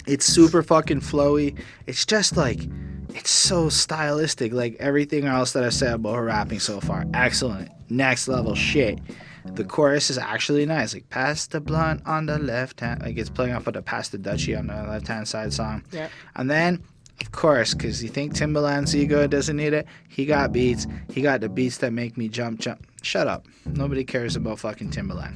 It's 0.08 0.26
super 0.26 0.64
fucking 0.64 1.02
flowy. 1.02 1.58
It's 1.88 2.06
just 2.06 2.36
like, 2.38 2.68
it's 3.10 3.30
so 3.30 3.70
stylistic. 3.70 4.54
Like 4.54 4.76
everything 4.80 5.26
else 5.26 5.54
that 5.54 5.64
I 5.64 5.70
said 5.70 5.94
about 5.94 6.16
her 6.16 6.24
rapping 6.24 6.60
so 6.60 6.80
far. 6.80 7.06
Excellent. 7.14 7.70
Next 7.90 8.28
level 8.28 8.56
shit. 8.56 9.00
The 9.46 9.64
chorus 9.64 10.10
is 10.10 10.18
actually 10.18 10.66
nice. 10.66 10.94
Like, 10.94 11.10
pass 11.10 11.48
the 11.48 11.60
blunt 11.60 12.04
on 12.06 12.28
the 12.28 12.38
left 12.38 12.80
hand. 12.80 13.02
Like, 13.02 13.18
it's 13.18 13.30
playing 13.30 13.54
off 13.54 13.66
of 13.66 13.74
the 13.74 13.82
Pass 13.82 14.10
the 14.10 14.20
Dutchie 14.20 14.58
on 14.58 14.68
the 14.68 14.74
left 14.74 15.08
hand 15.08 15.28
side 15.28 15.52
song. 15.52 15.84
Yep. 15.92 16.12
And 16.36 16.50
then, 16.50 16.84
of 17.20 17.32
course, 17.32 17.74
because 17.74 18.04
you 18.04 18.10
think 18.10 18.34
Timbaland's 18.34 18.96
ego 18.96 19.26
doesn't 19.26 19.58
need 19.58 19.74
it, 19.74 19.88
he 20.10 20.26
got 20.26 20.52
beats. 20.52 20.86
He 21.12 21.22
got 21.22 21.42
the 21.42 21.50
beats 21.50 21.78
that 21.80 21.92
make 21.92 22.18
me 22.18 22.30
jump, 22.30 22.60
jump. 22.60 22.86
Shut 23.02 23.28
up. 23.28 23.48
Nobody 23.66 24.04
cares 24.04 24.36
about 24.36 24.60
fucking 24.60 24.92
Timbaland. 24.92 25.36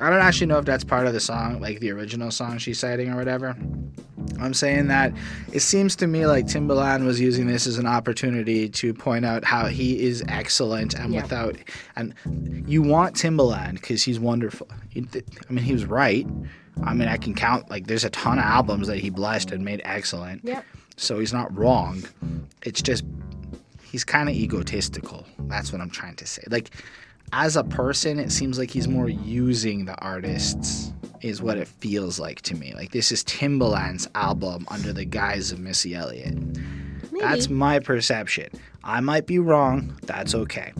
I 0.00 0.08
don't 0.10 0.20
actually 0.20 0.46
know 0.46 0.58
if 0.58 0.64
that's 0.64 0.84
part 0.84 1.06
of 1.06 1.12
the 1.12 1.20
song, 1.20 1.60
like 1.60 1.80
the 1.80 1.90
original 1.90 2.30
song 2.30 2.58
she's 2.58 2.78
citing 2.78 3.10
or 3.10 3.16
whatever. 3.16 3.54
I'm 4.40 4.54
saying 4.54 4.88
that 4.88 5.12
it 5.52 5.60
seems 5.60 5.94
to 5.96 6.06
me 6.06 6.26
like 6.26 6.46
Timbaland 6.46 7.04
was 7.04 7.20
using 7.20 7.46
this 7.46 7.66
as 7.66 7.76
an 7.78 7.86
opportunity 7.86 8.68
to 8.70 8.94
point 8.94 9.24
out 9.26 9.44
how 9.44 9.66
he 9.66 10.00
is 10.02 10.24
excellent 10.28 10.94
and 10.94 11.12
Yeah. 11.12 11.22
without 11.22 11.56
and 11.96 12.14
you 12.66 12.82
want 12.82 13.14
Timbaland 13.16 13.74
because 13.74 14.02
he's 14.02 14.18
wonderful. 14.18 14.68
I 14.96 15.52
mean, 15.52 15.64
he 15.64 15.72
was 15.72 15.84
right. 15.84 16.26
I 16.82 16.94
mean, 16.94 17.08
I 17.08 17.18
can 17.18 17.34
count 17.34 17.70
like 17.70 17.86
there's 17.86 18.04
a 18.04 18.10
ton 18.10 18.38
of 18.38 18.44
albums 18.44 18.86
that 18.88 18.98
he 18.98 19.10
blessed 19.10 19.50
and 19.52 19.64
made 19.64 19.82
excellent. 19.84 20.42
Yep. 20.44 20.64
So 20.96 21.18
he's 21.18 21.32
not 21.32 21.54
wrong. 21.56 22.02
It's 22.62 22.80
just 22.80 23.04
he's 23.82 24.04
kind 24.04 24.28
of 24.28 24.34
egotistical. 24.34 25.26
That's 25.40 25.72
what 25.72 25.80
I'm 25.82 25.90
trying 25.90 26.16
to 26.16 26.26
say. 26.26 26.42
Like 26.48 26.70
as 27.32 27.56
a 27.56 27.64
person, 27.64 28.18
it 28.18 28.32
seems 28.32 28.58
like 28.58 28.70
he's 28.70 28.88
more 28.88 29.08
using 29.08 29.84
the 29.84 29.94
artists 29.96 30.92
is 31.20 31.42
what 31.42 31.58
it 31.58 31.68
feels 31.68 32.18
like 32.18 32.40
to 32.42 32.54
me. 32.54 32.72
Like 32.74 32.92
this 32.92 33.12
is 33.12 33.22
Timbaland's 33.24 34.08
album 34.14 34.66
under 34.68 34.92
the 34.92 35.04
guise 35.04 35.52
of 35.52 35.58
Missy 35.58 35.94
Elliott. 35.94 36.34
Maybe. 37.12 37.20
That's 37.20 37.48
my 37.48 37.78
perception. 37.78 38.48
I 38.82 39.00
might 39.00 39.26
be 39.26 39.38
wrong. 39.38 39.98
That's 40.02 40.34
okay. 40.34 40.72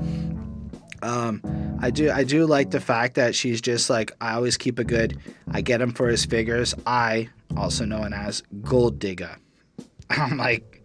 Um, 1.03 1.41
I 1.81 1.91
do 1.91 2.11
I 2.11 2.25
do 2.25 2.47
like 2.47 2.71
the 2.71 2.81
fact 2.81 3.15
that 3.15 3.35
she's 3.35 3.61
just 3.61 3.91
like 3.91 4.13
I 4.21 4.35
always 4.35 4.57
keep 4.57 4.79
a 4.79 4.85
good. 4.85 5.19
I 5.51 5.61
get 5.61 5.81
him 5.81 5.93
for 5.93 6.09
his 6.09 6.25
figures. 6.25 6.75
I, 6.87 7.29
also 7.57 7.85
known 7.85 8.13
as 8.13 8.43
gold 8.63 8.99
digger. 8.99 9.37
I'm 10.11 10.37
like, 10.37 10.80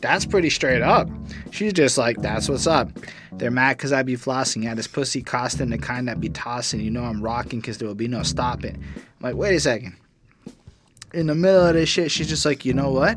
that's 0.00 0.26
pretty 0.26 0.50
straight 0.50 0.82
up. 0.82 1.08
She's 1.50 1.72
just 1.72 1.98
like, 1.98 2.18
that's 2.18 2.48
what's 2.48 2.66
up. 2.66 2.90
They're 3.32 3.50
mad 3.50 3.76
because 3.76 3.92
I 3.92 4.02
be 4.02 4.16
flossing. 4.16 4.64
Yeah, 4.64 4.74
this 4.74 4.86
pussy 4.86 5.22
costing 5.22 5.70
the 5.70 5.78
kind 5.78 6.08
that 6.08 6.20
be 6.20 6.28
tossing. 6.28 6.80
You 6.80 6.90
know 6.90 7.04
I'm 7.04 7.22
rocking 7.22 7.60
because 7.60 7.78
there 7.78 7.88
will 7.88 7.94
be 7.94 8.08
no 8.08 8.22
stopping. 8.22 8.82
I'm 8.96 9.02
like, 9.20 9.34
wait 9.34 9.54
a 9.54 9.60
second. 9.60 9.96
In 11.14 11.26
the 11.26 11.34
middle 11.34 11.66
of 11.66 11.74
this 11.74 11.88
shit, 11.88 12.10
she's 12.10 12.28
just 12.28 12.44
like, 12.44 12.64
you 12.64 12.74
know 12.74 12.90
what? 12.90 13.16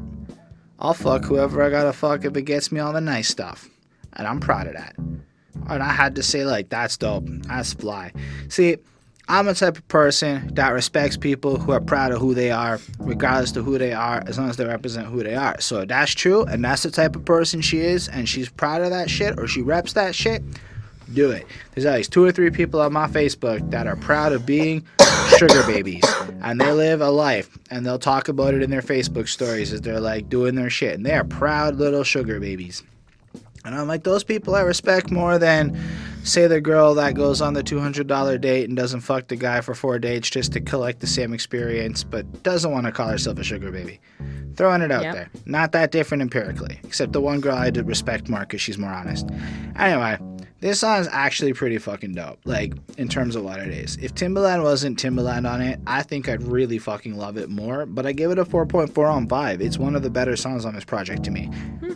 I'll 0.80 0.94
fuck 0.94 1.26
whoever 1.26 1.62
I 1.62 1.70
gotta 1.70 1.94
fuck 1.94 2.26
if 2.26 2.36
it 2.36 2.44
gets 2.44 2.72
me 2.72 2.80
all 2.80 2.94
the 2.94 3.02
nice 3.02 3.28
stuff. 3.28 3.70
And 4.14 4.28
I'm 4.28 4.40
proud 4.40 4.68
of 4.68 4.74
that. 4.74 4.96
And 4.98 5.84
I 5.84 5.92
had 5.92 6.16
to 6.16 6.24
say, 6.24 6.44
like, 6.44 6.70
that's 6.70 6.98
dope. 6.98 7.26
That's 7.28 7.74
fly. 7.74 8.12
See, 8.50 8.78
I'm 9.32 9.48
a 9.48 9.54
type 9.54 9.78
of 9.78 9.88
person 9.88 10.54
that 10.56 10.72
respects 10.72 11.16
people 11.16 11.58
who 11.58 11.72
are 11.72 11.80
proud 11.80 12.12
of 12.12 12.20
who 12.20 12.34
they 12.34 12.52
are, 12.52 12.82
regardless 13.00 13.56
of 13.56 13.64
who 13.64 13.78
they 13.78 13.94
are, 13.94 14.22
as 14.28 14.38
long 14.38 14.50
as 14.50 14.58
they 14.58 14.66
represent 14.66 15.08
who 15.08 15.24
they 15.24 15.36
are. 15.36 15.58
So 15.62 15.86
that's 15.86 16.12
true, 16.12 16.44
and 16.44 16.66
that's 16.66 16.84
the 16.84 16.92
type 16.92 17.16
of 17.16 17.24
person 17.24 17.62
she 17.62 17.80
is, 17.80 18.10
and 18.10 18.28
she's 18.28 18.50
proud 18.50 18.82
of 18.82 18.90
that 18.90 19.10
shit, 19.10 19.40
or 19.40 19.48
she 19.48 19.62
reps 19.62 19.94
that 19.94 20.16
shit, 20.16 20.44
do 21.14 21.32
it. 21.32 21.48
There's 21.74 21.86
at 21.86 21.96
least 21.96 22.12
two 22.12 22.26
or 22.26 22.34
three 22.34 22.50
people 22.50 22.82
on 22.82 22.92
my 22.92 23.08
Facebook 23.08 23.72
that 23.72 23.88
are 23.88 23.96
proud 23.96 24.34
of 24.34 24.46
being 24.46 24.86
sugar 25.38 25.64
babies, 25.66 26.04
and 26.42 26.60
they 26.60 26.74
live 26.74 27.00
a 27.00 27.10
life, 27.10 27.58
and 27.70 27.86
they'll 27.86 28.00
talk 28.00 28.28
about 28.28 28.54
it 28.54 28.62
in 28.62 28.70
their 28.70 28.82
Facebook 28.82 29.30
stories 29.30 29.72
as 29.72 29.80
they're 29.80 30.02
like 30.02 30.28
doing 30.28 30.56
their 30.56 30.70
shit, 30.70 30.96
and 30.96 31.06
they 31.06 31.14
are 31.14 31.24
proud 31.24 31.78
little 31.78 32.04
sugar 32.04 32.38
babies. 32.42 32.84
And 33.66 33.76
I'm 33.76 33.88
like, 33.88 34.04
those 34.04 34.24
people 34.24 34.56
I 34.56 34.62
respect 34.62 35.12
more 35.12 35.38
than, 35.38 35.78
say, 36.24 36.48
the 36.48 36.60
girl 36.62 36.96
that 36.96 37.14
goes 37.14 37.42
on 37.42 37.54
the 37.54 37.64
$200 37.64 38.42
date 38.42 38.68
and 38.68 38.76
doesn't 38.78 39.02
fuck 39.02 39.28
the 39.28 39.36
guy 39.36 39.62
for 39.62 39.76
four 39.76 40.00
dates 40.00 40.30
just 40.30 40.52
to 40.54 40.62
collect 40.62 41.00
the 41.00 41.08
same 41.08 41.34
experience, 41.34 42.04
but 42.04 42.44
doesn't 42.44 42.72
want 42.72 42.86
to 42.88 42.92
call 42.92 43.08
herself 43.10 43.38
a 43.38 43.44
sugar 43.44 43.72
baby. 43.72 44.00
Throwing 44.56 44.82
it 44.82 44.92
out 44.92 45.04
Yep. 45.04 45.14
there. 45.14 45.30
Not 45.46 45.72
that 45.74 45.92
different 45.92 46.22
empirically, 46.22 46.80
except 46.84 47.14
the 47.14 47.22
one 47.22 47.40
girl 47.40 47.56
I 47.56 47.70
did 47.70 47.88
respect 47.88 48.30
more 48.30 48.42
because 48.42 48.62
she's 48.62 48.78
more 48.78 48.92
honest. 48.92 49.30
Anyway, 49.78 50.18
this 50.60 50.80
song 50.82 51.00
is 51.00 51.08
actually 51.12 51.54
pretty 51.54 51.78
fucking 51.78 52.14
dope, 52.16 52.40
like, 52.46 52.74
in 52.98 53.08
terms 53.08 53.36
of 53.36 53.44
what 53.44 53.60
it 53.60 53.70
is. 53.70 53.96
If 54.02 54.14
Timbaland 54.14 54.62
wasn't 54.64 55.00
Timbaland 55.02 55.50
on 55.50 55.62
it, 55.62 55.80
I 55.88 56.04
think 56.04 56.28
I'd 56.28 56.44
really 56.44 56.80
fucking 56.80 57.16
love 57.16 57.38
it 57.38 57.50
more, 57.50 57.86
but 57.86 58.06
I 58.06 58.12
give 58.12 58.32
it 58.32 58.40
a 58.40 58.46
4.4 58.46 59.08
on 59.10 59.28
5. 59.28 59.62
It's 59.62 59.78
one 59.78 59.96
of 59.96 60.04
the 60.04 60.10
better 60.10 60.36
songs 60.36 60.66
on 60.66 60.76
this 60.76 60.84
project 60.86 61.24
to 61.24 61.32
me. 61.32 61.46
Hmm. 61.46 61.94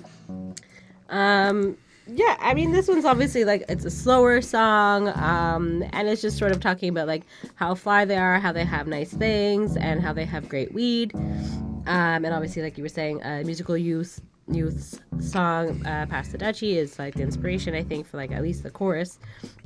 Um, 1.09 1.77
yeah, 2.07 2.37
I 2.39 2.53
mean, 2.53 2.71
this 2.71 2.87
one's 2.87 3.05
obviously 3.05 3.45
like 3.45 3.63
it's 3.67 3.83
a 3.83 3.89
slower 3.89 4.41
song, 4.41 5.09
um, 5.09 5.83
and 5.91 6.07
it's 6.07 6.21
just 6.21 6.37
sort 6.37 6.51
of 6.51 6.59
talking 6.59 6.89
about 6.89 7.07
like 7.07 7.23
how 7.55 7.73
fly 7.73 8.05
they 8.05 8.17
are, 8.17 8.39
how 8.39 8.51
they 8.51 8.63
have 8.63 8.87
nice 8.87 9.11
things, 9.11 9.75
and 9.75 10.01
how 10.01 10.13
they 10.13 10.25
have 10.25 10.47
great 10.47 10.73
weed. 10.73 11.15
Um, 11.15 12.25
and 12.25 12.27
obviously, 12.27 12.61
like 12.61 12.77
you 12.77 12.83
were 12.83 12.89
saying, 12.89 13.23
uh, 13.23 13.41
musical 13.45 13.75
youth 13.75 14.21
youth's 14.47 14.99
song 15.19 15.83
uh, 15.87 16.05
"Pass 16.07 16.29
the 16.29 16.37
Dutchie" 16.37 16.75
is 16.75 16.99
like 16.99 17.15
the 17.15 17.23
inspiration, 17.23 17.73
I 17.73 17.83
think, 17.83 18.05
for 18.05 18.17
like 18.17 18.31
at 18.31 18.43
least 18.43 18.61
the 18.61 18.69
chorus 18.69 19.17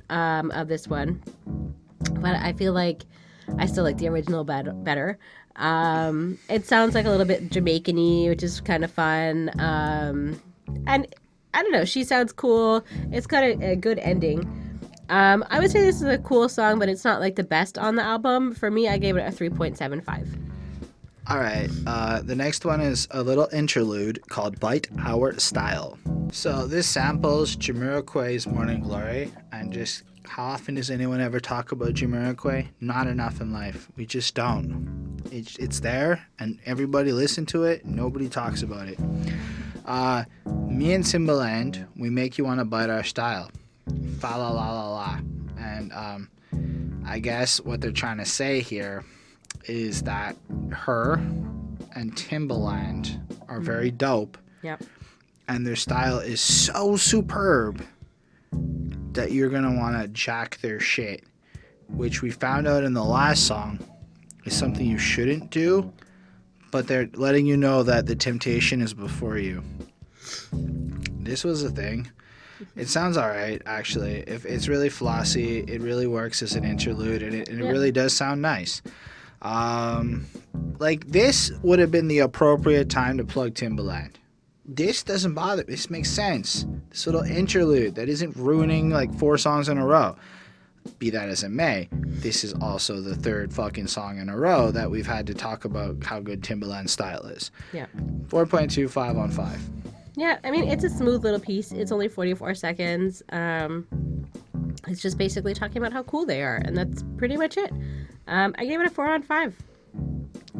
um, 0.10 0.52
of 0.52 0.70
this 0.70 0.88
one. 0.88 1.22
But 2.22 2.36
I 2.36 2.54
feel 2.54 2.72
like 2.72 3.04
I 3.58 3.66
still 3.66 3.84
like 3.84 3.98
the 3.98 4.08
original 4.08 4.46
bet- 4.46 4.84
better. 4.86 5.18
Um, 5.58 6.38
it 6.50 6.66
sounds 6.66 6.96
like 6.96 7.06
a 7.06 7.10
little 7.10 7.26
bit 7.26 7.52
Jamaican-y, 7.52 8.30
which 8.30 8.44
is 8.44 8.62
kind 8.62 8.86
of 8.86 8.92
fun. 8.92 9.52
Um, 9.60 10.42
and 10.88 11.14
I 11.54 11.64
don't 11.64 11.72
know, 11.72 11.86
she 11.86 12.04
sounds 12.04 12.32
cool. 12.32 12.86
It's 13.12 13.28
got 13.28 13.43
a, 13.43 13.72
a 13.72 13.76
good 13.76 14.00
ending. 14.00 14.70
Um, 15.10 15.43
I 15.50 15.60
would 15.60 15.72
say 15.72 15.82
this 15.82 15.95
is 15.95 16.04
a 16.04 16.20
cool 16.20 16.47
song, 16.47 16.78
but 16.78 16.88
it's 16.88 17.04
not 17.04 17.20
like 17.20 17.36
the 17.36 17.43
best 17.43 17.78
on 17.78 17.95
the 17.95 18.04
album. 18.04 18.54
For 18.54 18.70
me, 18.70 18.88
I 18.88 18.97
gave 18.97 19.18
it 19.18 19.22
a 19.22 19.32
3.75. 19.32 20.28
All 21.28 21.38
right. 21.38 21.70
Uh, 21.86 22.22
the 22.22 22.36
next 22.36 22.66
one 22.66 22.82
is 22.82 23.08
a 23.12 23.22
little 23.22 23.47
interlude 23.52 24.28
called 24.30 24.60
Bite 24.60 24.88
Our 25.00 25.39
Style. 25.39 25.97
So 26.32 26.68
this 26.68 26.88
samples 26.88 27.56
Jamiroquai's 27.56 28.47
Morning 28.47 28.82
Glory 28.82 29.32
and 29.52 29.74
just 29.74 30.04
how 30.28 30.43
often 30.43 30.76
does 30.76 30.91
anyone 30.91 31.22
ever 31.22 31.39
talk 31.39 31.72
about 31.72 31.93
Jamiroquai? 31.93 32.68
Not 32.82 33.08
enough 33.08 33.41
in 33.41 33.52
life. 33.52 33.89
We 33.95 34.06
just 34.06 34.36
don't. 34.36 35.22
It's, 35.32 35.56
it's 35.58 35.80
there 35.80 36.26
and 36.39 36.60
everybody 36.66 37.12
listen 37.12 37.45
to 37.47 37.64
it. 37.64 37.86
Nobody 37.86 38.30
talks 38.30 38.62
about 38.62 38.88
it. 38.88 39.00
Uh, 39.90 40.24
me 40.68 40.94
and 40.94 41.04
Timbaland, 41.04 41.88
we 41.98 42.12
make 42.12 42.38
you 42.38 42.46
want 42.46 42.60
to 42.60 42.66
bite 42.66 42.92
our 42.92 43.04
style. 43.04 43.50
Fa 44.20 44.28
la 44.38 44.52
la 44.52 44.72
la 44.72 44.90
la. 44.92 45.20
And 45.58 45.92
um, 45.94 46.30
I 47.06 47.18
guess 47.18 47.60
what 47.60 47.82
they're 47.82 47.92
trying 47.92 48.20
to 48.20 48.26
say 48.26 48.62
here 48.62 49.04
is 49.66 50.04
that 50.04 50.36
her 50.72 51.16
and 51.96 52.16
Timbaland 52.16 53.20
are 53.50 53.60
very 53.60 53.90
dope, 53.90 54.38
Yep. 54.62 54.84
and 55.48 55.66
their 55.66 55.76
style 55.76 56.20
is 56.20 56.40
so 56.40 56.96
superb 56.96 57.84
that 59.14 59.32
you're 59.32 59.50
gonna 59.50 59.76
want 59.76 60.00
to 60.00 60.08
jack 60.10 60.60
their 60.62 60.80
shit, 60.80 61.24
which 61.88 62.22
we 62.22 62.30
found 62.30 62.68
out 62.68 62.84
in 62.84 62.94
the 62.94 63.04
last 63.04 63.48
song 63.48 63.80
is 64.46 64.54
something 64.56 64.86
you 64.86 65.00
shouldn't 65.00 65.50
do, 65.50 65.92
but 66.72 66.88
they're 66.88 67.10
letting 67.14 67.46
you 67.46 67.58
know 67.58 67.84
that 67.84 68.06
the 68.06 68.16
temptation 68.16 68.82
is 68.82 68.94
before 68.94 69.38
you. 69.38 69.64
This 70.52 71.44
was 71.44 71.64
a 71.64 71.70
thing. 71.70 72.10
It 72.76 72.90
sounds 72.90 73.18
alright, 73.18 73.62
actually. 73.66 74.24
If 74.28 74.46
it's 74.46 74.68
really 74.68 74.90
flossy, 74.90 75.60
it 75.60 75.82
really 75.82 76.08
works 76.08 76.42
as 76.42 76.56
an 76.56 76.66
interlude, 76.66 77.24
and 77.24 77.34
it, 77.34 77.48
and 77.50 77.60
it 77.62 77.66
Yeah. 77.66 77.72
really 77.72 77.92
does 77.92 78.14
sound 78.14 78.42
nice. 78.42 78.82
Um, 79.42 80.26
like 80.80 81.08
this 81.08 81.52
would 81.64 81.80
have 81.80 81.92
been 81.92 82.10
the 82.10 82.20
appropriate 82.20 82.90
time 82.90 83.18
to 83.18 83.24
plug 83.24 83.54
Timbaland. 83.54 84.12
This 84.66 85.02
doesn't 85.04 85.34
bother. 85.34 85.64
This 85.64 85.90
makes 85.90 86.12
sense. 86.12 86.66
This 86.90 87.06
little 87.06 87.22
interlude 87.24 87.96
that 87.96 88.10
isn't 88.10 88.36
ruining 88.36 88.90
like 88.90 89.14
four 89.18 89.38
songs 89.38 89.70
in 89.70 89.78
a 89.78 89.86
row. 89.86 90.16
Be 90.98 91.10
that 91.12 91.30
as 91.30 91.44
it 91.44 91.50
may, 91.50 91.88
this 91.92 92.44
is 92.44 92.54
also 92.62 93.02
the 93.02 93.16
third 93.16 93.54
fucking 93.54 93.88
song 93.88 94.18
in 94.18 94.30
a 94.30 94.38
row 94.38 94.72
that 94.72 94.90
we've 94.90 95.08
had 95.08 95.28
to 95.28 95.34
talk 95.34 95.66
about 95.66 96.04
how 96.04 96.20
good 96.20 96.42
Timbaland's 96.42 96.92
style 96.92 97.26
is. 97.28 97.52
Yeah. 97.74 97.86
4.25 98.28 99.18
on 99.18 99.32
5. 99.32 99.62
Yeah, 100.16 100.38
I 100.44 100.52
mean, 100.52 100.68
it's 100.68 100.84
a 100.84 100.90
smooth 100.90 101.24
little 101.24 101.40
piece. 101.40 101.72
It's 101.72 101.92
only 101.92 102.10
44 102.10 102.54
seconds. 102.56 103.24
Um, 103.30 103.88
it's 104.88 105.02
just 105.02 105.18
basically 105.18 105.54
talking 105.54 105.78
about 105.78 105.94
how 105.94 106.04
cool 106.04 106.26
they 106.26 106.42
are, 106.44 106.58
and 106.58 106.76
that's 106.76 107.04
pretty 107.18 107.38
much 107.38 107.58
it. 107.58 107.72
Um, 108.28 108.54
I 108.58 108.66
gave 108.66 108.82
it 108.82 108.88
a 108.88 108.90
4 108.90 109.10
on 109.10 109.24
5. 109.24 109.56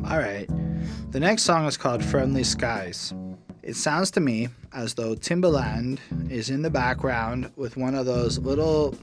All 0.06 0.18
right. 0.18 0.50
The 1.12 1.20
next 1.20 1.44
song 1.44 1.66
is 1.66 1.76
called 1.76 2.04
Friendly 2.04 2.44
Skies. 2.44 3.14
It 3.64 3.76
sounds 3.76 4.12
to 4.12 4.20
me 4.20 4.48
as 4.74 4.94
though 4.94 5.16
Timbaland 5.16 6.00
is 6.32 6.50
in 6.50 6.62
the 6.62 6.70
background 6.70 7.52
with 7.56 7.76
one 7.76 7.96
of 7.96 8.06
those 8.06 8.40
little 8.40 8.96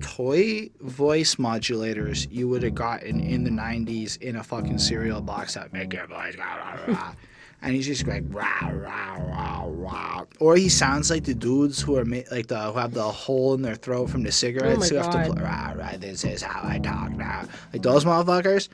toy 0.00 0.68
voice 0.80 1.36
modulators 1.36 2.30
you 2.30 2.48
would 2.48 2.62
have 2.62 2.74
gotten 2.74 3.20
in 3.20 3.42
the 3.44 3.50
90s 3.50 4.20
in 4.20 4.36
a 4.36 4.42
fucking 4.42 4.78
cereal 4.78 5.20
box 5.20 5.54
that 5.54 5.72
make 5.72 5.92
your 5.92 6.06
voice 6.06 6.36
go 6.36 6.42
rah, 6.42 6.76
rah. 6.88 7.14
and 7.62 7.74
he's 7.74 7.86
just 7.86 8.06
like 8.06 8.22
rah 8.28 8.68
rah 8.72 9.14
rah 9.14 9.64
rah 9.66 10.24
or 10.40 10.56
he 10.56 10.68
sounds 10.68 11.10
like 11.10 11.24
the 11.24 11.34
dudes 11.34 11.80
who 11.80 11.96
are 11.96 12.04
ma- 12.04 12.18
like 12.30 12.46
the 12.48 12.60
who 12.72 12.78
have 12.78 12.92
the 12.92 13.02
hole 13.02 13.54
in 13.54 13.62
their 13.62 13.74
throat 13.76 14.08
from 14.10 14.22
the 14.22 14.30
cigarettes 14.32 14.76
oh 14.76 14.80
my 14.80 14.86
who 14.88 14.96
have 14.96 15.10
to 15.10 15.28
God. 15.28 15.36
play 15.36 15.42
rah 15.42 15.72
rah 15.76 15.96
this 15.98 16.24
is 16.24 16.42
how 16.42 16.60
I 16.68 16.78
talk 16.78 17.10
now 17.12 17.46
like 17.72 17.82
those 17.82 18.04
motherfuckers 18.04 18.68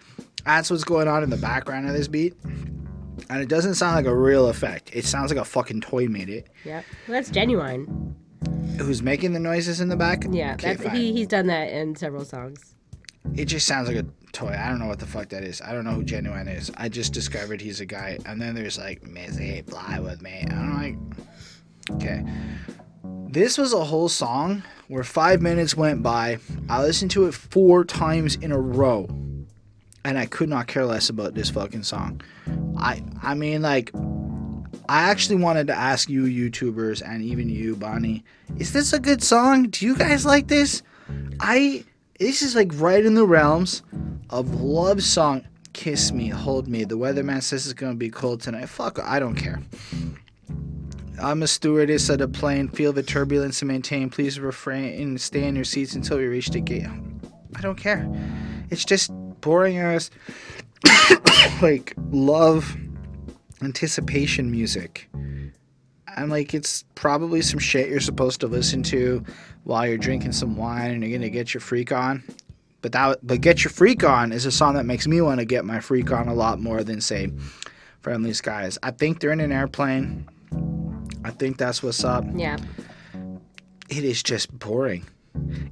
that's 0.44 0.70
what's 0.70 0.84
going 0.84 1.06
on 1.08 1.22
in 1.22 1.30
the 1.30 1.36
background 1.36 1.86
of 1.88 1.94
this 1.94 2.08
beat 2.08 2.34
and 3.28 3.42
it 3.42 3.48
doesn't 3.48 3.74
sound 3.76 3.94
like 3.96 4.06
a 4.06 4.14
real 4.16 4.48
effect 4.48 4.90
it 4.92 5.04
sounds 5.04 5.30
like 5.30 5.40
a 5.40 5.44
fucking 5.44 5.80
toy 5.82 6.06
made 6.08 6.28
it 6.28 6.48
Yep. 6.64 6.84
Well, 7.06 7.14
that's 7.14 7.30
Ginuwine. 7.30 8.14
Who's 8.78 9.02
making 9.02 9.32
the 9.32 9.40
noises 9.40 9.80
in 9.80 9.88
the 9.88 9.96
back 9.96 10.24
Yeah, 10.30 10.54
Okay, 10.54 10.74
that's, 10.74 10.82
fine. 10.84 10.96
he, 10.96 11.12
he's 11.12 11.26
done 11.26 11.46
that 11.48 11.70
in 11.70 11.94
several 11.96 12.24
songs. 12.24 12.74
it 13.34 13.44
just 13.46 13.66
sounds 13.66 13.88
like 13.88 13.98
a 13.98 14.06
toy. 14.32 14.56
I 14.58 14.68
don't 14.68 14.78
know 14.78 14.86
what 14.86 14.98
the 14.98 15.06
fuck 15.06 15.28
that 15.30 15.44
is. 15.44 15.60
I 15.60 15.72
don't 15.72 15.84
know 15.84 15.92
who 15.92 16.04
Ginuwine 16.04 16.54
is. 16.56 16.70
I 16.76 16.88
just 16.88 17.12
discovered 17.12 17.60
he's 17.60 17.80
a 17.80 17.86
guy. 17.86 18.18
And 18.24 18.40
then 18.40 18.54
there's 18.54 18.78
like 18.78 19.02
Missy, 19.06 19.62
fly 19.62 19.98
with 20.00 20.22
me. 20.22 20.46
I'm 20.50 20.74
like, 20.76 21.96
okay. 21.96 22.24
This 23.28 23.58
was 23.58 23.72
a 23.72 23.84
whole 23.84 24.08
song 24.08 24.62
where 24.88 25.04
five 25.04 25.40
minutes 25.42 25.76
went 25.76 26.02
by. 26.02 26.38
I 26.68 26.82
listened 26.82 27.10
to 27.12 27.26
it 27.26 27.34
four 27.34 27.84
times 27.84 28.36
in 28.36 28.50
a 28.52 28.58
row. 28.58 29.06
And 30.04 30.18
I 30.18 30.24
could 30.26 30.48
not 30.48 30.66
care 30.66 30.86
less 30.86 31.10
about 31.10 31.34
this 31.34 31.50
fucking 31.50 31.82
song. 31.82 32.22
I 32.78 33.02
I 33.22 33.34
mean 33.34 33.60
like 33.60 33.90
I 34.88 35.02
actually 35.10 35.36
wanted 35.36 35.66
to 35.68 35.74
ask 35.74 36.08
you 36.08 36.24
YouTubers 36.24 37.02
and 37.06 37.22
even 37.22 37.48
you, 37.48 37.76
Bonnie, 37.76 38.24
is 38.58 38.72
this 38.72 38.92
a 38.92 38.98
good 38.98 39.22
song? 39.22 39.64
Do 39.64 39.86
you 39.86 39.96
guys 39.96 40.26
like 40.26 40.48
this? 40.48 40.82
I 41.40 41.84
this 42.18 42.42
is 42.42 42.54
like 42.54 42.70
right 42.74 43.04
in 43.04 43.14
the 43.14 43.26
realms 43.26 43.82
of 44.28 44.60
love 44.60 45.02
song. 45.02 45.46
Kiss 45.72 46.12
me, 46.12 46.28
hold 46.28 46.68
me. 46.68 46.84
The 46.84 46.98
weatherman 46.98 47.42
says 47.42 47.66
it's 47.66 47.72
gonna 47.72 47.94
be 47.94 48.10
cold 48.10 48.40
tonight. 48.40 48.68
Fuck, 48.68 48.98
I 48.98 49.18
don't 49.18 49.36
care. 49.36 49.60
I'm 51.22 51.42
a 51.42 51.46
stewardess 51.46 52.08
of 52.08 52.18
the 52.18 52.28
plane. 52.28 52.68
Feel 52.68 52.92
the 52.92 53.02
turbulence 53.02 53.62
and 53.62 53.68
maintain. 53.68 54.10
Please 54.10 54.40
refrain 54.40 55.00
and 55.00 55.20
stay 55.20 55.44
in 55.44 55.54
your 55.54 55.64
seats 55.64 55.94
until 55.94 56.18
we 56.18 56.24
reach 56.24 56.48
the 56.48 56.60
gate. 56.60 56.86
I 57.56 57.60
don't 57.60 57.76
care. 57.76 58.08
It's 58.70 58.84
just 58.84 59.10
boring 59.40 59.78
ass, 59.78 60.10
like 61.62 61.94
love 62.10 62.76
anticipation 63.62 64.50
music. 64.50 65.08
And 66.16 66.30
like 66.30 66.54
it's 66.54 66.84
probably 66.94 67.40
some 67.40 67.58
shit 67.58 67.88
you're 67.88 68.00
supposed 68.00 68.40
to 68.40 68.46
listen 68.46 68.82
to 68.84 69.24
while 69.64 69.86
you're 69.86 69.98
drinking 69.98 70.32
some 70.32 70.56
wine 70.56 70.90
and 70.90 71.02
you're 71.02 71.16
gonna 71.16 71.30
get 71.30 71.54
your 71.54 71.60
freak 71.60 71.92
on. 71.92 72.22
But 72.82 72.92
that 72.92 73.18
but 73.22 73.40
Get 73.40 73.62
Your 73.62 73.70
Freak 73.70 74.04
On 74.04 74.32
is 74.32 74.46
a 74.46 74.50
song 74.50 74.74
that 74.74 74.86
makes 74.86 75.06
me 75.06 75.20
want 75.20 75.40
to 75.40 75.44
get 75.44 75.64
my 75.64 75.80
freak 75.80 76.10
on 76.12 76.28
a 76.28 76.34
lot 76.34 76.60
more 76.60 76.82
than 76.82 77.00
say 77.00 77.30
Friendly 78.00 78.32
Skies. 78.32 78.78
I 78.82 78.90
think 78.90 79.20
they're 79.20 79.32
in 79.32 79.40
an 79.40 79.52
airplane. 79.52 80.26
I 81.24 81.30
think 81.30 81.58
that's 81.58 81.82
what's 81.82 82.04
up. 82.04 82.24
Yeah. 82.34 82.56
It 83.90 84.04
is 84.04 84.22
just 84.22 84.56
boring. 84.58 85.06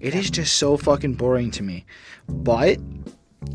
It 0.01 0.15
is 0.15 0.31
just 0.31 0.55
so 0.55 0.77
fucking 0.77 1.15
boring 1.15 1.51
to 1.53 1.63
me. 1.63 1.87
But 2.29 2.79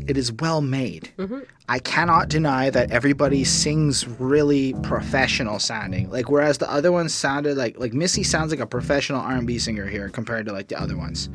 it 0.06 0.16
is 0.16 0.32
well 0.32 0.60
made. 0.60 1.10
Mm-hmm. 1.18 1.40
I 1.68 1.78
cannot 1.78 2.28
deny 2.28 2.70
that 2.70 2.90
everybody 2.90 3.44
sings 3.44 4.06
really 4.06 4.74
professional 4.82 5.58
sounding. 5.58 6.10
Like 6.10 6.30
whereas 6.30 6.58
the 6.58 6.70
other 6.70 6.92
ones 6.92 7.14
sounded 7.14 7.56
like 7.56 7.78
like 7.78 7.92
Missy 7.92 8.22
sounds 8.22 8.50
like 8.50 8.60
a 8.60 8.66
professional 8.66 9.20
R&B 9.20 9.58
singer 9.58 9.86
here 9.86 10.08
compared 10.08 10.46
to 10.46 10.52
like 10.52 10.68
the 10.68 10.80
other 10.80 10.96
ones. 10.96 11.28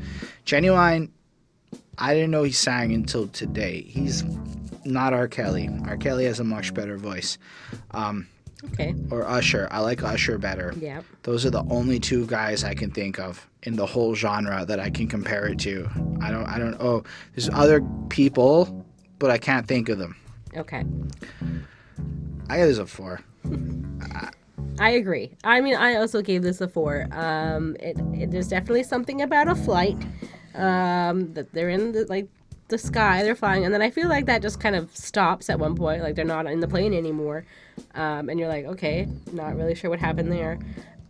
Ginuwine 0.45 1.09
I 1.97 2.13
didn't 2.13 2.31
know 2.31 2.43
he 2.43 2.51
sang 2.51 2.93
until 2.93 3.27
today. 3.27 3.81
He's 3.81 4.23
not 4.85 5.13
R. 5.13 5.27
Kelly. 5.27 5.69
R. 5.85 5.97
Kelly 5.97 6.25
has 6.25 6.39
a 6.39 6.45
much 6.45 6.73
better 6.73 6.97
voice. 6.97 7.37
Um, 7.91 8.27
Okay. 8.65 8.93
Or 9.09 9.27
Usher. 9.27 9.67
I 9.71 9.79
like 9.79 10.03
Usher 10.03 10.37
better. 10.37 10.73
Yeah. 10.79 11.01
Those 11.23 11.45
are 11.45 11.49
the 11.49 11.63
only 11.69 11.99
two 11.99 12.25
guys 12.27 12.63
I 12.63 12.73
can 12.73 12.91
think 12.91 13.19
of 13.19 13.47
in 13.63 13.75
the 13.75 13.85
whole 13.85 14.15
genre 14.15 14.65
that 14.65 14.79
I 14.79 14.89
can 14.89 15.07
compare 15.07 15.47
it 15.47 15.59
to. 15.59 15.89
I 16.21 16.31
don't 16.31 16.45
I 16.45 16.59
don't 16.59 16.75
oh 16.79 17.03
there's 17.35 17.49
other 17.49 17.81
people, 18.09 18.85
but 19.17 19.29
I 19.29 19.37
can't 19.37 19.67
think 19.67 19.89
of 19.89 19.97
them. 19.97 20.15
Okay. 20.57 20.83
I 22.49 22.57
give 22.57 22.67
this 22.67 22.79
a 22.79 22.85
four. 22.85 23.21
I 24.79 24.91
agree. 24.91 25.31
I 25.43 25.59
mean, 25.59 25.75
I 25.75 25.95
also 25.95 26.21
gave 26.21 26.41
this 26.41 26.61
a 26.61 26.67
four. 26.67 27.07
Um, 27.11 27.75
it, 27.79 27.97
it 28.13 28.31
there's 28.31 28.47
definitely 28.47 28.83
something 28.83 29.21
about 29.21 29.47
a 29.47 29.55
flight. 29.55 29.97
Um, 30.55 31.33
that 31.33 31.53
they're 31.53 31.69
in 31.69 31.91
the 31.91 32.05
like 32.05 32.27
the 32.69 32.77
sky, 32.77 33.23
they're 33.23 33.35
flying, 33.35 33.65
and 33.65 33.73
then 33.73 33.81
I 33.81 33.89
feel 33.89 34.07
like 34.07 34.25
that 34.27 34.41
just 34.41 34.59
kind 34.59 34.75
of 34.75 34.95
stops 34.95 35.49
at 35.49 35.59
one 35.59 35.75
point. 35.75 36.01
Like 36.01 36.15
they're 36.15 36.25
not 36.25 36.45
in 36.47 36.59
the 36.59 36.67
plane 36.67 36.93
anymore, 36.93 37.45
um, 37.95 38.29
and 38.29 38.39
you're 38.39 38.47
like, 38.47 38.65
okay, 38.65 39.07
not 39.33 39.55
really 39.55 39.75
sure 39.75 39.89
what 39.89 39.99
happened 39.99 40.31
there. 40.31 40.59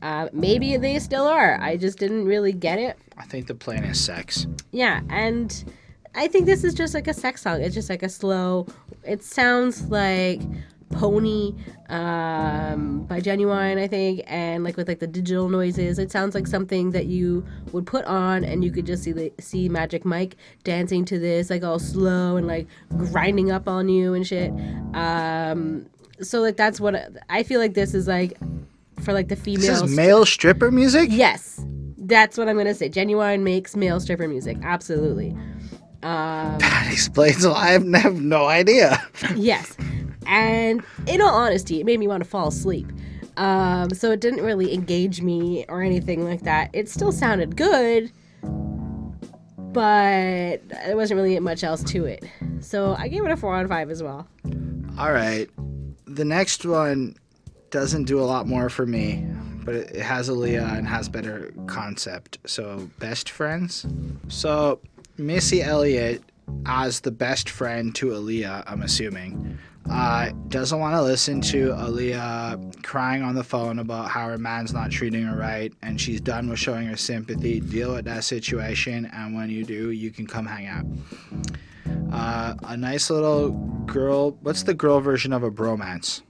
Uh, 0.02 0.30
maybe 0.32 0.78
they 0.78 0.98
still 1.00 1.28
are. 1.28 1.60
I 1.62 1.78
just 1.78 2.00
didn't 2.00 2.26
really 2.26 2.54
get 2.54 2.80
it. 2.80 2.98
I 3.18 3.26
think 3.26 3.48
the 3.48 3.56
plane 3.56 3.84
is 3.84 4.00
sex. 4.00 4.48
Yeah, 4.72 5.02
and 5.10 5.64
I 6.16 6.28
think 6.28 6.46
this 6.46 6.64
is 6.64 6.74
just 6.74 6.94
like 6.94 7.08
a 7.08 7.14
sex 7.14 7.42
song. 7.42 7.62
It's 7.62 7.76
just 7.76 7.90
like 7.90 8.04
a 8.04 8.10
slow. 8.10 8.68
It 9.04 9.24
sounds 9.24 9.90
like 9.90 10.42
Pony 10.92 11.54
um, 11.90 13.04
by 13.04 13.20
Ginuwine, 13.20 13.80
I 13.80 13.88
think, 13.88 14.22
and 14.28 14.64
like 14.64 14.76
with 14.78 14.88
like 14.88 15.00
the 15.00 15.08
digital 15.08 15.50
noises. 15.50 16.00
It 16.00 16.12
sounds 16.12 16.34
like 16.36 16.48
something 16.48 16.92
that 16.92 17.06
you 17.06 17.46
would 17.72 17.86
put 17.86 18.06
on, 18.06 18.44
and 18.44 18.64
you 18.64 18.72
could 18.72 18.86
just 18.86 19.04
see 19.04 19.12
the, 19.12 19.32
see 19.40 19.70
Magic 19.70 20.06
Mike 20.06 20.36
dancing 20.64 21.06
to 21.06 21.20
this, 21.20 21.50
like 21.50 21.64
all 21.64 21.80
slow 21.80 22.38
and 22.38 22.48
like 22.48 22.68
grinding 22.98 23.52
up 23.52 23.68
on 23.68 23.88
you 23.90 24.14
and 24.14 24.26
shit. 24.26 24.52
Um, 24.94 25.86
so 26.22 26.42
like 26.42 26.58
that's 26.58 26.80
what 26.80 26.96
I 27.30 27.44
feel 27.44 27.60
like. 27.60 27.74
This 27.76 27.94
is 27.94 28.08
like 28.08 28.38
for 29.02 29.14
like 29.14 29.28
the 29.30 29.36
This 29.36 29.44
females. 29.44 29.84
is 29.84 29.96
male 29.96 30.26
stripper 30.26 30.72
music? 30.72 31.10
Yes, 31.12 31.64
that's 31.98 32.38
what 32.38 32.50
I'm 32.50 32.58
gonna 32.58 32.74
say. 32.74 32.90
Ginuwine 32.90 33.42
makes 33.44 33.76
male 33.76 34.00
stripper 34.00 34.28
music. 34.28 34.58
Absolutely. 34.64 35.30
Um, 36.02 36.58
That 36.60 36.88
explains 36.92 37.46
why 37.46 37.78
I 37.78 38.00
have 38.00 38.20
no 38.22 38.46
idea. 38.46 39.02
yes, 39.36 39.76
and 40.30 40.84
in 41.08 41.22
all 41.22 41.34
honesty, 41.34 41.82
it 41.82 41.86
made 41.86 42.00
me 42.00 42.08
want 42.08 42.24
to 42.24 42.30
fall 42.30 42.48
asleep. 42.48 42.88
Um, 43.36 43.90
so 43.92 44.12
it 44.12 44.22
didn't 44.22 44.44
really 44.44 44.74
engage 44.74 45.22
me 45.22 45.66
or 45.68 45.82
anything 45.82 46.24
like 46.24 46.44
that. 46.44 46.70
It 46.74 46.88
still 46.88 47.12
sounded 47.12 47.56
good, 47.56 48.12
but 49.74 50.68
there 50.70 50.96
wasn't 50.96 51.18
really 51.20 51.40
much 51.40 51.64
else 51.64 51.84
to 51.86 52.06
it. 52.06 52.24
So 52.60 52.96
I 52.98 53.08
gave 53.08 53.26
it 53.26 53.32
a 53.32 53.38
four 53.38 53.56
out 53.56 53.64
of 53.64 53.70
five 53.70 53.90
as 53.90 54.04
well. 54.04 54.28
All 54.98 55.12
right. 55.12 55.50
The 56.06 56.26
next 56.26 56.66
one 56.66 57.16
doesn't 57.72 58.06
do 58.06 58.20
a 58.20 58.26
lot 58.26 58.48
more 58.48 58.70
for 58.70 58.86
me, 58.86 59.26
but 59.64 59.74
it 59.76 59.96
it 59.96 60.02
has 60.02 60.30
Aaliyah 60.30 60.78
and 60.78 60.88
has 60.88 61.10
better 61.10 61.54
concept. 61.68 62.40
So, 62.46 62.90
best 63.00 63.30
friends. 63.30 63.86
So, 64.28 64.80
Missy 65.18 65.62
Elliott 65.62 66.24
as 66.66 67.02
the 67.02 67.12
best 67.12 67.50
friend 67.50 67.94
to 67.96 68.08
Aaliyah, 68.08 68.64
I'm 68.68 68.82
assuming, 68.82 69.58
uh, 69.90 70.32
doesn't 70.50 70.80
want 70.80 70.96
to 70.96 71.02
listen 71.02 71.42
to 71.42 71.70
Aaliyah 71.70 72.84
crying 72.84 73.24
on 73.24 73.36
the 73.36 73.44
phone 73.44 73.80
about 73.80 74.10
how 74.10 74.28
her 74.28 74.38
man's 74.38 74.74
not 74.74 74.92
treating 74.92 75.24
her 75.24 75.38
right, 75.38 75.74
and 75.82 76.00
she's 76.00 76.22
done 76.22 76.50
with 76.50 76.60
showing 76.60 76.88
her 76.88 76.98
sympathy. 76.98 77.60
Deal 77.60 77.94
with 77.94 78.06
that 78.06 78.24
situation, 78.24 79.10
and 79.14 79.36
when 79.36 79.50
you 79.50 79.64
do, 79.64 79.92
you 79.92 80.12
can 80.12 80.28
come 80.28 80.46
hang 80.46 80.68
out. 80.68 80.86
Uh, 82.12 82.56
a 82.64 82.78
nice 82.78 83.10
little 83.10 83.52
girl. 83.86 84.32
What's 84.42 84.64
the 84.64 84.74
girl 84.74 85.00
version 85.00 85.34
of 85.34 85.44
a 85.44 85.52
bromance? 85.52 86.22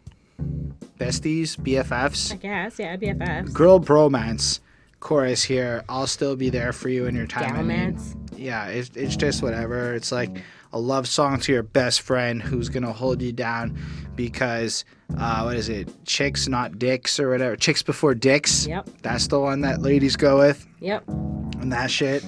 Besties, 0.97 1.57
BFFs. 1.57 2.33
I 2.33 2.35
guess, 2.35 2.79
yeah, 2.79 2.97
BFFs. 2.97 3.53
girl 3.53 3.79
bromance 3.79 4.59
chorus 4.99 5.43
here. 5.43 5.83
I'll 5.87 6.07
still 6.07 6.35
be 6.35 6.49
there 6.49 6.73
for 6.73 6.89
you 6.89 7.05
in 7.07 7.15
your 7.15 7.27
time. 7.27 7.55
Galmance. 7.55 8.15
Yeah, 8.35 8.67
it's, 8.67 8.91
it's 8.95 9.15
just 9.15 9.41
whatever. 9.41 9.93
It's 9.93 10.11
like 10.11 10.43
a 10.71 10.79
love 10.79 11.07
song 11.07 11.39
to 11.41 11.51
your 11.51 11.63
best 11.63 12.01
friend 12.01 12.41
who's 12.41 12.69
gonna 12.69 12.93
hold 12.93 13.21
you 13.21 13.31
down 13.31 13.77
because 14.15 14.85
uh, 15.17 15.41
what 15.41 15.55
is 15.55 15.69
it? 15.69 15.89
Chicks 16.05 16.47
not 16.47 16.77
dicks 16.77 17.19
or 17.19 17.29
whatever. 17.31 17.55
Chicks 17.55 17.81
before 17.81 18.13
dicks. 18.13 18.67
Yep. 18.67 18.89
That's 19.01 19.27
the 19.27 19.39
one 19.39 19.61
that 19.61 19.81
ladies 19.81 20.15
go 20.15 20.37
with 20.37 20.67
Yep. 20.79 21.07
and 21.07 21.71
that 21.71 21.89
shit. 21.89 22.23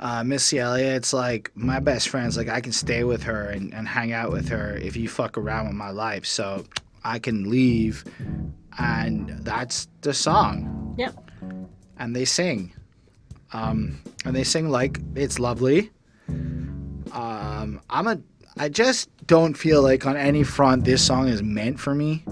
Uh, 0.00 0.22
Missy 0.22 0.58
Elliott, 0.60 0.94
it's 0.96 1.12
like 1.12 1.50
my 1.56 1.80
best 1.80 2.08
friend's 2.08 2.36
like 2.36 2.48
I 2.48 2.60
can 2.60 2.70
stay 2.72 3.02
with 3.04 3.22
her 3.24 3.46
and, 3.46 3.74
and 3.74 3.88
hang 3.88 4.12
out 4.12 4.30
with 4.30 4.48
her 4.50 4.76
if 4.76 4.96
you 4.96 5.08
fuck 5.08 5.36
around 5.36 5.66
with 5.66 5.74
my 5.74 5.90
life. 5.90 6.24
So 6.26 6.64
I 7.02 7.18
can 7.18 7.50
leave, 7.50 8.04
and 8.78 9.30
that's 9.44 9.88
the 10.02 10.12
song. 10.14 10.94
Yep. 10.98 11.30
And 11.98 12.14
they 12.14 12.24
sing, 12.26 12.72
um, 13.52 14.00
and 14.24 14.36
they 14.36 14.44
sing 14.44 14.68
like 14.68 15.00
it's 15.16 15.40
lovely. 15.40 15.90
Um, 17.12 17.80
I'm 17.90 18.06
a, 18.06 18.18
I 18.56 18.68
just 18.68 19.08
don't 19.26 19.54
feel 19.54 19.82
like 19.82 20.06
on 20.06 20.16
any 20.16 20.42
front 20.42 20.84
this 20.84 21.04
song 21.04 21.28
is 21.28 21.42
meant 21.42 21.78
for 21.80 21.94
me. 21.94 22.22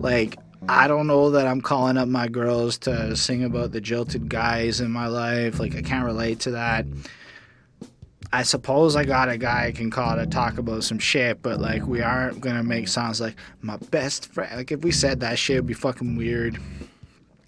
Like 0.00 0.36
I 0.68 0.86
don't 0.88 1.06
know 1.06 1.30
that 1.30 1.46
I'm 1.46 1.60
calling 1.60 1.96
up 1.96 2.08
my 2.08 2.28
girls 2.28 2.78
to 2.78 3.16
sing 3.16 3.44
about 3.44 3.72
the 3.72 3.80
jilted 3.80 4.28
guys 4.28 4.80
in 4.80 4.90
my 4.90 5.06
life. 5.06 5.58
Like 5.58 5.74
I 5.76 5.82
can't 5.82 6.04
relate 6.04 6.40
to 6.40 6.50
that. 6.52 6.86
I 8.30 8.42
suppose 8.42 8.94
I 8.94 9.04
got 9.04 9.30
a 9.30 9.38
guy 9.38 9.66
I 9.66 9.72
can 9.72 9.90
call 9.90 10.14
to 10.16 10.26
talk 10.26 10.58
about 10.58 10.84
some 10.84 10.98
shit, 10.98 11.40
but 11.40 11.60
like 11.60 11.86
we 11.86 12.02
aren't 12.02 12.40
gonna 12.40 12.62
make 12.62 12.88
songs 12.88 13.20
like 13.20 13.36
my 13.62 13.76
best 13.90 14.26
friend. 14.32 14.54
Like 14.56 14.70
if 14.70 14.82
we 14.82 14.90
said 14.92 15.20
that 15.20 15.38
shit, 15.38 15.54
it'd 15.56 15.66
be 15.66 15.72
fucking 15.74 16.16
weird. 16.16 16.58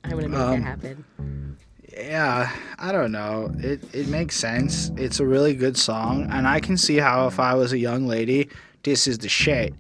I 0.05 0.15
wouldn't 0.15 0.33
make 0.33 0.41
Um, 0.41 0.61
that 0.61 0.67
happen. 0.67 1.57
Yeah, 2.01 2.51
I 2.79 2.93
don't 2.93 3.13
know. 3.13 3.53
It 3.59 3.83
it 3.95 4.09
makes 4.09 4.35
sense. 4.37 4.91
It's 4.97 5.21
a 5.21 5.27
really 5.27 5.55
good 5.55 5.77
song, 5.77 6.27
and 6.31 6.47
I 6.49 6.59
can 6.59 6.77
see 6.77 6.97
how 6.97 7.27
if 7.27 7.39
I 7.39 7.55
was 7.55 7.73
a 7.73 7.79
young 7.79 8.07
lady, 8.07 8.49
this 8.83 9.07
is 9.07 9.19
the 9.19 9.29
shit. 9.29 9.75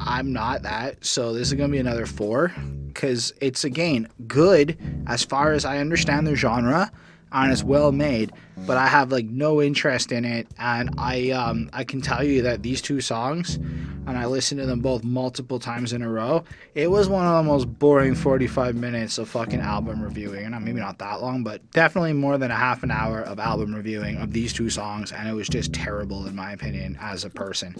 I'm 0.00 0.32
not 0.32 0.62
that, 0.62 1.04
so 1.04 1.32
this 1.32 1.48
is 1.48 1.54
gonna 1.54 1.72
be 1.72 1.78
another 1.78 2.06
four, 2.06 2.52
because 2.88 3.32
it's 3.40 3.64
again 3.64 4.08
good 4.26 4.76
as 5.06 5.24
far 5.24 5.52
as 5.52 5.64
I 5.64 5.78
understand 5.78 6.26
the 6.26 6.34
genre, 6.34 6.90
and 7.32 7.52
it's 7.52 7.62
well 7.62 7.92
made. 7.92 8.32
But 8.66 8.76
I 8.76 8.86
have 8.86 9.12
like 9.12 9.26
no 9.26 9.62
interest 9.62 10.10
in 10.12 10.24
it, 10.24 10.48
and 10.58 10.90
I 10.98 11.30
um 11.30 11.70
I 11.72 11.84
can 11.84 12.00
tell 12.00 12.24
you 12.24 12.42
that 12.42 12.62
these 12.62 12.82
two 12.82 13.00
songs, 13.00 13.56
and 13.56 14.10
I 14.10 14.26
listened 14.26 14.60
to 14.60 14.66
them 14.66 14.80
both 14.80 15.04
multiple 15.04 15.58
times 15.58 15.92
in 15.92 16.02
a 16.02 16.10
row. 16.10 16.44
It 16.74 16.90
was 16.90 17.08
one 17.08 17.26
of 17.26 17.44
the 17.44 17.50
most 17.50 17.66
boring 17.78 18.14
45 18.14 18.74
minutes 18.74 19.18
of 19.18 19.28
fucking 19.28 19.60
album 19.60 20.02
reviewing, 20.02 20.46
and 20.46 20.64
maybe 20.64 20.80
not 20.80 20.98
that 20.98 21.22
long, 21.22 21.44
but 21.44 21.70
definitely 21.70 22.14
more 22.14 22.38
than 22.38 22.50
a 22.50 22.56
half 22.56 22.82
an 22.82 22.90
hour 22.90 23.20
of 23.20 23.38
album 23.38 23.74
reviewing 23.74 24.16
of 24.16 24.32
these 24.32 24.52
two 24.52 24.70
songs, 24.70 25.12
and 25.12 25.28
it 25.28 25.34
was 25.34 25.48
just 25.48 25.72
terrible 25.72 26.26
in 26.26 26.34
my 26.34 26.52
opinion 26.52 26.98
as 27.00 27.24
a 27.24 27.30
person. 27.30 27.74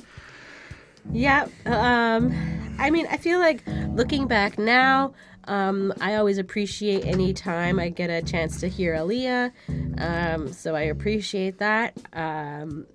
Yeah. 1.13 1.49
Um, 1.67 2.77
I 2.79 2.91
mean, 2.91 3.07
I 3.11 3.17
feel 3.17 3.39
like 3.39 3.63
looking 3.89 4.27
back 4.27 4.59
now, 4.59 5.15
um, 5.49 5.93
I 6.01 6.15
always 6.17 6.39
appreciate 6.39 7.05
any 7.05 7.33
time 7.33 7.79
I 7.79 7.89
get 7.89 8.11
a 8.11 8.23
chance 8.23 8.61
to 8.61 8.69
hear 8.69 8.95
Aaliyah. 8.95 9.53
Um, 10.01 10.53
so 10.53 10.75
I 10.75 10.83
appreciate 10.83 11.59
that. 11.59 11.97
Um, 12.13 12.87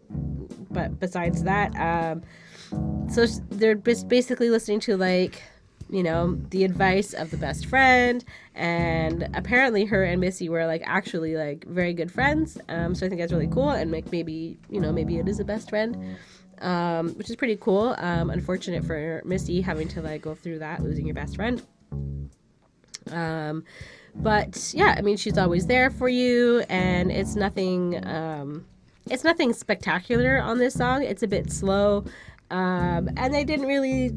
but 0.72 1.00
besides 1.00 1.44
that, 1.44 1.76
um, 1.76 2.24
so 3.10 3.26
they're 3.50 3.76
bas- 3.76 4.04
basically 4.04 4.50
listening 4.50 4.80
to 4.82 4.98
like, 4.98 5.42
you 5.90 6.04
know, 6.04 6.36
the 6.50 6.64
advice 6.64 7.14
of 7.14 7.30
the 7.30 7.38
best 7.38 7.66
friend, 7.66 8.24
and 8.56 9.30
apparently 9.36 9.86
her 9.86 10.04
and 10.04 10.22
Missy 10.22 10.50
were 10.50 10.66
like 10.66 10.82
actually 10.86 11.36
like 11.36 11.66
very 11.66 11.94
good 11.94 12.12
friends. 12.12 12.58
Um, 12.70 12.96
so 12.96 13.06
I 13.06 13.10
think 13.10 13.22
that's 13.22 13.34
really 13.34 13.48
cool, 13.48 13.70
and 13.70 13.92
like 13.92 14.12
maybe 14.12 14.58
you 14.70 14.80
know 14.80 14.92
maybe 14.92 15.18
it 15.18 15.28
is 15.28 15.40
a 15.40 15.44
best 15.44 15.70
friend 15.70 16.18
um, 16.62 17.10
which 17.16 17.30
is 17.30 17.36
pretty 17.36 17.58
cool. 17.58 17.96
Um, 17.98 18.30
unfortunate 18.30 18.86
for 18.86 19.22
Missy 19.26 19.62
having 19.62 19.88
to 19.90 20.02
like 20.02 20.22
go 20.22 20.34
through 20.34 20.60
that, 20.60 20.82
losing 20.82 21.06
your 21.06 21.16
best 21.16 21.36
friend. 21.36 21.62
Um, 23.12 23.64
but 24.16 24.72
yeah, 24.74 24.96
I 24.98 25.02
mean, 25.02 25.18
she's 25.18 25.38
always 25.38 25.66
there 25.66 25.90
for 25.90 26.08
you, 26.08 26.64
and 26.70 27.12
it's 27.12 27.36
nothing. 27.36 28.06
Um, 28.06 28.66
it's 29.10 29.24
nothing 29.24 29.54
spectacular 29.54 30.40
on 30.40 30.60
this 30.60 30.76
song. 30.76 31.04
It's 31.04 31.24
a 31.24 31.28
bit 31.28 31.52
slow, 31.52 32.06
um, 32.52 33.10
and 33.18 33.34
they 33.34 33.44
didn't 33.44 33.66
really 33.68 34.14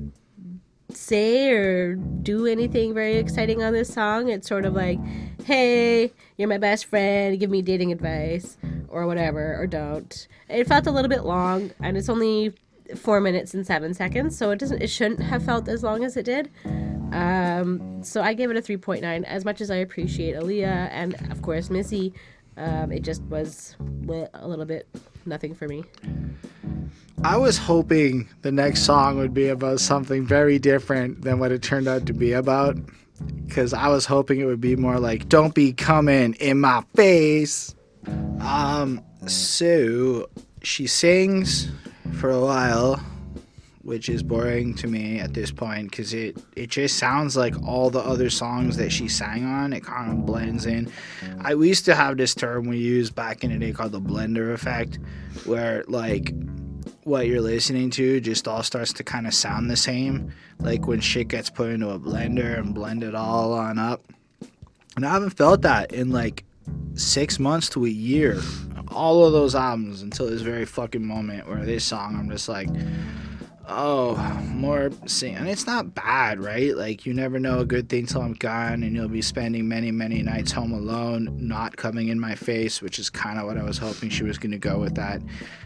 say 0.92 1.50
or 1.50 1.96
do 1.96 2.46
anything 2.46 2.94
very 2.94 3.16
exciting 3.16 3.62
on 3.62 3.72
this 3.72 3.92
song. 3.92 4.28
It's 4.28 4.48
sort 4.48 4.64
of 4.64 4.74
like, 4.74 4.98
hey, 5.44 6.12
you're 6.36 6.48
my 6.48 6.58
best 6.58 6.86
friend, 6.86 7.38
give 7.40 7.50
me 7.50 7.62
dating 7.62 7.90
advice, 7.90 8.56
or 8.88 9.06
whatever, 9.06 9.60
or 9.60 9.66
don't. 9.66 10.28
It 10.48 10.66
felt 10.66 10.86
a 10.86 10.90
little 10.90 11.08
bit 11.08 11.24
long, 11.24 11.72
and 11.80 11.96
it's 11.96 12.08
only 12.08 12.54
four 12.94 13.20
minutes 13.20 13.52
and 13.54 13.66
seven 13.66 13.94
seconds, 13.94 14.38
so 14.38 14.50
it 14.50 14.58
doesn't, 14.58 14.80
it 14.80 14.88
shouldn't 14.88 15.20
have 15.20 15.44
felt 15.44 15.68
as 15.68 15.82
long 15.82 16.04
as 16.04 16.16
it 16.16 16.24
did. 16.24 16.50
Um, 17.12 18.02
so 18.02 18.22
I 18.22 18.34
gave 18.34 18.50
it 18.50 18.56
a 18.56 18.62
3.9. 18.62 19.24
As 19.24 19.44
much 19.44 19.60
as 19.60 19.70
I 19.70 19.76
appreciate 19.76 20.34
Aaliyah 20.34 20.88
and, 20.90 21.14
of 21.30 21.42
course, 21.42 21.70
Missy, 21.70 22.12
um, 22.56 22.90
it 22.92 23.02
just 23.02 23.22
was 23.22 23.76
a 24.34 24.46
little 24.46 24.64
bit 24.64 24.88
nothing 25.24 25.54
for 25.54 25.68
me. 25.68 25.84
I 27.22 27.36
was 27.36 27.58
hoping 27.58 28.28
the 28.42 28.52
next 28.52 28.82
song 28.82 29.18
would 29.18 29.34
be 29.34 29.48
about 29.48 29.80
something 29.80 30.26
very 30.26 30.58
different 30.58 31.22
than 31.22 31.38
what 31.38 31.52
it 31.52 31.62
turned 31.62 31.88
out 31.88 32.06
to 32.06 32.12
be 32.12 32.32
about. 32.32 32.76
Because 33.46 33.72
I 33.72 33.88
was 33.88 34.04
hoping 34.04 34.40
it 34.40 34.44
would 34.44 34.60
be 34.60 34.76
more 34.76 35.00
like, 35.00 35.28
don't 35.28 35.54
be 35.54 35.72
coming 35.72 36.34
in 36.34 36.60
my 36.60 36.84
face. 36.94 37.74
Um, 38.40 39.02
so 39.26 40.28
she 40.62 40.86
sings 40.86 41.70
for 42.12 42.30
a 42.30 42.40
while 42.40 43.00
which 43.86 44.08
is 44.08 44.20
boring 44.20 44.74
to 44.74 44.88
me 44.88 45.20
at 45.20 45.32
this 45.32 45.52
point 45.52 45.88
because 45.88 46.12
it, 46.12 46.36
it 46.56 46.68
just 46.68 46.98
sounds 46.98 47.36
like 47.36 47.54
all 47.64 47.88
the 47.88 48.00
other 48.00 48.28
songs 48.28 48.76
that 48.76 48.90
she 48.90 49.06
sang 49.06 49.44
on. 49.44 49.72
It 49.72 49.84
kind 49.84 50.10
of 50.10 50.26
blends 50.26 50.66
in. 50.66 50.90
I 51.40 51.54
we 51.54 51.68
used 51.68 51.84
to 51.84 51.94
have 51.94 52.16
this 52.16 52.34
term 52.34 52.66
we 52.66 52.78
used 52.78 53.14
back 53.14 53.44
in 53.44 53.52
the 53.52 53.58
day 53.64 53.72
called 53.72 53.92
the 53.92 54.00
blender 54.00 54.52
effect, 54.52 54.98
where 55.44 55.84
like 55.86 56.34
what 57.04 57.28
you're 57.28 57.40
listening 57.40 57.90
to 57.90 58.20
just 58.20 58.48
all 58.48 58.64
starts 58.64 58.92
to 58.94 59.04
kind 59.04 59.24
of 59.24 59.32
sound 59.32 59.70
the 59.70 59.76
same, 59.76 60.32
like 60.58 60.88
when 60.88 60.98
shit 60.98 61.28
gets 61.28 61.48
put 61.48 61.70
into 61.70 61.88
a 61.90 61.98
blender 61.98 62.58
and 62.58 62.74
blend 62.74 63.04
it 63.04 63.14
all 63.14 63.52
on 63.52 63.78
up. 63.78 64.02
And 64.96 65.06
I 65.06 65.12
haven't 65.12 65.30
felt 65.30 65.62
that 65.62 65.92
in 65.92 66.10
like 66.10 66.42
six 66.94 67.38
months 67.38 67.68
to 67.70 67.86
a 67.86 67.88
year. 67.88 68.40
All 68.88 69.24
of 69.24 69.32
those 69.32 69.54
albums 69.54 70.02
until 70.02 70.28
this 70.28 70.42
very 70.42 70.64
fucking 70.64 71.06
moment 71.06 71.48
where 71.48 71.64
this 71.64 71.84
song, 71.84 72.16
I'm 72.16 72.28
just 72.28 72.48
like 72.48 72.68
oh, 73.68 74.16
more 74.48 74.90
sing. 75.06 75.34
And 75.34 75.48
it's 75.48 75.66
not 75.66 75.94
bad, 75.94 76.40
right? 76.40 76.76
Like, 76.76 77.06
you 77.06 77.14
never 77.14 77.38
know 77.38 77.60
a 77.60 77.64
good 77.64 77.88
thing 77.88 78.06
till 78.06 78.22
I'm 78.22 78.34
gone, 78.34 78.82
and 78.82 78.94
you'll 78.94 79.08
be 79.08 79.22
spending 79.22 79.68
many, 79.68 79.90
many 79.90 80.22
nights 80.22 80.52
home 80.52 80.72
alone, 80.72 81.36
not 81.40 81.76
coming 81.76 82.08
in 82.08 82.18
my 82.18 82.34
face, 82.34 82.80
which 82.80 82.98
is 82.98 83.10
kind 83.10 83.38
of 83.38 83.46
what 83.46 83.58
I 83.58 83.62
was 83.62 83.78
hoping 83.78 84.10
she 84.10 84.24
was 84.24 84.38
going 84.38 84.52
to 84.52 84.58
go 84.58 84.78
with 84.78 84.94
that. 84.94 85.20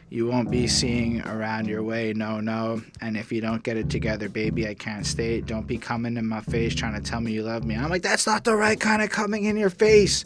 You 0.08 0.26
won't 0.26 0.50
be 0.50 0.66
seeing 0.66 1.20
around 1.22 1.68
your 1.68 1.84
way, 1.84 2.12
no, 2.12 2.40
no. 2.40 2.82
And 3.00 3.16
if 3.16 3.30
you 3.30 3.40
don't 3.40 3.62
get 3.62 3.76
it 3.76 3.88
together, 3.88 4.28
baby, 4.28 4.66
I 4.66 4.74
can't 4.74 5.06
stay. 5.06 5.40
Don't 5.40 5.66
be 5.66 5.78
coming 5.78 6.16
in 6.16 6.26
my 6.26 6.40
face 6.40 6.74
trying 6.74 6.94
to 6.94 7.00
tell 7.00 7.20
me 7.20 7.32
you 7.32 7.44
love 7.44 7.64
me. 7.64 7.76
I'm 7.76 7.90
like, 7.90 8.02
that's 8.02 8.26
not 8.26 8.42
the 8.42 8.56
right 8.56 8.78
kind 8.78 9.02
of 9.02 9.10
coming 9.10 9.44
in 9.44 9.56
your 9.56 9.70
face. 9.70 10.24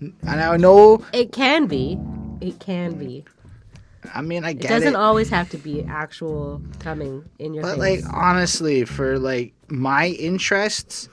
And 0.00 0.14
I 0.22 0.56
know. 0.56 1.04
It 1.12 1.32
can 1.32 1.66
be. 1.66 1.98
It 2.40 2.60
can 2.60 2.94
be. 2.94 3.24
I 4.12 4.22
mean, 4.22 4.44
I 4.44 4.52
get 4.52 4.70
it. 4.70 4.74
Doesn't 4.74 4.94
it. 4.94 4.96
always 4.96 5.28
have 5.30 5.48
to 5.50 5.58
be 5.58 5.82
actual 5.84 6.60
coming 6.78 7.24
in 7.38 7.54
your 7.54 7.62
but 7.62 7.78
face. 7.78 8.04
like 8.04 8.14
honestly, 8.14 8.84
for 8.84 9.18
like 9.18 9.54
my 9.68 10.08
interests, 10.08 11.08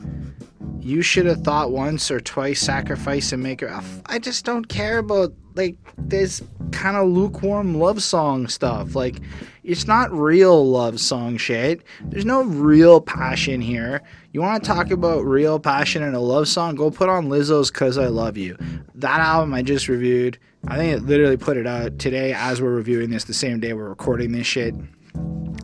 you 0.80 1.02
should 1.02 1.26
have 1.26 1.42
thought 1.42 1.72
once 1.72 2.10
or 2.10 2.20
twice 2.20 2.60
sacrifice 2.60 3.32
and 3.32 3.44
make 3.44 3.62
her. 3.62 3.82
I 4.08 4.20
just 4.20 4.46
don't 4.46 4.66
care 4.66 4.98
about 4.98 5.34
like 5.56 5.76
this 5.98 6.42
kind 6.72 6.98
of 6.98 7.10
lukewarm 7.10 7.78
love 7.78 8.02
song 8.02 8.48
stuff. 8.48 8.96
Like 8.96 9.20
it's 9.64 9.86
not 9.86 10.12
real 10.12 10.68
love 10.68 11.00
song 11.00 11.38
shit. 11.38 11.84
There's 12.06 12.26
no 12.26 12.44
real 12.44 13.00
passion 13.00 13.62
here. 13.62 14.02
You 14.32 14.42
want 14.42 14.64
to 14.64 14.68
talk 14.68 14.92
about 14.92 15.26
real 15.26 15.60
passion 15.60 16.04
in 16.04 16.16
a 16.16 16.20
love 16.20 16.48
song? 16.48 16.76
Go 16.76 16.90
put 16.90 17.10
on 17.10 17.28
Lizzo's 17.28 17.70
"Cuz 17.70 17.98
I 17.98 18.08
Love 18.08 18.38
You." 18.38 18.58
That 18.96 19.20
album 19.20 19.54
I 19.54 19.62
just 19.62 19.88
reviewed 19.88 20.40
I 20.68 20.78
think 20.78 20.94
it 20.96 21.06
literally 21.06 21.38
put 21.38 21.58
it 21.58 21.66
out 21.66 21.98
today 22.00 22.34
as 22.34 22.62
we're 22.62 22.70
reviewing 22.76 23.10
this, 23.10 23.24
the 23.24 23.34
same 23.34 23.60
day 23.60 23.74
we're 23.74 23.90
recording 23.90 24.32
this 24.32 24.48
shit. 24.48 24.76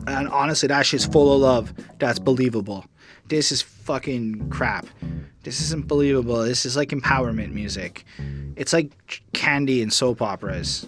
And 0.06 0.28
honestly, 0.28 0.66
that 0.68 0.86
shit's 0.86 1.06
full 1.06 1.32
of 1.32 1.40
love. 1.40 1.72
That's 1.98 2.18
believable. 2.18 2.84
This 3.28 3.52
is 3.52 3.62
fucking 3.62 4.48
crap. 4.50 4.86
This 5.42 5.60
isn't 5.60 5.86
believable. 5.86 6.42
This 6.42 6.66
is 6.66 6.76
like 6.76 6.90
empowerment 6.90 7.52
music. 7.52 8.04
It's 8.56 8.72
like 8.72 9.22
candy 9.32 9.82
and 9.82 9.92
soap 9.92 10.20
operas. 10.20 10.86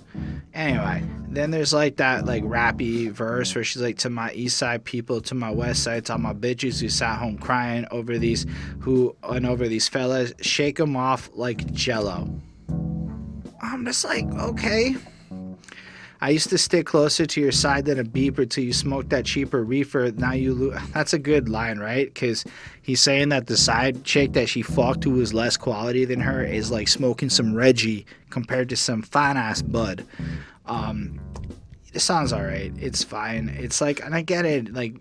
Anyway, 0.55 1.05
then 1.28 1.51
there's 1.51 1.73
like 1.73 1.97
that 1.97 2.24
like 2.27 2.43
rappy 2.43 3.11
verse 3.11 3.55
where 3.55 3.62
she's 3.62 3.81
like, 3.81 3.99
"To 3.99 4.11
my 4.11 4.32
east 4.32 4.57
side 4.57 4.85
people, 4.85 5.20
to 5.23 5.35
my 5.35 5.51
west 5.51 5.85
side, 5.85 6.07
to 6.07 6.12
all 6.12 6.19
my 6.19 6.35
bitches 6.35 6.81
who 6.81 6.89
sat 6.89 7.19
home 7.19 7.39
crying 7.39 7.87
over 7.91 8.19
these 8.19 8.45
who 8.81 9.15
and 9.23 9.47
over 9.47 9.69
these 9.69 9.87
fellas, 9.87 10.32
shake 10.41 10.78
them 10.78 10.97
off 10.97 11.31
like 11.35 11.73
Jello." 11.73 12.28
I'm 13.61 13.85
just 13.85 14.05
like, 14.05 14.24
okay. 14.24 14.97
I 16.23 16.31
used 16.31 16.51
to 16.51 16.59
stick 16.59 16.87
closer 16.87 17.24
to 17.24 17.41
your 17.41 17.53
side 17.53 17.87
than 17.87 17.99
a 17.99 18.05
beeper 18.05 18.49
till 18.49 18.65
you 18.65 18.74
smoked 18.74 19.09
that 19.09 19.24
cheaper 19.24 19.65
reefer. 19.65 20.12
Now 20.12 20.32
you 20.32 20.53
lose. 20.53 20.78
That's 20.93 21.15
a 21.15 21.19
good 21.19 21.49
line, 21.49 21.78
right? 21.78 22.12
Because 22.12 22.45
he's 22.82 23.01
saying 23.01 23.31
that 23.31 23.47
the 23.47 23.57
side 23.57 24.05
chick 24.05 24.35
that 24.35 24.49
she 24.49 24.61
fucked 24.61 25.05
who 25.05 25.12
was 25.12 25.32
less 25.32 25.57
quality 25.57 26.05
than 26.05 26.20
her 26.20 26.45
is 26.45 26.70
like 26.70 26.89
smoking 26.89 27.31
some 27.31 27.55
Reggie 27.55 28.05
compared 28.28 28.69
to 28.69 28.77
some 28.77 29.01
fine 29.01 29.39
ass 29.39 29.62
bud. 29.62 30.05
Um, 30.66 31.19
it 31.95 32.01
sounds 32.01 32.35
alright. 32.35 32.73
It's 32.78 33.03
fine. 33.03 33.49
It's 33.49 33.81
like, 33.81 34.05
and 34.05 34.15
I 34.15 34.20
get 34.20 34.45
it. 34.45 34.74
Like, 34.74 34.97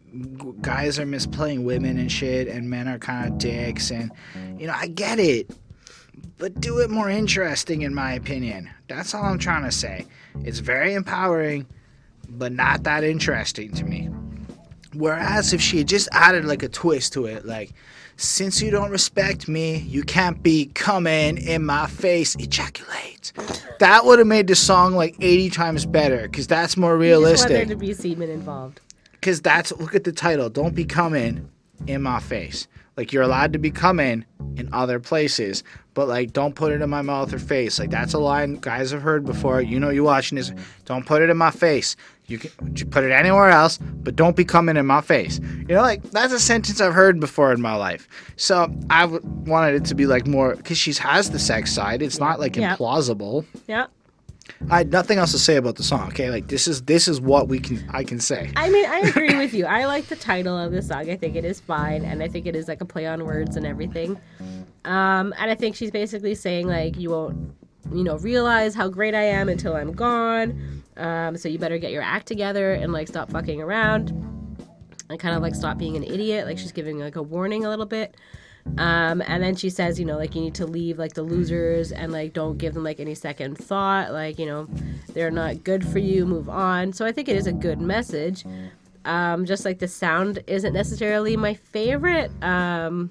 guys 0.62 0.98
are 1.00 1.06
misplaying 1.06 1.64
women 1.64 1.98
and 1.98 2.12
shit, 2.12 2.48
and 2.48 2.70
men 2.70 2.88
are 2.88 2.98
kind 2.98 3.28
of 3.28 3.38
dicks, 3.38 3.92
and 3.92 4.10
you 4.58 4.68
know, 4.68 4.74
I 4.76 4.88
get 4.88 5.20
it 5.20 5.52
but 6.40 6.60
do 6.60 6.80
it 6.80 6.90
more 6.90 7.10
interesting, 7.10 7.84
in 7.84 7.94
my 7.94 8.14
opinion. 8.14 8.70
That's 8.88 9.14
all 9.14 9.24
I'm 9.24 9.38
trying 9.38 9.66
to 9.66 9.72
say. 9.72 10.08
It's 10.44 10.60
very 10.60 10.94
empowering, 10.96 11.68
but 12.30 12.54
not 12.54 12.84
that 12.84 13.04
interesting 13.04 13.72
to 13.74 13.84
me. 13.84 14.10
Whereas 14.94 15.54
if 15.54 15.62
she 15.62 15.80
had 15.80 15.88
just 15.88 16.10
added 16.12 16.46
like 16.46 16.64
a 16.64 16.70
twist 16.70 17.14
to 17.14 17.26
it, 17.26 17.46
like, 17.46 17.74
since 18.16 18.62
you 18.62 18.72
don't 18.72 18.90
respect 18.90 19.48
me, 19.48 19.78
you 19.78 20.04
can't 20.04 20.42
be 20.42 20.66
coming 20.74 21.38
in 21.38 21.66
my 21.66 21.88
face, 21.88 22.36
ejaculate. 22.36 23.32
That 23.80 24.06
would 24.06 24.20
have 24.20 24.28
made 24.28 24.48
the 24.48 24.56
song 24.56 24.96
like 24.96 25.16
80 25.20 25.50
times 25.52 25.86
better 25.86 26.24
because 26.24 26.48
that's 26.48 26.76
more 26.76 26.98
realistic. 26.98 27.50
You 27.52 27.58
just 27.58 27.60
want 27.60 27.68
there 27.68 27.76
to 27.76 27.80
be 27.80 27.94
semen 27.94 28.30
involved. 28.30 28.82
Because 29.12 29.42
that's, 29.42 29.72
look 29.74 29.96
at 29.96 30.06
the 30.06 30.12
title, 30.12 30.50
Don't 30.50 30.74
Be 30.74 30.86
Coming 30.86 31.50
in 31.88 32.02
My 32.02 32.20
Face. 32.20 32.68
Like, 33.00 33.14
you're 33.14 33.24
allowed 33.24 33.54
to 33.54 33.60
be 33.60 33.72
coming 33.72 34.26
in 34.58 34.68
other 34.74 35.00
places, 35.00 35.64
but 35.94 36.10
like 36.10 36.34
don't 36.34 36.54
put 36.54 36.74
it 36.74 36.82
in 36.82 36.90
my 36.90 37.02
mouth 37.02 37.34
or 37.34 37.40
face. 37.40 37.80
Like 37.80 37.92
that's 37.92 38.14
a 38.14 38.20
line 38.20 38.56
guys 38.56 38.92
have 38.92 39.02
heard 39.02 39.24
before. 39.26 39.62
You 39.62 39.80
know 39.80 39.90
you 39.90 40.04
watching 40.04 40.36
this. 40.38 40.52
Don't 40.84 41.06
put 41.06 41.22
it 41.22 41.30
in 41.30 41.38
my 41.38 41.52
face. 41.52 41.96
You 42.28 42.40
can 42.40 42.52
you 42.76 42.86
put 42.86 43.06
it 43.06 43.12
anywhere 43.12 43.50
else, 43.50 43.78
but 43.78 44.16
don't 44.18 44.36
be 44.36 44.44
coming 44.44 44.76
in 44.76 44.86
my 44.86 45.00
face. 45.00 45.40
You 45.40 45.76
know, 45.76 45.82
like 45.82 46.04
that's 46.12 46.34
a 46.34 46.40
sentence 46.42 46.82
I've 46.82 46.94
heard 46.94 47.20
before 47.22 47.54
in 47.54 47.62
my 47.62 47.76
life. 47.76 48.08
So 48.36 48.70
I 48.90 49.02
w- 49.04 49.22
wanted 49.24 49.76
it 49.76 49.86
to 49.86 49.96
be 49.96 50.06
like 50.06 50.28
more 50.28 50.56
because 50.56 50.78
she 50.78 50.92
has 50.94 51.30
the 51.32 51.40
sex 51.40 51.72
side. 51.72 52.02
It's 52.02 52.20
not 52.20 52.38
like 52.40 52.58
Yeah. 52.58 52.76
implausible. 52.76 53.46
Yeah. 53.68 53.86
I 54.70 54.80
had 54.80 54.92
nothing 54.92 55.18
else 55.18 55.32
to 55.32 55.40
say 55.40 55.56
about 55.56 55.78
the 55.78 55.84
song. 55.84 56.10
Okay, 56.10 56.30
like 56.30 56.48
this 56.48 56.68
is 56.68 56.82
this 56.84 57.08
is 57.08 57.22
what 57.22 57.48
we 57.48 57.60
can 57.60 57.84
I 57.90 58.04
can 58.04 58.20
say. 58.20 58.52
I 58.56 58.70
mean, 58.70 58.86
I 58.86 59.00
agree 59.00 59.36
with 59.36 59.54
you. 59.54 59.66
I 59.66 59.86
like 59.86 60.08
the 60.08 60.16
title 60.18 60.58
of 60.58 60.72
the 60.72 60.82
song. 60.82 61.10
I 61.10 61.16
think 61.16 61.36
it 61.36 61.46
is 61.46 61.60
fine, 61.60 62.04
and 62.04 62.22
I 62.22 62.28
think 62.28 62.46
it 62.46 62.56
is 62.56 62.68
like 62.68 62.82
a 62.82 62.86
play 62.86 63.08
on 63.08 63.26
words 63.26 63.56
and 63.56 63.66
everything. 63.66 64.20
Um, 64.86 65.34
and 65.38 65.50
I 65.50 65.56
think 65.56 65.76
she's 65.76 65.92
basically 65.92 66.36
saying 66.36 66.68
like 66.68 66.98
you 66.98 67.12
won't, 67.12 67.56
you 67.94 68.04
know, 68.04 68.18
realize 68.18 68.76
how 68.76 68.90
great 68.90 69.16
I 69.16 69.24
am 69.24 69.48
until 69.48 69.76
I'm 69.76 69.94
gone. 69.94 70.84
Um, 70.98 71.38
so 71.38 71.48
you 71.48 71.58
better 71.58 71.78
get 71.78 71.92
your 71.92 72.04
act 72.04 72.28
together 72.28 72.74
and 72.74 72.92
like 72.92 73.08
stop 73.08 73.32
fucking 73.32 73.62
around, 73.62 74.10
and 75.10 75.20
kind 75.20 75.36
of 75.36 75.42
like 75.42 75.56
stop 75.56 75.78
being 75.78 75.96
an 75.96 76.04
idiot. 76.04 76.46
Like 76.46 76.58
she's 76.58 76.74
giving 76.74 77.00
like 77.00 77.16
a 77.16 77.24
warning 77.24 77.64
a 77.64 77.70
little 77.70 77.86
bit. 77.86 78.16
Um, 78.78 79.22
and 79.26 79.44
then 79.44 79.56
she 79.56 79.70
says, 79.70 80.00
you 80.00 80.06
know, 80.06 80.18
like 80.18 80.36
you 80.36 80.42
need 80.42 80.56
to 80.56 80.66
leave 80.66 81.00
like 81.00 81.14
the 81.14 81.24
losers 81.24 81.92
and 81.92 82.12
like 82.12 82.34
don't 82.34 82.58
give 82.58 82.74
them 82.74 82.84
like 82.84 83.00
any 83.00 83.16
second 83.16 83.58
thought. 83.58 84.12
Like, 84.12 84.40
you 84.40 84.46
know, 84.46 84.68
they're 85.14 85.32
not 85.32 85.64
good 85.64 85.88
for 85.88 86.00
you, 86.00 86.26
move 86.26 86.50
on. 86.50 86.94
So 86.94 87.06
I 87.06 87.12
think 87.12 87.28
it 87.28 87.36
is 87.36 87.48
a 87.48 87.54
good 87.54 87.82
message. 87.82 88.46
Um, 89.06 89.46
just 89.46 89.66
like 89.66 89.80
the 89.80 89.88
sound 89.88 90.44
isn't 90.48 90.74
necessarily 90.74 91.36
my 91.36 91.54
favorite. 91.54 92.32
Um, 92.44 93.10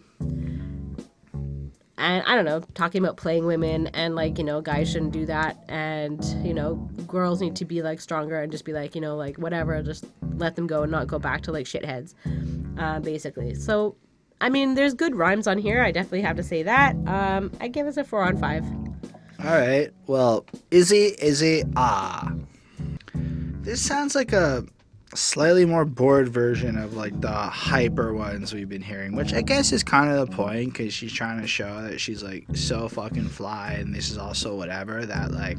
and 1.99 2.25
I 2.27 2.37
don't 2.37 2.45
know, 2.45 2.61
talking 2.75 3.03
about 3.03 3.17
playing 3.17 3.45
women 3.45 3.89
and 3.89 4.15
like, 4.15 4.39
you 4.39 4.45
know, 4.45 4.61
guys 4.61 4.91
shouldn't 4.93 5.13
do 5.13 5.27
that. 5.27 5.59
And, 5.69 6.25
you 6.47 6.55
know, 6.55 6.77
girls 7.09 7.41
need 7.41 7.57
to 7.57 7.65
be 7.65 7.83
like 7.83 8.01
stronger 8.01 8.41
and 8.41 8.53
just 8.53 8.65
be 8.65 8.73
like, 8.73 8.95
you 8.95 9.01
know, 9.01 9.17
like 9.17 9.37
whatever, 9.37 9.83
just 9.83 10.07
let 10.37 10.55
them 10.55 10.69
go 10.69 10.85
and 10.85 10.93
not 10.93 11.09
go 11.09 11.19
back 11.19 11.43
to 11.43 11.53
like 11.53 11.67
shitheads, 11.67 12.15
uh, 12.79 13.01
basically. 13.01 13.57
So, 13.57 13.97
I 14.41 14.49
mean, 14.49 14.75
there's 14.75 14.95
good 14.95 15.17
rhymes 15.17 15.47
on 15.47 15.59
here. 15.59 15.83
I 15.83 15.91
definitely 15.91 16.23
have 16.23 16.37
to 16.37 16.43
say 16.43 16.63
that. 16.63 16.97
Um, 17.07 17.51
I 17.61 17.69
give 17.69 17.87
us 17.87 17.97
a 17.97 18.05
four 18.05 18.23
on 18.23 18.37
five. 18.39 18.65
All 19.45 19.59
right. 19.59 19.91
Well, 20.07 20.47
Izzy, 20.71 21.15
Izzy, 21.21 21.65
ah. 21.77 22.33
This 23.15 23.81
sounds 23.81 24.15
like 24.15 24.33
a 24.33 24.65
slightly 25.15 25.65
more 25.65 25.85
bored 25.85 26.29
version 26.29 26.77
of 26.77 26.95
like 26.95 27.19
the 27.21 27.31
hyper 27.31 28.13
ones 28.15 28.53
we've 28.53 28.69
been 28.69 28.83
hearing, 28.83 29.17
which 29.17 29.33
I 29.33 29.43
guess 29.43 29.73
is 29.73 29.83
kind 29.83 30.11
of 30.11 30.29
the 30.29 30.37
point 30.37 30.73
because 30.73 30.93
she's 30.93 31.13
trying 31.13 31.41
to 31.41 31.47
show 31.47 31.83
that 31.83 31.99
she's 32.01 32.23
like 32.23 32.45
so 32.55 32.89
fucking 32.89 33.29
fly 33.29 33.73
and 33.73 33.95
this 33.95 34.11
is 34.11 34.19
also 34.19 34.57
whatever 34.57 35.07
that 35.07 35.33
like 35.33 35.57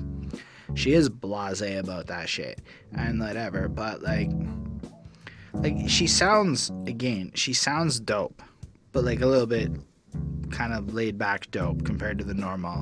she 0.75 0.93
is 0.93 1.09
blasé 1.09 1.79
about 1.79 2.07
that 2.07 2.29
shit 2.29 2.61
and 2.93 3.19
whatever, 3.19 3.67
but 3.67 4.01
like 4.03 4.29
like 5.53 5.89
she 5.89 6.05
sounds 6.05 6.71
again, 6.85 7.31
she 7.33 7.53
sounds 7.53 7.99
dope, 7.99 8.41
but 8.91 9.03
like 9.03 9.21
a 9.21 9.25
little 9.25 9.47
bit 9.47 9.71
kind 10.51 10.73
of 10.73 10.93
laid 10.93 11.17
back 11.17 11.49
dope 11.51 11.85
compared 11.85 12.17
to 12.17 12.23
the 12.23 12.33
normal, 12.33 12.81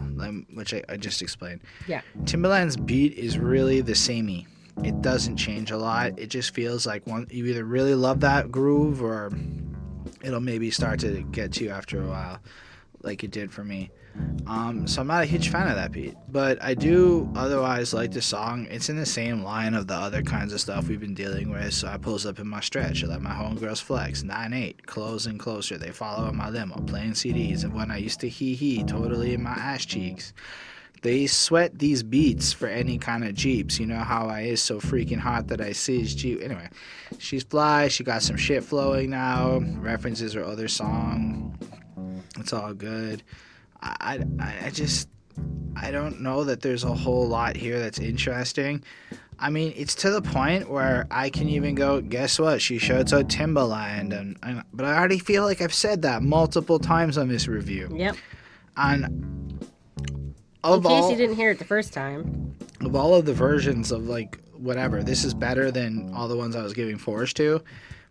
which 0.53 0.73
I, 0.73 0.83
I 0.89 0.97
just 0.97 1.21
explained. 1.21 1.61
Yeah. 1.87 2.01
Timbaland's 2.23 2.77
beat 2.77 3.13
is 3.13 3.37
really 3.37 3.81
the 3.81 3.95
samey. 3.95 4.47
It 4.83 5.01
doesn't 5.01 5.37
change 5.37 5.71
a 5.71 5.77
lot. 5.77 6.17
It 6.19 6.27
just 6.27 6.53
feels 6.53 6.85
like 6.85 7.05
one 7.07 7.27
you 7.29 7.45
either 7.45 7.65
really 7.65 7.95
love 7.95 8.21
that 8.21 8.51
groove 8.51 9.01
or 9.01 9.31
it'll 10.21 10.39
maybe 10.39 10.71
start 10.71 10.99
to 11.01 11.23
get 11.31 11.51
to 11.53 11.63
you 11.63 11.69
after 11.71 12.01
a 12.01 12.07
while, 12.07 12.39
like 13.01 13.23
it 13.23 13.31
did 13.31 13.51
for 13.51 13.63
me. 13.63 13.89
Um, 14.47 14.87
so 14.87 15.01
I'm 15.01 15.07
not 15.07 15.23
a 15.23 15.25
huge 15.25 15.49
fan 15.49 15.67
of 15.67 15.75
that 15.75 15.91
beat, 15.91 16.15
but 16.29 16.61
I 16.63 16.73
do 16.73 17.29
otherwise 17.35 17.93
like 17.93 18.11
the 18.11 18.21
song. 18.21 18.65
It's 18.69 18.89
in 18.89 18.95
the 18.95 19.05
same 19.05 19.43
line 19.43 19.73
of 19.73 19.87
the 19.87 19.93
other 19.93 20.23
kinds 20.23 20.53
of 20.53 20.61
stuff 20.61 20.87
we've 20.87 20.99
been 20.99 21.13
dealing 21.13 21.51
with. 21.51 21.73
So 21.73 21.87
I 21.87 21.97
pulls 21.97 22.25
up 22.25 22.39
in 22.39 22.47
my 22.47 22.61
stretch, 22.61 23.03
I 23.03 23.07
let 23.07 23.21
my 23.21 23.31
homegirls 23.31 23.81
flex. 23.81 24.23
Nine 24.23 24.53
eight, 24.53 24.87
close 24.87 25.25
and 25.25 25.39
closer. 25.39 25.77
They 25.77 25.91
follow 25.91 26.29
in 26.29 26.35
my 26.35 26.49
limo, 26.49 26.81
playing 26.87 27.11
CDs 27.11 27.63
of 27.63 27.73
when 27.73 27.91
I 27.91 27.97
used 27.97 28.19
to 28.21 28.29
hee 28.29 28.55
hee, 28.55 28.83
totally 28.83 29.33
in 29.33 29.43
my 29.43 29.51
ass 29.51 29.85
cheeks. 29.85 30.33
They 31.03 31.27
sweat 31.27 31.77
these 31.77 32.01
beats 32.01 32.53
for 32.53 32.67
any 32.67 32.97
kind 32.97 33.23
of 33.23 33.35
Jeeps. 33.35 33.79
You 33.79 33.85
know 33.85 33.99
how 33.99 34.27
I 34.27 34.41
is 34.41 34.63
so 34.63 34.79
freaking 34.79 35.19
hot 35.19 35.47
that 35.47 35.61
I 35.61 35.73
sees 35.73 36.15
Jeep. 36.15 36.41
Anyway, 36.41 36.69
she's 37.19 37.43
fly. 37.43 37.87
She 37.87 38.03
got 38.03 38.23
some 38.23 38.37
shit 38.37 38.63
flowing 38.63 39.11
now. 39.11 39.59
References 39.59 40.33
her 40.33 40.43
other 40.43 40.67
song. 40.67 41.57
It's 42.39 42.53
all 42.53 42.73
good. 42.73 43.23
I, 43.81 44.23
I, 44.39 44.65
I 44.65 44.69
just 44.69 45.09
I 45.75 45.91
don't 45.91 46.21
know 46.21 46.43
that 46.43 46.61
there's 46.61 46.83
a 46.83 46.93
whole 46.93 47.27
lot 47.27 47.55
here 47.55 47.79
that's 47.79 47.99
interesting. 47.99 48.83
I 49.39 49.51
mean, 49.51 49.73
it's 49.75 49.93
to 49.95 50.09
the 50.09 50.21
point 50.21 50.67
where 50.67 51.05
I 51.11 51.29
can 51.29 51.47
even 51.49 51.75
go, 51.75 52.01
guess 52.01 52.39
what? 52.39 52.59
She 52.59 52.79
shouts 52.79 53.13
out 53.13 53.27
Timbaland, 53.27 54.17
and, 54.17 54.35
and 54.41 54.63
but 54.73 54.85
I 54.85 54.97
already 54.97 55.19
feel 55.19 55.43
like 55.43 55.61
I've 55.61 55.73
said 55.73 56.01
that 56.01 56.23
multiple 56.23 56.79
times 56.79 57.17
on 57.19 57.27
this 57.27 57.47
review. 57.47 57.87
Yep. 57.93 58.17
And 58.77 59.05
In 59.05 59.65
of 60.63 60.83
case 60.83 60.91
all 60.91 61.11
you 61.11 61.17
didn't 61.17 61.35
hear 61.35 61.51
it 61.51 61.59
the 61.59 61.65
first 61.65 61.93
time. 61.93 62.55
of 62.81 62.95
all 62.95 63.13
of 63.13 63.25
the 63.25 63.33
versions 63.33 63.91
of 63.91 64.07
like 64.07 64.39
whatever, 64.53 65.03
this 65.03 65.23
is 65.23 65.35
better 65.35 65.69
than 65.69 66.11
all 66.15 66.27
the 66.27 66.37
ones 66.37 66.55
I 66.55 66.63
was 66.63 66.73
giving 66.73 66.97
Force 66.97 67.31
to. 67.33 67.61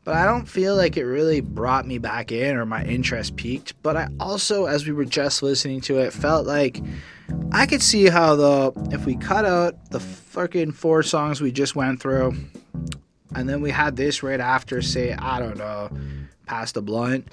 But 0.06 0.14
I 0.14 0.24
don't 0.24 0.46
feel 0.46 0.76
like 0.76 0.96
it 0.96 1.04
really 1.04 1.40
brought 1.40 1.84
me 1.84 1.98
back 1.98 2.30
in 2.30 2.54
or 2.54 2.64
my 2.64 2.84
interest 2.84 3.34
peaked. 3.34 3.74
But 3.82 3.96
I 3.96 4.08
also, 4.20 4.66
as 4.66 4.86
we 4.86 4.92
were 4.92 5.04
just 5.04 5.42
listening 5.42 5.80
to 5.80 5.98
it, 5.98 6.12
felt 6.12 6.46
like 6.46 6.80
I 7.50 7.66
could 7.66 7.82
see 7.82 8.06
how 8.06 8.36
the 8.36 8.72
if 8.92 9.04
we 9.04 9.16
cut 9.16 9.44
out 9.44 9.90
the 9.90 9.98
fucking 9.98 10.72
four 10.72 11.02
songs 11.02 11.40
we 11.40 11.50
just 11.50 11.74
went 11.74 12.00
through, 12.00 12.36
and 13.34 13.48
then 13.48 13.60
we 13.60 13.72
had 13.72 13.96
this 13.96 14.22
right 14.22 14.38
after, 14.38 14.80
say 14.80 15.12
I 15.12 15.40
don't 15.40 15.58
know, 15.58 15.90
past 16.46 16.74
the 16.74 16.82
blunt, 16.82 17.26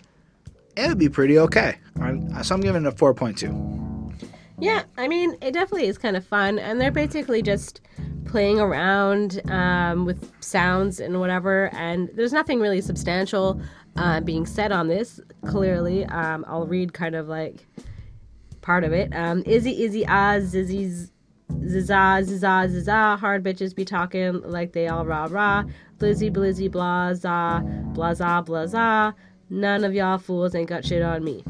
it 0.75 0.87
would 0.87 0.97
be 0.97 1.09
pretty 1.09 1.37
okay. 1.37 1.77
Uh, 2.01 2.41
so 2.41 2.55
I'm 2.55 2.61
giving 2.61 2.85
it 2.85 2.87
a 2.87 2.91
four 2.91 3.13
point 3.13 3.37
two. 3.37 4.11
Yeah, 4.57 4.81
I 4.97 5.07
mean, 5.07 5.37
it 5.43 5.51
definitely 5.51 5.89
is 5.89 5.99
kind 5.99 6.17
of 6.17 6.25
fun, 6.25 6.57
and 6.57 6.81
they're 6.81 6.89
basically 6.89 7.43
just 7.43 7.81
playing 8.25 8.59
around 8.59 9.41
um, 9.51 10.05
with 10.05 10.31
sounds 10.41 10.99
and 10.99 11.19
whatever. 11.19 11.69
And 11.73 12.09
there's 12.15 12.33
nothing 12.33 12.59
really 12.59 12.81
substantial 12.81 13.61
uh, 13.95 14.21
being 14.21 14.45
said 14.45 14.71
on 14.71 14.87
this. 14.87 15.19
Clearly, 15.45 16.05
um, 16.05 16.45
I'll 16.47 16.65
read 16.67 16.93
kind 16.93 17.15
of 17.15 17.27
like 17.27 17.65
part 18.61 18.83
of 18.83 18.93
it. 18.93 19.13
Um, 19.15 19.43
Izzy, 19.45 19.83
Izzy, 19.83 20.05
ah, 20.07 20.39
Zizzy's. 20.39 21.09
Zizza, 21.67 22.21
zizza, 22.23 22.67
zizza, 22.67 23.15
hard 23.17 23.43
bitches 23.43 23.75
be 23.75 23.85
talking 23.85 24.41
like 24.41 24.73
they 24.73 24.87
all 24.87 25.05
rah 25.05 25.27
rah. 25.29 25.63
Blizzy, 25.99 26.31
blizzy, 26.31 26.71
blah, 26.71 27.13
za, 27.13 27.61
blah, 27.93 28.13
za, 28.13 28.41
blah, 28.41 28.65
za. 28.65 29.13
None 29.49 29.83
of 29.83 29.93
y'all 29.93 30.17
fools 30.17 30.55
ain't 30.55 30.69
got 30.69 30.83
shit 30.83 31.03
on 31.03 31.23
me. 31.23 31.43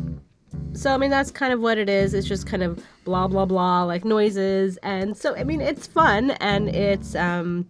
So 0.73 0.93
I 0.93 0.97
mean 0.97 1.11
that's 1.11 1.31
kind 1.31 1.53
of 1.53 1.59
what 1.59 1.77
it 1.77 1.89
is. 1.89 2.13
It's 2.13 2.27
just 2.27 2.47
kind 2.47 2.63
of 2.63 2.83
blah 3.05 3.27
blah 3.27 3.45
blah 3.45 3.83
like 3.83 4.05
noises 4.05 4.77
and 4.77 5.15
so 5.15 5.35
I 5.35 5.43
mean 5.43 5.61
it's 5.61 5.87
fun 5.87 6.31
and 6.31 6.69
it's 6.69 7.15
um 7.15 7.67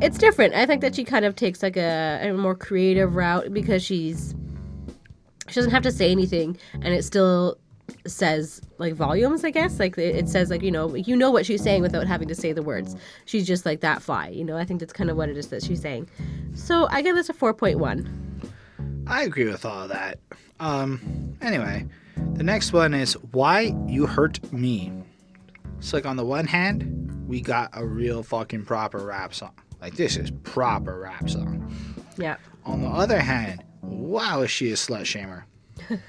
it's 0.00 0.18
different. 0.18 0.54
I 0.54 0.66
think 0.66 0.80
that 0.80 0.94
she 0.94 1.04
kind 1.04 1.24
of 1.24 1.36
takes 1.36 1.62
like 1.62 1.76
a, 1.76 2.20
a 2.22 2.32
more 2.32 2.54
creative 2.54 3.14
route 3.14 3.52
because 3.52 3.82
she's 3.82 4.34
she 5.48 5.54
doesn't 5.54 5.70
have 5.70 5.82
to 5.84 5.92
say 5.92 6.10
anything 6.10 6.58
and 6.74 6.92
it 6.92 7.04
still 7.04 7.58
says 8.06 8.62
like 8.78 8.94
volumes 8.94 9.44
I 9.44 9.50
guess 9.50 9.78
like 9.78 9.96
it, 9.98 10.16
it 10.16 10.28
says 10.28 10.50
like 10.50 10.62
you 10.62 10.70
know 10.70 10.94
you 10.94 11.14
know 11.14 11.30
what 11.30 11.44
she's 11.46 11.62
saying 11.62 11.82
without 11.82 12.06
having 12.06 12.28
to 12.28 12.34
say 12.34 12.52
the 12.52 12.62
words. 12.62 12.96
She's 13.26 13.46
just 13.46 13.64
like 13.64 13.80
that 13.80 14.02
fly, 14.02 14.28
you 14.28 14.44
know. 14.44 14.56
I 14.56 14.64
think 14.64 14.80
that's 14.80 14.92
kind 14.92 15.10
of 15.10 15.16
what 15.16 15.28
it 15.28 15.36
is 15.36 15.48
that 15.48 15.62
she's 15.62 15.80
saying. 15.80 16.08
So 16.54 16.88
I 16.90 17.02
give 17.02 17.14
this 17.14 17.28
a 17.28 17.34
4.1. 17.34 18.24
I 19.06 19.22
agree 19.22 19.44
with 19.46 19.64
all 19.64 19.82
of 19.82 19.90
that. 19.90 20.18
Um, 20.60 21.36
anyway, 21.42 21.86
the 22.34 22.42
next 22.42 22.72
one 22.72 22.94
is 22.94 23.14
Why 23.32 23.74
You 23.86 24.06
Hurt 24.06 24.52
Me. 24.52 24.92
So, 25.80 25.96
like, 25.96 26.06
on 26.06 26.16
the 26.16 26.24
one 26.24 26.46
hand, 26.46 27.26
we 27.28 27.40
got 27.40 27.70
a 27.74 27.84
real 27.86 28.22
fucking 28.22 28.64
proper 28.64 28.98
rap 28.98 29.34
song. 29.34 29.52
Like, 29.80 29.96
this 29.96 30.16
is 30.16 30.30
proper 30.42 30.98
rap 31.00 31.28
song. 31.28 31.74
Yeah. 32.16 32.36
On 32.64 32.80
the 32.80 32.88
other 32.88 33.20
hand, 33.20 33.62
wow, 33.82 34.42
is 34.42 34.50
she 34.50 34.70
a 34.70 34.74
slut 34.74 35.02
shamer. 35.02 35.44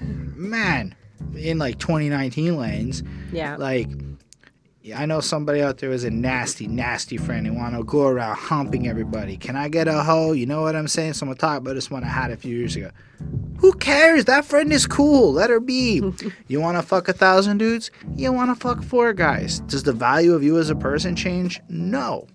Man, 0.00 0.94
in 1.36 1.58
like 1.58 1.78
2019 1.78 2.56
lanes, 2.56 3.02
Yeah. 3.32 3.56
like, 3.56 3.88
I 4.94 5.04
know 5.04 5.20
somebody 5.20 5.62
out 5.62 5.78
there 5.78 5.90
is 5.90 6.04
a 6.04 6.10
nasty, 6.10 6.68
nasty 6.68 7.16
friend 7.16 7.46
who 7.46 7.54
want 7.54 7.76
to 7.76 7.82
go 7.82 8.06
around 8.06 8.36
humping 8.36 8.86
everybody. 8.86 9.36
Can 9.36 9.56
I 9.56 9.68
get 9.68 9.88
a 9.88 10.02
hoe? 10.04 10.32
You 10.32 10.46
know 10.46 10.62
what 10.62 10.76
I'm 10.76 10.86
saying? 10.86 11.14
So 11.14 11.24
I'm 11.24 11.30
gonna 11.30 11.38
talk 11.38 11.58
about 11.58 11.74
this 11.74 11.90
one 11.90 12.04
I 12.04 12.08
had 12.08 12.30
a 12.30 12.36
few 12.36 12.56
years 12.56 12.76
ago. 12.76 12.90
Who 13.58 13.72
cares? 13.72 14.26
That 14.26 14.44
friend 14.44 14.72
is 14.72 14.86
cool. 14.86 15.32
Let 15.32 15.50
her 15.50 15.58
be. 15.58 16.02
you 16.48 16.60
want 16.60 16.76
to 16.76 16.82
fuck 16.82 17.08
a 17.08 17.12
thousand 17.12 17.58
dudes? 17.58 17.90
You 18.14 18.32
want 18.32 18.50
to 18.50 18.54
fuck 18.54 18.82
four 18.82 19.12
guys? 19.12 19.60
Does 19.60 19.82
the 19.82 19.92
value 19.92 20.34
of 20.34 20.44
you 20.44 20.58
as 20.58 20.70
a 20.70 20.76
person 20.76 21.16
change? 21.16 21.60
No. 21.68 22.28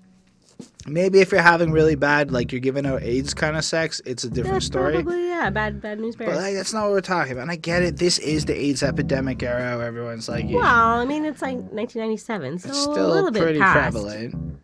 Maybe 0.88 1.20
if 1.20 1.32
you're 1.32 1.42
having 1.42 1.72
really 1.72 1.96
bad, 1.96 2.32
like 2.32 2.52
you're 2.52 2.62
giving 2.62 2.86
out 2.86 3.04
AIDS 3.04 3.34
kind 3.34 3.56
of 3.56 3.64
sex, 3.64 4.02
it's 4.06 4.24
a 4.24 4.30
different 4.30 4.56
That's 4.56 4.66
story. 4.66 4.94
probably 4.94 5.28
yeah, 5.28 5.50
bad 5.50 5.80
bad 5.82 6.00
news 6.00 6.16
bears. 6.16 6.32
But 6.32 6.42
like, 6.42 6.56
that's 6.56 6.74
not 6.74 6.84
what 6.86 6.92
we're 6.92 7.02
talking 7.02 7.34
about. 7.34 7.44
And 7.44 7.52
I 7.52 7.56
get 7.56 7.84
it. 7.84 7.98
This 7.98 8.18
is 8.20 8.46
the 8.46 8.60
AIDS 8.60 8.82
epidemic 8.82 9.44
era. 9.44 9.78
Where 9.78 9.86
everyone's 9.86 10.28
like, 10.28 10.46
Well, 10.50 10.64
I 10.66 11.06
mean, 11.06 11.24
it's 11.26 11.42
like 11.42 11.56
1997, 11.58 12.60
so 12.60 12.70
it's 12.70 12.78
a 12.78 12.82
still 12.82 12.94
little 13.10 13.32
bit 13.32 13.44
pretty 13.44 13.60
past. 13.60 13.92
prevalent. 13.94 14.60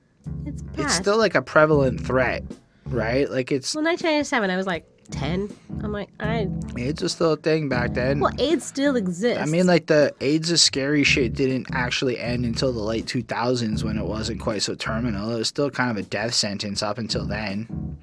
It's 0.45 0.61
past. 0.63 0.79
It's 0.79 0.95
still 0.95 1.17
like 1.17 1.35
a 1.35 1.41
prevalent 1.41 2.01
threat, 2.01 2.43
right? 2.87 3.29
Like 3.29 3.51
it's 3.51 3.75
well, 3.75 3.83
1997, 3.83 4.49
I 4.49 4.57
was 4.57 4.65
like 4.65 4.85
10. 5.07 5.49
I'm 5.83 5.91
like, 5.91 6.09
I 6.19 6.47
AIDS 6.77 7.01
was 7.01 7.13
still 7.13 7.33
a 7.33 7.37
thing 7.37 7.69
back 7.69 7.93
then. 7.93 8.19
well, 8.19 8.31
AIDS 8.39 8.65
still 8.65 8.95
exists. 8.95 9.41
I 9.41 9.45
mean, 9.45 9.67
like 9.67 9.87
the 9.87 10.13
AIDS 10.21 10.51
is 10.51 10.61
scary 10.61 11.03
shit 11.03 11.33
didn't 11.33 11.67
actually 11.71 12.19
end 12.19 12.45
until 12.45 12.71
the 12.73 12.81
late 12.81 13.05
2000s 13.05 13.83
when 13.83 13.97
it 13.97 14.05
wasn't 14.05 14.39
quite 14.39 14.61
so 14.61 14.75
terminal. 14.75 15.31
It 15.31 15.37
was 15.39 15.47
still 15.47 15.69
kind 15.69 15.91
of 15.91 15.97
a 15.97 16.03
death 16.07 16.33
sentence 16.33 16.81
up 16.83 16.97
until 16.97 17.25
then. 17.25 17.97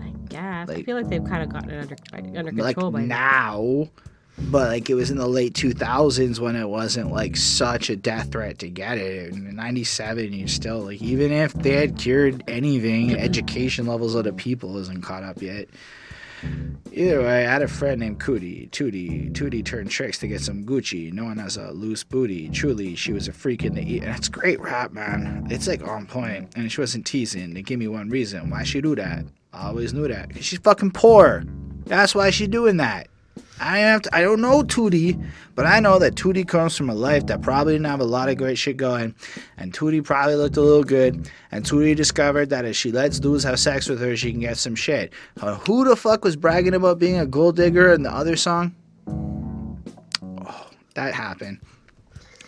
I 0.00 0.10
guess 0.28 0.68
I 0.70 0.82
feel 0.82 0.96
like 0.96 1.08
they've 1.08 1.24
kind 1.24 1.42
of 1.42 1.48
gotten 1.50 1.70
it 1.70 1.80
under 1.80 1.96
under 2.38 2.52
Like 2.52 2.74
control 2.76 2.90
by 2.92 3.02
now. 3.04 3.06
now, 3.16 3.88
but 4.50 4.68
like 4.68 4.90
it 4.90 4.94
was 4.94 5.10
in 5.10 5.16
the 5.16 5.26
late 5.26 5.54
2000s 5.54 6.38
when 6.38 6.54
it 6.54 6.68
wasn't 6.68 7.10
like 7.10 7.36
such 7.36 7.90
a 7.90 7.96
death 7.96 8.30
threat 8.32 8.58
to 8.60 8.68
get 8.68 8.98
it. 8.98 9.32
In 9.32 9.56
97, 9.56 10.32
you 10.32 10.46
still 10.46 10.80
like 10.80 11.02
even 11.02 11.32
if 11.32 11.52
they 11.54 11.72
had 11.72 11.98
cured 11.98 12.44
anything, 12.46 13.16
education 13.16 13.86
levels 13.86 14.14
of 14.14 14.24
the 14.24 14.32
people 14.32 14.76
isn't 14.78 15.02
caught 15.02 15.22
up 15.24 15.42
yet. 15.42 15.68
Either 16.92 17.20
way, 17.20 17.46
I 17.46 17.50
had 17.50 17.62
a 17.62 17.68
friend 17.68 18.00
named 18.00 18.18
Cootie. 18.20 18.68
Tootie. 18.72 19.32
Tootie 19.32 19.64
turned 19.64 19.90
tricks 19.90 20.18
to 20.18 20.28
get 20.28 20.40
some 20.40 20.64
Gucci, 20.64 21.12
known 21.12 21.38
as 21.38 21.56
a 21.56 21.70
loose 21.70 22.02
booty. 22.02 22.48
Truly, 22.48 22.94
she 22.94 23.12
was 23.12 23.28
a 23.28 23.32
freak 23.32 23.64
in 23.64 23.74
the 23.74 23.82
eat. 23.82 24.02
It's 24.02 24.28
great 24.28 24.60
rap, 24.60 24.92
man. 24.92 25.46
It's 25.50 25.68
like 25.68 25.86
on 25.86 26.06
point. 26.06 26.52
And 26.56 26.70
she 26.72 26.80
wasn't 26.80 27.06
teasing. 27.06 27.54
To 27.54 27.62
give 27.62 27.78
me 27.78 27.88
one 27.88 28.08
reason 28.08 28.50
why 28.50 28.64
she 28.64 28.80
do 28.80 28.94
that. 28.96 29.24
I 29.52 29.68
always 29.68 29.94
knew 29.94 30.08
that. 30.08 30.32
'Cause 30.32 30.44
she's 30.44 30.58
fucking 30.58 30.92
poor. 30.92 31.44
That's 31.86 32.14
why 32.14 32.30
she's 32.30 32.48
doing 32.48 32.78
that. 32.78 33.08
I 33.60 33.78
have 33.78 34.02
to, 34.02 34.14
I 34.14 34.20
don't 34.22 34.40
know 34.40 34.62
Tootie, 34.62 35.22
but 35.54 35.66
I 35.66 35.80
know 35.80 35.98
that 35.98 36.14
Tootie 36.14 36.46
comes 36.46 36.76
from 36.76 36.88
a 36.88 36.94
life 36.94 37.26
that 37.26 37.42
probably 37.42 37.74
didn't 37.74 37.86
have 37.86 38.00
a 38.00 38.04
lot 38.04 38.28
of 38.28 38.36
great 38.36 38.56
shit 38.58 38.76
going, 38.76 39.14
and 39.56 39.72
Tootie 39.72 40.04
probably 40.04 40.36
looked 40.36 40.56
a 40.56 40.60
little 40.60 40.84
good, 40.84 41.30
and 41.50 41.64
Tootie 41.64 41.96
discovered 41.96 42.50
that 42.50 42.64
if 42.64 42.76
she 42.76 42.92
lets 42.92 43.18
dudes 43.18 43.44
have 43.44 43.58
sex 43.58 43.88
with 43.88 44.00
her, 44.00 44.16
she 44.16 44.30
can 44.30 44.40
get 44.40 44.56
some 44.58 44.74
shit. 44.74 45.12
Uh, 45.40 45.56
who 45.56 45.84
the 45.84 45.96
fuck 45.96 46.24
was 46.24 46.36
bragging 46.36 46.74
about 46.74 46.98
being 46.98 47.18
a 47.18 47.26
gold 47.26 47.56
digger 47.56 47.92
in 47.92 48.02
the 48.02 48.12
other 48.12 48.36
song? 48.36 48.74
Oh, 49.08 50.70
that 50.94 51.14
happened. 51.14 51.60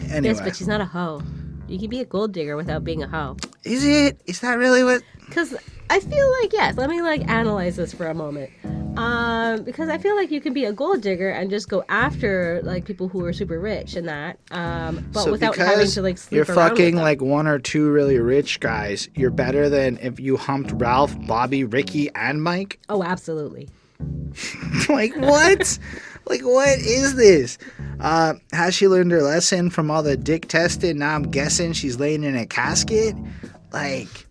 Anyway, 0.00 0.34
Yes, 0.34 0.40
but 0.40 0.56
she's 0.56 0.68
not 0.68 0.80
a 0.80 0.86
hoe. 0.86 1.22
You 1.68 1.78
can 1.78 1.90
be 1.90 2.00
a 2.00 2.04
gold 2.04 2.32
digger 2.32 2.56
without 2.56 2.84
being 2.84 3.02
a 3.02 3.08
hoe. 3.08 3.36
is 3.64 3.84
it? 3.84 4.20
Is 4.26 4.40
that 4.40 4.58
really 4.58 4.82
what? 4.82 5.02
Because 5.26 5.54
I 5.88 6.00
feel 6.00 6.32
like 6.40 6.52
yes. 6.52 6.76
Let 6.76 6.90
me 6.90 7.00
like 7.02 7.28
analyze 7.28 7.76
this 7.76 7.92
for 7.92 8.06
a 8.06 8.14
moment. 8.14 8.50
Um, 8.96 9.62
because 9.62 9.88
I 9.88 9.98
feel 9.98 10.16
like 10.16 10.30
you 10.30 10.40
can 10.40 10.52
be 10.52 10.64
a 10.64 10.72
gold 10.72 11.00
digger 11.00 11.30
and 11.30 11.50
just 11.50 11.68
go 11.68 11.84
after 11.88 12.60
like 12.64 12.84
people 12.84 13.08
who 13.08 13.24
are 13.24 13.32
super 13.32 13.58
rich 13.58 13.94
and 13.94 14.08
that, 14.08 14.38
um, 14.50 15.08
but 15.12 15.24
So 15.24 15.30
without 15.30 15.56
having 15.56 15.88
to 15.88 16.02
like 16.02 16.18
sleep 16.18 16.36
you're 16.36 16.44
fucking 16.44 16.96
like 16.96 17.20
one 17.20 17.46
or 17.46 17.58
two 17.58 17.90
really 17.90 18.18
rich 18.18 18.60
guys, 18.60 19.08
you're 19.14 19.30
better 19.30 19.68
than 19.68 19.98
if 19.98 20.18
you 20.20 20.36
humped 20.36 20.72
Ralph, 20.72 21.14
Bobby, 21.26 21.64
Ricky, 21.64 22.10
and 22.14 22.42
Mike. 22.42 22.80
Oh, 22.88 23.02
absolutely. 23.02 23.68
like 24.88 25.14
what? 25.16 25.78
like 26.26 26.42
what 26.42 26.78
is 26.78 27.16
this? 27.16 27.58
Uh, 27.98 28.34
has 28.52 28.74
she 28.74 28.88
learned 28.88 29.12
her 29.12 29.22
lesson 29.22 29.68
from 29.70 29.90
all 29.90 30.02
the 30.02 30.16
dick 30.16 30.48
testing? 30.48 30.98
Now 30.98 31.14
I'm 31.14 31.24
guessing 31.24 31.72
she's 31.72 31.98
laying 31.98 32.24
in 32.24 32.36
a 32.36 32.46
casket. 32.46 33.14
Like, 33.72 34.26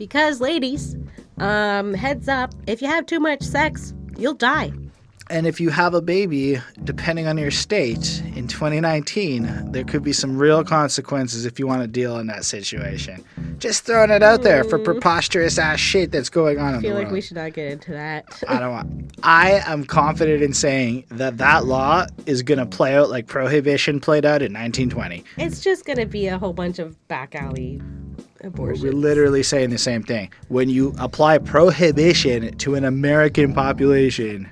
Because 0.00 0.40
ladies, 0.40 0.96
um, 1.36 1.92
heads 1.92 2.26
up, 2.26 2.54
if 2.66 2.80
you 2.80 2.88
have 2.88 3.04
too 3.04 3.20
much 3.20 3.42
sex, 3.42 3.92
you'll 4.16 4.32
die. 4.32 4.72
and 5.28 5.46
if 5.46 5.60
you 5.60 5.68
have 5.68 5.92
a 5.92 6.00
baby, 6.00 6.58
depending 6.84 7.26
on 7.28 7.36
your 7.36 7.50
state, 7.50 8.20
in 8.34 8.48
2019, 8.48 9.70
there 9.72 9.84
could 9.84 10.02
be 10.02 10.12
some 10.14 10.38
real 10.38 10.64
consequences 10.64 11.44
if 11.44 11.58
you 11.58 11.66
want 11.66 11.82
to 11.82 11.86
deal 11.86 12.18
in 12.18 12.26
that 12.28 12.46
situation. 12.46 13.22
Just 13.58 13.84
throwing 13.84 14.10
it 14.10 14.22
out 14.22 14.42
there 14.42 14.64
for 14.64 14.78
preposterous 14.78 15.58
ass 15.58 15.78
shit 15.78 16.10
that's 16.10 16.30
going 16.30 16.58
on 16.58 16.64
I 16.72 16.76
in 16.76 16.76
the 16.76 16.88
feel 16.88 16.94
like 16.94 17.02
world. 17.04 17.12
we 17.12 17.20
should 17.20 17.36
not 17.36 17.52
get 17.52 17.70
into 17.70 17.92
that. 17.92 18.42
I 18.48 18.58
don't 18.58 18.72
want. 18.72 19.14
I 19.22 19.60
am 19.66 19.84
confident 19.84 20.42
in 20.42 20.54
saying 20.54 21.04
that 21.10 21.36
that 21.36 21.66
law 21.66 22.06
is 22.24 22.42
going 22.42 22.58
to 22.58 22.66
play 22.66 22.96
out 22.96 23.10
like 23.10 23.26
prohibition 23.26 24.00
played 24.00 24.24
out 24.24 24.40
in 24.40 24.52
1920. 24.54 25.22
it's 25.36 25.60
just 25.60 25.84
gonna 25.84 26.06
be 26.06 26.26
a 26.26 26.38
whole 26.38 26.54
bunch 26.54 26.78
of 26.78 26.96
back 27.06 27.34
alley 27.34 27.80
abortions. 28.42 28.82
We're 28.82 28.92
literally 28.92 29.42
saying 29.42 29.70
the 29.70 29.78
same 29.78 30.02
thing. 30.02 30.32
When 30.48 30.68
you 30.68 30.94
apply 30.98 31.38
prohibition 31.38 32.56
to 32.58 32.74
an 32.74 32.84
American 32.84 33.52
population, 33.54 34.44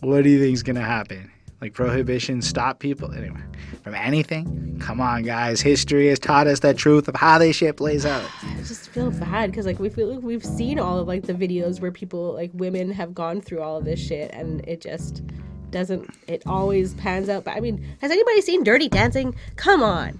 what 0.00 0.24
do 0.24 0.30
you 0.30 0.40
think 0.40 0.54
is 0.54 0.62
going 0.62 0.76
to 0.76 0.82
happen? 0.82 1.30
Like 1.60 1.74
prohibition 1.74 2.40
stop 2.40 2.78
people 2.78 3.12
anyway 3.12 3.42
from 3.82 3.94
anything? 3.94 4.78
Come 4.80 5.00
on, 5.00 5.22
guys. 5.22 5.60
History 5.60 6.08
has 6.08 6.18
taught 6.18 6.46
us 6.46 6.60
the 6.60 6.72
truth 6.74 7.08
of 7.08 7.16
how 7.16 7.38
this 7.38 7.56
shit 7.56 7.76
plays 7.76 8.06
out. 8.06 8.24
I 8.42 8.56
just 8.62 8.88
feel 8.90 9.10
bad 9.10 9.50
because 9.50 9.66
like 9.66 9.78
we 9.78 9.88
feel 9.88 10.08
like 10.14 10.22
we've 10.22 10.44
seen 10.44 10.78
all 10.78 10.98
of 10.98 11.08
like 11.08 11.24
the 11.24 11.34
videos 11.34 11.80
where 11.80 11.92
people 11.92 12.32
like 12.32 12.50
women 12.54 12.90
have 12.92 13.14
gone 13.14 13.40
through 13.40 13.60
all 13.60 13.76
of 13.76 13.84
this 13.84 14.00
shit 14.00 14.30
and 14.32 14.66
it 14.66 14.80
just 14.80 15.22
doesn't 15.70 16.10
it 16.26 16.42
always 16.46 16.94
pans 16.94 17.28
out 17.28 17.44
but 17.44 17.56
i 17.56 17.60
mean 17.60 17.84
has 18.00 18.10
anybody 18.10 18.40
seen 18.40 18.64
dirty 18.64 18.88
dancing 18.88 19.32
come 19.54 19.84
on 19.84 20.18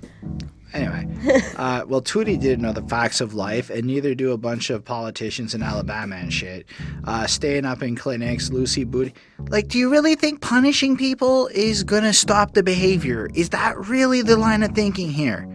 Anyway, 0.73 1.07
uh, 1.57 1.85
well, 1.87 2.01
Tootie 2.01 2.41
didn't 2.41 2.63
know 2.63 2.73
the 2.73 2.83
facts 2.83 3.21
of 3.21 3.35
life, 3.35 3.71
and 3.71 3.85
neither 3.85 4.15
do 4.15 4.33
a 4.33 4.39
bunch 4.39 4.71
of 4.71 4.85
politicians 4.85 5.55
in 5.55 5.63
Alabama 5.63 6.17
and 6.17 6.33
shit. 6.33 6.67
Uh, 7.05 7.27
staying 7.27 7.65
up 7.65 7.83
in 7.83 7.97
clinics, 7.97 8.51
Lucy 8.51 8.85
Booty. 8.85 9.15
Like, 9.49 9.69
do 9.69 9.79
you 9.79 9.91
really 9.91 10.15
think 10.15 10.41
punishing 10.41 10.97
people 10.97 11.49
is 11.49 11.83
gonna 11.83 12.13
stop 12.13 12.55
the 12.55 12.63
behavior? 12.63 13.29
Is 13.35 13.51
that 13.51 13.77
really 13.89 14.23
the 14.23 14.37
line 14.37 14.63
of 14.63 14.73
thinking 14.73 15.11
here? 15.11 15.49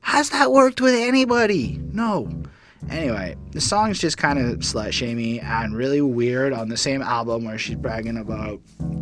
Has 0.00 0.30
that 0.30 0.52
worked 0.52 0.80
with 0.80 0.94
anybody? 0.94 1.80
No. 1.92 2.30
Anyway, 2.90 3.36
the 3.50 3.60
song's 3.60 3.98
just 3.98 4.16
kind 4.16 4.38
of 4.38 4.58
slut 4.58 4.92
shamey 4.92 5.40
and 5.40 5.76
really 5.76 6.00
weird 6.00 6.52
on 6.52 6.68
the 6.68 6.76
same 6.76 7.02
album 7.02 7.44
where 7.44 7.58
she's 7.58 7.76
bragging 7.76 8.16
about 8.16 8.60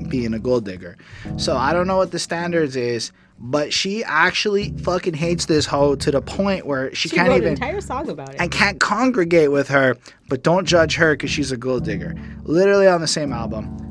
being 0.09 0.35
a 0.35 0.39
gold 0.39 0.65
digger. 0.65 0.97
So 1.37 1.57
I 1.57 1.73
don't 1.73 1.87
know 1.87 1.97
what 1.97 2.11
the 2.11 2.19
standards 2.19 2.75
is, 2.75 3.13
but 3.39 3.73
she 3.73 4.03
actually 4.03 4.71
fucking 4.79 5.15
hates 5.15 5.47
this 5.47 5.67
hoe 5.67 5.95
to 5.97 6.11
the 6.11 6.23
point 6.23 6.67
where 6.67 6.93
she, 6.95 7.09
she 7.09 7.17
can't 7.17 7.29
wrote 7.29 7.37
even 7.37 7.49
an 7.49 7.55
entire 7.55 7.81
song 7.81 8.09
about 8.09 8.31
it 8.35 8.41
and 8.41 8.51
can't 8.51 8.81
congregate 8.81 9.53
with 9.53 9.69
her, 9.69 9.97
but 10.29 10.43
don't 10.43 10.67
judge 10.67 10.97
her 10.97 11.15
because 11.15 11.31
she's 11.31 11.53
a 11.53 11.57
gold 11.57 11.85
digger. 11.85 12.15
Literally 12.45 12.89
on 12.89 13.01
the 13.01 13.07
same 13.07 13.33
album. 13.33 13.83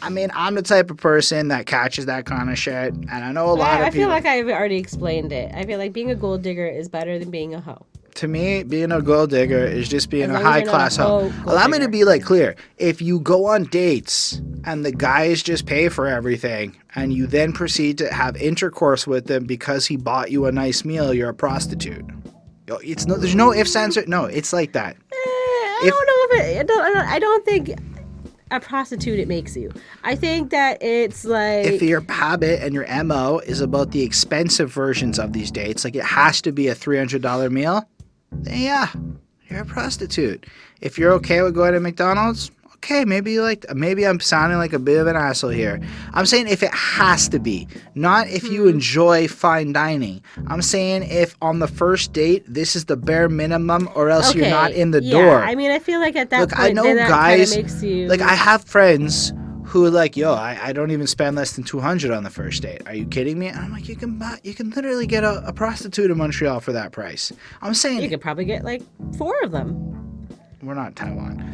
I 0.00 0.08
mean, 0.08 0.30
I'm 0.34 0.54
the 0.56 0.62
type 0.62 0.90
of 0.90 0.96
person 0.96 1.48
that 1.48 1.66
catches 1.66 2.06
that 2.06 2.26
kind 2.26 2.50
of 2.50 2.58
shit, 2.58 2.92
and 2.92 3.10
I 3.10 3.30
know 3.30 3.50
a 3.50 3.52
lot 3.52 3.68
I, 3.68 3.74
of 3.74 3.80
I 3.82 3.90
people. 3.90 4.00
feel 4.00 4.08
like 4.08 4.26
I've 4.26 4.48
already 4.48 4.76
explained 4.76 5.32
it. 5.32 5.52
I 5.54 5.64
feel 5.64 5.78
like 5.78 5.92
being 5.92 6.10
a 6.10 6.16
gold 6.16 6.42
digger 6.42 6.66
is 6.66 6.88
better 6.88 7.18
than 7.20 7.30
being 7.30 7.54
a 7.54 7.60
hoe. 7.60 7.86
To 8.22 8.28
me, 8.28 8.62
being 8.62 8.92
a 8.92 9.02
gold 9.02 9.30
digger 9.30 9.64
is 9.64 9.88
just 9.88 10.08
being 10.08 10.30
a 10.30 10.40
high 10.40 10.62
class 10.62 10.96
hoe. 10.96 11.32
Allow 11.44 11.66
me 11.66 11.80
to 11.80 11.88
be 11.88 12.04
like 12.04 12.22
clear. 12.22 12.54
If 12.78 13.02
you 13.02 13.18
go 13.18 13.46
on 13.46 13.64
dates 13.64 14.40
and 14.64 14.84
the 14.84 14.92
guys 14.92 15.42
just 15.42 15.66
pay 15.66 15.88
for 15.88 16.06
everything, 16.06 16.76
and 16.94 17.12
you 17.12 17.26
then 17.26 17.52
proceed 17.52 17.98
to 17.98 18.12
have 18.12 18.36
intercourse 18.36 19.06
with 19.08 19.26
them 19.26 19.44
because 19.44 19.86
he 19.86 19.96
bought 19.96 20.30
you 20.30 20.46
a 20.46 20.52
nice 20.52 20.84
meal, 20.84 21.12
you're 21.12 21.30
a 21.30 21.34
prostitute. 21.34 22.04
It's 22.68 23.06
no, 23.06 23.16
there's 23.16 23.34
no 23.34 23.52
ifs, 23.52 23.74
ands, 23.74 23.98
or 23.98 24.06
no. 24.06 24.24
It's 24.26 24.52
like 24.52 24.72
that. 24.72 24.94
Eh, 24.94 25.16
I 25.16 25.80
If- 25.84 25.92
don't 25.92 26.06
know 26.06 26.36
if 26.36 26.44
it. 26.46 26.60
I 26.60 26.62
don't, 26.62 26.80
I 26.80 26.90
don't. 26.94 27.08
I 27.08 27.18
don't 27.18 27.44
think 27.44 27.70
a 28.52 28.60
prostitute 28.60 29.18
it 29.18 29.26
makes 29.26 29.56
you. 29.56 29.72
I 30.04 30.14
think 30.14 30.50
that 30.50 30.80
it's 30.80 31.24
like 31.24 31.66
if 31.66 31.82
your 31.82 32.02
habit 32.08 32.62
and 32.62 32.72
your 32.72 32.86
mo 33.02 33.40
is 33.40 33.60
about 33.60 33.90
the 33.90 34.02
expensive 34.02 34.70
versions 34.70 35.18
of 35.18 35.32
these 35.32 35.50
dates, 35.50 35.82
like 35.84 35.96
it 35.96 36.04
has 36.04 36.40
to 36.42 36.52
be 36.52 36.68
a 36.68 36.74
three 36.74 36.98
hundred 36.98 37.20
dollar 37.22 37.50
meal, 37.50 37.88
yeah, 38.44 38.92
you're 39.48 39.62
a 39.62 39.66
prostitute. 39.66 40.46
If 40.80 40.98
you're 40.98 41.12
okay 41.14 41.42
with 41.42 41.54
going 41.54 41.74
to 41.74 41.80
McDonald's, 41.80 42.50
okay, 42.74 43.04
maybe 43.04 43.32
you 43.32 43.42
like. 43.42 43.64
Maybe 43.74 44.06
I'm 44.06 44.20
sounding 44.20 44.58
like 44.58 44.72
a 44.72 44.78
bit 44.78 44.98
of 44.98 45.06
an 45.06 45.16
asshole 45.16 45.50
here. 45.50 45.80
I'm 46.12 46.26
saying 46.26 46.48
if 46.48 46.62
it 46.62 46.74
has 46.74 47.28
to 47.28 47.38
be, 47.38 47.68
not 47.94 48.28
if 48.28 48.44
you 48.44 48.62
hmm. 48.62 48.70
enjoy 48.70 49.28
fine 49.28 49.72
dining. 49.72 50.22
I'm 50.48 50.62
saying 50.62 51.04
if 51.04 51.36
on 51.40 51.60
the 51.60 51.68
first 51.68 52.12
date 52.12 52.44
this 52.46 52.74
is 52.74 52.86
the 52.86 52.96
bare 52.96 53.28
minimum, 53.28 53.88
or 53.94 54.10
else 54.10 54.34
you're 54.34 54.50
not 54.50 54.72
in 54.72 54.90
the 54.90 55.02
yeah, 55.02 55.12
door. 55.12 55.42
I 55.42 55.54
mean, 55.54 55.70
I 55.70 55.78
feel 55.78 56.00
like 56.00 56.16
at 56.16 56.30
that 56.30 56.40
Look, 56.40 56.50
point, 56.50 56.62
I 56.62 56.72
know 56.72 56.94
that 56.94 57.08
guys. 57.08 57.52
kinda 57.52 57.68
makes 57.68 57.82
you 57.82 58.08
Like 58.08 58.20
I 58.20 58.34
have 58.34 58.64
friends 58.64 59.32
who 59.72 59.86
are 59.86 59.90
like, 59.90 60.18
yo, 60.18 60.34
I, 60.34 60.58
I 60.68 60.72
don't 60.74 60.90
even 60.90 61.06
spend 61.06 61.34
less 61.34 61.52
than 61.52 61.64
two 61.64 61.80
hundred 61.80 62.10
on 62.10 62.24
the 62.24 62.30
first 62.30 62.60
date. 62.60 62.82
Are 62.86 62.94
you 62.94 63.06
kidding 63.06 63.38
me? 63.38 63.46
And 63.46 63.58
I'm 63.58 63.72
like, 63.72 63.88
you 63.88 63.96
can 63.96 64.18
buy, 64.18 64.38
you 64.44 64.52
can 64.52 64.68
literally 64.68 65.06
get 65.06 65.24
a, 65.24 65.42
a 65.46 65.52
prostitute 65.54 66.10
in 66.10 66.18
Montreal 66.18 66.60
for 66.60 66.72
that 66.72 66.92
price. 66.92 67.32
I'm 67.62 67.72
saying 67.72 68.02
you 68.02 68.10
could 68.10 68.20
probably 68.20 68.44
get 68.44 68.64
like 68.64 68.82
four 69.16 69.34
of 69.42 69.50
them. 69.50 70.28
we're 70.62 70.74
not 70.74 70.94
Taiwan. 70.94 71.50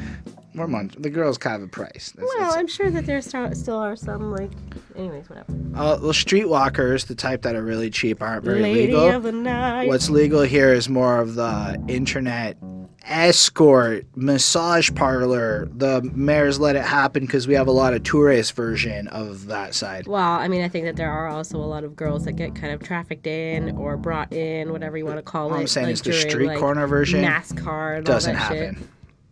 We're 0.59 0.89
the 0.99 1.11
girls 1.11 1.39
kind 1.39 1.57
of 1.57 1.63
a 1.63 1.71
price. 1.71 2.13
That's, 2.15 2.19
Well, 2.27 2.39
that's- 2.39 2.57
I'm 2.57 2.67
sure 2.67 2.91
that 2.91 3.07
there 3.07 3.21
still 3.23 3.53
still 3.55 3.77
are 3.79 3.97
some 3.97 4.33
like, 4.33 4.51
anyways, 4.97 5.29
whatever. 5.29 5.53
uh, 5.75 5.99
well, 6.01 6.13
streetwalkers, 6.13 7.07
the 7.07 7.15
type 7.15 7.43
that 7.43 7.55
are 7.55 7.63
really 7.65 7.91
cheap, 7.91 8.23
aren't 8.23 8.45
very 8.45 8.61
Lady 8.61 8.87
legal. 8.89 9.09
of 9.11 9.23
the 9.23 9.33
night. 9.33 9.89
What's 9.89 10.11
legal 10.11 10.43
here 10.43 10.73
is 10.73 10.89
more 10.89 11.21
of 11.21 11.35
the 11.35 11.83
internet 11.89 12.57
escort, 13.05 14.05
massage 14.17 14.91
parlor. 14.95 15.69
The 15.75 16.03
mayors 16.15 16.61
let 16.61 16.77
it 16.77 16.83
happen 16.83 17.25
because 17.25 17.49
we 17.49 17.55
have 17.55 17.67
a 17.67 17.73
lot 17.73 17.95
of 17.95 18.03
tourist 18.03 18.53
version 18.55 19.09
of 19.09 19.47
that 19.47 19.75
side. 19.75 20.07
Well, 20.07 20.21
I 20.23 20.49
mean, 20.49 20.63
I 20.63 20.69
think 20.69 20.85
that 20.85 20.97
there 20.97 21.11
are 21.11 21.27
also 21.29 21.57
a 21.59 21.65
lot 21.65 21.85
of 21.85 21.97
girls 21.97 22.25
that 22.27 22.33
get 22.33 22.55
kind 22.55 22.73
of 22.73 22.83
trafficked 22.83 23.27
in 23.27 23.77
or 23.77 23.97
brought 23.97 24.33
in, 24.33 24.73
whatever 24.73 24.99
you 24.99 25.07
want 25.07 25.17
to 25.17 25.23
call 25.23 25.49
All 25.51 25.55
it. 25.57 25.61
I'm 25.61 25.67
saying 25.67 25.87
like 25.87 25.93
is 25.95 26.03
the 26.03 26.11
during, 26.11 26.31
street 26.31 26.47
like, 26.49 26.59
corner 26.59 26.87
version 26.87 27.25
NASCAR 27.25 28.05
doesn't 28.05 28.35
happen. 28.35 28.77
shit. 28.77 28.85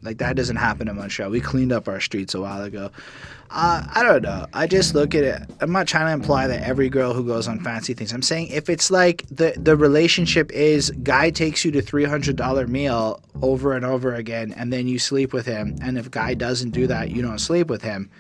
Like 0.06 0.18
that 0.18 0.36
doesn't 0.36 0.56
happen 0.56 0.88
in 0.88 0.96
Montreal. 0.96 1.30
We 1.30 1.40
cleaned 1.40 1.72
up 1.72 1.88
our 1.88 2.00
streets 2.00 2.34
a 2.34 2.40
while 2.40 2.62
ago. 2.62 2.90
Uh, 3.50 3.86
I 3.94 4.02
don't 4.02 4.22
know. 4.22 4.46
I 4.54 4.66
just 4.66 4.94
look 4.94 5.14
at 5.14 5.22
it. 5.22 5.40
I'm 5.60 5.70
not 5.70 5.86
trying 5.86 6.06
to 6.06 6.12
imply 6.12 6.48
that 6.48 6.62
every 6.62 6.88
girl 6.88 7.12
who 7.14 7.24
goes 7.24 7.46
on 7.46 7.60
fancy 7.60 7.94
things. 7.94 8.12
I'm 8.12 8.22
saying 8.22 8.48
if 8.48 8.68
it's 8.68 8.90
like 8.90 9.24
the 9.30 9.54
the 9.56 9.76
relationship 9.76 10.50
is 10.52 10.90
guy 11.02 11.30
takes 11.30 11.64
you 11.64 11.70
to 11.72 11.82
three 11.82 12.04
hundred 12.04 12.36
dollar 12.36 12.66
meal 12.66 13.20
over 13.42 13.74
and 13.74 13.84
over 13.84 14.14
again, 14.14 14.52
and 14.56 14.72
then 14.72 14.88
you 14.88 14.98
sleep 14.98 15.32
with 15.32 15.46
him, 15.46 15.76
and 15.82 15.96
if 15.98 16.10
guy 16.10 16.34
doesn't 16.34 16.70
do 16.70 16.86
that, 16.88 17.10
you 17.10 17.22
don't 17.22 17.38
sleep 17.38 17.68
with 17.68 17.82
him. 17.82 18.10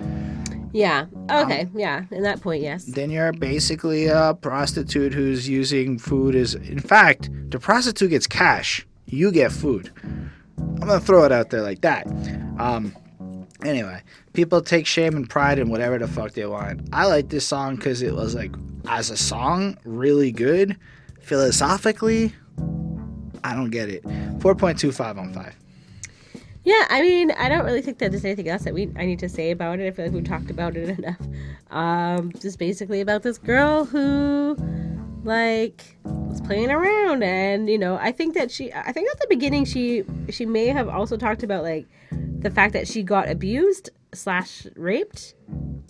Yeah. 0.72 1.06
Um, 1.28 1.46
Okay. 1.46 1.68
yeah. 1.74 2.04
In 2.10 2.22
that 2.22 2.40
point, 2.42 2.62
yes. 2.62 2.84
Then 2.84 3.10
you're 3.10 3.32
basically 3.32 4.06
a 4.06 4.34
prostitute 4.40 5.12
who's 5.14 5.48
using 5.48 5.98
food 5.98 6.34
as. 6.36 6.54
In 6.54 6.78
fact, 6.80 7.30
the 7.50 7.58
prostitute 7.58 8.10
gets 8.10 8.26
cash. 8.26 8.86
You 9.06 9.32
get 9.32 9.52
food. 9.52 9.90
I'm 10.58 10.76
gonna 10.76 11.00
throw 11.00 11.24
it 11.24 11.32
out 11.32 11.50
there 11.50 11.62
like 11.62 11.80
that. 11.82 12.06
Um, 12.58 12.94
anyway, 13.64 14.02
people 14.32 14.60
take 14.60 14.86
shame 14.86 15.16
and 15.16 15.28
pride 15.28 15.58
in 15.58 15.68
whatever 15.68 15.98
the 15.98 16.08
fuck 16.08 16.32
they 16.32 16.46
want. 16.46 16.88
I 16.92 17.06
like 17.06 17.28
this 17.28 17.46
song 17.46 17.76
because 17.76 18.02
it 18.02 18.14
was 18.14 18.34
like, 18.34 18.52
as 18.88 19.10
a 19.10 19.16
song, 19.16 19.78
really 19.84 20.32
good. 20.32 20.76
Philosophically, 21.20 22.34
I 23.42 23.54
don't 23.54 23.70
get 23.70 23.88
it. 23.88 24.04
4.25 24.04 25.18
on 25.18 25.32
5. 25.32 25.56
Yeah, 26.66 26.84
I 26.90 27.00
mean, 27.00 27.30
I 27.30 27.48
don't 27.48 27.64
really 27.64 27.80
think 27.80 27.98
that 27.98 28.10
there's 28.10 28.24
anything 28.24 28.48
else 28.48 28.64
that 28.64 28.74
we 28.74 28.90
I 28.96 29.06
need 29.06 29.20
to 29.20 29.28
say 29.28 29.52
about 29.52 29.78
it. 29.78 29.86
I 29.86 29.92
feel 29.92 30.06
like 30.06 30.14
we 30.14 30.20
talked 30.22 30.50
about 30.50 30.76
it 30.76 30.88
enough. 30.98 31.20
Um, 31.70 32.32
just 32.40 32.58
basically 32.58 33.00
about 33.00 33.22
this 33.22 33.38
girl 33.38 33.84
who, 33.84 34.56
like, 35.26 35.98
was 36.04 36.40
playing 36.40 36.70
around, 36.70 37.22
and 37.22 37.68
you 37.68 37.78
know, 37.78 37.96
I 37.96 38.12
think 38.12 38.34
that 38.34 38.50
she, 38.50 38.72
I 38.72 38.92
think 38.92 39.10
at 39.10 39.20
the 39.20 39.26
beginning 39.28 39.64
she 39.64 40.04
she 40.30 40.46
may 40.46 40.68
have 40.68 40.88
also 40.88 41.16
talked 41.16 41.42
about 41.42 41.62
like 41.62 41.86
the 42.10 42.50
fact 42.50 42.72
that 42.72 42.88
she 42.88 43.02
got 43.02 43.28
abused 43.28 43.90
slash 44.14 44.66
raped. 44.76 45.34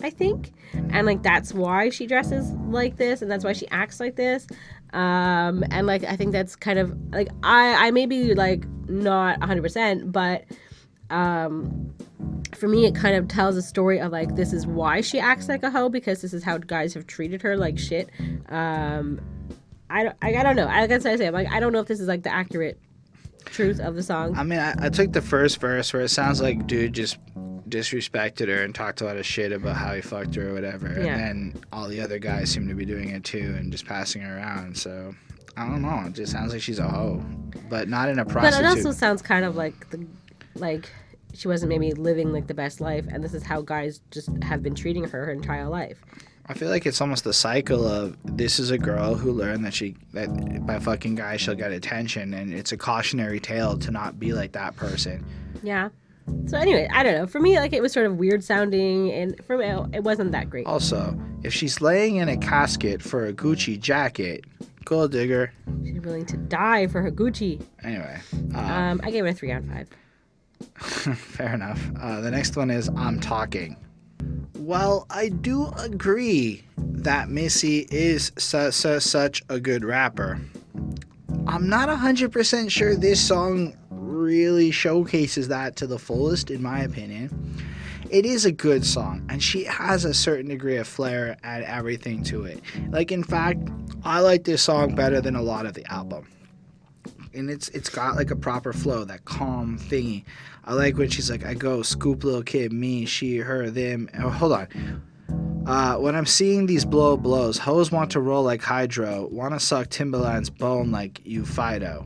I 0.03 0.11
think, 0.11 0.53
and 0.91 1.07
like 1.07 1.23
that's 1.23 1.53
why 1.53 1.89
she 1.89 2.05
dresses 2.05 2.51
like 2.69 2.97
this, 2.97 3.21
and 3.21 3.31
that's 3.31 3.43
why 3.43 3.53
she 3.53 3.67
acts 3.69 3.99
like 3.99 4.15
this. 4.15 4.45
Um, 4.93 5.63
and 5.71 5.87
like 5.87 6.03
I 6.03 6.15
think 6.15 6.31
that's 6.31 6.55
kind 6.55 6.79
of 6.79 6.95
like 7.11 7.29
I 7.43 7.87
I 7.87 7.91
may 7.91 8.05
be 8.05 8.33
like 8.33 8.67
not 8.89 9.39
100%, 9.39 10.11
but 10.11 10.45
um, 11.09 11.93
for 12.55 12.67
me, 12.67 12.85
it 12.85 12.95
kind 12.95 13.15
of 13.15 13.27
tells 13.27 13.55
a 13.55 13.61
story 13.61 13.99
of 13.99 14.11
like 14.11 14.35
this 14.35 14.53
is 14.53 14.65
why 14.67 15.01
she 15.01 15.19
acts 15.19 15.47
like 15.47 15.63
a 15.63 15.69
hoe 15.71 15.89
because 15.89 16.21
this 16.21 16.33
is 16.33 16.43
how 16.43 16.57
guys 16.57 16.93
have 16.93 17.07
treated 17.07 17.41
her 17.41 17.55
like 17.57 17.77
shit. 17.79 18.09
Um, 18.49 19.19
I 19.89 20.03
don't, 20.03 20.15
I, 20.21 20.35
I 20.35 20.43
don't 20.43 20.55
know. 20.55 20.67
I 20.67 20.85
guess 20.87 21.05
I 21.05 21.15
say 21.15 21.29
like 21.29 21.51
I 21.51 21.59
don't 21.59 21.71
know 21.73 21.79
if 21.79 21.87
this 21.87 21.99
is 21.99 22.07
like 22.07 22.23
the 22.23 22.33
accurate 22.33 22.77
truth 23.45 23.79
of 23.79 23.95
the 23.95 24.03
song. 24.03 24.37
I 24.37 24.43
mean, 24.43 24.59
I, 24.59 24.75
I 24.79 24.89
took 24.89 25.13
the 25.13 25.21
first 25.21 25.59
verse 25.59 25.93
where 25.93 26.01
it 26.01 26.09
sounds 26.09 26.41
like 26.41 26.67
dude 26.67 26.93
just 26.93 27.17
disrespected 27.69 28.47
her 28.47 28.63
and 28.63 28.73
talked 28.73 29.01
a 29.01 29.05
lot 29.05 29.17
of 29.17 29.25
shit 29.25 29.51
about 29.51 29.75
how 29.75 29.93
he 29.93 30.01
fucked 30.01 30.35
her 30.35 30.49
or 30.49 30.53
whatever, 30.53 30.87
Yeah. 30.87 31.17
and 31.17 31.53
then 31.53 31.63
all 31.71 31.87
the 31.87 31.99
other 32.01 32.17
guys 32.19 32.49
seem 32.49 32.67
to 32.67 32.73
be 32.73 32.85
doing 32.85 33.09
it 33.09 33.23
too 33.23 33.55
and 33.57 33.71
just 33.71 33.85
passing 33.85 34.21
her 34.21 34.37
around. 34.37 34.77
So 34.77 35.13
I 35.55 35.67
don't 35.67 35.81
know. 35.81 36.03
It 36.07 36.13
just 36.13 36.31
sounds 36.31 36.53
like 36.53 36.61
she's 36.61 36.79
a 36.79 36.87
hoe, 36.87 37.23
but 37.69 37.87
not 37.89 38.09
in 38.09 38.19
a 38.19 38.25
prostitute. 38.25 38.63
But 38.63 38.73
it 38.73 38.77
also 38.85 38.91
sounds 38.97 39.21
kind 39.21 39.43
of 39.45 39.55
like 39.55 39.89
the 39.89 40.05
like 40.59 40.89
she 41.33 41.47
wasn't 41.47 41.69
maybe 41.69 41.91
living 41.93 42.31
like 42.31 42.47
the 42.47 42.53
best 42.53 42.81
life, 42.81 43.05
and 43.11 43.23
this 43.23 43.33
is 43.33 43.43
how 43.43 43.61
guys 43.61 44.01
just 44.11 44.29
have 44.43 44.63
been 44.63 44.75
treating 44.75 45.03
her 45.03 45.25
her 45.25 45.31
entire 45.31 45.67
life. 45.67 46.01
I 46.49 46.53
feel 46.53 46.69
like 46.69 46.85
it's 46.85 47.01
almost 47.01 47.25
the 47.25 47.33
cycle 47.33 47.85
of 47.85 48.15
this 48.23 48.57
is 48.57 48.71
a 48.71 48.77
girl 48.77 49.15
who 49.15 49.33
learned 49.33 49.65
that 49.65 49.73
she 49.73 49.95
that 50.13 50.65
by 50.65 50.79
fucking 50.79 51.15
guys 51.15 51.41
she'll 51.41 51.55
get 51.55 51.71
attention, 51.71 52.33
and 52.33 52.53
it's 52.53 52.71
a 52.71 52.77
cautionary 52.77 53.39
tale 53.39 53.77
to 53.79 53.91
not 53.91 54.19
be 54.19 54.33
like 54.33 54.53
that 54.53 54.75
person. 54.75 55.25
Yeah. 55.61 55.89
So 56.45 56.57
anyway, 56.57 56.89
I 56.91 57.03
don't 57.03 57.13
know. 57.15 57.27
For 57.27 57.39
me, 57.39 57.57
like 57.57 57.73
it 57.73 57.81
was 57.81 57.93
sort 57.93 58.05
of 58.05 58.17
weird 58.17 58.43
sounding, 58.43 59.11
and 59.11 59.41
for 59.45 59.57
me, 59.57 59.65
it 59.93 60.03
wasn't 60.03 60.31
that 60.33 60.49
great. 60.49 60.65
Also, 60.65 61.17
if 61.43 61.53
she's 61.53 61.81
laying 61.81 62.17
in 62.17 62.27
a 62.29 62.37
casket 62.37 63.01
for 63.01 63.25
a 63.27 63.33
Gucci 63.33 63.79
jacket, 63.79 64.43
gold 64.85 65.11
digger. 65.11 65.51
She's 65.83 65.99
willing 66.01 66.25
to 66.27 66.37
die 66.37 66.87
for 66.87 67.01
her 67.01 67.11
Gucci. 67.11 67.61
Anyway, 67.83 68.19
uh, 68.55 68.57
Um, 68.59 69.01
I 69.03 69.11
gave 69.11 69.25
it 69.25 69.29
a 69.29 69.33
three 69.33 69.51
out 69.51 69.63
of 69.63 69.69
five. 69.69 69.89
fair 70.77 71.53
enough. 71.53 71.81
Uh, 71.99 72.21
the 72.21 72.31
next 72.31 72.55
one 72.55 72.69
is 72.69 72.89
I'm 72.89 73.19
talking. 73.19 73.77
Well, 74.55 75.05
I 75.09 75.29
do 75.29 75.71
agree 75.77 76.63
that 76.77 77.29
Missy 77.29 77.87
is 77.91 78.31
su- 78.37 78.71
su- 78.71 78.99
such 78.99 79.43
a 79.49 79.59
good 79.59 79.85
rapper. 79.85 80.39
I'm 81.47 81.69
not 81.69 81.89
100% 81.89 82.69
sure 82.69 82.95
this 82.95 83.25
song 83.25 83.77
really 83.89 84.71
showcases 84.71 85.47
that 85.47 85.75
to 85.77 85.87
the 85.87 85.99
fullest, 85.99 86.51
in 86.51 86.61
my 86.61 86.81
opinion. 86.81 87.29
It 88.09 88.25
is 88.25 88.45
a 88.45 88.51
good 88.51 88.85
song, 88.85 89.25
and 89.29 89.41
she 89.43 89.63
has 89.65 90.05
a 90.05 90.13
certain 90.13 90.49
degree 90.49 90.77
of 90.77 90.87
flair 90.87 91.37
and 91.43 91.63
everything 91.63 92.23
to 92.25 92.45
it. 92.45 92.61
Like, 92.89 93.11
in 93.11 93.23
fact, 93.23 93.59
I 94.03 94.21
like 94.21 94.43
this 94.45 94.61
song 94.61 94.95
better 94.95 95.21
than 95.21 95.35
a 95.35 95.41
lot 95.41 95.65
of 95.65 95.73
the 95.73 95.85
album. 95.91 96.25
And 97.33 97.49
it's 97.49 97.69
it's 97.69 97.89
got 97.89 98.15
like 98.15 98.31
a 98.31 98.35
proper 98.35 98.73
flow, 98.73 99.05
that 99.05 99.25
calm 99.25 99.77
thingy. 99.77 100.23
I 100.63 100.73
like 100.73 100.97
when 100.97 101.09
she's 101.09 101.29
like, 101.31 101.45
I 101.45 101.53
go 101.53 101.81
scoop 101.81 102.23
little 102.23 102.43
kid, 102.43 102.73
me, 102.73 103.05
she, 103.05 103.37
her, 103.37 103.69
them. 103.69 104.09
Oh, 104.19 104.29
hold 104.29 104.51
on. 104.51 104.67
Uh, 105.65 105.97
when 105.97 106.15
I'm 106.15 106.25
seeing 106.25 106.65
these 106.65 106.85
blow 106.85 107.17
blows, 107.17 107.57
hoes 107.57 107.91
want 107.91 108.11
to 108.11 108.21
roll 108.21 108.43
like 108.43 108.61
Hydro, 108.61 109.27
want 109.27 109.53
to 109.53 109.59
suck 109.59 109.87
Timbaland's 109.87 110.49
bone 110.49 110.91
like 110.91 111.21
you 111.25 111.45
Fido. 111.45 112.05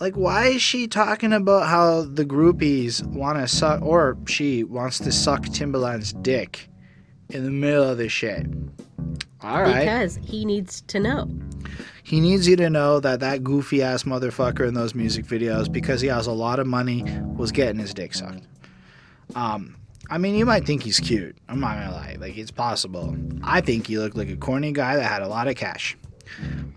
Like, 0.00 0.14
why 0.16 0.48
is 0.48 0.62
she 0.62 0.86
talking 0.86 1.32
about 1.32 1.66
how 1.66 2.02
the 2.02 2.24
groupies 2.24 3.04
want 3.06 3.38
to 3.38 3.48
suck, 3.48 3.80
or 3.82 4.18
she 4.26 4.64
wants 4.64 4.98
to 4.98 5.10
suck 5.10 5.44
Timbaland's 5.46 6.12
dick 6.12 6.68
in 7.30 7.44
the 7.44 7.50
middle 7.50 7.84
of 7.84 7.98
this 7.98 8.12
shit? 8.12 8.46
All 9.40 9.62
right. 9.62 9.80
Because 9.80 10.16
he 10.22 10.44
needs 10.44 10.82
to 10.82 11.00
know. 11.00 11.30
He 12.06 12.20
needs 12.20 12.46
you 12.46 12.54
to 12.54 12.70
know 12.70 13.00
that 13.00 13.18
that 13.18 13.42
goofy 13.42 13.82
ass 13.82 14.04
motherfucker 14.04 14.64
in 14.64 14.74
those 14.74 14.94
music 14.94 15.26
videos, 15.26 15.70
because 15.70 16.00
he 16.00 16.06
has 16.06 16.28
a 16.28 16.32
lot 16.32 16.60
of 16.60 16.66
money, 16.68 17.04
was 17.34 17.50
getting 17.50 17.80
his 17.80 17.92
dick 17.92 18.14
sucked. 18.14 18.46
Um, 19.34 19.74
I 20.08 20.16
mean, 20.16 20.36
you 20.36 20.46
might 20.46 20.64
think 20.64 20.84
he's 20.84 21.00
cute. 21.00 21.36
I'm 21.48 21.58
not 21.58 21.74
gonna 21.74 21.90
lie. 21.90 22.16
Like, 22.20 22.38
it's 22.38 22.52
possible. 22.52 23.16
I 23.42 23.60
think 23.60 23.88
he 23.88 23.98
looked 23.98 24.16
like 24.16 24.30
a 24.30 24.36
corny 24.36 24.70
guy 24.70 24.94
that 24.94 25.02
had 25.02 25.22
a 25.22 25.26
lot 25.26 25.48
of 25.48 25.56
cash. 25.56 25.96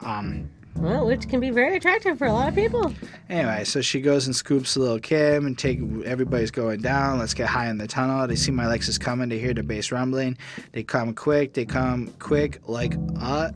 Um, 0.01 0.49
Well, 0.75 1.05
which 1.05 1.29
can 1.29 1.39
be 1.39 1.51
very 1.51 1.75
attractive 1.77 2.17
for 2.17 2.25
a 2.25 2.33
lot 2.33 2.49
of 2.49 2.55
people. 2.55 2.91
Anyway, 3.29 3.65
so 3.65 3.81
she 3.81 4.01
goes 4.01 4.25
and 4.25 4.35
scoops 4.35 4.77
a 4.77 4.79
Lil' 4.79 4.97
Kim 4.97 5.45
and 5.45 5.55
take 5.55 5.79
everybody's 6.05 6.49
going 6.49 6.81
down. 6.81 7.19
Let's 7.19 7.35
get 7.35 7.49
high 7.49 7.69
in 7.69 7.77
the 7.77 7.87
tunnel. 7.87 8.25
They 8.25 8.35
see 8.35 8.51
my 8.51 8.65
Lexus 8.65 8.99
coming. 8.99 9.29
They 9.29 9.37
hear 9.37 9.53
the 9.53 9.61
bass 9.61 9.91
rumbling. 9.91 10.39
They 10.71 10.81
come 10.81 11.13
quick. 11.13 11.53
They 11.53 11.65
come 11.65 12.07
quick 12.17 12.61
like 12.67 12.95
a 13.21 13.53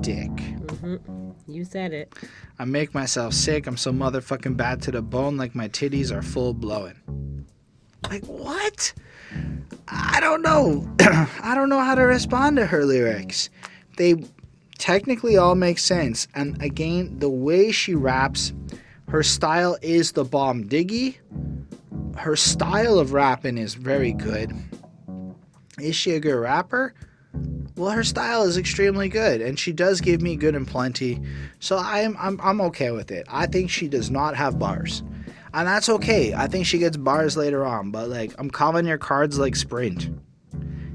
dick. 0.00 0.30
Mm-hmm. 0.30 1.30
You 1.46 1.64
said 1.64 1.92
it. 1.92 2.14
I 2.58 2.64
make 2.64 2.94
myself 2.94 3.34
sick. 3.34 3.66
I'm 3.66 3.76
so 3.76 3.92
motherfucking 3.92 4.56
bad 4.56 4.82
to 4.82 4.90
the 4.90 5.02
bone. 5.02 5.36
Like 5.36 5.54
my 5.54 5.68
titties 5.68 6.10
are 6.10 6.22
full 6.22 6.54
blowing. 6.54 7.46
Like 8.08 8.24
what? 8.26 8.94
I 9.88 10.20
don't 10.20 10.42
know. 10.42 10.88
I 11.00 11.54
don't 11.54 11.68
know 11.68 11.80
how 11.80 11.94
to 11.94 12.02
respond 12.02 12.56
to 12.56 12.66
her 12.66 12.84
lyrics. 12.84 13.50
They 13.96 14.24
technically 14.78 15.36
all 15.36 15.54
make 15.54 15.78
sense. 15.78 16.28
And 16.34 16.60
again, 16.62 17.18
the 17.18 17.28
way 17.28 17.72
she 17.72 17.94
raps, 17.94 18.52
her 19.08 19.22
style 19.22 19.76
is 19.82 20.12
the 20.12 20.24
bomb 20.24 20.64
diggy. 20.64 21.16
Her 22.16 22.36
style 22.36 22.98
of 22.98 23.12
rapping 23.12 23.58
is 23.58 23.74
very 23.74 24.12
good. 24.12 24.52
Is 25.80 25.96
she 25.96 26.12
a 26.12 26.20
good 26.20 26.36
rapper? 26.36 26.94
Well, 27.76 27.90
her 27.90 28.04
style 28.04 28.44
is 28.44 28.56
extremely 28.56 29.08
good, 29.08 29.40
and 29.40 29.58
she 29.58 29.72
does 29.72 30.00
give 30.00 30.22
me 30.22 30.36
good 30.36 30.54
and 30.54 30.66
plenty. 30.66 31.20
So 31.58 31.76
I'm 31.78 32.16
I'm 32.18 32.40
I'm 32.40 32.60
okay 32.62 32.90
with 32.92 33.10
it. 33.10 33.26
I 33.28 33.46
think 33.46 33.70
she 33.70 33.88
does 33.88 34.10
not 34.10 34.36
have 34.36 34.58
bars, 34.58 35.02
and 35.52 35.66
that's 35.66 35.88
okay. 35.88 36.34
I 36.34 36.46
think 36.46 36.66
she 36.66 36.78
gets 36.78 36.96
bars 36.96 37.36
later 37.36 37.64
on, 37.64 37.90
but 37.90 38.08
like 38.08 38.32
I'm 38.38 38.50
calling 38.50 38.86
your 38.86 38.98
cards 38.98 39.38
like 39.38 39.56
Sprint. 39.56 40.08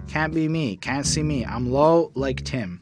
Can't 0.08 0.34
be 0.34 0.48
me. 0.48 0.78
Can't 0.78 1.06
see 1.06 1.22
me. 1.22 1.46
I'm 1.46 1.70
low 1.72 2.12
like 2.16 2.44
Tim. 2.46 2.82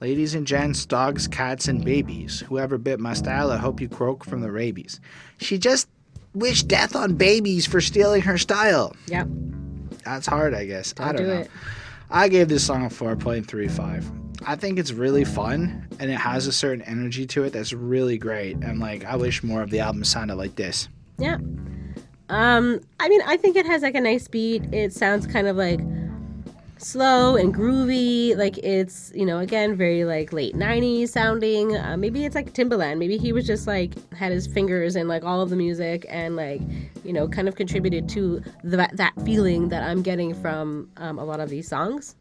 Ladies 0.00 0.34
and 0.34 0.46
gents, 0.46 0.86
dogs, 0.86 1.26
cats, 1.28 1.68
and 1.68 1.84
babies. 1.84 2.40
Whoever 2.48 2.78
bit 2.78 3.00
my 3.00 3.14
style, 3.14 3.50
I 3.50 3.56
hope 3.56 3.80
you 3.80 3.88
croak 3.88 4.24
from 4.24 4.40
the 4.40 4.50
rabies. 4.50 5.00
She 5.40 5.58
just 5.58 5.88
wished 6.34 6.68
death 6.68 6.94
on 6.96 7.14
babies 7.16 7.66
for 7.66 7.80
stealing 7.80 8.22
her 8.22 8.38
style. 8.38 8.94
Yep. 9.08 9.26
That's 10.04 10.26
hard, 10.26 10.54
I 10.54 10.66
guess. 10.66 10.94
I 10.98 11.06
Don't 11.12 11.16
don't 11.16 11.22
do 11.26 11.34
know. 11.34 11.40
it. 11.40 11.50
I 12.10 12.28
gave 12.28 12.48
this 12.48 12.64
song 12.64 12.84
a 12.84 12.88
4.35. 12.88 14.14
I 14.46 14.56
think 14.56 14.78
it's 14.78 14.92
really 14.92 15.24
fun 15.24 15.86
and 15.98 16.10
it 16.10 16.16
has 16.16 16.46
a 16.46 16.52
certain 16.52 16.82
energy 16.82 17.26
to 17.26 17.44
it 17.44 17.52
that's 17.52 17.72
really 17.72 18.18
great. 18.18 18.56
And 18.56 18.78
like, 18.80 19.04
I 19.04 19.16
wish 19.16 19.42
more 19.42 19.62
of 19.62 19.70
the 19.70 19.80
album 19.80 20.04
sounded 20.04 20.36
like 20.36 20.54
this. 20.54 20.88
Yeah. 21.18 21.38
Um, 22.30 22.80
I 23.00 23.08
mean, 23.08 23.20
I 23.26 23.36
think 23.36 23.56
it 23.56 23.66
has 23.66 23.82
like 23.82 23.94
a 23.94 24.00
nice 24.00 24.28
beat. 24.28 24.62
It 24.72 24.92
sounds 24.92 25.26
kind 25.26 25.48
of 25.48 25.56
like 25.56 25.80
slow 26.78 27.36
and 27.36 27.54
groovy. 27.54 28.36
Like 28.36 28.58
it's, 28.58 29.12
you 29.14 29.26
know, 29.26 29.38
again, 29.38 29.76
very 29.76 30.04
like 30.04 30.32
late 30.32 30.54
90s 30.54 31.08
sounding. 31.08 31.76
Uh, 31.76 31.96
maybe 31.96 32.24
it's 32.24 32.34
like 32.34 32.52
Timbaland. 32.52 32.98
Maybe 32.98 33.18
he 33.18 33.32
was 33.32 33.46
just 33.46 33.66
like 33.66 33.94
had 34.12 34.32
his 34.32 34.46
fingers 34.46 34.96
in 34.96 35.08
like 35.08 35.24
all 35.24 35.40
of 35.40 35.50
the 35.50 35.56
music 35.56 36.06
and 36.08 36.36
like, 36.36 36.60
you 37.04 37.12
know, 37.12 37.28
kind 37.28 37.48
of 37.48 37.56
contributed 37.56 38.08
to 38.10 38.42
the, 38.64 38.88
that 38.92 39.12
feeling 39.24 39.68
that 39.68 39.82
I'm 39.82 40.02
getting 40.02 40.34
from 40.34 40.90
um, 40.96 41.18
a 41.18 41.24
lot 41.24 41.40
of 41.40 41.50
these 41.50 41.68
songs. 41.68 42.14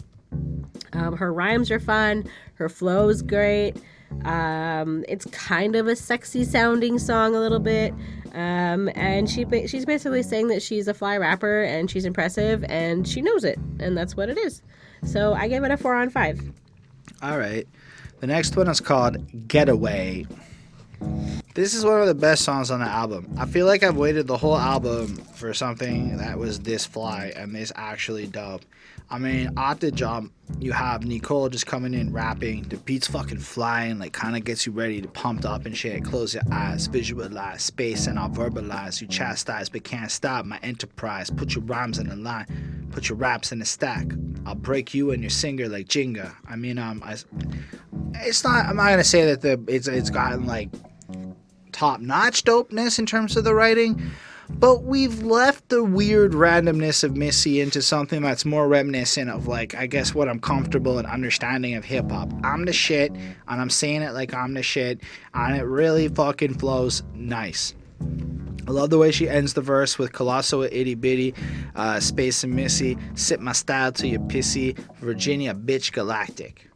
Um, 0.93 1.15
her 1.15 1.33
rhymes 1.33 1.71
are 1.71 1.79
fun. 1.79 2.25
Her 2.55 2.69
flow 2.69 3.09
is 3.09 3.21
great. 3.21 3.77
Um, 4.25 5.03
it's 5.07 5.25
kind 5.25 5.75
of 5.75 5.87
a 5.87 5.95
sexy 5.95 6.43
sounding 6.43 6.99
song 6.99 7.35
a 7.35 7.39
little 7.39 7.59
bit. 7.59 7.93
Um, 8.33 8.89
and 8.95 9.29
she 9.29 9.45
ba- 9.45 9.67
she's 9.67 9.85
basically 9.85 10.21
saying 10.21 10.47
that 10.49 10.61
she's 10.61 10.87
a 10.87 10.93
fly 10.93 11.17
rapper 11.17 11.63
and 11.63 11.89
she's 11.89 12.05
impressive 12.05 12.63
and 12.69 13.07
she 13.07 13.21
knows 13.21 13.43
it, 13.43 13.57
and 13.79 13.97
that's 13.97 14.15
what 14.15 14.29
it 14.29 14.37
is. 14.37 14.61
So 15.03 15.33
I 15.33 15.47
give 15.47 15.63
it 15.63 15.71
a 15.71 15.77
four 15.77 15.95
on 15.95 16.09
five. 16.09 16.41
All 17.21 17.37
right. 17.37 17.67
The 18.19 18.27
next 18.27 18.55
one 18.55 18.67
is 18.67 18.79
called 18.79 19.47
Getaway. 19.47 20.25
This 21.53 21.73
is 21.73 21.85
one 21.85 22.01
of 22.01 22.07
the 22.07 22.15
best 22.15 22.43
songs 22.43 22.69
on 22.69 22.79
the 22.79 22.85
album. 22.85 23.27
I 23.37 23.45
feel 23.45 23.65
like 23.65 23.83
I've 23.83 23.97
waited 23.97 24.27
the 24.27 24.37
whole 24.37 24.57
album 24.57 25.17
for 25.35 25.53
something 25.53 26.17
that 26.17 26.37
was 26.37 26.59
this 26.59 26.85
fly 26.85 27.31
and 27.35 27.55
this 27.55 27.71
actually 27.75 28.27
dope. 28.27 28.61
I 29.09 29.19
mean, 29.19 29.51
at 29.57 29.79
the 29.79 29.91
jump, 29.91 30.33
you 30.59 30.73
have 30.73 31.05
Nicole 31.05 31.47
just 31.49 31.65
coming 31.65 31.93
in 31.93 32.11
rapping. 32.11 32.63
The 32.63 32.77
beat's 32.77 33.07
fucking 33.07 33.39
flying, 33.39 33.99
like 33.99 34.11
kind 34.11 34.35
of 34.35 34.43
gets 34.43 34.65
you 34.65 34.73
ready 34.73 35.01
to 35.01 35.07
pumped 35.07 35.45
up 35.45 35.65
and 35.65 35.77
shit. 35.77 36.03
Close 36.03 36.33
your 36.33 36.43
eyes, 36.51 36.87
visualize 36.87 37.63
space, 37.63 38.07
and 38.07 38.19
I'll 38.19 38.29
verbalize. 38.29 38.99
You 38.99 39.07
chastise 39.07 39.69
but 39.69 39.83
can't 39.83 40.11
stop 40.11 40.45
my 40.45 40.59
enterprise. 40.61 41.29
Put 41.29 41.55
your 41.55 41.63
rhymes 41.63 41.99
in 41.99 42.09
a 42.09 42.15
line, 42.15 42.87
put 42.91 43.07
your 43.07 43.17
raps 43.17 43.51
in 43.51 43.61
a 43.61 43.65
stack. 43.65 44.07
I'll 44.45 44.55
break 44.55 44.93
you 44.93 45.11
and 45.11 45.21
your 45.23 45.29
singer 45.29 45.69
like 45.69 45.87
Jenga. 45.87 46.33
I 46.49 46.55
mean, 46.57 46.77
um, 46.77 47.01
I, 47.05 47.17
it's 48.15 48.43
not. 48.43 48.65
I'm 48.65 48.75
not 48.75 48.89
gonna 48.89 49.03
say 49.03 49.25
that 49.25 49.41
the 49.41 49.63
it's 49.67 49.87
it's 49.87 50.09
gotten 50.09 50.45
like 50.45 50.69
top 51.71 52.01
notch 52.01 52.43
dopeness 52.43 52.99
in 52.99 53.05
terms 53.05 53.37
of 53.37 53.43
the 53.43 53.53
writing, 53.53 54.11
but 54.49 54.83
we've 54.83 55.23
left 55.23 55.69
the 55.69 55.83
weird 55.83 56.31
randomness 56.31 57.03
of 57.03 57.15
Missy 57.15 57.61
into 57.61 57.81
something 57.81 58.21
that's 58.21 58.45
more 58.45 58.67
reminiscent 58.67 59.29
of 59.29 59.47
like 59.47 59.75
I 59.75 59.87
guess 59.87 60.13
what 60.15 60.29
I'm 60.29 60.39
comfortable 60.39 60.97
and 60.97 61.07
understanding 61.07 61.75
of 61.75 61.85
hip 61.85 62.09
hop. 62.09 62.31
I'm 62.43 62.65
the 62.65 62.73
shit, 62.73 63.11
and 63.11 63.61
I'm 63.61 63.69
saying 63.69 64.01
it 64.01 64.13
like 64.13 64.33
I'm 64.33 64.53
the 64.53 64.63
shit, 64.63 65.01
and 65.33 65.57
it 65.57 65.63
really 65.63 66.07
fucking 66.07 66.55
flows 66.55 67.03
nice. 67.13 67.75
I 68.67 68.71
love 68.71 68.89
the 68.89 68.97
way 68.97 69.11
she 69.11 69.29
ends 69.29 69.53
the 69.53 69.61
verse 69.61 69.97
with 69.97 70.11
Colossal 70.11 70.63
Itty 70.63 70.95
Bitty, 70.95 71.33
uh, 71.75 72.01
Space 72.01 72.43
and 72.43 72.53
Missy, 72.53 72.97
Sip 73.15 73.39
My 73.39 73.53
Style 73.53 73.93
to 73.93 74.07
Your 74.07 74.19
Pissy, 74.21 74.77
Virginia 74.97 75.53
Bitch 75.53 75.93
Galactic. 75.93 76.69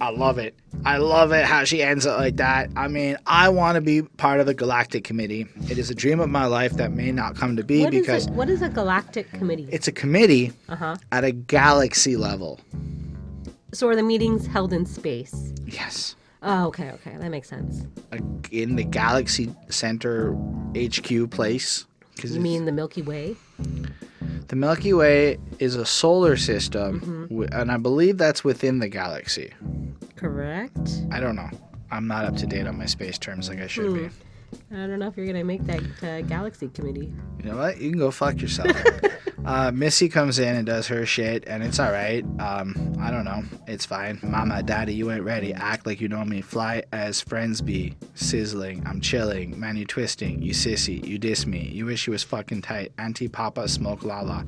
I 0.00 0.10
love 0.10 0.36
it. 0.38 0.54
I 0.84 0.98
love 0.98 1.32
it 1.32 1.46
how 1.46 1.64
she 1.64 1.82
ends 1.82 2.04
it 2.04 2.10
like 2.12 2.36
that. 2.36 2.68
I 2.76 2.86
mean, 2.86 3.16
I 3.26 3.48
want 3.48 3.76
to 3.76 3.80
be 3.80 4.02
part 4.02 4.40
of 4.40 4.46
the 4.46 4.52
Galactic 4.54 5.04
Committee. 5.04 5.46
It 5.70 5.78
is 5.78 5.88
a 5.88 5.94
dream 5.94 6.20
of 6.20 6.28
my 6.28 6.44
life 6.44 6.72
that 6.74 6.92
may 6.92 7.10
not 7.12 7.34
come 7.34 7.56
to 7.56 7.64
be 7.64 7.82
What 7.82 7.94
is 7.94 8.00
because 8.02 8.26
it? 8.26 8.32
What 8.34 8.50
is 8.50 8.60
a 8.60 8.68
galactic 8.68 9.30
committee? 9.32 9.68
it's 9.72 9.88
a 9.88 9.92
committee 9.92 10.52
Uh 10.68 10.76
huh. 10.76 10.96
at 11.12 11.24
a 11.24 11.32
galaxy 11.32 12.16
level. 12.16 12.60
So 13.72 13.88
are 13.88 13.96
the 13.96 14.02
meetings 14.02 14.46
held 14.46 14.72
in 14.72 14.84
space? 14.86 15.52
Yes. 15.66 16.14
Oh, 16.42 16.66
okay, 16.66 16.90
okay, 16.92 17.16
that 17.18 17.30
makes 17.30 17.48
sense. 17.48 17.86
A- 18.12 18.20
In 18.52 18.76
the 18.76 18.84
Galaxy 18.84 19.52
Center 19.70 20.32
HQ 20.76 21.30
place. 21.30 21.86
You 22.22 22.38
mean 22.40 22.64
the 22.66 22.72
Milky 22.72 23.02
Way? 23.02 23.34
The 24.48 24.56
Milky 24.56 24.92
Way 24.92 25.38
is 25.58 25.74
a 25.76 25.86
solar 25.86 26.36
system, 26.36 27.00
mm-hmm. 27.00 27.22
wi- 27.24 27.48
and 27.52 27.70
I 27.70 27.76
believe 27.76 28.18
that's 28.18 28.44
within 28.44 28.78
the 28.78 28.88
galaxy. 28.88 29.52
Correct. 30.16 31.02
I 31.10 31.20
don't 31.20 31.36
know. 31.36 31.50
I'm 31.90 32.06
not 32.06 32.24
up 32.24 32.36
to 32.36 32.46
date 32.46 32.66
on 32.66 32.78
my 32.78 32.86
space 32.86 33.18
terms 33.18 33.48
like 33.48 33.60
I 33.60 33.66
should 33.66 33.94
be. 33.94 34.04
Hmm. 34.06 34.25
I 34.72 34.86
don't 34.86 34.98
know 34.98 35.08
if 35.08 35.16
you're 35.16 35.26
gonna 35.26 35.44
make 35.44 35.64
that 35.64 35.82
uh, 36.02 36.20
galaxy 36.22 36.68
committee. 36.68 37.12
You 37.38 37.50
know 37.50 37.56
what? 37.56 37.80
You 37.80 37.90
can 37.90 37.98
go 37.98 38.10
fuck 38.10 38.40
yourself. 38.40 38.76
uh, 39.44 39.70
Missy 39.72 40.08
comes 40.08 40.38
in 40.38 40.56
and 40.56 40.66
does 40.66 40.86
her 40.88 41.06
shit, 41.06 41.44
and 41.46 41.62
it's 41.62 41.78
all 41.78 41.92
right. 41.92 42.24
Um, 42.40 42.96
I 43.00 43.10
don't 43.10 43.24
know. 43.24 43.42
It's 43.66 43.86
fine. 43.86 44.18
Mama, 44.22 44.62
daddy, 44.62 44.94
you 44.94 45.10
ain't 45.10 45.22
ready. 45.22 45.52
Act 45.54 45.86
like 45.86 46.00
you 46.00 46.08
know 46.08 46.24
me. 46.24 46.40
Fly 46.40 46.82
as 46.92 47.20
friends 47.20 47.60
be. 47.60 47.94
Sizzling. 48.14 48.82
I'm 48.86 49.00
chilling. 49.00 49.58
Man, 49.58 49.76
you 49.76 49.84
twisting. 49.84 50.42
You 50.42 50.52
sissy. 50.52 51.04
You 51.06 51.18
diss 51.18 51.46
me. 51.46 51.68
You 51.72 51.86
wish 51.86 52.06
you 52.06 52.12
was 52.12 52.22
fucking 52.22 52.62
tight. 52.62 52.92
Auntie 52.98 53.28
Papa 53.28 53.68
smoke 53.68 54.04
lala. 54.04 54.44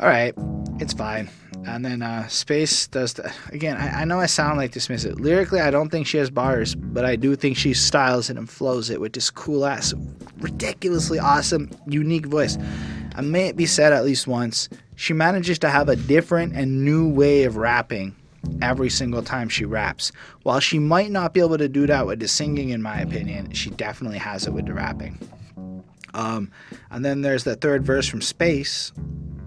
All 0.00 0.08
right. 0.08 0.32
It's 0.78 0.94
fine. 0.94 1.28
And 1.66 1.84
then 1.84 2.02
uh, 2.02 2.26
Space 2.28 2.86
does 2.86 3.14
the. 3.14 3.32
Again, 3.52 3.76
I, 3.76 4.00
I 4.00 4.04
know 4.04 4.18
I 4.18 4.26
sound 4.26 4.56
like 4.56 4.72
dismissive. 4.72 5.20
Lyrically, 5.20 5.60
I 5.60 5.70
don't 5.70 5.90
think 5.90 6.06
she 6.06 6.16
has 6.18 6.30
bars, 6.30 6.74
but 6.74 7.04
I 7.04 7.16
do 7.16 7.36
think 7.36 7.56
she 7.56 7.74
styles 7.74 8.30
it 8.30 8.38
and 8.38 8.48
flows 8.48 8.88
it 8.90 9.00
with 9.00 9.12
this 9.12 9.30
cool 9.30 9.66
ass, 9.66 9.92
ridiculously 10.38 11.18
awesome, 11.18 11.70
unique 11.86 12.26
voice. 12.26 12.56
And 13.16 13.30
may 13.30 13.48
it 13.48 13.56
be 13.56 13.66
said 13.66 13.92
at 13.92 14.04
least 14.04 14.26
once, 14.26 14.68
she 14.96 15.12
manages 15.12 15.58
to 15.60 15.68
have 15.68 15.88
a 15.88 15.96
different 15.96 16.54
and 16.54 16.84
new 16.84 17.08
way 17.08 17.44
of 17.44 17.56
rapping 17.56 18.16
every 18.62 18.88
single 18.88 19.22
time 19.22 19.48
she 19.48 19.64
raps. 19.64 20.12
While 20.42 20.60
she 20.60 20.78
might 20.78 21.10
not 21.10 21.34
be 21.34 21.40
able 21.40 21.58
to 21.58 21.68
do 21.68 21.86
that 21.86 22.06
with 22.06 22.20
the 22.20 22.28
singing, 22.28 22.70
in 22.70 22.80
my 22.80 23.00
opinion, 23.00 23.52
she 23.52 23.70
definitely 23.70 24.18
has 24.18 24.46
it 24.46 24.52
with 24.52 24.66
the 24.66 24.74
rapping. 24.74 25.18
Um, 26.14 26.50
and 26.90 27.04
then 27.04 27.20
there's 27.20 27.44
the 27.44 27.56
third 27.56 27.84
verse 27.84 28.06
from 28.06 28.22
Space. 28.22 28.92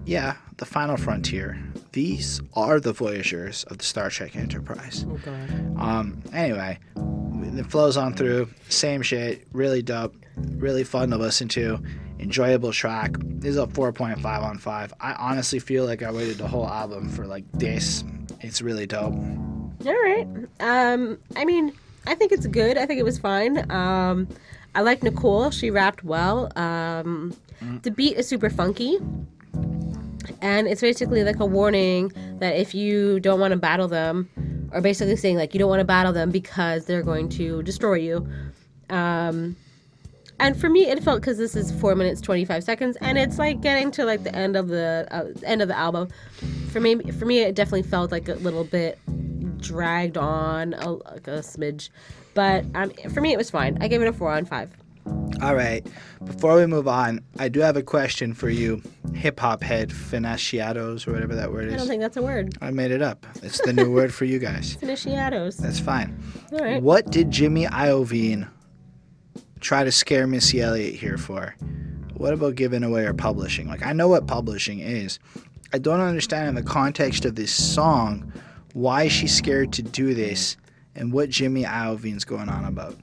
Yeah, 0.06 0.36
the 0.56 0.64
final 0.64 0.96
frontier. 0.96 1.58
These 1.92 2.40
are 2.54 2.80
the 2.80 2.92
voyagers 2.92 3.64
of 3.64 3.78
the 3.78 3.84
Star 3.84 4.10
Trek 4.10 4.36
Enterprise. 4.36 5.04
Oh 5.08 5.18
god. 5.24 5.50
Um, 5.78 6.22
anyway, 6.32 6.78
it 6.96 7.66
flows 7.66 7.96
on 7.96 8.14
through. 8.14 8.48
Same 8.68 9.02
shit. 9.02 9.46
Really 9.52 9.82
dope. 9.82 10.14
Really 10.36 10.84
fun 10.84 11.10
to 11.10 11.16
listen 11.16 11.48
to. 11.48 11.82
Enjoyable 12.18 12.72
track. 12.72 13.16
This 13.18 13.50
is 13.50 13.58
a 13.58 13.66
4.5 13.66 14.24
on 14.24 14.58
5. 14.58 14.94
I 15.00 15.12
honestly 15.14 15.58
feel 15.58 15.84
like 15.84 16.02
I 16.02 16.10
waited 16.10 16.38
the 16.38 16.48
whole 16.48 16.68
album 16.68 17.08
for 17.08 17.26
like 17.26 17.44
this. 17.52 18.04
It's 18.40 18.62
really 18.62 18.86
dope. 18.86 19.14
All 19.14 20.02
right. 20.02 20.26
Um, 20.60 21.18
I 21.36 21.44
mean, 21.44 21.72
I 22.06 22.14
think 22.14 22.32
it's 22.32 22.46
good. 22.46 22.78
I 22.78 22.86
think 22.86 23.00
it 23.00 23.04
was 23.04 23.18
fine. 23.18 23.70
Um, 23.70 24.28
I 24.74 24.80
like 24.80 25.02
Nicole. 25.02 25.50
She 25.50 25.70
rapped 25.70 26.04
well. 26.04 26.50
Um, 26.56 27.34
the 27.82 27.90
beat 27.90 28.16
is 28.16 28.28
super 28.28 28.50
funky. 28.50 28.98
And 30.40 30.66
it's 30.66 30.80
basically 30.80 31.24
like 31.24 31.40
a 31.40 31.46
warning 31.46 32.12
that 32.38 32.56
if 32.56 32.74
you 32.74 33.20
don't 33.20 33.40
want 33.40 33.52
to 33.52 33.58
battle 33.58 33.88
them, 33.88 34.28
or 34.72 34.80
basically 34.80 35.16
saying 35.16 35.36
like 35.36 35.54
you 35.54 35.58
don't 35.58 35.68
want 35.68 35.80
to 35.80 35.84
battle 35.84 36.12
them 36.12 36.30
because 36.30 36.86
they're 36.86 37.02
going 37.02 37.28
to 37.30 37.62
destroy 37.62 37.94
you. 37.94 38.28
Um, 38.90 39.56
and 40.40 40.58
for 40.60 40.68
me, 40.68 40.86
it 40.86 41.02
felt 41.02 41.20
because 41.20 41.38
this 41.38 41.54
is 41.54 41.70
four 41.80 41.94
minutes 41.94 42.20
twenty 42.20 42.44
five 42.44 42.64
seconds, 42.64 42.96
and 43.00 43.16
it's 43.16 43.38
like 43.38 43.60
getting 43.60 43.90
to 43.92 44.04
like 44.04 44.24
the 44.24 44.34
end 44.34 44.56
of 44.56 44.68
the 44.68 45.06
uh, 45.10 45.26
end 45.44 45.62
of 45.62 45.68
the 45.68 45.76
album. 45.76 46.08
For 46.70 46.80
me, 46.80 46.96
for 47.12 47.24
me, 47.24 47.40
it 47.40 47.54
definitely 47.54 47.84
felt 47.84 48.10
like 48.10 48.28
a 48.28 48.34
little 48.34 48.64
bit 48.64 48.98
dragged 49.58 50.18
on, 50.18 50.74
a, 50.74 50.90
like 50.90 51.28
a 51.28 51.38
smidge. 51.38 51.88
But 52.34 52.64
um, 52.74 52.90
for 53.12 53.20
me, 53.20 53.32
it 53.32 53.38
was 53.38 53.48
fine. 53.50 53.78
I 53.80 53.86
gave 53.86 54.02
it 54.02 54.08
a 54.08 54.12
four 54.12 54.32
on 54.32 54.44
five. 54.44 54.70
All 55.42 55.54
right. 55.54 55.86
Before 56.24 56.56
we 56.56 56.66
move 56.66 56.88
on, 56.88 57.20
I 57.38 57.48
do 57.48 57.60
have 57.60 57.76
a 57.76 57.82
question 57.82 58.32
for 58.32 58.48
you, 58.48 58.82
hip 59.14 59.40
hop 59.40 59.62
head 59.62 59.90
finasciados 59.90 61.06
or 61.06 61.12
whatever 61.12 61.34
that 61.34 61.52
word 61.52 61.68
is. 61.68 61.74
I 61.74 61.76
don't 61.76 61.88
think 61.88 62.00
that's 62.00 62.16
a 62.16 62.22
word. 62.22 62.56
I 62.60 62.70
made 62.70 62.90
it 62.90 63.02
up. 63.02 63.26
It's 63.42 63.60
the 63.60 63.72
new 63.72 63.90
word 63.90 64.14
for 64.14 64.24
you 64.24 64.38
guys. 64.38 64.76
Initiados. 64.80 65.56
That's 65.58 65.80
fine. 65.80 66.18
All 66.52 66.58
right. 66.58 66.82
What 66.82 67.10
did 67.10 67.30
Jimmy 67.30 67.66
Iovine 67.66 68.48
try 69.60 69.84
to 69.84 69.92
scare 69.92 70.26
Missy 70.26 70.60
Elliott 70.62 70.94
here 70.94 71.18
for? 71.18 71.54
What 72.14 72.32
about 72.32 72.54
giving 72.54 72.82
away 72.82 73.04
or 73.04 73.12
publishing? 73.12 73.66
Like, 73.68 73.84
I 73.84 73.92
know 73.92 74.08
what 74.08 74.26
publishing 74.26 74.78
is. 74.78 75.18
I 75.72 75.78
don't 75.78 76.00
understand 76.00 76.48
in 76.48 76.54
the 76.54 76.62
context 76.62 77.24
of 77.24 77.34
this 77.34 77.52
song 77.52 78.32
why 78.72 79.08
she's 79.08 79.34
scared 79.34 79.72
to 79.74 79.82
do 79.82 80.14
this 80.14 80.56
and 80.96 81.12
what 81.12 81.28
Jimmy 81.30 81.64
Iovine's 81.64 82.24
going 82.24 82.48
on 82.48 82.64
about. 82.64 82.96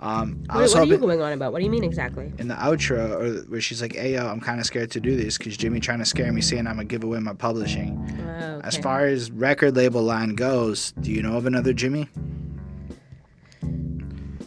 Um, 0.00 0.44
I 0.48 0.58
Wait, 0.58 0.70
what 0.70 0.76
are 0.76 0.84
you 0.84 0.98
going 0.98 1.20
on 1.22 1.32
about? 1.32 1.52
What 1.52 1.58
do 1.60 1.64
you 1.64 1.70
mean 1.70 1.84
exactly? 1.84 2.32
in 2.38 2.48
the 2.48 2.54
outro, 2.54 3.10
or 3.10 3.50
where 3.50 3.60
she's 3.60 3.80
like, 3.80 3.94
"Hey 3.94 4.14
yo, 4.14 4.26
I'm 4.26 4.40
kind 4.40 4.60
of 4.60 4.66
scared 4.66 4.90
to 4.92 5.00
do 5.00 5.16
this 5.16 5.38
because 5.38 5.56
Jimmy 5.56 5.80
trying 5.80 5.98
to 6.00 6.04
scare 6.04 6.32
me, 6.32 6.40
saying 6.40 6.66
I'm 6.66 6.76
gonna 6.76 6.84
give 6.84 7.04
away 7.04 7.18
my 7.20 7.34
publishing." 7.34 7.98
Oh, 8.40 8.60
As 8.64 8.76
far 8.76 9.06
as 9.06 9.30
record 9.30 9.76
label 9.76 10.02
line 10.02 10.34
goes, 10.34 10.92
do 11.00 11.10
you 11.10 11.22
know 11.22 11.36
of 11.36 11.46
another 11.46 11.72
Jimmy? 11.72 12.08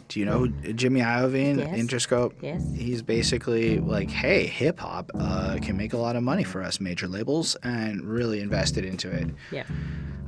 Do 0.10 0.22
you 0.22 0.26
know 0.26 0.40
who 0.46 0.74
Jimmy 0.74 1.02
Iovine, 1.02 1.58
Yes. 1.58 1.78
Interscope? 1.80 2.34
Yes. 2.42 2.64
He's 2.76 3.02
basically 3.02 3.80
like, 3.80 4.10
hey, 4.10 4.48
hip 4.48 4.80
hop 4.80 5.12
uh, 5.14 5.58
can 5.62 5.76
make 5.76 5.92
a 5.94 5.98
lot 5.98 6.16
of 6.16 6.24
money 6.24 6.44
for 6.46 6.64
us 6.64 6.80
major 6.80 7.08
labels, 7.08 7.56
and 7.64 8.02
really 8.04 8.40
invested 8.40 8.86
into 8.86 9.12
it. 9.12 9.28
Yeah. 9.52 9.64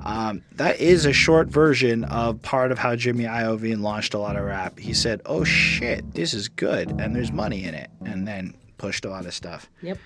Um, 0.03 0.41
that 0.53 0.80
is 0.80 1.05
a 1.05 1.13
short 1.13 1.49
version 1.49 2.03
of 2.05 2.41
part 2.41 2.71
of 2.71 2.80
how 2.80 2.95
Jimmy 2.95 3.26
Iovine 3.26 3.81
launched 3.81 4.13
a 4.13 4.17
lot 4.17 4.35
of 4.35 4.43
rap. 4.45 4.80
He 4.80 4.93
said, 4.93 5.21
"Oh 5.26 5.43
shit, 5.43 6.13
this 6.13 6.34
is 6.34 6.47
good, 6.47 6.89
and 6.99 7.15
there's 7.15 7.31
money 7.31 7.65
in 7.65 7.73
it," 7.73 7.89
and 8.05 8.27
then 8.27 8.53
pushed 8.77 9.05
a 9.05 9.09
lot 9.09 9.26
of 9.26 9.34
stuff. 9.34 9.69
Yep. 9.81 9.97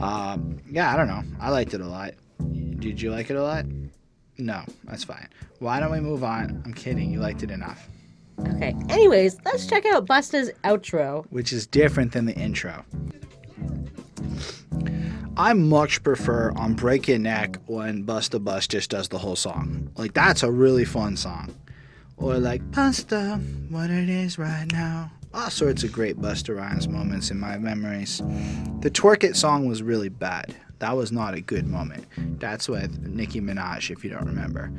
Um, 0.00 0.58
yeah, 0.70 0.92
I 0.92 0.96
don't 0.96 1.08
know. 1.08 1.22
I 1.40 1.50
liked 1.50 1.74
it 1.74 1.80
a 1.80 1.86
lot. 1.86 2.14
Did 2.78 3.00
you 3.00 3.10
like 3.10 3.30
it 3.30 3.36
a 3.36 3.42
lot? 3.42 3.64
No, 4.38 4.62
that's 4.84 5.04
fine. 5.04 5.28
Why 5.60 5.80
don't 5.80 5.92
we 5.92 6.00
move 6.00 6.22
on? 6.24 6.62
I'm 6.64 6.74
kidding. 6.74 7.10
You 7.10 7.20
liked 7.20 7.42
it 7.42 7.50
enough. 7.50 7.88
Okay. 8.48 8.74
Anyways, 8.90 9.38
let's 9.44 9.66
check 9.66 9.86
out 9.86 10.06
Busta's 10.06 10.50
outro. 10.64 11.24
Which 11.30 11.52
is 11.52 11.66
different 11.66 12.12
than 12.12 12.26
the 12.26 12.34
intro. 12.34 12.84
I 15.38 15.52
much 15.52 16.02
prefer 16.02 16.50
on 16.56 16.74
Break 16.74 17.08
Your 17.08 17.18
Neck 17.18 17.58
when 17.66 18.04
Busta 18.04 18.42
Bus 18.42 18.66
just 18.66 18.90
does 18.90 19.08
the 19.08 19.18
whole 19.18 19.36
song. 19.36 19.90
Like 19.96 20.14
that's 20.14 20.42
a 20.42 20.50
really 20.50 20.84
fun 20.86 21.16
song. 21.16 21.54
Or 22.16 22.38
like 22.38 22.62
Busta, 22.70 23.70
what 23.70 23.90
it 23.90 24.08
is 24.08 24.38
right 24.38 24.66
now. 24.72 25.12
All 25.34 25.50
sorts 25.50 25.84
of 25.84 25.92
great 25.92 26.18
Busta 26.18 26.56
Rhymes 26.56 26.88
moments 26.88 27.30
in 27.30 27.38
my 27.38 27.58
memories. 27.58 28.22
The 28.80 28.90
Twerk 28.90 29.24
It 29.24 29.36
song 29.36 29.66
was 29.68 29.82
really 29.82 30.08
bad. 30.08 30.56
That 30.78 30.96
was 30.96 31.12
not 31.12 31.34
a 31.34 31.40
good 31.42 31.66
moment. 31.66 32.06
That's 32.40 32.68
with 32.68 32.98
Nicki 33.06 33.40
Minaj, 33.42 33.90
if 33.90 34.04
you 34.04 34.10
don't 34.10 34.26
remember. 34.26 34.70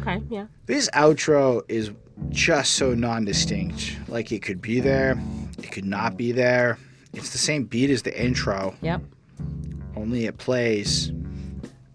Okay. 0.00 0.22
Yeah. 0.28 0.46
This 0.66 0.90
outro 0.90 1.62
is 1.68 1.90
just 2.28 2.74
so 2.74 2.94
non-distinct. 2.94 3.96
Like 4.08 4.32
it 4.32 4.42
could 4.42 4.60
be 4.60 4.80
there, 4.80 5.18
it 5.58 5.72
could 5.72 5.84
not 5.86 6.18
be 6.18 6.32
there. 6.32 6.78
It's 7.14 7.30
the 7.30 7.38
same 7.38 7.64
beat 7.64 7.88
as 7.88 8.02
the 8.02 8.18
intro, 8.22 8.74
Yep. 8.82 9.00
Only 9.96 10.26
it 10.26 10.38
plays. 10.38 11.12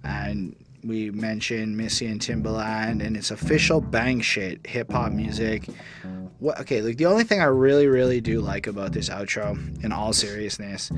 And 0.04 0.56
we 0.84 1.12
mentioned 1.12 1.78
Missy 1.78 2.08
and 2.08 2.20
Timbaland, 2.20 3.06
and 3.06 3.16
it's 3.16 3.32
official 3.32 3.82
bang 3.82 4.22
shit, 4.22 4.66
hip 4.66 4.92
hop 4.92 5.12
music. 5.12 5.68
What? 6.40 6.60
Okay, 6.62 6.82
like 6.82 6.98
the 6.98 7.06
only 7.06 7.24
thing 7.24 7.40
I 7.40 7.46
really, 7.46 7.88
really 7.88 8.20
do 8.20 8.42
like 8.42 8.66
about 8.66 8.94
this 8.94 9.10
outro, 9.10 9.84
in 9.84 9.92
all 9.92 10.12
seriousness, 10.12 10.90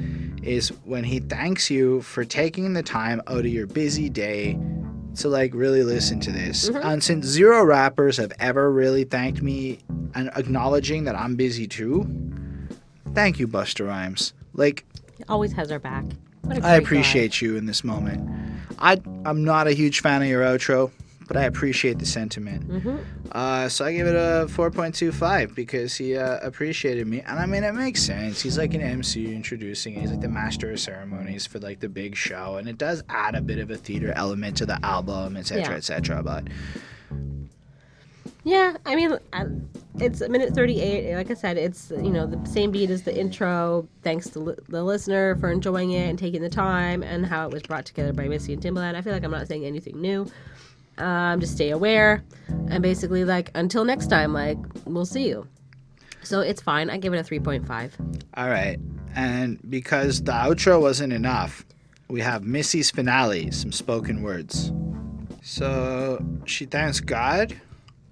is 0.42 0.70
when 0.86 1.04
he 1.04 1.20
thanks 1.20 1.70
you 1.70 2.02
for 2.02 2.24
taking 2.24 2.74
the 2.74 2.84
time 2.84 3.22
out 3.28 3.40
of 3.40 3.48
your 3.48 3.68
busy 3.68 4.10
day 4.10 4.58
to 5.16 5.28
like 5.28 5.54
really 5.54 5.84
listen 5.84 6.22
to 6.22 6.32
this. 6.32 6.70
Mm-hmm. 6.70 6.88
And 6.88 7.04
since 7.04 7.26
zero 7.26 7.64
rappers 7.66 8.16
have 8.18 8.32
ever 8.40 8.72
really 8.72 9.04
thanked 9.04 9.42
me 9.42 9.80
and 10.16 10.30
acknowledging 10.36 11.04
that 11.04 11.16
I'm 11.16 11.36
busy 11.36 11.68
too, 11.68 12.08
thank 13.14 13.38
you, 13.38 13.48
Busta 13.48 13.86
Rhymes. 13.86 14.34
Like 14.54 14.86
He 15.18 15.26
always 15.28 15.52
has 15.54 15.72
our 15.72 15.80
back. 15.80 16.06
I 16.62 16.76
appreciate 16.76 17.42
you 17.42 17.56
in 17.56 17.66
this 17.66 17.84
moment. 17.84 18.30
I 18.80 19.02
I'm 19.26 19.44
not 19.44 19.68
a 19.68 19.72
huge 19.72 20.02
fan 20.02 20.22
of 20.22 20.28
your 20.28 20.44
outro, 20.44 20.92
but 21.28 21.38
I 21.38 21.44
appreciate 21.44 22.00
the 22.00 22.06
sentiment. 22.06 22.68
Mm-hmm. 22.68 22.98
Uh, 23.32 23.70
so 23.70 23.86
I 23.86 23.94
give 23.94 24.08
it 24.08 24.16
a 24.16 24.46
4.25 24.50 25.56
because 25.56 25.96
he 25.96 26.18
uh, 26.18 26.40
appreciated 26.42 27.08
me, 27.08 27.22
and 27.22 27.40
I 27.40 27.46
mean 27.46 27.64
it 27.64 27.74
makes 27.74 28.02
sense. 28.04 28.42
He's 28.42 28.58
like 28.58 28.74
an 28.74 28.82
MC 28.82 29.34
introducing. 29.34 29.94
He's 30.00 30.12
like 30.12 30.22
the 30.22 30.28
master 30.28 30.72
of 30.72 30.80
ceremonies 30.80 31.48
for 31.48 31.60
like 31.60 31.80
the 31.80 31.90
big 31.90 32.16
show, 32.16 32.58
and 32.58 32.68
it 32.68 32.78
does 32.78 33.04
add 33.10 33.36
a 33.36 33.42
bit 33.42 33.60
of 33.60 33.72
a 33.72 33.78
theater 33.78 34.12
element 34.16 34.58
to 34.58 34.66
the 34.66 34.84
album, 34.86 35.38
etc., 35.38 35.64
Yeah. 35.64 35.72
etc. 35.78 36.24
But 36.24 36.48
Yeah, 38.44 38.76
I 38.86 38.96
mean, 38.96 39.18
it's 40.00 40.22
a 40.22 40.28
minute 40.28 40.54
38. 40.54 41.16
Like 41.16 41.32
I 41.32 41.34
said, 41.34 41.58
it's, 41.58 41.92
you 41.92 42.10
know, 42.10 42.26
the 42.26 42.44
same 42.50 42.72
beat 42.72 42.90
as 42.90 43.04
the 43.04 43.18
intro. 43.18 43.88
Thanks 44.04 44.30
to 44.32 44.58
the 44.68 44.84
listener 44.84 45.36
for 45.38 45.50
enjoying 45.50 45.92
it 45.92 46.10
and 46.10 46.20
taking 46.20 46.42
the 46.42 46.50
time 46.50 47.04
and 47.04 47.26
how 47.26 47.48
it 47.48 47.54
was 47.54 47.64
brought 47.64 47.86
together 47.86 48.12
by 48.12 48.28
Missy 48.28 48.54
and 48.54 48.62
Timbaland. 48.62 48.96
I 48.96 49.02
feel 49.02 49.14
like 49.14 49.24
I'm 49.24 49.32
not 49.32 49.48
saying 49.48 49.66
anything 49.66 50.02
new. 50.02 50.30
Um, 50.98 51.40
just 51.40 51.54
stay 51.54 51.70
aware. 51.72 52.24
And 52.70 52.84
basically, 52.84 53.24
like, 53.24 53.50
until 53.56 53.86
next 53.86 54.08
time, 54.08 54.34
like, 54.34 54.58
we'll 54.86 55.06
see 55.06 55.28
you. 55.28 55.48
So 56.24 56.42
it's 56.42 56.62
fine. 56.62 56.90
I 56.90 56.98
give 56.98 57.14
it 57.14 57.20
a 57.20 57.24
3.5. 57.24 58.24
all 58.36 58.50
right, 58.50 58.80
and 59.16 59.60
because 59.70 60.24
the 60.24 60.32
outro 60.32 60.80
wasn't 60.82 61.14
enough, 61.14 61.66
we 62.08 62.22
have 62.22 62.44
Missy's 62.44 62.92
finale, 62.92 63.52
some 63.52 63.72
spoken 63.72 64.22
words. 64.22 64.72
So 65.42 66.24
she 66.46 66.66
thanks 66.66 67.00
God, 67.02 67.60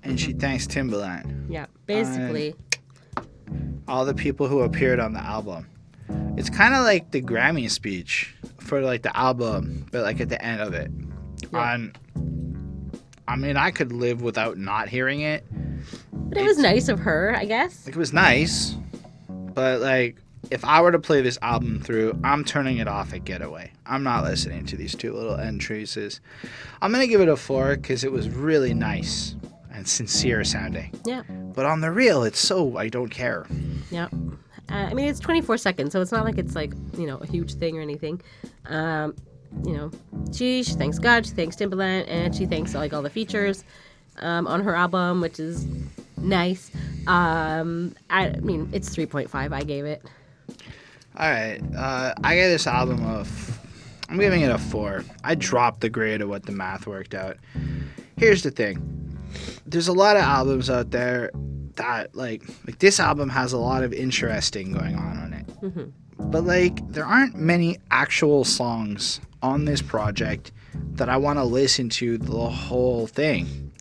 and 0.03 0.19
she 0.19 0.29
mm-hmm. 0.29 0.39
thanks 0.39 0.67
Timbaland. 0.67 1.49
Yeah, 1.49 1.65
basically. 1.85 2.55
all 3.87 4.05
the 4.05 4.13
people 4.13 4.47
who 4.47 4.61
appeared 4.61 4.99
on 4.99 5.13
the 5.13 5.19
album. 5.19 5.67
It's 6.37 6.49
kind 6.49 6.73
of 6.73 6.83
like 6.83 7.11
the 7.11 7.21
Grammy 7.21 7.69
speech 7.69 8.35
for 8.59 8.81
like 8.81 9.01
the 9.03 9.15
album, 9.15 9.85
but 9.91 10.03
like 10.03 10.21
at 10.21 10.29
the 10.29 10.43
end 10.43 10.61
of 10.61 10.73
it. 10.73 10.91
Yeah. 11.51 11.73
On, 11.73 11.93
I 13.27 13.35
mean, 13.35 13.57
I 13.57 13.71
could 13.71 13.91
live 13.91 14.21
without 14.21 14.57
not 14.57 14.87
hearing 14.87 15.21
it. 15.21 15.45
but 16.11 16.37
it 16.37 16.43
was 16.43 16.57
nice 16.57 16.87
of 16.87 16.99
her, 16.99 17.35
I 17.35 17.45
guess. 17.45 17.85
Like 17.85 17.95
it 17.95 17.99
was 17.99 18.13
nice, 18.13 18.75
but 19.29 19.81
like 19.81 20.21
if 20.49 20.65
I 20.65 20.81
were 20.81 20.91
to 20.91 20.99
play 20.99 21.21
this 21.21 21.37
album 21.41 21.81
through, 21.81 22.19
I'm 22.23 22.43
turning 22.43 22.77
it 22.77 22.87
off 22.87 23.13
at 23.13 23.25
Getaway. 23.25 23.71
I'm 23.85 24.03
not 24.03 24.23
listening 24.23 24.65
to 24.67 24.77
these 24.77 24.95
two 24.95 25.13
little 25.13 25.35
entries. 25.35 26.21
I'm 26.81 26.91
gonna 26.91 27.07
give 27.07 27.21
it 27.21 27.27
a 27.27 27.35
four 27.35 27.75
because 27.75 28.03
it 28.03 28.11
was 28.11 28.29
really 28.29 28.73
nice 28.73 29.35
and 29.81 29.89
sincere 29.89 30.43
sounding. 30.43 30.93
Yeah. 31.05 31.23
But 31.55 31.65
on 31.65 31.81
the 31.81 31.89
real, 31.89 32.21
it's 32.23 32.39
so 32.39 32.77
I 32.77 32.87
don't 32.87 33.09
care. 33.09 33.47
Yeah. 33.89 34.09
Uh, 34.69 34.75
I 34.75 34.93
mean, 34.93 35.07
it's 35.07 35.19
24 35.19 35.57
seconds, 35.57 35.91
so 35.91 36.01
it's 36.01 36.11
not 36.11 36.23
like 36.23 36.37
it's 36.37 36.53
like, 36.53 36.71
you 36.95 37.07
know, 37.07 37.17
a 37.17 37.25
huge 37.25 37.55
thing 37.55 37.79
or 37.79 37.81
anything. 37.81 38.21
Um, 38.67 39.15
you 39.65 39.75
know, 39.75 39.89
she, 40.31 40.61
she 40.61 40.73
thanks 40.73 40.99
God, 40.99 41.25
she 41.25 41.31
thanks 41.31 41.55
Timbaland, 41.55 42.05
and 42.07 42.35
she 42.35 42.45
thanks 42.45 42.75
like 42.75 42.93
all 42.93 43.01
the 43.01 43.09
features 43.09 43.63
um, 44.19 44.45
on 44.45 44.61
her 44.61 44.75
album, 44.75 45.19
which 45.19 45.39
is 45.39 45.65
nice. 46.17 46.69
Um, 47.07 47.95
I, 48.11 48.27
I 48.27 48.35
mean, 48.35 48.69
it's 48.71 48.95
3.5. 48.95 49.51
I 49.51 49.63
gave 49.63 49.85
it. 49.85 50.03
All 51.17 51.29
right, 51.29 51.59
uh, 51.75 52.13
I 52.23 52.35
gave 52.35 52.51
this 52.51 52.67
album 52.67 53.03
a. 53.03 53.21
F- 53.21 53.59
I'm 54.09 54.19
giving 54.19 54.41
it 54.41 54.51
a 54.51 54.57
four. 54.57 55.03
I 55.23 55.35
dropped 55.35 55.81
the 55.81 55.89
grade 55.89 56.21
of 56.21 56.29
what 56.29 56.45
the 56.45 56.51
math 56.51 56.85
worked 56.85 57.15
out. 57.15 57.37
Here's 58.17 58.43
the 58.43 58.51
thing: 58.51 59.01
there's 59.65 59.87
a 59.87 59.93
lot 59.93 60.15
of 60.17 60.23
albums 60.23 60.69
out 60.69 60.91
there 60.91 61.31
that 61.75 62.13
like 62.15 62.43
like 62.67 62.79
this 62.79 62.99
album 62.99 63.29
has 63.29 63.53
a 63.53 63.57
lot 63.57 63.83
of 63.83 63.93
interesting 63.93 64.71
going 64.73 64.95
on 64.95 65.17
on 65.17 65.33
it, 65.33 65.47
Mhm. 65.61 65.91
but 66.19 66.43
like 66.43 66.87
there 66.91 67.05
aren't 67.05 67.35
many 67.35 67.77
actual 67.89 68.43
songs 68.43 69.19
on 69.41 69.65
this 69.65 69.81
project 69.81 70.51
that 70.95 71.09
I 71.09 71.17
want 71.17 71.39
to 71.39 71.43
listen 71.43 71.89
to 71.89 72.17
the 72.17 72.49
whole 72.49 73.07
thing. 73.07 73.71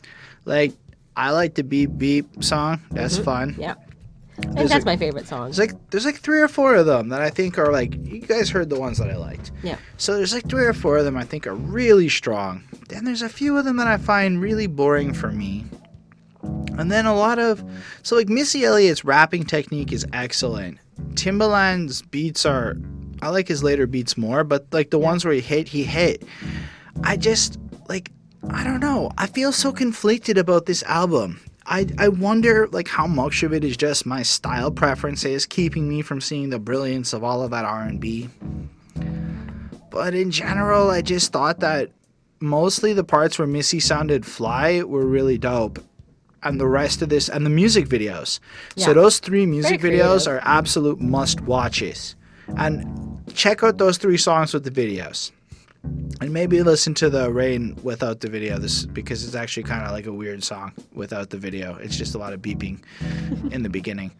Like 0.44 0.72
I 1.16 1.30
like 1.32 1.54
the 1.54 1.64
beep 1.64 1.98
beep 1.98 2.42
song. 2.42 2.80
That's 2.90 3.18
fun. 3.18 3.56
Yeah. 3.58 3.74
I 4.48 4.52
think 4.54 4.68
that's 4.70 4.84
my 4.84 4.96
favorite 4.96 5.26
song. 5.26 5.44
There's 5.44 5.58
like 5.58 5.90
there's 5.90 6.04
like 6.04 6.18
three 6.18 6.40
or 6.40 6.48
four 6.48 6.74
of 6.74 6.86
them 6.86 7.08
that 7.10 7.20
I 7.20 7.30
think 7.30 7.58
are 7.58 7.72
like 7.72 7.94
you 8.06 8.20
guys 8.20 8.50
heard 8.50 8.68
the 8.70 8.78
ones 8.78 8.98
that 8.98 9.10
I 9.10 9.16
liked. 9.16 9.52
Yeah. 9.62 9.76
So 9.96 10.16
there's 10.16 10.34
like 10.34 10.48
three 10.48 10.64
or 10.64 10.72
four 10.72 10.98
of 10.98 11.04
them 11.04 11.16
I 11.16 11.24
think 11.24 11.46
are 11.46 11.54
really 11.54 12.08
strong. 12.08 12.64
Then 12.88 13.04
there's 13.04 13.22
a 13.22 13.28
few 13.28 13.56
of 13.56 13.64
them 13.64 13.76
that 13.76 13.86
I 13.86 13.96
find 13.96 14.40
really 14.40 14.66
boring 14.66 15.12
for 15.12 15.30
me. 15.30 15.64
And 16.42 16.90
then 16.90 17.06
a 17.06 17.14
lot 17.14 17.38
of 17.38 17.62
so 18.02 18.16
like 18.16 18.28
Missy 18.28 18.64
Elliott's 18.64 19.04
rapping 19.04 19.44
technique 19.44 19.92
is 19.92 20.06
excellent. 20.12 20.78
Timbaland's 21.14 22.02
beats 22.02 22.44
are 22.44 22.76
I 23.22 23.28
like 23.28 23.48
his 23.48 23.62
later 23.62 23.86
beats 23.86 24.16
more, 24.16 24.44
but 24.44 24.66
like 24.72 24.90
the 24.90 24.98
ones 24.98 25.24
where 25.24 25.34
he 25.34 25.40
hit, 25.40 25.68
he 25.68 25.84
hit. 25.84 26.24
I 27.04 27.16
just 27.16 27.58
like 27.88 28.10
I 28.48 28.64
don't 28.64 28.80
know. 28.80 29.10
I 29.18 29.26
feel 29.26 29.52
so 29.52 29.72
conflicted 29.72 30.38
about 30.38 30.66
this 30.66 30.82
album. 30.84 31.40
I, 31.66 31.86
I 31.98 32.08
wonder 32.08 32.68
like 32.68 32.88
how 32.88 33.06
much 33.06 33.42
of 33.42 33.52
it 33.52 33.64
is 33.64 33.76
just 33.76 34.06
my 34.06 34.22
style 34.22 34.70
preferences 34.70 35.46
keeping 35.46 35.88
me 35.88 36.02
from 36.02 36.20
seeing 36.20 36.50
the 36.50 36.58
brilliance 36.58 37.12
of 37.12 37.22
all 37.22 37.42
of 37.42 37.50
that 37.50 37.64
R&B. 37.64 38.28
But 39.90 40.14
in 40.14 40.30
general, 40.30 40.90
I 40.90 41.02
just 41.02 41.32
thought 41.32 41.60
that 41.60 41.90
mostly 42.40 42.92
the 42.92 43.04
parts 43.04 43.38
where 43.38 43.48
Missy 43.48 43.80
sounded 43.80 44.24
fly 44.24 44.82
were 44.82 45.04
really 45.04 45.38
dope. 45.38 45.78
And 46.42 46.58
the 46.58 46.66
rest 46.66 47.02
of 47.02 47.10
this 47.10 47.28
and 47.28 47.44
the 47.44 47.50
music 47.50 47.86
videos. 47.86 48.40
So 48.76 48.94
those 48.94 49.18
three 49.18 49.44
music 49.44 49.78
videos 49.80 50.26
are 50.26 50.40
absolute 50.42 50.98
must 50.98 51.42
watches. 51.42 52.16
And 52.56 53.20
check 53.34 53.62
out 53.62 53.76
those 53.76 53.98
three 53.98 54.16
songs 54.16 54.54
with 54.54 54.64
the 54.64 54.70
videos. 54.70 55.32
And 55.82 56.32
maybe 56.32 56.62
listen 56.62 56.92
to 56.94 57.08
the 57.08 57.32
rain 57.32 57.76
without 57.82 58.20
the 58.20 58.28
video 58.28 58.58
this 58.58 58.84
because 58.84 59.24
it's 59.24 59.34
actually 59.34 59.62
kind 59.62 59.84
of 59.84 59.92
like 59.92 60.06
a 60.06 60.12
weird 60.12 60.44
song 60.44 60.72
without 60.92 61.30
the 61.30 61.38
video. 61.38 61.76
It's 61.76 61.96
just 61.96 62.14
a 62.14 62.18
lot 62.18 62.32
of 62.32 62.42
beeping 62.42 62.80
in 63.52 63.62
the 63.62 63.70
beginning. 63.70 64.10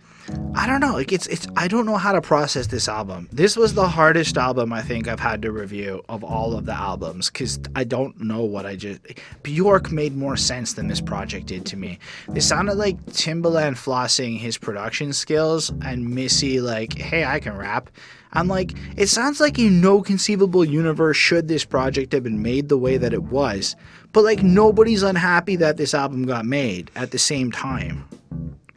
I 0.55 0.67
don't 0.67 0.81
know. 0.81 0.93
Like 0.93 1.13
it's 1.13 1.27
it's 1.29 1.47
I 1.57 1.69
don't 1.69 1.87
know 1.87 1.97
how 1.97 2.13
to 2.13 2.21
process 2.21 2.67
this 2.67 2.89
album. 2.89 3.29
This 3.33 3.57
was 3.57 3.75
the 3.75 3.89
hardest 3.89 4.37
album 4.37 4.73
I 4.73 4.83
think 4.83 5.09
I've 5.09 5.21
had 5.21 5.43
to 5.43 5.53
review 5.53 6.03
of 6.09 6.23
all 6.23 6.57
of 6.57 6.67
the 6.67 6.75
albums 6.75 7.31
cuz 7.31 7.59
I 7.75 7.85
don't 7.85 8.21
know 8.21 8.43
what 8.43 8.67
I 8.67 8.77
just 8.77 9.01
Bjork 9.43 9.91
made 9.91 10.17
more 10.17 10.37
sense 10.37 10.75
than 10.75 10.89
this 10.89 11.01
project 11.01 11.47
did 11.47 11.65
to 11.67 11.77
me. 11.77 11.99
It 12.35 12.43
sounded 12.43 12.75
like 12.75 13.05
Timbaland 13.07 13.77
flossing 13.77 14.39
his 14.39 14.59
production 14.59 15.13
skills 15.13 15.73
and 15.83 16.09
Missy 16.09 16.61
like, 16.61 16.97
"Hey, 16.99 17.25
I 17.25 17.41
can 17.41 17.57
rap." 17.57 17.91
I'm 18.33 18.49
like, 18.49 18.75
it 18.97 19.09
sounds 19.09 19.41
like 19.41 19.59
in 19.59 19.81
no 19.81 20.03
conceivable 20.03 20.65
universe 20.65 21.17
should 21.17 21.49
this 21.49 21.65
project 21.65 22.13
have 22.13 22.23
been 22.23 22.43
made 22.43 22.69
the 22.69 22.79
way 22.79 22.97
that 22.97 23.13
it 23.13 23.25
was. 23.25 23.77
But 24.13 24.25
like 24.25 24.43
nobody's 24.43 25.03
unhappy 25.03 25.57
that 25.57 25.77
this 25.77 25.95
album 25.95 26.27
got 26.27 26.45
made 26.45 26.91
at 26.97 27.11
the 27.11 27.19
same 27.19 27.51
time. 27.51 28.09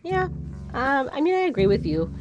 Yeah. 0.04 0.30
Um, 0.74 1.10
I 1.12 1.22
mean, 1.22 1.36
I 1.36 1.42
agree 1.42 1.68
with 1.68 1.86
you. 1.86 2.14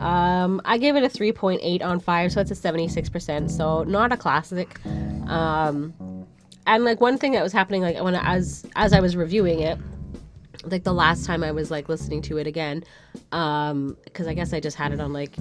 Um, 0.00 0.60
I 0.64 0.78
gave 0.78 0.96
it 0.96 1.04
a 1.04 1.08
3.8 1.08 1.82
on 1.82 2.00
5, 2.00 2.32
so 2.32 2.40
it's 2.40 2.50
a 2.50 2.54
76%. 2.54 3.50
So 3.50 3.84
not 3.84 4.12
a 4.12 4.16
classic. 4.16 4.84
Um, 4.84 5.94
and 6.66 6.84
like 6.84 7.00
one 7.00 7.18
thing 7.18 7.32
that 7.32 7.42
was 7.42 7.52
happening, 7.52 7.82
like 7.82 8.00
when 8.02 8.14
as 8.14 8.64
as 8.76 8.92
I 8.92 9.00
was 9.00 9.16
reviewing 9.16 9.60
it, 9.60 9.78
like 10.64 10.84
the 10.84 10.92
last 10.92 11.24
time 11.24 11.42
I 11.42 11.52
was 11.52 11.70
like 11.70 11.88
listening 11.88 12.22
to 12.22 12.38
it 12.38 12.46
again, 12.46 12.84
um, 13.32 13.96
because 14.04 14.26
I 14.26 14.34
guess 14.34 14.52
I 14.52 14.60
just 14.60 14.76
had 14.76 14.92
it 14.92 15.00
on 15.00 15.12
like. 15.12 15.36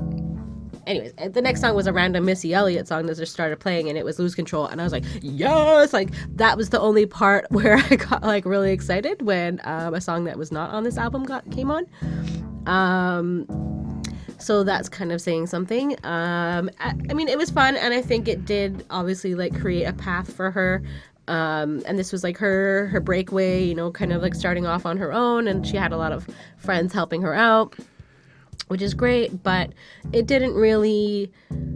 Anyways, 0.88 1.14
the 1.32 1.42
next 1.42 1.62
song 1.62 1.76
was 1.76 1.88
a 1.88 1.94
random 1.94 2.26
Missy 2.26 2.54
Elliott 2.54 2.88
song 2.88 3.06
that 3.06 3.18
just 3.18 3.32
started 3.32 3.60
playing, 3.60 3.90
and 3.90 3.98
it 3.98 4.06
was 4.06 4.18
"Lose 4.20 4.36
Control," 4.36 4.66
and 4.66 4.82
I 4.82 4.84
was 4.84 4.94
like, 4.94 5.04
"Yes!" 5.22 5.94
Like 5.94 6.10
that 6.36 6.58
was 6.58 6.70
the 6.70 6.80
only 6.80 7.06
part 7.06 7.46
where 7.52 7.78
I 7.78 7.96
got 7.96 8.24
like 8.24 8.46
really 8.46 8.72
excited 8.72 9.22
when 9.22 9.62
um, 9.64 9.94
a 9.94 10.02
song 10.02 10.24
that 10.26 10.38
was 10.38 10.52
not 10.52 10.72
on 10.72 10.84
this 10.84 10.98
album 10.98 11.24
got 11.24 11.50
came 11.52 11.72
on. 11.72 11.86
Um, 12.66 13.46
so 14.40 14.64
that's 14.64 14.90
kind 14.90 15.12
of 15.12 15.22
saying 15.22 15.48
something. 15.48 15.94
Um, 16.04 16.70
I, 16.80 16.94
I 17.10 17.14
mean, 17.14 17.28
it 17.28 17.38
was 17.38 17.52
fun, 17.52 17.76
and 17.78 17.94
I 17.94 18.02
think 18.02 18.28
it 18.28 18.46
did 18.46 18.86
obviously 18.90 19.36
like 19.36 19.60
create 19.60 19.84
a 19.86 19.94
path 19.94 20.34
for 20.34 20.52
her. 20.52 20.84
Um, 21.28 21.84
and 21.86 21.98
this 21.98 22.12
was 22.12 22.24
like 22.24 22.38
her 22.40 22.88
her 22.88 23.00
breakaway, 23.00 23.64
you 23.64 23.76
know, 23.76 23.92
kind 23.92 24.12
of 24.12 24.22
like 24.22 24.34
starting 24.34 24.66
off 24.66 24.86
on 24.86 24.98
her 24.98 25.14
own, 25.14 25.48
and 25.48 25.66
she 25.66 25.78
had 25.78 25.92
a 25.92 25.98
lot 25.98 26.12
of 26.12 26.28
friends 26.58 26.92
helping 26.94 27.22
her 27.22 27.34
out, 27.34 27.76
which 28.72 28.82
is 28.82 28.94
great. 28.94 29.44
But 29.44 29.74
it 30.14 30.28
didn't 30.28 30.54
really 30.54 31.30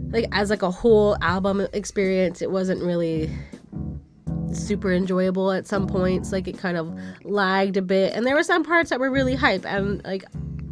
like 0.08 0.26
as 0.32 0.48
like 0.48 0.62
a 0.62 0.70
whole 0.70 1.18
album 1.20 1.68
experience. 1.74 2.40
It 2.40 2.50
wasn't 2.50 2.82
really 2.82 3.30
super 4.52 4.90
enjoyable 4.90 5.52
at 5.52 5.66
some 5.66 5.86
points 5.86 6.32
like 6.32 6.48
it 6.48 6.56
kind 6.56 6.78
of 6.78 6.98
lagged 7.24 7.76
a 7.76 7.82
bit 7.82 8.14
and 8.14 8.24
there 8.24 8.34
were 8.34 8.44
some 8.44 8.62
parts 8.62 8.88
that 8.88 8.98
were 8.98 9.10
really 9.10 9.34
hype 9.34 9.66
and 9.66 10.02
like 10.04 10.24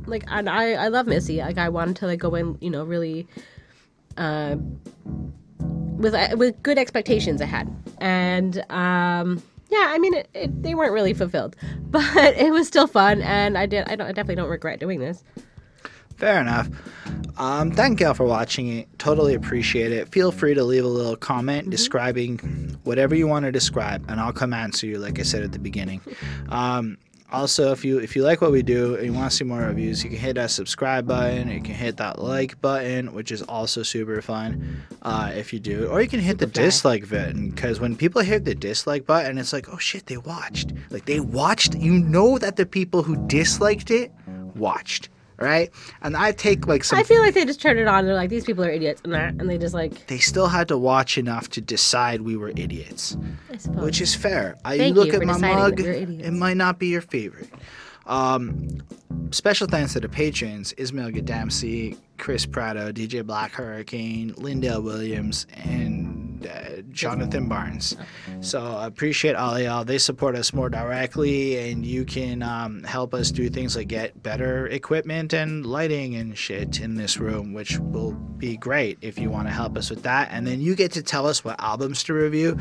like 0.07 0.25
and 0.29 0.49
I 0.49 0.73
I 0.73 0.89
love 0.89 1.07
Missy 1.07 1.39
like 1.39 1.59
I 1.59 1.69
wanted 1.69 1.97
to 1.97 2.07
like 2.07 2.21
go 2.21 2.35
in 2.37 2.57
you 2.61 2.71
know 2.71 2.85
really 2.85 3.27
uh 4.17 4.57
with 5.99 6.15
uh, 6.15 6.35
with 6.37 6.63
good 6.63 6.79
expectations 6.79 7.43
I 7.43 7.47
had 7.47 7.69
and 7.99 8.65
um 8.71 9.43
yeah 9.71 9.89
I 9.89 9.99
mean 9.99 10.15
it, 10.15 10.31
it, 10.33 10.63
they 10.63 10.75
weren't 10.75 10.93
really 10.93 11.13
fulfilled 11.13 11.57
but 11.91 12.37
it 12.39 12.53
was 12.53 12.67
still 12.67 12.87
fun 12.87 13.21
and 13.21 13.59
I 13.59 13.67
did 13.67 13.87
I 13.89 13.97
don't 13.97 14.07
I 14.07 14.13
definitely 14.13 14.37
don't 14.37 14.51
regret 14.51 14.79
doing 14.81 15.01
this 15.01 15.25
Fair 16.25 16.41
enough. 16.41 16.71
Um, 17.37 17.71
thank 17.71 18.01
y'all 18.01 18.15
for 18.15 18.25
watching 18.25 18.69
it. 18.69 18.89
Totally 18.99 19.35
appreciate 19.35 19.93
it. 19.93 20.09
Feel 20.09 20.33
free 20.33 20.55
to 20.55 20.65
leave 20.65 20.83
a 20.83 20.89
little 20.89 21.17
comment 21.17 21.69
describing 21.69 22.39
whatever 22.85 23.15
you 23.15 23.27
want 23.27 23.45
to 23.45 23.53
describe, 23.53 24.03
and 24.09 24.19
I'll 24.19 24.33
come 24.33 24.55
answer 24.55 24.87
you, 24.87 24.97
like 24.97 25.21
I 25.21 25.23
said 25.23 25.43
at 25.43 25.53
the 25.53 25.59
beginning. 25.59 26.01
Um, 26.49 26.97
also, 27.31 27.73
if 27.73 27.85
you 27.85 27.99
if 27.99 28.17
you 28.17 28.23
like 28.23 28.41
what 28.41 28.53
we 28.53 28.63
do 28.63 28.95
and 28.95 29.05
you 29.05 29.13
want 29.13 29.33
to 29.33 29.37
see 29.37 29.45
more 29.45 29.61
reviews, 29.61 30.03
you 30.03 30.09
can 30.09 30.19
hit 30.19 30.37
that 30.37 30.51
subscribe 30.51 31.07
button. 31.07 31.51
You 31.51 31.61
can 31.61 31.75
hit 31.75 31.99
that 31.99 32.23
like 32.23 32.59
button, 32.63 33.13
which 33.13 33.31
is 33.31 33.43
also 33.43 33.83
super 33.83 34.23
fun 34.23 34.83
uh, 35.03 35.31
if 35.35 35.53
you 35.53 35.61
do. 35.61 35.89
Or 35.89 36.01
you 36.01 36.09
can 36.09 36.21
hit 36.21 36.39
the 36.39 36.47
Super 36.47 36.55
fun. 36.55 36.65
dislike 36.65 37.11
button 37.11 37.51
because 37.51 37.81
when 37.81 37.97
people 37.97 38.23
hit 38.23 38.47
the 38.47 38.55
dislike 38.55 39.05
button, 39.05 39.37
it's 39.37 39.53
like, 39.53 39.69
oh 39.69 39.77
shit, 39.77 40.07
they 40.07 40.17
watched. 40.17 40.73
Like 40.89 41.05
they 41.05 41.21
watched. 41.21 41.75
You 41.75 41.93
know 41.99 42.39
that 42.39 42.57
the 42.57 42.65
people 42.65 43.03
who 43.03 43.15
disliked 43.27 43.91
it 43.91 44.11
watched, 44.55 45.11
right? 45.39 45.71
And 46.03 46.17
I 46.17 46.33
take 46.33 46.67
like 46.67 46.85
some 46.85 46.99
I 46.99 47.03
feel 47.03 47.21
like 47.21 47.35
they 47.35 47.45
just 47.45 47.61
turned 47.61 47.79
it 47.79 47.87
on. 47.89 48.05
They're 48.05 48.15
like, 48.15 48.31
these 48.31 48.45
people 48.45 48.65
are 48.65 48.71
idiots, 48.71 49.01
and 49.05 49.13
that, 49.13 49.31
and 49.35 49.49
they 49.49 49.59
just 49.59 49.75
like, 49.75 50.07
they 50.07 50.19
still 50.19 50.49
had 50.49 50.69
to 50.69 50.79
watch 50.79 51.19
enough 51.19 51.49
to 51.51 51.61
decide 51.61 52.23
we 52.23 52.37
were 52.37 52.51
idiots, 52.51 53.17
I 53.51 53.57
suppose. 53.57 53.85
which 53.85 54.01
is 54.01 54.15
fair. 54.15 54.57
I, 54.65 54.79
Thank 54.79 54.95
you 54.95 55.03
look 55.03 55.13
you 55.13 55.21
at 55.21 55.27
my 55.27 55.39
mug, 55.39 55.77
that 55.77 55.85
we're 55.85 55.93
idiots. 55.93 56.29
it 56.29 56.33
might 56.33 56.57
not 56.57 56.79
be 56.79 56.89
your 56.89 57.01
favorite. 57.03 57.49
Um, 58.07 58.83
special 59.31 59.67
thanks 59.67 59.95
to 59.95 60.01
the 60.01 60.09
patrons 60.09 60.73
Ismail 60.77 61.11
Gadamsi, 61.11 61.97
Chris 62.19 62.47
Prado, 62.47 62.93
DJ 62.93 63.25
Black 63.25 63.53
Hurricane, 63.53 64.35
Lindell 64.37 64.83
Williams, 64.83 65.47
and 65.55 66.47
uh, 66.47 66.83
Jonathan 66.91 67.49
Barnes. 67.49 67.97
So 68.41 68.61
I 68.61 68.87
appreciate 68.87 69.35
all 69.35 69.59
y'all. 69.59 69.85
They 69.85 69.99
support 69.99 70.37
us 70.37 70.53
more 70.53 70.69
directly, 70.69 71.71
and 71.71 71.85
you 71.85 72.05
can 72.05 72.43
um, 72.43 72.83
help 72.85 73.15
us 73.15 73.31
do 73.31 73.49
things 73.49 73.77
like 73.77 73.89
get 73.89 74.23
better 74.23 74.67
equipment 74.69 75.33
and 75.33 75.65
lighting 75.65 76.15
and 76.15 76.37
shit 76.37 76.81
in 76.81 76.95
this 76.95 77.19
room, 77.19 77.53
which 77.53 77.79
will 77.79 78.13
be 78.13 78.57
great 78.57 78.99
if 79.01 79.19
you 79.19 79.31
want 79.31 79.49
to 79.49 79.53
help 79.55 79.77
us 79.77 79.91
with 79.91 80.03
that. 80.03 80.29
And 80.31 80.47
then 80.47 80.61
you 80.61 80.75
get 80.75 80.93
to 80.93 81.03
tell 81.03 81.27
us 81.27 81.45
what 81.45 81.59
albums 81.61 82.03
to 82.05 82.15
review. 82.15 82.59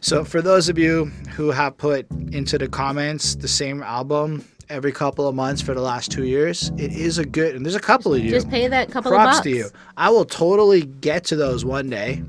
So 0.00 0.24
for 0.24 0.40
those 0.40 0.68
of 0.68 0.78
you 0.78 1.06
who 1.34 1.50
have 1.50 1.76
put 1.76 2.10
into 2.10 2.58
the 2.58 2.68
comments 2.68 3.34
the 3.34 3.48
same 3.48 3.82
album 3.82 4.44
every 4.68 4.92
couple 4.92 5.26
of 5.28 5.34
months 5.34 5.62
for 5.62 5.74
the 5.74 5.80
last 5.80 6.10
two 6.10 6.24
years, 6.24 6.70
it 6.76 6.92
is 6.92 7.18
a 7.18 7.24
good. 7.24 7.54
And 7.54 7.64
there's 7.64 7.74
a 7.74 7.80
couple 7.80 8.14
of 8.14 8.22
you. 8.22 8.30
just 8.30 8.48
pay 8.50 8.68
that 8.68 8.90
couple 8.90 9.10
Props 9.10 9.38
of 9.38 9.44
bucks. 9.44 9.44
to 9.44 9.50
you. 9.50 9.66
I 9.96 10.10
will 10.10 10.24
totally 10.24 10.82
get 10.82 11.24
to 11.24 11.36
those 11.36 11.64
one 11.64 11.88
day. 11.90 12.22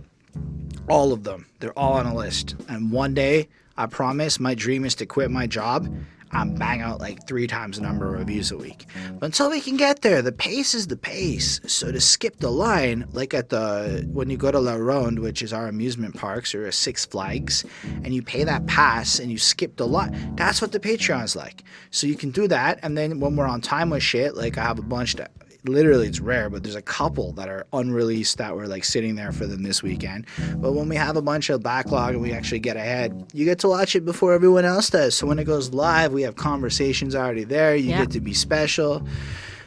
All 0.89 1.11
of 1.11 1.23
them. 1.23 1.45
They're 1.59 1.77
all 1.77 1.93
on 1.93 2.05
a 2.05 2.15
list. 2.15 2.55
And 2.69 2.91
one 2.91 3.13
day, 3.13 3.47
I 3.77 3.85
promise, 3.87 4.39
my 4.39 4.55
dream 4.55 4.85
is 4.85 4.95
to 4.95 5.05
quit 5.05 5.29
my 5.31 5.47
job 5.47 5.93
and 6.31 6.57
bang 6.57 6.81
out 6.81 6.99
like 6.99 7.27
three 7.27 7.47
times 7.47 7.77
the 7.77 7.83
number 7.83 8.07
of 8.07 8.19
reviews 8.19 8.51
a 8.51 8.57
week. 8.57 8.85
But 9.19 9.27
until 9.27 9.49
we 9.49 9.61
can 9.61 9.77
get 9.77 10.01
there, 10.01 10.21
the 10.21 10.31
pace 10.31 10.73
is 10.73 10.87
the 10.87 10.97
pace. 10.97 11.59
So 11.67 11.91
to 11.91 11.99
skip 11.99 12.37
the 12.37 12.51
line, 12.51 13.07
like 13.13 13.33
at 13.33 13.49
the 13.49 14.07
when 14.11 14.29
you 14.29 14.37
go 14.37 14.51
to 14.51 14.59
La 14.59 14.75
Ronde, 14.75 15.19
which 15.19 15.41
is 15.41 15.53
our 15.53 15.67
amusement 15.67 16.15
parks 16.15 16.53
or 16.53 16.71
Six 16.71 17.05
Flags, 17.05 17.65
and 18.03 18.13
you 18.13 18.21
pay 18.21 18.43
that 18.43 18.65
pass 18.67 19.19
and 19.19 19.31
you 19.31 19.37
skip 19.37 19.77
the 19.77 19.87
line, 19.87 20.35
that's 20.35 20.61
what 20.61 20.71
the 20.71 20.79
Patreon's 20.79 21.35
like. 21.35 21.63
So 21.91 22.07
you 22.07 22.15
can 22.15 22.31
do 22.31 22.47
that, 22.47 22.79
and 22.83 22.97
then 22.97 23.19
when 23.19 23.35
we're 23.35 23.47
on 23.47 23.61
time 23.61 23.89
with 23.89 24.03
shit, 24.03 24.35
like 24.35 24.57
I 24.57 24.63
have 24.63 24.79
a 24.79 24.83
bunch 24.83 25.15
that 25.15 25.31
literally 25.67 26.07
it's 26.07 26.19
rare, 26.19 26.49
but 26.49 26.63
there's 26.63 26.75
a 26.75 26.81
couple 26.81 27.31
that 27.33 27.49
are 27.49 27.65
unreleased 27.73 28.37
that 28.37 28.55
were 28.55 28.67
like 28.67 28.83
sitting 28.83 29.15
there 29.15 29.31
for 29.31 29.45
them 29.45 29.63
this 29.63 29.83
weekend. 29.83 30.25
But 30.55 30.73
when 30.73 30.89
we 30.89 30.95
have 30.95 31.15
a 31.17 31.21
bunch 31.21 31.49
of 31.49 31.61
backlog 31.63 32.13
and 32.13 32.21
we 32.21 32.33
actually 32.33 32.59
get 32.59 32.77
ahead, 32.77 33.25
you 33.33 33.45
get 33.45 33.59
to 33.59 33.67
watch 33.67 33.95
it 33.95 34.05
before 34.05 34.33
everyone 34.33 34.65
else 34.65 34.89
does. 34.89 35.15
So 35.15 35.27
when 35.27 35.39
it 35.39 35.43
goes 35.45 35.71
live, 35.73 36.13
we 36.13 36.21
have 36.23 36.35
conversations 36.35 37.15
already 37.15 37.43
there. 37.43 37.75
You 37.75 37.89
Yeah. 37.91 37.99
get 38.01 38.11
to 38.11 38.19
be 38.21 38.33
special. 38.33 39.05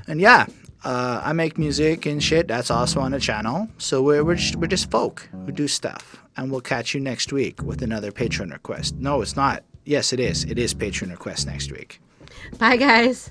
And 0.09 0.20
yeah, 0.20 0.47
uh, 0.85 1.20
I 1.24 1.32
make 1.32 1.59
music 1.59 2.06
and 2.06 2.22
shit. 2.22 2.48
That's 2.48 2.70
also 2.70 3.01
on 3.01 3.12
the 3.12 3.20
channel. 3.20 3.68
So 3.78 4.02
we're, 4.02 4.24
we're, 4.24 4.35
just, 4.36 4.56
we're 4.56 4.66
just 4.66 4.90
folk 4.90 5.28
who 5.47 5.52
do 5.52 5.68
stuff. 5.68 6.16
And 6.36 6.51
we'll 6.51 6.60
catch 6.62 6.94
you 6.94 7.01
next 7.01 7.32
week 7.32 7.62
with 7.62 7.82
another 7.82 8.10
patron 8.12 8.51
request. 8.51 8.94
No, 8.97 9.20
it's 9.20 9.36
not. 9.36 9.62
Yes, 9.85 10.12
it 10.12 10.20
is. 10.20 10.44
It 10.44 10.59
is 10.59 10.72
patron 10.74 11.10
request 11.10 11.47
next 11.47 11.70
week. 11.72 12.01
Bye, 12.59 12.77
guys. 12.77 13.31